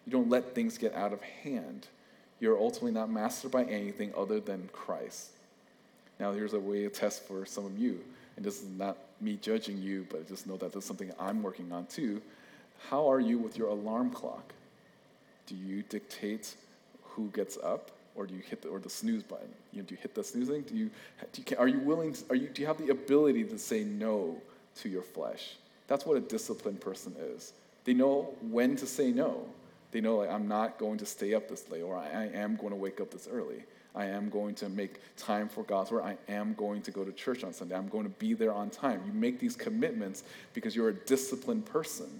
You 0.06 0.12
don't 0.12 0.30
let 0.30 0.53
things 0.53 0.78
get 0.78 0.93
out 0.93 1.14
of 1.14 1.22
hand 1.22 1.88
you're 2.39 2.60
ultimately 2.60 2.91
not 2.91 3.10
mastered 3.10 3.51
by 3.51 3.64
anything 3.64 4.14
other 4.16 4.39
than 4.39 4.70
Christ. 4.74 5.30
Now, 6.20 6.32
here's 6.32 6.53
a 6.53 6.60
way 6.60 6.84
to 6.84 6.89
test 6.89 7.24
for 7.24 7.45
some 7.45 7.66
of 7.66 7.78
you. 7.78 7.99
And 8.36 8.45
this 8.45 8.62
is 8.62 8.68
not 8.70 8.97
me 9.22 9.38
judging 9.41 9.78
you, 9.78 10.06
but 10.10 10.28
just 10.28 10.45
know 10.45 10.58
that 10.58 10.74
this 10.74 10.84
is 10.84 10.88
something 10.88 11.12
I'm 11.20 11.41
working 11.41 11.72
on 11.72 11.86
too. 11.86 12.22
How 12.89 13.10
are 13.10 13.20
you 13.20 13.38
with 13.38 13.58
your 13.58 13.70
alarm 13.70 14.12
clock? 14.12 14.53
Do 15.47 15.56
you 15.56 15.84
dictate 15.84 16.56
who 17.03 17.30
gets 17.30 17.58
up, 17.64 17.91
or 18.16 18.26
do 18.26 18.34
you 18.34 18.41
hit 18.41 18.61
the, 18.61 18.70
or 18.70 18.80
the 18.80 18.89
snooze 18.89 19.24
button? 19.24 19.49
You 19.74 19.82
know, 19.82 19.88
do 19.88 19.95
you 19.95 20.01
hit 20.01 20.16
the 20.16 20.24
snoozing? 20.24 20.61
Do 20.61 20.76
you, 20.76 20.89
do 21.34 21.43
you 21.47 21.57
are 21.57 21.68
you 21.68 21.80
willing? 21.80 22.13
To, 22.13 22.24
are 22.30 22.36
you 22.36 22.47
do 22.47 22.61
you 22.61 22.68
have 22.68 22.78
the 22.78 22.89
ability 22.89 23.43
to 23.45 23.57
say 23.57 23.84
no 23.84 24.41
to 24.78 24.89
your 24.89 25.03
flesh? 25.03 25.55
That's 25.88 26.05
what 26.05 26.18
a 26.18 26.22
disciplined 26.22 26.82
person 26.82 27.16
is. 27.36 27.53
They 27.84 27.93
know 27.93 28.34
when 28.49 28.76
to 28.78 28.88
say 28.88 29.11
no. 29.11 29.45
They 29.91 30.01
know 30.01 30.18
like, 30.18 30.32
I'm 30.32 30.47
not 30.47 30.78
going 30.80 30.97
to 30.97 31.05
stay 31.05 31.34
up 31.34 31.47
this 31.47 31.70
late, 31.70 31.82
or 31.84 31.95
I, 31.95 32.07
I 32.07 32.26
am 32.34 32.55
going 32.55 32.72
to 32.72 32.76
wake 32.76 32.99
up 32.99 33.11
this 33.11 33.28
early. 33.32 33.63
I 33.95 34.05
am 34.05 34.30
going 34.30 34.55
to 34.55 34.68
make 34.68 34.99
time 35.16 35.47
for 35.47 35.63
God's 35.63 35.91
word. 35.91 36.03
I 36.03 36.18
am 36.28 36.53
going 36.55 36.82
to 36.82 36.91
go 36.91 37.05
to 37.05 37.13
church 37.13 37.43
on 37.45 37.53
Sunday. 37.53 37.76
I'm 37.76 37.88
going 37.88 38.03
to 38.03 38.09
be 38.09 38.34
there 38.34 38.53
on 38.53 38.70
time. 38.70 39.01
You 39.05 39.13
make 39.13 39.39
these 39.39 39.55
commitments 39.55 40.24
because 40.53 40.76
you're 40.76 40.89
a 40.89 40.93
disciplined 40.93 41.66
person. 41.66 42.20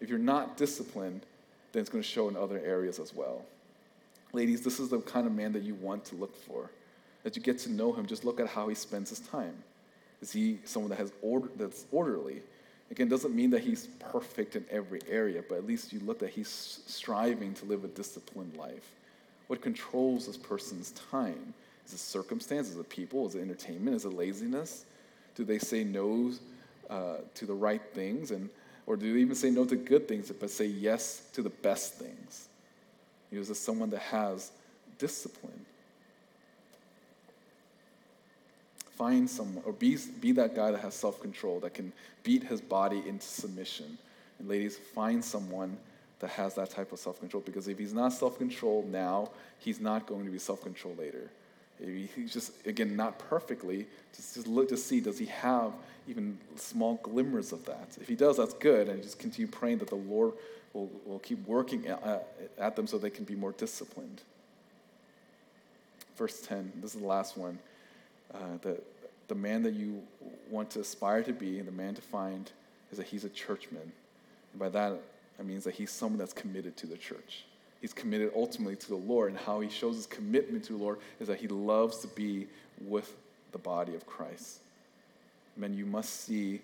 If 0.00 0.08
you're 0.08 0.18
not 0.18 0.56
disciplined, 0.56 1.26
then 1.72 1.82
it's 1.82 1.90
going 1.90 2.02
to 2.02 2.08
show 2.08 2.28
in 2.28 2.36
other 2.36 2.58
areas 2.64 2.98
as 2.98 3.14
well. 3.14 3.42
Ladies, 4.32 4.62
this 4.62 4.80
is 4.80 4.90
the 4.90 5.00
kind 5.00 5.26
of 5.26 5.32
man 5.32 5.52
that 5.52 5.62
you 5.62 5.74
want 5.74 6.04
to 6.06 6.16
look 6.16 6.36
for. 6.36 6.70
As 7.24 7.36
you 7.36 7.42
get 7.42 7.58
to 7.60 7.72
know 7.72 7.92
him, 7.92 8.06
just 8.06 8.24
look 8.24 8.38
at 8.38 8.46
how 8.46 8.68
he 8.68 8.74
spends 8.74 9.10
his 9.10 9.20
time. 9.20 9.54
Is 10.20 10.32
he 10.32 10.58
someone 10.64 10.90
that 10.90 10.98
has 10.98 11.12
order, 11.22 11.48
that's 11.56 11.86
orderly? 11.92 12.42
Again, 12.90 13.08
doesn't 13.08 13.34
mean 13.34 13.50
that 13.50 13.62
he's 13.62 13.88
perfect 13.98 14.54
in 14.54 14.64
every 14.70 15.00
area, 15.08 15.42
but 15.48 15.56
at 15.56 15.66
least 15.66 15.92
you 15.92 16.00
look 16.00 16.20
that 16.20 16.30
he's 16.30 16.82
striving 16.86 17.52
to 17.54 17.64
live 17.64 17.84
a 17.84 17.88
disciplined 17.88 18.56
life. 18.56 18.92
What 19.48 19.60
controls 19.60 20.26
this 20.26 20.36
person's 20.36 20.92
time? 21.10 21.52
Is 21.84 21.94
it 21.94 21.98
circumstances? 21.98 22.74
Is 22.74 22.80
it 22.80 22.88
people? 22.88 23.26
Is 23.26 23.34
it 23.34 23.42
entertainment? 23.42 23.96
Is 23.96 24.04
it 24.04 24.12
laziness? 24.12 24.84
Do 25.34 25.44
they 25.44 25.58
say 25.58 25.84
no 25.84 26.32
uh, 26.88 27.16
to 27.34 27.46
the 27.46 27.54
right 27.54 27.82
things? 27.94 28.30
And, 28.30 28.48
or 28.86 28.96
do 28.96 29.12
they 29.12 29.20
even 29.20 29.34
say 29.34 29.50
no 29.50 29.64
to 29.64 29.76
good 29.76 30.06
things, 30.06 30.30
but 30.30 30.50
say 30.50 30.66
yes 30.66 31.28
to 31.32 31.42
the 31.42 31.50
best 31.50 31.94
things? 31.94 32.48
Is 33.32 33.48
this 33.48 33.60
someone 33.60 33.90
that 33.90 34.00
has 34.00 34.52
discipline? 34.98 35.64
Find 38.96 39.28
someone, 39.28 39.62
or 39.66 39.72
be, 39.72 39.98
be 40.20 40.32
that 40.32 40.54
guy 40.54 40.70
that 40.70 40.80
has 40.80 40.94
self 40.94 41.20
control, 41.20 41.60
that 41.60 41.74
can 41.74 41.92
beat 42.22 42.44
his 42.44 42.60
body 42.60 43.02
into 43.06 43.26
submission. 43.26 43.98
And 44.38 44.48
ladies, 44.48 44.76
find 44.76 45.22
someone 45.24 45.76
that 46.20 46.30
has 46.30 46.54
that 46.54 46.70
type 46.70 46.92
of 46.92 46.98
self 46.98 47.20
control 47.20 47.42
because 47.44 47.68
if 47.68 47.78
he's 47.78 47.92
not 47.92 48.12
self 48.12 48.38
controlled 48.38 48.90
now, 48.90 49.30
he's 49.58 49.80
not 49.80 50.06
going 50.06 50.24
to 50.24 50.30
be 50.30 50.38
self 50.38 50.62
controlled 50.62 50.98
later. 50.98 51.30
He's 51.78 52.32
just, 52.32 52.66
again, 52.66 52.96
not 52.96 53.18
perfectly, 53.18 53.86
just, 54.14 54.34
just 54.34 54.46
look 54.46 54.70
to 54.70 54.78
see 54.78 55.00
does 55.00 55.18
he 55.18 55.26
have 55.26 55.72
even 56.08 56.38
small 56.56 56.94
glimmers 57.02 57.52
of 57.52 57.66
that? 57.66 57.98
If 58.00 58.08
he 58.08 58.14
does, 58.14 58.38
that's 58.38 58.54
good, 58.54 58.88
and 58.88 59.02
just 59.02 59.18
continue 59.18 59.50
praying 59.50 59.78
that 59.78 59.88
the 59.88 59.96
Lord 59.96 60.32
will, 60.76 60.90
will 61.04 61.18
keep 61.18 61.46
working 61.46 61.86
at, 61.86 62.28
at 62.58 62.76
them 62.76 62.86
so 62.86 62.98
they 62.98 63.10
can 63.10 63.24
be 63.24 63.34
more 63.34 63.52
disciplined. 63.52 64.20
Verse 66.16 66.40
10, 66.42 66.72
this 66.76 66.94
is 66.94 67.00
the 67.00 67.06
last 67.06 67.36
one. 67.36 67.58
Uh, 68.32 68.38
the, 68.62 68.80
the 69.28 69.34
man 69.34 69.62
that 69.62 69.74
you 69.74 70.02
want 70.50 70.70
to 70.70 70.80
aspire 70.80 71.22
to 71.22 71.32
be 71.32 71.60
the 71.60 71.72
man 71.72 71.94
to 71.94 72.02
find 72.02 72.50
is 72.90 72.98
that 72.98 73.06
he's 73.06 73.24
a 73.24 73.28
churchman. 73.28 73.92
And 74.52 74.60
by 74.60 74.68
that, 74.70 74.98
it 75.38 75.46
means 75.46 75.64
that 75.64 75.74
he's 75.74 75.90
someone 75.90 76.18
that's 76.18 76.32
committed 76.32 76.76
to 76.78 76.86
the 76.86 76.96
church. 76.96 77.44
He's 77.80 77.92
committed 77.92 78.32
ultimately 78.34 78.76
to 78.76 78.88
the 78.88 78.96
Lord, 78.96 79.30
and 79.30 79.38
how 79.38 79.60
he 79.60 79.68
shows 79.68 79.96
his 79.96 80.06
commitment 80.06 80.64
to 80.64 80.72
the 80.72 80.78
Lord 80.78 80.98
is 81.20 81.28
that 81.28 81.38
he 81.38 81.48
loves 81.48 81.98
to 81.98 82.08
be 82.08 82.46
with 82.80 83.14
the 83.52 83.58
body 83.58 83.94
of 83.94 84.06
Christ. 84.06 84.60
Men, 85.56 85.74
you 85.74 85.86
must 85.86 86.22
see 86.22 86.60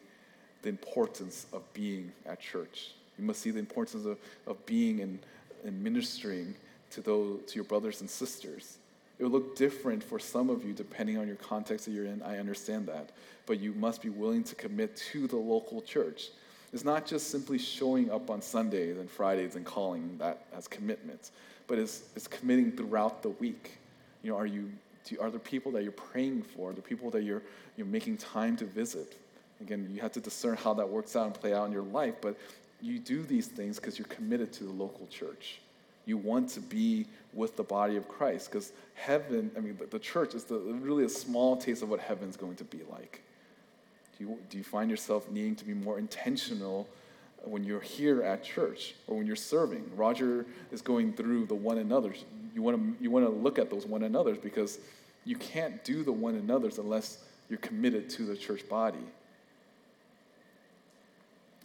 the 0.63 0.69
importance 0.69 1.47
of 1.53 1.63
being 1.75 2.13
at 2.27 2.41
church. 2.41 2.93
You 3.19 3.25
must 3.25 3.41
see 3.41 3.51
the 3.51 3.59
importance 3.59 4.05
of, 4.05 4.19
of 4.47 4.65
being 4.67 5.01
and, 5.01 5.19
and 5.65 5.83
ministering 5.83 6.55
to, 6.91 7.01
those, 7.01 7.41
to 7.47 7.55
your 7.55 7.65
brothers 7.65 8.01
and 8.01 8.09
sisters. 8.09 8.79
It 9.19 9.25
will 9.25 9.33
look 9.33 9.57
different 9.57 10.03
for 10.03 10.19
some 10.19 10.51
of 10.51 10.65
you 10.65 10.73
depending 10.73 11.19
on 11.19 11.27
your 11.27 11.37
context 11.37 11.87
that 11.87 11.93
you're 11.93 12.07
in. 12.07 12.23
I 12.23 12.39
understand 12.39 12.87
that. 12.89 13.11
But 13.47 13.61
you 13.61 13.73
must 13.75 14.03
be 14.03 14.09
willing 14.09 14.45
to 14.45 14.55
commit 14.55 14.97
to 15.13 15.27
the 15.27 15.37
local 15.37 15.81
church. 15.83 16.31
It's 16.73 16.85
not 16.85 17.07
just 17.07 17.31
simply 17.31 17.59
showing 17.59 18.11
up 18.11 18.31
on 18.31 18.41
Sundays 18.41 18.97
and 18.97 19.11
Fridays 19.11 19.57
and 19.57 19.65
calling 19.65 20.17
that 20.19 20.47
as 20.57 20.67
commitments, 20.67 21.33
but 21.67 21.79
it's, 21.79 22.05
it's 22.17 22.27
committing 22.27 22.73
throughout 22.73 23.23
the 23.23 23.29
week. 23.29 23.79
You 24.23 24.31
know, 24.31 24.39
are 24.39 24.47
you 24.47 24.71
do, 25.05 25.21
are 25.21 25.31
there 25.31 25.41
people 25.41 25.73
that 25.73 25.83
you're 25.83 25.93
praying 25.93 26.43
for? 26.43 26.71
Are 26.71 26.73
there 26.73 26.83
people 26.83 27.11
that 27.11 27.23
you're, 27.25 27.43
you're 27.77 27.87
making 27.87 28.17
time 28.17 28.57
to 28.57 28.65
visit? 28.65 29.17
Again, 29.61 29.89
you 29.93 30.01
have 30.01 30.13
to 30.13 30.21
discern 30.21 30.57
how 30.57 30.75
that 30.75 30.89
works 30.89 31.15
out 31.15 31.27
and 31.27 31.35
play 31.35 31.53
out 31.55 31.67
in 31.67 31.73
your 31.73 31.83
life, 31.83 32.15
but 32.21 32.37
you 32.83 32.99
do 32.99 33.23
these 33.23 33.47
things 33.47 33.79
because 33.79 33.99
you're 33.99 34.09
committed 34.09 34.53
to 34.55 34.65
the 34.65 34.73
local 34.73 35.07
church. 35.07 35.61
You 36.05 36.17
want 36.17 36.49
to 36.51 36.61
be 36.61 37.07
with 37.33 37.57
the 37.57 37.63
body 37.63 37.97
of 37.97 38.09
Christ 38.09 38.51
because 38.51 38.73
heaven, 38.95 39.51
I 39.57 39.61
mean, 39.61 39.77
the, 39.79 39.87
the 39.87 39.99
church 39.99 40.35
is 40.35 40.45
the, 40.45 40.57
really 40.57 41.05
a 41.05 41.09
small 41.09 41.57
taste 41.57 41.83
of 41.83 41.89
what 41.89 42.01
heaven's 42.01 42.37
going 42.37 42.57
to 42.57 42.65
be 42.65 42.81
like. 42.91 43.23
Do 44.19 44.25
you, 44.25 44.39
do 44.51 44.59
you 44.59 44.65
find 44.65 44.91
yourself 44.91 45.31
needing 45.31 45.55
to 45.57 45.65
be 45.65 45.75
more 45.75 45.99
intentional 45.99 46.89
when 47.45 47.65
you're 47.65 47.81
here 47.81 48.23
at 48.23 48.43
church 48.43 48.95
or 49.07 49.17
when 49.17 49.27
you're 49.27 49.37
serving? 49.37 49.89
Roger 49.97 50.45
is 50.73 50.83
going 50.83 51.13
through 51.13 51.47
the 51.47 51.55
one 51.55 51.79
another's. 51.79 52.25
You 52.55 52.63
want 52.63 52.77
to 52.77 53.03
you 53.03 53.11
want 53.11 53.25
to 53.25 53.31
look 53.31 53.59
at 53.59 53.71
those 53.71 53.87
one 53.87 54.03
another's 54.03 54.39
because 54.39 54.79
you 55.25 55.37
can't 55.37 55.83
do 55.85 56.03
the 56.03 56.13
one 56.13 56.35
another's 56.35 56.79
unless 56.79 57.19
you're 57.49 57.61
committed 57.61 58.11
to 58.11 58.25
the 58.25 58.37
church 58.37 58.69
body. 58.69 58.99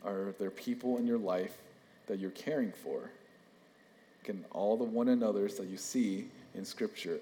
Are 0.05 0.33
there 0.39 0.51
people 0.51 0.97
in 0.97 1.07
your 1.07 1.17
life 1.17 1.57
that 2.07 2.19
you're 2.19 2.31
caring 2.31 2.71
for? 2.71 3.09
Can 4.23 4.43
all 4.51 4.77
the 4.77 4.83
one 4.83 5.09
another's 5.09 5.55
that 5.55 5.67
you 5.67 5.77
see 5.77 6.27
in 6.55 6.65
Scripture 6.65 7.19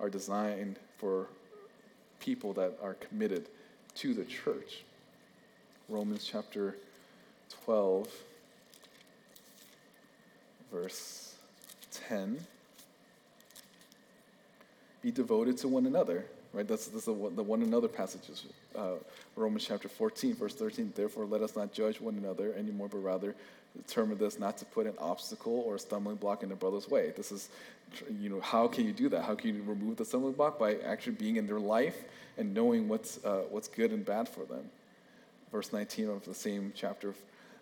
are 0.00 0.08
designed 0.08 0.78
for 0.98 1.28
people 2.20 2.52
that 2.54 2.78
are 2.82 2.94
committed 2.94 3.46
to 3.96 4.14
the 4.14 4.24
church. 4.24 4.84
Romans 5.88 6.28
chapter 6.30 6.76
12, 7.64 8.08
verse 10.72 11.34
10. 11.90 12.38
Be 15.02 15.10
devoted 15.10 15.56
to 15.58 15.68
one 15.68 15.86
another, 15.86 16.26
right? 16.52 16.68
That's, 16.68 16.86
that's 16.86 17.06
the, 17.06 17.12
the 17.12 17.42
one 17.42 17.62
another 17.62 17.88
passages 17.88 18.44
uh, 18.76 18.94
Romans 19.36 19.64
chapter 19.66 19.88
14, 19.88 20.34
verse 20.34 20.54
13. 20.54 20.92
Therefore, 20.94 21.24
let 21.24 21.42
us 21.42 21.56
not 21.56 21.72
judge 21.72 22.00
one 22.00 22.16
another 22.16 22.54
anymore, 22.54 22.88
but 22.88 22.98
rather 22.98 23.34
determine 23.76 24.18
this 24.18 24.38
not 24.38 24.58
to 24.58 24.64
put 24.64 24.86
an 24.86 24.94
obstacle 24.98 25.62
or 25.66 25.76
a 25.76 25.78
stumbling 25.78 26.16
block 26.16 26.42
in 26.42 26.52
a 26.52 26.56
brother's 26.56 26.88
way. 26.88 27.12
This 27.16 27.30
is, 27.32 27.48
you 28.20 28.28
know, 28.28 28.40
how 28.40 28.66
can 28.66 28.84
you 28.84 28.92
do 28.92 29.08
that? 29.10 29.24
How 29.24 29.34
can 29.34 29.54
you 29.54 29.62
remove 29.62 29.96
the 29.96 30.04
stumbling 30.04 30.34
block? 30.34 30.58
By 30.58 30.76
actually 30.76 31.14
being 31.14 31.36
in 31.36 31.46
their 31.46 31.60
life 31.60 31.96
and 32.38 32.52
knowing 32.54 32.88
what's, 32.88 33.24
uh, 33.24 33.42
what's 33.50 33.68
good 33.68 33.92
and 33.92 34.04
bad 34.04 34.28
for 34.28 34.44
them. 34.44 34.64
Verse 35.52 35.72
19 35.72 36.08
of 36.08 36.24
the 36.24 36.34
same 36.34 36.72
chapter. 36.74 37.14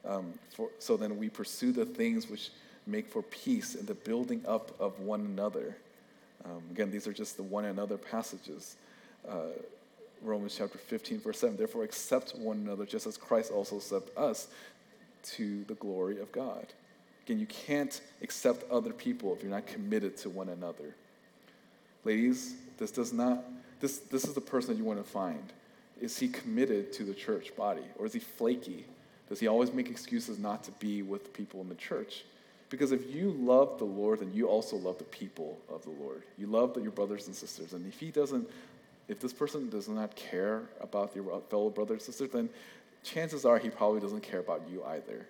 Um, 0.07 0.33
for, 0.55 0.71
so 0.79 0.97
then 0.97 1.19
we 1.19 1.29
pursue 1.29 1.73
the 1.73 1.85
things 1.85 2.29
which 2.29 2.51
make 2.87 3.09
for 3.09 3.23
peace 3.23 3.75
and 3.75 3.87
the 3.87 3.95
building 3.95 4.43
up 4.47 4.79
of 4.81 4.99
one 5.01 5.21
another. 5.21 5.77
Um, 6.45 6.63
again, 6.71 6.91
these 6.91 7.07
are 7.07 7.13
just 7.13 7.37
the 7.37 7.43
one 7.43 7.67
another 7.67 7.99
passages. 7.99 8.77
Uh, 9.29 9.51
Romans 10.23 10.55
chapter 10.57 10.79
15, 10.79 11.21
verse 11.21 11.39
7. 11.39 11.57
Therefore, 11.57 11.85
accept 11.85 12.37
one 12.37 12.59
another 12.59 12.85
just 12.85 13.07
as 13.07 13.17
Christ 13.17 13.53
also 13.53 13.77
accepted 13.77 14.17
us 14.19 14.49
to 15.23 15.65
the 15.65 15.75
glory 15.75 16.21
of 16.21 16.31
God. 16.33 16.67
Again, 17.25 17.39
you 17.39 17.47
can't 17.47 18.01
accept 18.23 18.71
other 18.71 18.93
people 18.93 19.35
if 19.35 19.43
you're 19.43 19.51
not 19.51 19.67
committed 19.67 20.17
to 20.19 20.31
one 20.31 20.49
another. 20.49 20.95
Ladies, 22.05 22.55
this 22.79 22.91
does 22.91 23.13
not, 23.13 23.45
this, 23.81 23.99
this 23.99 24.25
is 24.25 24.35
the 24.35 24.41
person 24.41 24.71
that 24.71 24.79
you 24.79 24.85
want 24.85 25.05
to 25.05 25.11
find. 25.11 25.53
Is 26.01 26.19
he 26.19 26.29
committed 26.29 26.93
to 26.95 27.05
the 27.05 27.15
church 27.15 27.55
body? 27.57 27.83
Or 27.99 28.07
is 28.07 28.13
he 28.13 28.21
flaky? 28.21 28.85
Does 29.29 29.41
he 29.41 29.47
always 29.47 29.73
make 29.73 29.91
excuses 29.91 30.39
not 30.39 30.65
to 30.65 30.71
be 30.73 31.03
with 31.03 31.35
people 31.35 31.61
in 31.61 31.69
the 31.69 31.75
church? 31.75 32.25
Because 32.71 32.93
if 32.93 33.15
you 33.15 33.31
love 33.33 33.79
the 33.79 33.85
Lord, 33.85 34.21
then 34.21 34.33
you 34.33 34.47
also 34.47 34.77
love 34.77 34.99
the 34.99 35.05
people 35.05 35.59
of 35.69 35.83
the 35.83 35.91
Lord. 35.91 36.23
You 36.37 36.47
love 36.47 36.77
your 36.81 36.93
brothers 36.93 37.27
and 37.27 37.35
sisters. 37.35 37.73
And 37.73 37.87
if 37.87 37.99
he 37.99 38.11
doesn't, 38.11 38.49
if 39.09 39.21
this 39.21 39.33
person 39.33 39.71
does 39.71 39.89
not 39.89 40.15
care 40.15 40.63
about 40.81 41.15
your 41.17 41.41
fellow 41.49 41.71
brothers 41.71 42.07
and 42.07 42.15
sisters, 42.15 42.31
then 42.31 42.49
chances 43.03 43.45
are 43.45 43.59
he 43.59 43.71
probably 43.71 44.01
doesn't 44.01 44.23
care 44.23 44.41
about 44.41 44.63
you 44.71 44.85
either. 44.85 45.27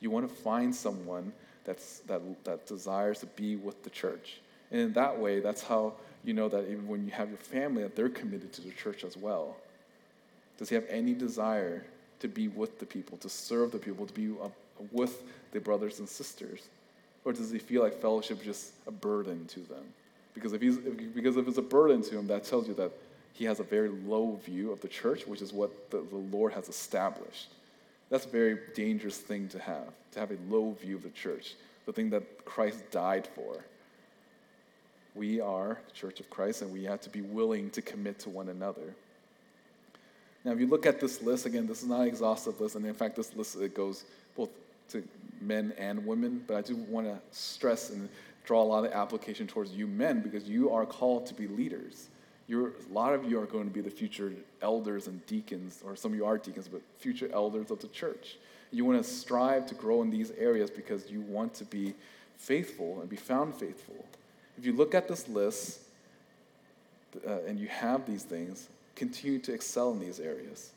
You 0.00 0.10
want 0.10 0.28
to 0.28 0.34
find 0.34 0.74
someone 0.74 1.32
that's, 1.64 2.00
that, 2.00 2.22
that 2.44 2.66
desires 2.66 3.20
to 3.20 3.26
be 3.26 3.56
with 3.56 3.82
the 3.82 3.90
church. 3.90 4.40
And 4.70 4.80
in 4.80 4.92
that 4.92 5.18
way, 5.18 5.40
that's 5.40 5.62
how 5.62 5.94
you 6.24 6.34
know 6.34 6.48
that 6.48 6.64
even 6.64 6.86
when 6.86 7.04
you 7.04 7.10
have 7.12 7.28
your 7.28 7.38
family, 7.38 7.82
that 7.82 7.96
they're 7.96 8.08
committed 8.08 8.52
to 8.54 8.60
the 8.60 8.70
church 8.70 9.04
as 9.04 9.16
well. 9.16 9.56
Does 10.58 10.68
he 10.68 10.74
have 10.74 10.86
any 10.88 11.12
desire 11.12 11.84
to 12.20 12.28
be 12.28 12.48
with 12.48 12.78
the 12.78 12.86
people, 12.86 13.18
to 13.18 13.28
serve 13.28 13.72
the 13.72 13.78
people, 13.78 14.06
to 14.06 14.12
be 14.12 14.30
uh, 14.42 14.48
with 14.92 15.22
the 15.52 15.60
brothers 15.60 15.98
and 15.98 16.08
sisters? 16.08 16.68
Or 17.24 17.32
does 17.32 17.50
he 17.50 17.58
feel 17.58 17.82
like 17.82 18.00
fellowship 18.00 18.40
is 18.40 18.44
just 18.44 18.72
a 18.86 18.90
burden 18.90 19.46
to 19.46 19.60
them? 19.60 19.84
Because 20.34 20.52
if, 20.52 20.60
he's, 20.60 20.78
because 20.78 21.36
if 21.36 21.48
it's 21.48 21.58
a 21.58 21.62
burden 21.62 22.02
to 22.02 22.18
him, 22.18 22.26
that 22.28 22.44
tells 22.44 22.68
you 22.68 22.74
that 22.74 22.92
he 23.36 23.44
has 23.44 23.60
a 23.60 23.64
very 23.64 23.90
low 23.90 24.40
view 24.44 24.72
of 24.72 24.80
the 24.80 24.88
church, 24.88 25.26
which 25.26 25.42
is 25.42 25.52
what 25.52 25.90
the, 25.90 25.98
the 25.98 26.16
Lord 26.16 26.54
has 26.54 26.70
established. 26.70 27.48
That's 28.08 28.24
a 28.24 28.30
very 28.30 28.58
dangerous 28.74 29.18
thing 29.18 29.48
to 29.48 29.58
have, 29.58 29.92
to 30.12 30.20
have 30.20 30.30
a 30.30 30.38
low 30.48 30.72
view 30.80 30.96
of 30.96 31.02
the 31.02 31.10
church, 31.10 31.54
the 31.84 31.92
thing 31.92 32.08
that 32.10 32.46
Christ 32.46 32.90
died 32.90 33.28
for. 33.34 33.62
We 35.14 35.40
are 35.40 35.78
the 35.86 35.92
church 35.92 36.18
of 36.18 36.30
Christ, 36.30 36.62
and 36.62 36.72
we 36.72 36.84
have 36.84 37.02
to 37.02 37.10
be 37.10 37.20
willing 37.20 37.68
to 37.70 37.82
commit 37.82 38.18
to 38.20 38.30
one 38.30 38.48
another. 38.48 38.94
Now, 40.42 40.52
if 40.52 40.60
you 40.60 40.66
look 40.66 40.86
at 40.86 40.98
this 40.98 41.20
list, 41.20 41.44
again, 41.44 41.66
this 41.66 41.82
is 41.82 41.88
not 41.88 42.00
an 42.00 42.08
exhaustive 42.08 42.58
list, 42.58 42.74
and 42.74 42.86
in 42.86 42.94
fact, 42.94 43.16
this 43.16 43.36
list 43.36 43.56
it 43.56 43.74
goes 43.74 44.04
both 44.34 44.48
to 44.90 45.06
men 45.42 45.74
and 45.76 46.06
women, 46.06 46.42
but 46.46 46.56
I 46.56 46.62
do 46.62 46.76
want 46.76 47.06
to 47.06 47.18
stress 47.32 47.90
and 47.90 48.08
draw 48.44 48.62
a 48.62 48.64
lot 48.64 48.86
of 48.86 48.92
application 48.92 49.46
towards 49.46 49.72
you 49.72 49.86
men 49.86 50.20
because 50.20 50.48
you 50.48 50.70
are 50.70 50.86
called 50.86 51.26
to 51.26 51.34
be 51.34 51.48
leaders. 51.48 52.08
You're, 52.48 52.68
a 52.68 52.92
lot 52.92 53.12
of 53.12 53.24
you 53.24 53.40
are 53.40 53.46
going 53.46 53.64
to 53.64 53.74
be 53.74 53.80
the 53.80 53.90
future 53.90 54.32
elders 54.62 55.08
and 55.08 55.24
deacons, 55.26 55.82
or 55.84 55.96
some 55.96 56.12
of 56.12 56.16
you 56.16 56.24
are 56.24 56.38
deacons, 56.38 56.68
but 56.68 56.80
future 56.98 57.28
elders 57.32 57.70
of 57.70 57.80
the 57.80 57.88
church. 57.88 58.36
You 58.70 58.84
want 58.84 59.02
to 59.02 59.08
strive 59.08 59.66
to 59.66 59.74
grow 59.74 60.02
in 60.02 60.10
these 60.10 60.30
areas 60.32 60.70
because 60.70 61.10
you 61.10 61.20
want 61.22 61.54
to 61.54 61.64
be 61.64 61.94
faithful 62.36 63.00
and 63.00 63.08
be 63.08 63.16
found 63.16 63.54
faithful. 63.54 64.04
If 64.58 64.64
you 64.64 64.72
look 64.72 64.94
at 64.94 65.08
this 65.08 65.28
list 65.28 65.80
uh, 67.26 67.38
and 67.46 67.58
you 67.58 67.68
have 67.68 68.06
these 68.06 68.22
things, 68.22 68.68
continue 68.94 69.38
to 69.40 69.52
excel 69.52 69.92
in 69.92 69.98
these 69.98 70.20
areas. 70.20 70.70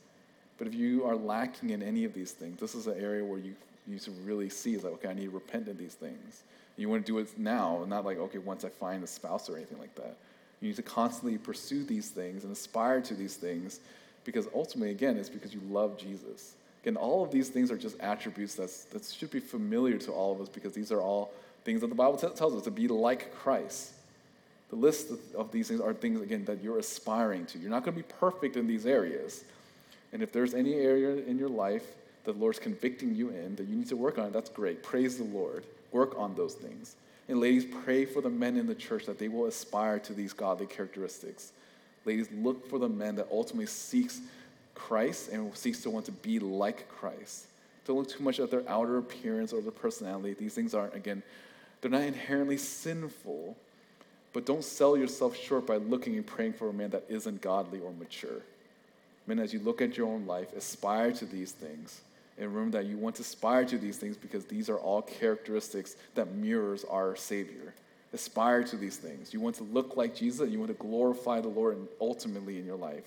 But 0.57 0.67
if 0.67 0.73
you 0.73 1.05
are 1.05 1.15
lacking 1.15 1.69
in 1.69 1.81
any 1.81 2.03
of 2.03 2.13
these 2.13 2.31
things, 2.31 2.59
this 2.59 2.75
is 2.75 2.87
an 2.87 2.99
area 2.99 3.23
where 3.23 3.39
you 3.39 3.55
need 3.87 4.01
to 4.01 4.11
really 4.23 4.49
see 4.49 4.77
like, 4.77 4.93
okay, 4.93 5.09
I 5.09 5.13
need 5.13 5.25
to 5.25 5.31
repent 5.31 5.67
of 5.67 5.77
these 5.77 5.93
things. 5.93 6.43
You 6.77 6.89
want 6.89 7.05
to 7.05 7.11
do 7.11 7.17
it 7.19 7.37
now, 7.37 7.85
not 7.87 8.05
like, 8.05 8.17
okay, 8.17 8.37
once 8.37 8.63
I 8.63 8.69
find 8.69 9.03
a 9.03 9.07
spouse 9.07 9.49
or 9.49 9.55
anything 9.55 9.79
like 9.79 9.95
that. 9.95 10.15
You 10.61 10.67
need 10.67 10.75
to 10.75 10.83
constantly 10.83 11.37
pursue 11.37 11.83
these 11.83 12.09
things 12.09 12.43
and 12.43 12.51
aspire 12.51 13.01
to 13.01 13.13
these 13.13 13.35
things 13.35 13.79
because 14.25 14.47
ultimately, 14.53 14.91
again, 14.91 15.17
it's 15.17 15.29
because 15.29 15.53
you 15.53 15.61
love 15.69 15.97
Jesus. 15.97 16.55
Again, 16.83 16.97
all 16.97 17.23
of 17.23 17.31
these 17.31 17.49
things 17.49 17.71
are 17.71 17.77
just 17.77 17.99
attributes 17.99 18.55
that's, 18.55 18.83
that 18.85 19.03
should 19.05 19.31
be 19.31 19.39
familiar 19.39 19.97
to 19.97 20.11
all 20.11 20.33
of 20.33 20.41
us 20.41 20.49
because 20.49 20.73
these 20.73 20.91
are 20.91 21.01
all 21.01 21.31
things 21.63 21.81
that 21.81 21.87
the 21.87 21.95
Bible 21.95 22.17
t- 22.17 22.27
tells 22.35 22.55
us 22.55 22.63
to 22.63 22.71
be 22.71 22.87
like 22.87 23.33
Christ. 23.35 23.91
The 24.69 24.75
list 24.75 25.09
of, 25.11 25.19
of 25.35 25.51
these 25.51 25.67
things 25.67 25.81
are 25.81 25.93
things, 25.93 26.21
again, 26.21 26.45
that 26.45 26.63
you're 26.63 26.79
aspiring 26.79 27.45
to. 27.47 27.57
You're 27.57 27.71
not 27.71 27.83
going 27.83 27.97
to 27.97 28.03
be 28.03 28.13
perfect 28.19 28.55
in 28.55 28.67
these 28.67 28.85
areas. 28.85 29.43
And 30.13 30.21
if 30.21 30.31
there's 30.31 30.53
any 30.53 30.75
area 30.75 31.15
in 31.25 31.37
your 31.37 31.49
life 31.49 31.85
that 32.23 32.33
the 32.33 32.39
Lord's 32.39 32.59
convicting 32.59 33.15
you 33.15 33.29
in 33.29 33.55
that 33.55 33.67
you 33.67 33.75
need 33.75 33.89
to 33.89 33.97
work 33.97 34.17
on, 34.17 34.31
that's 34.31 34.49
great. 34.49 34.83
Praise 34.83 35.17
the 35.17 35.23
Lord. 35.23 35.63
Work 35.91 36.17
on 36.17 36.35
those 36.35 36.53
things. 36.53 36.95
And 37.29 37.39
ladies, 37.39 37.63
pray 37.63 38.05
for 38.05 38.21
the 38.21 38.29
men 38.29 38.57
in 38.57 38.65
the 38.65 38.73
church 38.73 39.05
that 39.05 39.19
they 39.19 39.27
will 39.27 39.45
aspire 39.45 39.99
to 39.99 40.13
these 40.13 40.33
godly 40.33 40.65
characteristics. 40.65 41.51
Ladies, 42.03 42.27
look 42.33 42.67
for 42.67 42.79
the 42.79 42.89
men 42.89 43.15
that 43.17 43.27
ultimately 43.31 43.67
seeks 43.67 44.19
Christ 44.73 45.29
and 45.29 45.55
seeks 45.55 45.83
to 45.83 45.91
want 45.91 46.05
to 46.07 46.11
be 46.11 46.39
like 46.39 46.89
Christ. 46.89 47.45
Don't 47.85 47.97
look 47.97 48.09
too 48.09 48.23
much 48.23 48.39
at 48.39 48.49
their 48.49 48.67
outer 48.67 48.97
appearance 48.97 49.53
or 49.53 49.61
their 49.61 49.71
personality. 49.71 50.33
These 50.33 50.55
things 50.55 50.73
aren't, 50.73 50.95
again, 50.95 51.21
they're 51.81 51.91
not 51.91 52.01
inherently 52.01 52.57
sinful, 52.57 53.55
but 54.33 54.47
don't 54.47 54.63
sell 54.63 54.97
yourself 54.97 55.37
short 55.37 55.67
by 55.67 55.77
looking 55.77 56.15
and 56.15 56.25
praying 56.25 56.53
for 56.53 56.69
a 56.69 56.73
man 56.73 56.89
that 56.89 57.05
isn't 57.09 57.41
godly 57.41 57.79
or 57.79 57.93
mature. 57.93 58.41
Men, 59.27 59.37
as 59.37 59.53
you 59.53 59.59
look 59.59 59.83
at 59.83 59.97
your 59.97 60.07
own 60.07 60.25
life, 60.25 60.51
aspire 60.53 61.11
to 61.11 61.25
these 61.25 61.51
things 61.51 62.01
and 62.39 62.55
remember 62.55 62.77
that 62.77 62.87
you 62.87 62.97
want 62.97 63.17
to 63.17 63.21
aspire 63.21 63.65
to 63.65 63.77
these 63.77 63.97
things 63.97 64.15
because 64.15 64.45
these 64.45 64.69
are 64.69 64.77
all 64.77 65.01
characteristics 65.01 65.97
that 66.15 66.33
mirrors 66.33 66.85
our 66.85 67.15
Savior. 67.15 67.73
Aspire 68.13 68.63
to 68.63 68.77
these 68.77 68.97
things. 68.97 69.33
You 69.33 69.41
want 69.41 69.57
to 69.57 69.63
look 69.65 69.97
like 69.97 70.15
Jesus, 70.15 70.49
you 70.49 70.57
want 70.57 70.71
to 70.71 70.77
glorify 70.81 71.41
the 71.41 71.49
Lord 71.49 71.77
ultimately 71.99 72.57
in 72.57 72.65
your 72.65 72.77
life. 72.77 73.05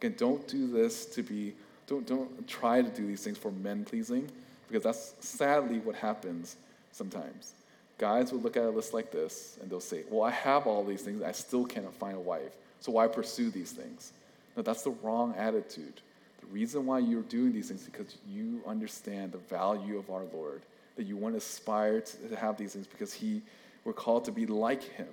Again, 0.00 0.14
don't 0.18 0.46
do 0.48 0.66
this 0.66 1.06
to 1.06 1.22
be, 1.22 1.54
don't, 1.86 2.06
don't 2.06 2.46
try 2.48 2.82
to 2.82 2.88
do 2.88 3.06
these 3.06 3.22
things 3.22 3.38
for 3.38 3.52
men 3.52 3.84
pleasing, 3.84 4.28
because 4.68 4.82
that's 4.82 5.14
sadly 5.20 5.78
what 5.78 5.94
happens 5.94 6.56
sometimes. 6.92 7.52
Guys 7.98 8.32
will 8.32 8.40
look 8.40 8.56
at 8.56 8.64
a 8.64 8.68
list 8.68 8.92
like 8.92 9.10
this 9.10 9.56
and 9.62 9.70
they'll 9.70 9.80
say, 9.80 10.02
Well, 10.10 10.22
I 10.22 10.30
have 10.30 10.66
all 10.66 10.84
these 10.84 11.02
things, 11.02 11.22
I 11.22 11.32
still 11.32 11.64
cannot 11.64 11.94
find 11.94 12.16
a 12.16 12.20
wife, 12.20 12.52
so 12.80 12.92
why 12.92 13.06
pursue 13.06 13.50
these 13.50 13.70
things? 13.70 14.12
No, 14.56 14.62
that's 14.62 14.82
the 14.82 14.90
wrong 14.90 15.34
attitude. 15.38 16.00
The 16.40 16.46
reason 16.46 16.86
why 16.86 17.00
you're 17.00 17.22
doing 17.22 17.52
these 17.52 17.68
things 17.68 17.82
is 17.82 17.88
because 17.88 18.16
you 18.28 18.60
understand 18.66 19.32
the 19.32 19.38
value 19.38 19.98
of 19.98 20.10
our 20.10 20.24
Lord, 20.32 20.62
that 20.96 21.04
you 21.04 21.16
want 21.16 21.34
to 21.34 21.38
aspire 21.38 22.00
to 22.00 22.36
have 22.36 22.56
these 22.56 22.74
things 22.74 22.86
because 22.86 23.12
He, 23.12 23.42
we're 23.84 23.92
called 23.92 24.24
to 24.26 24.32
be 24.32 24.46
like 24.46 24.82
Him. 24.82 25.08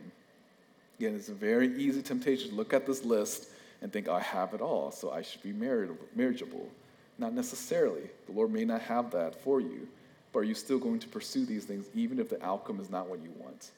Again, 0.99 1.15
it's 1.15 1.30
a 1.30 1.34
very 1.34 1.76
easy 1.78 2.01
temptation 2.01 2.49
to 2.49 2.55
look 2.55 2.74
at 2.74 2.86
this 2.86 3.03
list 3.03 3.49
and 3.82 3.91
think, 3.91 4.07
I 4.07 4.19
have 4.19 4.53
it 4.53 4.61
all, 4.61 4.91
so 4.91 5.11
I 5.11 5.21
should 5.21 5.43
be 5.43 5.51
marriageable. 5.51 6.69
Not 7.17 7.34
necessarily. 7.34 8.10
The 8.27 8.31
Lord 8.31 8.52
may 8.52 8.65
not 8.65 8.81
have 8.81 9.11
that 9.11 9.41
for 9.43 9.60
you, 9.60 9.88
but 10.31 10.39
are 10.39 10.43
you 10.43 10.56
still 10.56 10.80
going 10.80 10.99
to 10.99 11.07
pursue 11.07 11.45
these 11.45 11.65
things 11.65 11.85
even 11.93 12.19
if 12.19 12.30
the 12.30 12.43
outcome 12.43 12.80
is 12.80 12.89
not 12.89 13.07
what 13.07 13.19
you 13.22 13.31
want? 13.39 13.72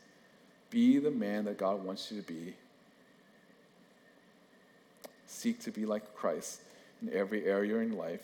Be 0.69 0.99
the 0.99 1.11
man 1.11 1.45
that 1.45 1.57
God 1.57 1.83
wants 1.83 2.11
you 2.11 2.21
to 2.21 2.27
be. 2.27 2.53
Seek 5.25 5.59
to 5.61 5.71
be 5.71 5.85
like 5.85 6.15
Christ 6.15 6.61
in 7.01 7.13
every 7.13 7.45
area 7.45 7.77
in 7.77 7.97
life, 7.97 8.21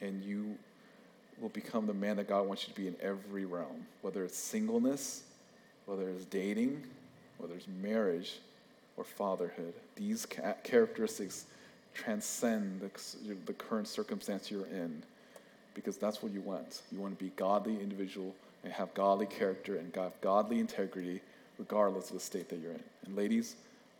and 0.00 0.22
you 0.22 0.56
will 1.40 1.48
become 1.50 1.86
the 1.86 1.94
man 1.94 2.16
that 2.16 2.28
God 2.28 2.46
wants 2.46 2.66
you 2.66 2.74
to 2.74 2.80
be 2.80 2.86
in 2.86 2.96
every 3.00 3.44
realm, 3.44 3.86
whether 4.02 4.24
it's 4.24 4.36
singleness, 4.36 5.22
whether 5.86 6.08
it's 6.08 6.24
dating, 6.26 6.82
whether 7.38 7.54
it's 7.54 7.66
marriage 7.82 8.38
or 8.96 9.04
fatherhood. 9.04 9.72
These 9.96 10.26
ca- 10.26 10.54
characteristics 10.62 11.46
transcend 11.94 12.80
the, 12.80 13.34
the 13.46 13.52
current 13.54 13.88
circumstance 13.88 14.50
you're 14.50 14.66
in 14.66 15.02
because 15.74 15.96
that's 15.96 16.22
what 16.22 16.32
you 16.32 16.40
want. 16.40 16.82
You 16.92 17.00
want 17.00 17.18
to 17.18 17.24
be 17.24 17.30
godly 17.36 17.80
individual 17.80 18.34
and 18.62 18.72
have 18.72 18.92
godly 18.94 19.26
character 19.26 19.76
and 19.76 19.94
have 19.96 20.20
godly 20.20 20.60
integrity 20.60 21.20
regardless 21.58 22.08
of 22.08 22.14
the 22.14 22.20
state 22.20 22.48
that 22.48 22.58
you're 22.58 22.72
in. 22.72 22.82
And 23.06 23.16
ladies, 23.16 23.56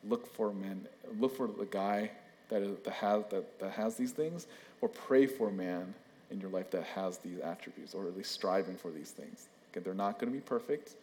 look 0.08 0.26
for 0.34 0.52
men, 0.52 0.86
look 1.18 1.36
for 1.36 1.46
the 1.46 1.66
guy 1.66 2.10
that, 2.50 2.62
has, 2.92 3.24
that, 3.30 3.58
that 3.58 3.72
has 3.72 3.96
these 3.96 4.12
things, 4.12 4.46
or 4.80 4.88
pray 4.88 5.26
for 5.26 5.48
a 5.48 5.52
man 5.52 5.94
in 6.30 6.40
your 6.40 6.50
life 6.50 6.70
that 6.70 6.84
has 6.84 7.18
these 7.18 7.38
attributes, 7.40 7.94
or 7.94 8.06
at 8.06 8.16
least 8.16 8.32
striving 8.32 8.76
for 8.76 8.90
these 8.90 9.10
things. 9.10 9.48
They're 9.72 9.94
not 9.94 10.18
going 10.18 10.32
to 10.32 10.36
be 10.36 10.42
perfect, 10.42 10.94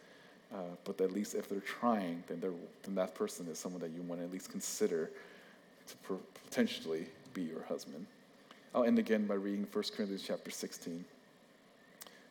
uh, 0.54 0.58
but 0.84 1.00
at 1.00 1.12
least 1.12 1.34
if 1.34 1.48
they're 1.48 1.60
trying, 1.60 2.22
then, 2.28 2.40
they're, 2.40 2.52
then 2.82 2.94
that 2.94 3.14
person 3.14 3.46
is 3.48 3.58
someone 3.58 3.80
that 3.80 3.90
you 3.90 4.02
want 4.02 4.20
to 4.20 4.26
at 4.26 4.32
least 4.32 4.50
consider 4.50 5.10
to 5.86 6.18
potentially 6.44 7.06
be 7.34 7.42
your 7.42 7.62
husband. 7.62 8.06
I'll 8.74 8.84
end 8.84 8.98
again 8.98 9.26
by 9.26 9.34
reading 9.34 9.66
1 9.72 9.84
Corinthians 9.96 10.24
chapter 10.26 10.50
16. 10.50 11.04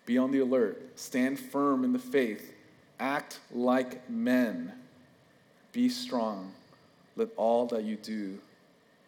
Be 0.05 0.17
on 0.17 0.31
the 0.31 0.39
alert, 0.39 0.81
stand 0.97 1.39
firm 1.39 1.83
in 1.83 1.91
the 1.91 1.99
faith, 1.99 2.53
act 2.99 3.39
like 3.51 4.09
men, 4.09 4.71
be 5.71 5.89
strong. 5.89 6.53
Let 7.15 7.29
all 7.35 7.65
that 7.67 7.83
you 7.83 7.97
do 7.97 8.37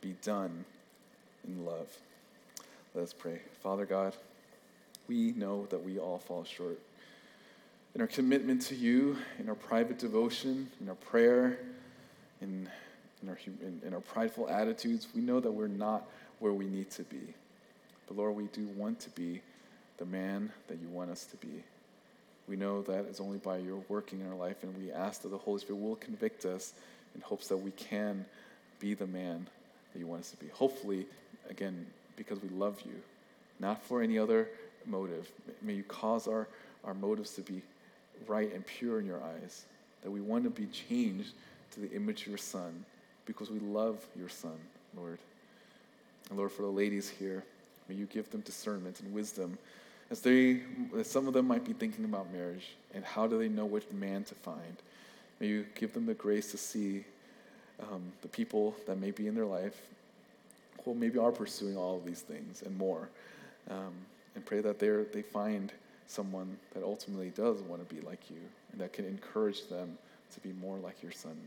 be 0.01 0.15
done 0.23 0.65
in 1.47 1.65
love. 1.65 1.87
Let 2.93 3.03
us 3.03 3.13
pray. 3.13 3.39
Father 3.61 3.85
God, 3.85 4.15
we 5.07 5.31
know 5.33 5.65
that 5.69 5.83
we 5.83 5.99
all 5.99 6.19
fall 6.19 6.43
short. 6.43 6.79
In 7.95 8.01
our 8.01 8.07
commitment 8.07 8.61
to 8.63 8.75
you, 8.75 9.17
in 9.39 9.49
our 9.49 9.55
private 9.55 9.99
devotion, 9.99 10.69
in 10.79 10.89
our 10.89 10.95
prayer, 10.95 11.59
in, 12.41 12.69
in, 13.21 13.29
our, 13.29 13.37
in, 13.45 13.81
in 13.85 13.93
our 13.93 13.99
prideful 13.99 14.49
attitudes, 14.49 15.07
we 15.15 15.21
know 15.21 15.39
that 15.39 15.51
we're 15.51 15.67
not 15.67 16.03
where 16.39 16.53
we 16.53 16.65
need 16.65 16.89
to 16.91 17.03
be. 17.03 17.33
But 18.07 18.17
Lord, 18.17 18.35
we 18.35 18.45
do 18.45 18.65
want 18.75 18.99
to 19.01 19.09
be 19.11 19.41
the 19.97 20.05
man 20.05 20.51
that 20.67 20.79
you 20.79 20.87
want 20.87 21.11
us 21.11 21.25
to 21.25 21.37
be. 21.37 21.63
We 22.47 22.55
know 22.55 22.81
that 22.83 23.05
it's 23.05 23.19
only 23.19 23.37
by 23.37 23.57
your 23.57 23.81
working 23.89 24.21
in 24.21 24.27
our 24.27 24.35
life, 24.37 24.63
and 24.63 24.75
we 24.77 24.91
ask 24.91 25.21
that 25.21 25.29
the 25.29 25.37
Holy 25.37 25.59
Spirit 25.59 25.81
will 25.81 25.95
convict 25.95 26.45
us 26.45 26.73
in 27.13 27.21
hopes 27.21 27.47
that 27.49 27.57
we 27.57 27.71
can 27.71 28.25
be 28.79 28.93
the 28.93 29.05
man 29.05 29.47
that 29.93 29.99
you 29.99 30.07
want 30.07 30.21
us 30.21 30.31
to 30.31 30.37
be. 30.37 30.47
Hopefully, 30.47 31.05
again, 31.49 31.85
because 32.15 32.41
we 32.41 32.49
love 32.49 32.81
you, 32.85 32.95
not 33.59 33.83
for 33.83 34.01
any 34.01 34.17
other 34.17 34.49
motive. 34.85 35.29
May 35.61 35.73
you 35.73 35.83
cause 35.83 36.27
our, 36.27 36.47
our 36.83 36.93
motives 36.93 37.33
to 37.35 37.41
be 37.41 37.61
right 38.27 38.53
and 38.53 38.65
pure 38.65 38.99
in 38.99 39.05
your 39.05 39.21
eyes, 39.23 39.65
that 40.03 40.11
we 40.11 40.21
want 40.21 40.43
to 40.43 40.49
be 40.49 40.67
changed 40.67 41.33
to 41.71 41.79
the 41.79 41.91
image 41.91 42.23
of 42.23 42.27
your 42.27 42.37
Son 42.37 42.83
because 43.25 43.49
we 43.49 43.59
love 43.59 44.05
your 44.17 44.29
Son, 44.29 44.57
Lord. 44.95 45.19
And 46.29 46.37
Lord, 46.37 46.51
for 46.51 46.63
the 46.63 46.69
ladies 46.69 47.09
here, 47.09 47.43
may 47.87 47.95
you 47.95 48.05
give 48.05 48.29
them 48.31 48.41
discernment 48.41 48.99
and 49.01 49.13
wisdom 49.13 49.57
as 50.11 50.21
they, 50.21 50.61
as 50.97 51.09
some 51.09 51.27
of 51.27 51.33
them 51.33 51.47
might 51.47 51.65
be 51.65 51.73
thinking 51.73 52.05
about 52.05 52.31
marriage 52.33 52.75
and 52.93 53.03
how 53.03 53.27
do 53.27 53.37
they 53.37 53.47
know 53.47 53.65
which 53.65 53.89
man 53.91 54.23
to 54.25 54.35
find. 54.35 54.77
May 55.39 55.47
you 55.47 55.65
give 55.75 55.93
them 55.93 56.05
the 56.05 56.13
grace 56.13 56.51
to 56.51 56.57
see 56.57 57.05
um, 57.81 58.01
the 58.21 58.27
people 58.27 58.75
that 58.87 58.97
may 58.97 59.11
be 59.11 59.27
in 59.27 59.35
their 59.35 59.45
life 59.45 59.81
who 60.83 60.93
maybe 60.93 61.19
are 61.19 61.31
pursuing 61.31 61.77
all 61.77 61.97
of 61.97 62.05
these 62.05 62.21
things 62.21 62.61
and 62.61 62.77
more. 62.77 63.09
Um, 63.69 63.93
and 64.35 64.45
pray 64.45 64.61
that 64.61 64.79
they 64.79 64.89
they 65.11 65.21
find 65.21 65.71
someone 66.07 66.57
that 66.73 66.83
ultimately 66.83 67.29
does 67.29 67.61
want 67.61 67.87
to 67.87 67.95
be 67.95 68.01
like 68.01 68.29
you 68.29 68.41
and 68.71 68.81
that 68.81 68.93
can 68.93 69.05
encourage 69.05 69.67
them 69.67 69.97
to 70.33 70.39
be 70.39 70.51
more 70.53 70.77
like 70.77 71.01
your 71.03 71.11
son. 71.11 71.37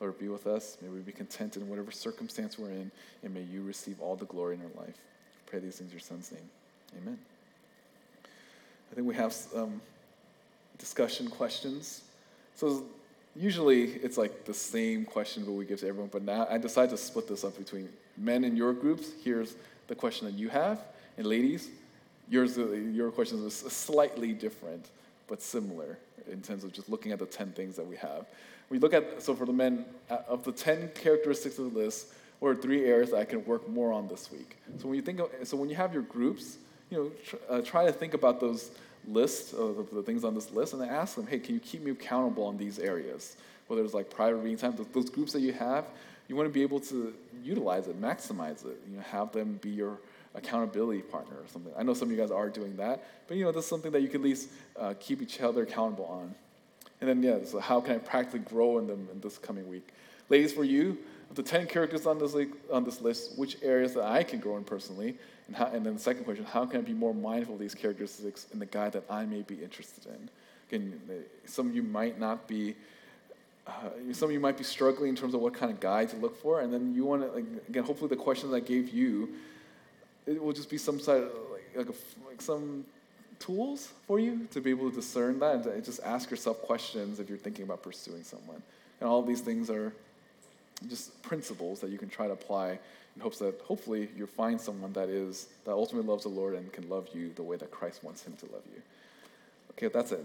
Lord, 0.00 0.18
be 0.18 0.28
with 0.28 0.46
us. 0.46 0.76
May 0.80 0.88
we 0.88 1.00
be 1.00 1.10
content 1.10 1.56
in 1.56 1.68
whatever 1.68 1.90
circumstance 1.90 2.56
we're 2.56 2.70
in, 2.70 2.90
and 3.24 3.34
may 3.34 3.42
you 3.42 3.62
receive 3.62 4.00
all 4.00 4.14
the 4.14 4.26
glory 4.26 4.54
in 4.54 4.62
our 4.62 4.84
life. 4.84 4.96
Pray 5.46 5.58
these 5.58 5.76
things 5.76 5.90
in 5.90 5.96
your 5.96 6.00
son's 6.00 6.30
name. 6.30 6.48
Amen. 7.02 7.18
I 8.92 8.94
think 8.94 9.06
we 9.06 9.14
have 9.16 9.34
discussion 10.78 11.28
questions. 11.28 12.02
So 12.54 12.84
usually 13.36 13.84
it's 13.84 14.18
like 14.18 14.44
the 14.44 14.54
same 14.54 15.04
question 15.04 15.44
that 15.44 15.52
we 15.52 15.64
give 15.64 15.80
to 15.80 15.88
everyone, 15.88 16.10
but 16.12 16.22
now 16.22 16.46
I 16.50 16.58
decided 16.58 16.90
to 16.90 16.96
split 16.96 17.28
this 17.28 17.44
up 17.44 17.56
between 17.56 17.88
men 18.16 18.44
in 18.44 18.56
your 18.56 18.72
groups. 18.72 19.10
Here's 19.22 19.54
the 19.86 19.94
question 19.94 20.26
that 20.26 20.34
you 20.34 20.48
have, 20.48 20.80
and 21.16 21.26
ladies, 21.26 21.68
yours, 22.28 22.58
uh, 22.58 22.66
your 22.68 23.10
questions 23.10 23.42
is 23.42 23.72
slightly 23.72 24.32
different, 24.32 24.90
but 25.26 25.40
similar 25.42 25.98
in 26.30 26.42
terms 26.42 26.64
of 26.64 26.72
just 26.72 26.88
looking 26.88 27.12
at 27.12 27.18
the 27.18 27.26
10 27.26 27.52
things 27.52 27.76
that 27.76 27.86
we 27.86 27.96
have. 27.96 28.26
We 28.70 28.78
look 28.78 28.92
at, 28.92 29.22
so 29.22 29.34
for 29.34 29.46
the 29.46 29.52
men, 29.52 29.84
uh, 30.10 30.18
of 30.28 30.44
the 30.44 30.52
10 30.52 30.90
characteristics 30.94 31.58
of 31.58 31.72
the 31.72 31.78
list, 31.78 32.08
what 32.38 32.50
are 32.50 32.54
three 32.54 32.84
areas 32.84 33.10
that 33.10 33.18
I 33.18 33.24
can 33.24 33.44
work 33.46 33.68
more 33.68 33.92
on 33.92 34.08
this 34.08 34.30
week? 34.30 34.58
So 34.78 34.88
when 34.88 34.96
you 34.96 35.02
think 35.02 35.20
of, 35.20 35.30
so 35.44 35.56
when 35.56 35.70
you 35.70 35.76
have 35.76 35.92
your 35.92 36.02
groups, 36.02 36.58
you 36.90 36.98
know, 36.98 37.10
tr- 37.24 37.36
uh, 37.48 37.60
try 37.62 37.86
to 37.86 37.92
think 37.92 38.14
about 38.14 38.40
those 38.40 38.70
lists 39.06 39.52
of 39.52 39.88
the 39.92 40.02
things 40.02 40.24
on 40.24 40.34
this 40.34 40.50
list 40.52 40.72
and 40.72 40.82
then 40.82 40.88
ask 40.88 41.14
them, 41.14 41.26
hey, 41.26 41.38
can 41.38 41.54
you 41.54 41.60
keep 41.60 41.82
me 41.82 41.90
accountable 41.90 42.44
on 42.44 42.56
these 42.56 42.78
areas? 42.78 43.36
Whether 43.66 43.82
it's 43.84 43.94
like 43.94 44.10
private 44.10 44.36
reading 44.36 44.58
time, 44.58 44.76
those 44.92 45.10
groups 45.10 45.32
that 45.32 45.40
you 45.40 45.52
have, 45.52 45.86
you 46.28 46.36
want 46.36 46.48
to 46.48 46.52
be 46.52 46.62
able 46.62 46.80
to 46.80 47.14
utilize 47.42 47.88
it, 47.88 48.00
maximize 48.00 48.64
it, 48.66 48.80
you 48.90 48.96
know, 48.96 49.02
have 49.02 49.32
them 49.32 49.58
be 49.62 49.70
your 49.70 49.98
accountability 50.34 51.00
partner 51.02 51.36
or 51.36 51.46
something. 51.48 51.72
I 51.76 51.82
know 51.82 51.94
some 51.94 52.08
of 52.08 52.12
you 52.12 52.18
guys 52.18 52.30
are 52.30 52.48
doing 52.48 52.76
that, 52.76 53.04
but 53.26 53.36
you 53.36 53.44
know, 53.44 53.52
that's 53.52 53.66
something 53.66 53.92
that 53.92 54.02
you 54.02 54.08
can 54.08 54.20
at 54.20 54.24
least 54.24 54.50
uh, 54.78 54.94
keep 55.00 55.22
each 55.22 55.40
other 55.40 55.62
accountable 55.62 56.04
on. 56.06 56.34
And 57.00 57.08
then, 57.08 57.22
yeah, 57.22 57.44
so 57.44 57.60
how 57.60 57.80
can 57.80 57.94
I 57.94 57.98
practically 57.98 58.40
grow 58.40 58.78
in 58.78 58.86
them 58.86 59.08
in 59.12 59.20
this 59.20 59.38
coming 59.38 59.68
week? 59.68 59.88
Ladies, 60.28 60.52
for 60.52 60.64
you, 60.64 60.98
of 61.30 61.36
the 61.36 61.42
10 61.42 61.66
characters 61.66 62.06
on 62.06 62.18
this, 62.18 62.34
on 62.72 62.84
this 62.84 63.00
list, 63.00 63.38
which 63.38 63.56
areas 63.62 63.94
that 63.94 64.04
I 64.04 64.22
can 64.22 64.40
grow 64.40 64.56
in 64.56 64.64
personally? 64.64 65.16
And, 65.46 65.56
how, 65.56 65.66
and 65.66 65.84
then 65.84 65.94
the 65.94 66.00
second 66.00 66.24
question, 66.24 66.44
how 66.44 66.66
can 66.66 66.80
I 66.80 66.82
be 66.82 66.92
more 66.92 67.14
mindful 67.14 67.54
of 67.54 67.60
these 67.60 67.74
characteristics 67.74 68.46
in 68.52 68.58
the 68.58 68.66
guy 68.66 68.90
that 68.90 69.04
I 69.10 69.24
may 69.24 69.42
be 69.42 69.56
interested 69.62 70.06
in? 70.06 70.30
Again, 70.68 71.00
some 71.46 71.68
of 71.68 71.74
you 71.74 71.82
might 71.82 72.18
not 72.18 72.46
be, 72.46 72.74
uh, 73.66 73.72
some 74.12 74.28
of 74.28 74.32
you 74.32 74.40
might 74.40 74.58
be 74.58 74.64
struggling 74.64 75.10
in 75.10 75.16
terms 75.16 75.34
of 75.34 75.40
what 75.40 75.54
kind 75.54 75.72
of 75.72 75.80
guy 75.80 76.04
to 76.06 76.16
look 76.16 76.40
for, 76.40 76.60
and 76.60 76.72
then 76.72 76.94
you 76.94 77.04
want 77.04 77.22
to, 77.22 77.28
like, 77.28 77.44
again, 77.68 77.84
hopefully 77.84 78.08
the 78.08 78.16
questions 78.16 78.52
I 78.52 78.60
gave 78.60 78.90
you, 78.90 79.30
it 80.26 80.42
will 80.42 80.52
just 80.52 80.68
be 80.68 80.76
some 80.76 81.00
side, 81.00 81.22
like, 81.52 81.76
like, 81.76 81.88
a, 81.88 82.26
like 82.28 82.42
some 82.42 82.84
tools 83.38 83.92
for 84.06 84.18
you 84.18 84.46
to 84.50 84.60
be 84.60 84.70
able 84.70 84.90
to 84.90 84.96
discern 84.96 85.38
that 85.38 85.66
and 85.66 85.84
just 85.84 86.00
ask 86.02 86.30
yourself 86.30 86.60
questions 86.62 87.20
if 87.20 87.28
you're 87.28 87.38
thinking 87.38 87.64
about 87.64 87.82
pursuing 87.82 88.22
someone. 88.22 88.62
And 89.00 89.08
all 89.08 89.22
these 89.22 89.40
things 89.40 89.70
are 89.70 89.92
just 90.86 91.20
principles 91.22 91.80
that 91.80 91.90
you 91.90 91.98
can 91.98 92.08
try 92.08 92.26
to 92.26 92.32
apply 92.32 92.78
in 93.16 93.22
hopes 93.22 93.38
that 93.38 93.60
hopefully 93.62 94.08
you'll 94.16 94.26
find 94.28 94.60
someone 94.60 94.92
that 94.92 95.08
is 95.08 95.48
that 95.64 95.72
ultimately 95.72 96.08
loves 96.08 96.22
the 96.22 96.28
Lord 96.28 96.54
and 96.54 96.72
can 96.72 96.88
love 96.88 97.08
you 97.12 97.32
the 97.34 97.42
way 97.42 97.56
that 97.56 97.70
Christ 97.70 98.04
wants 98.04 98.22
him 98.24 98.34
to 98.36 98.46
love 98.46 98.62
you. 98.72 98.80
Okay, 99.72 99.88
that's 99.88 100.12
it. 100.12 100.24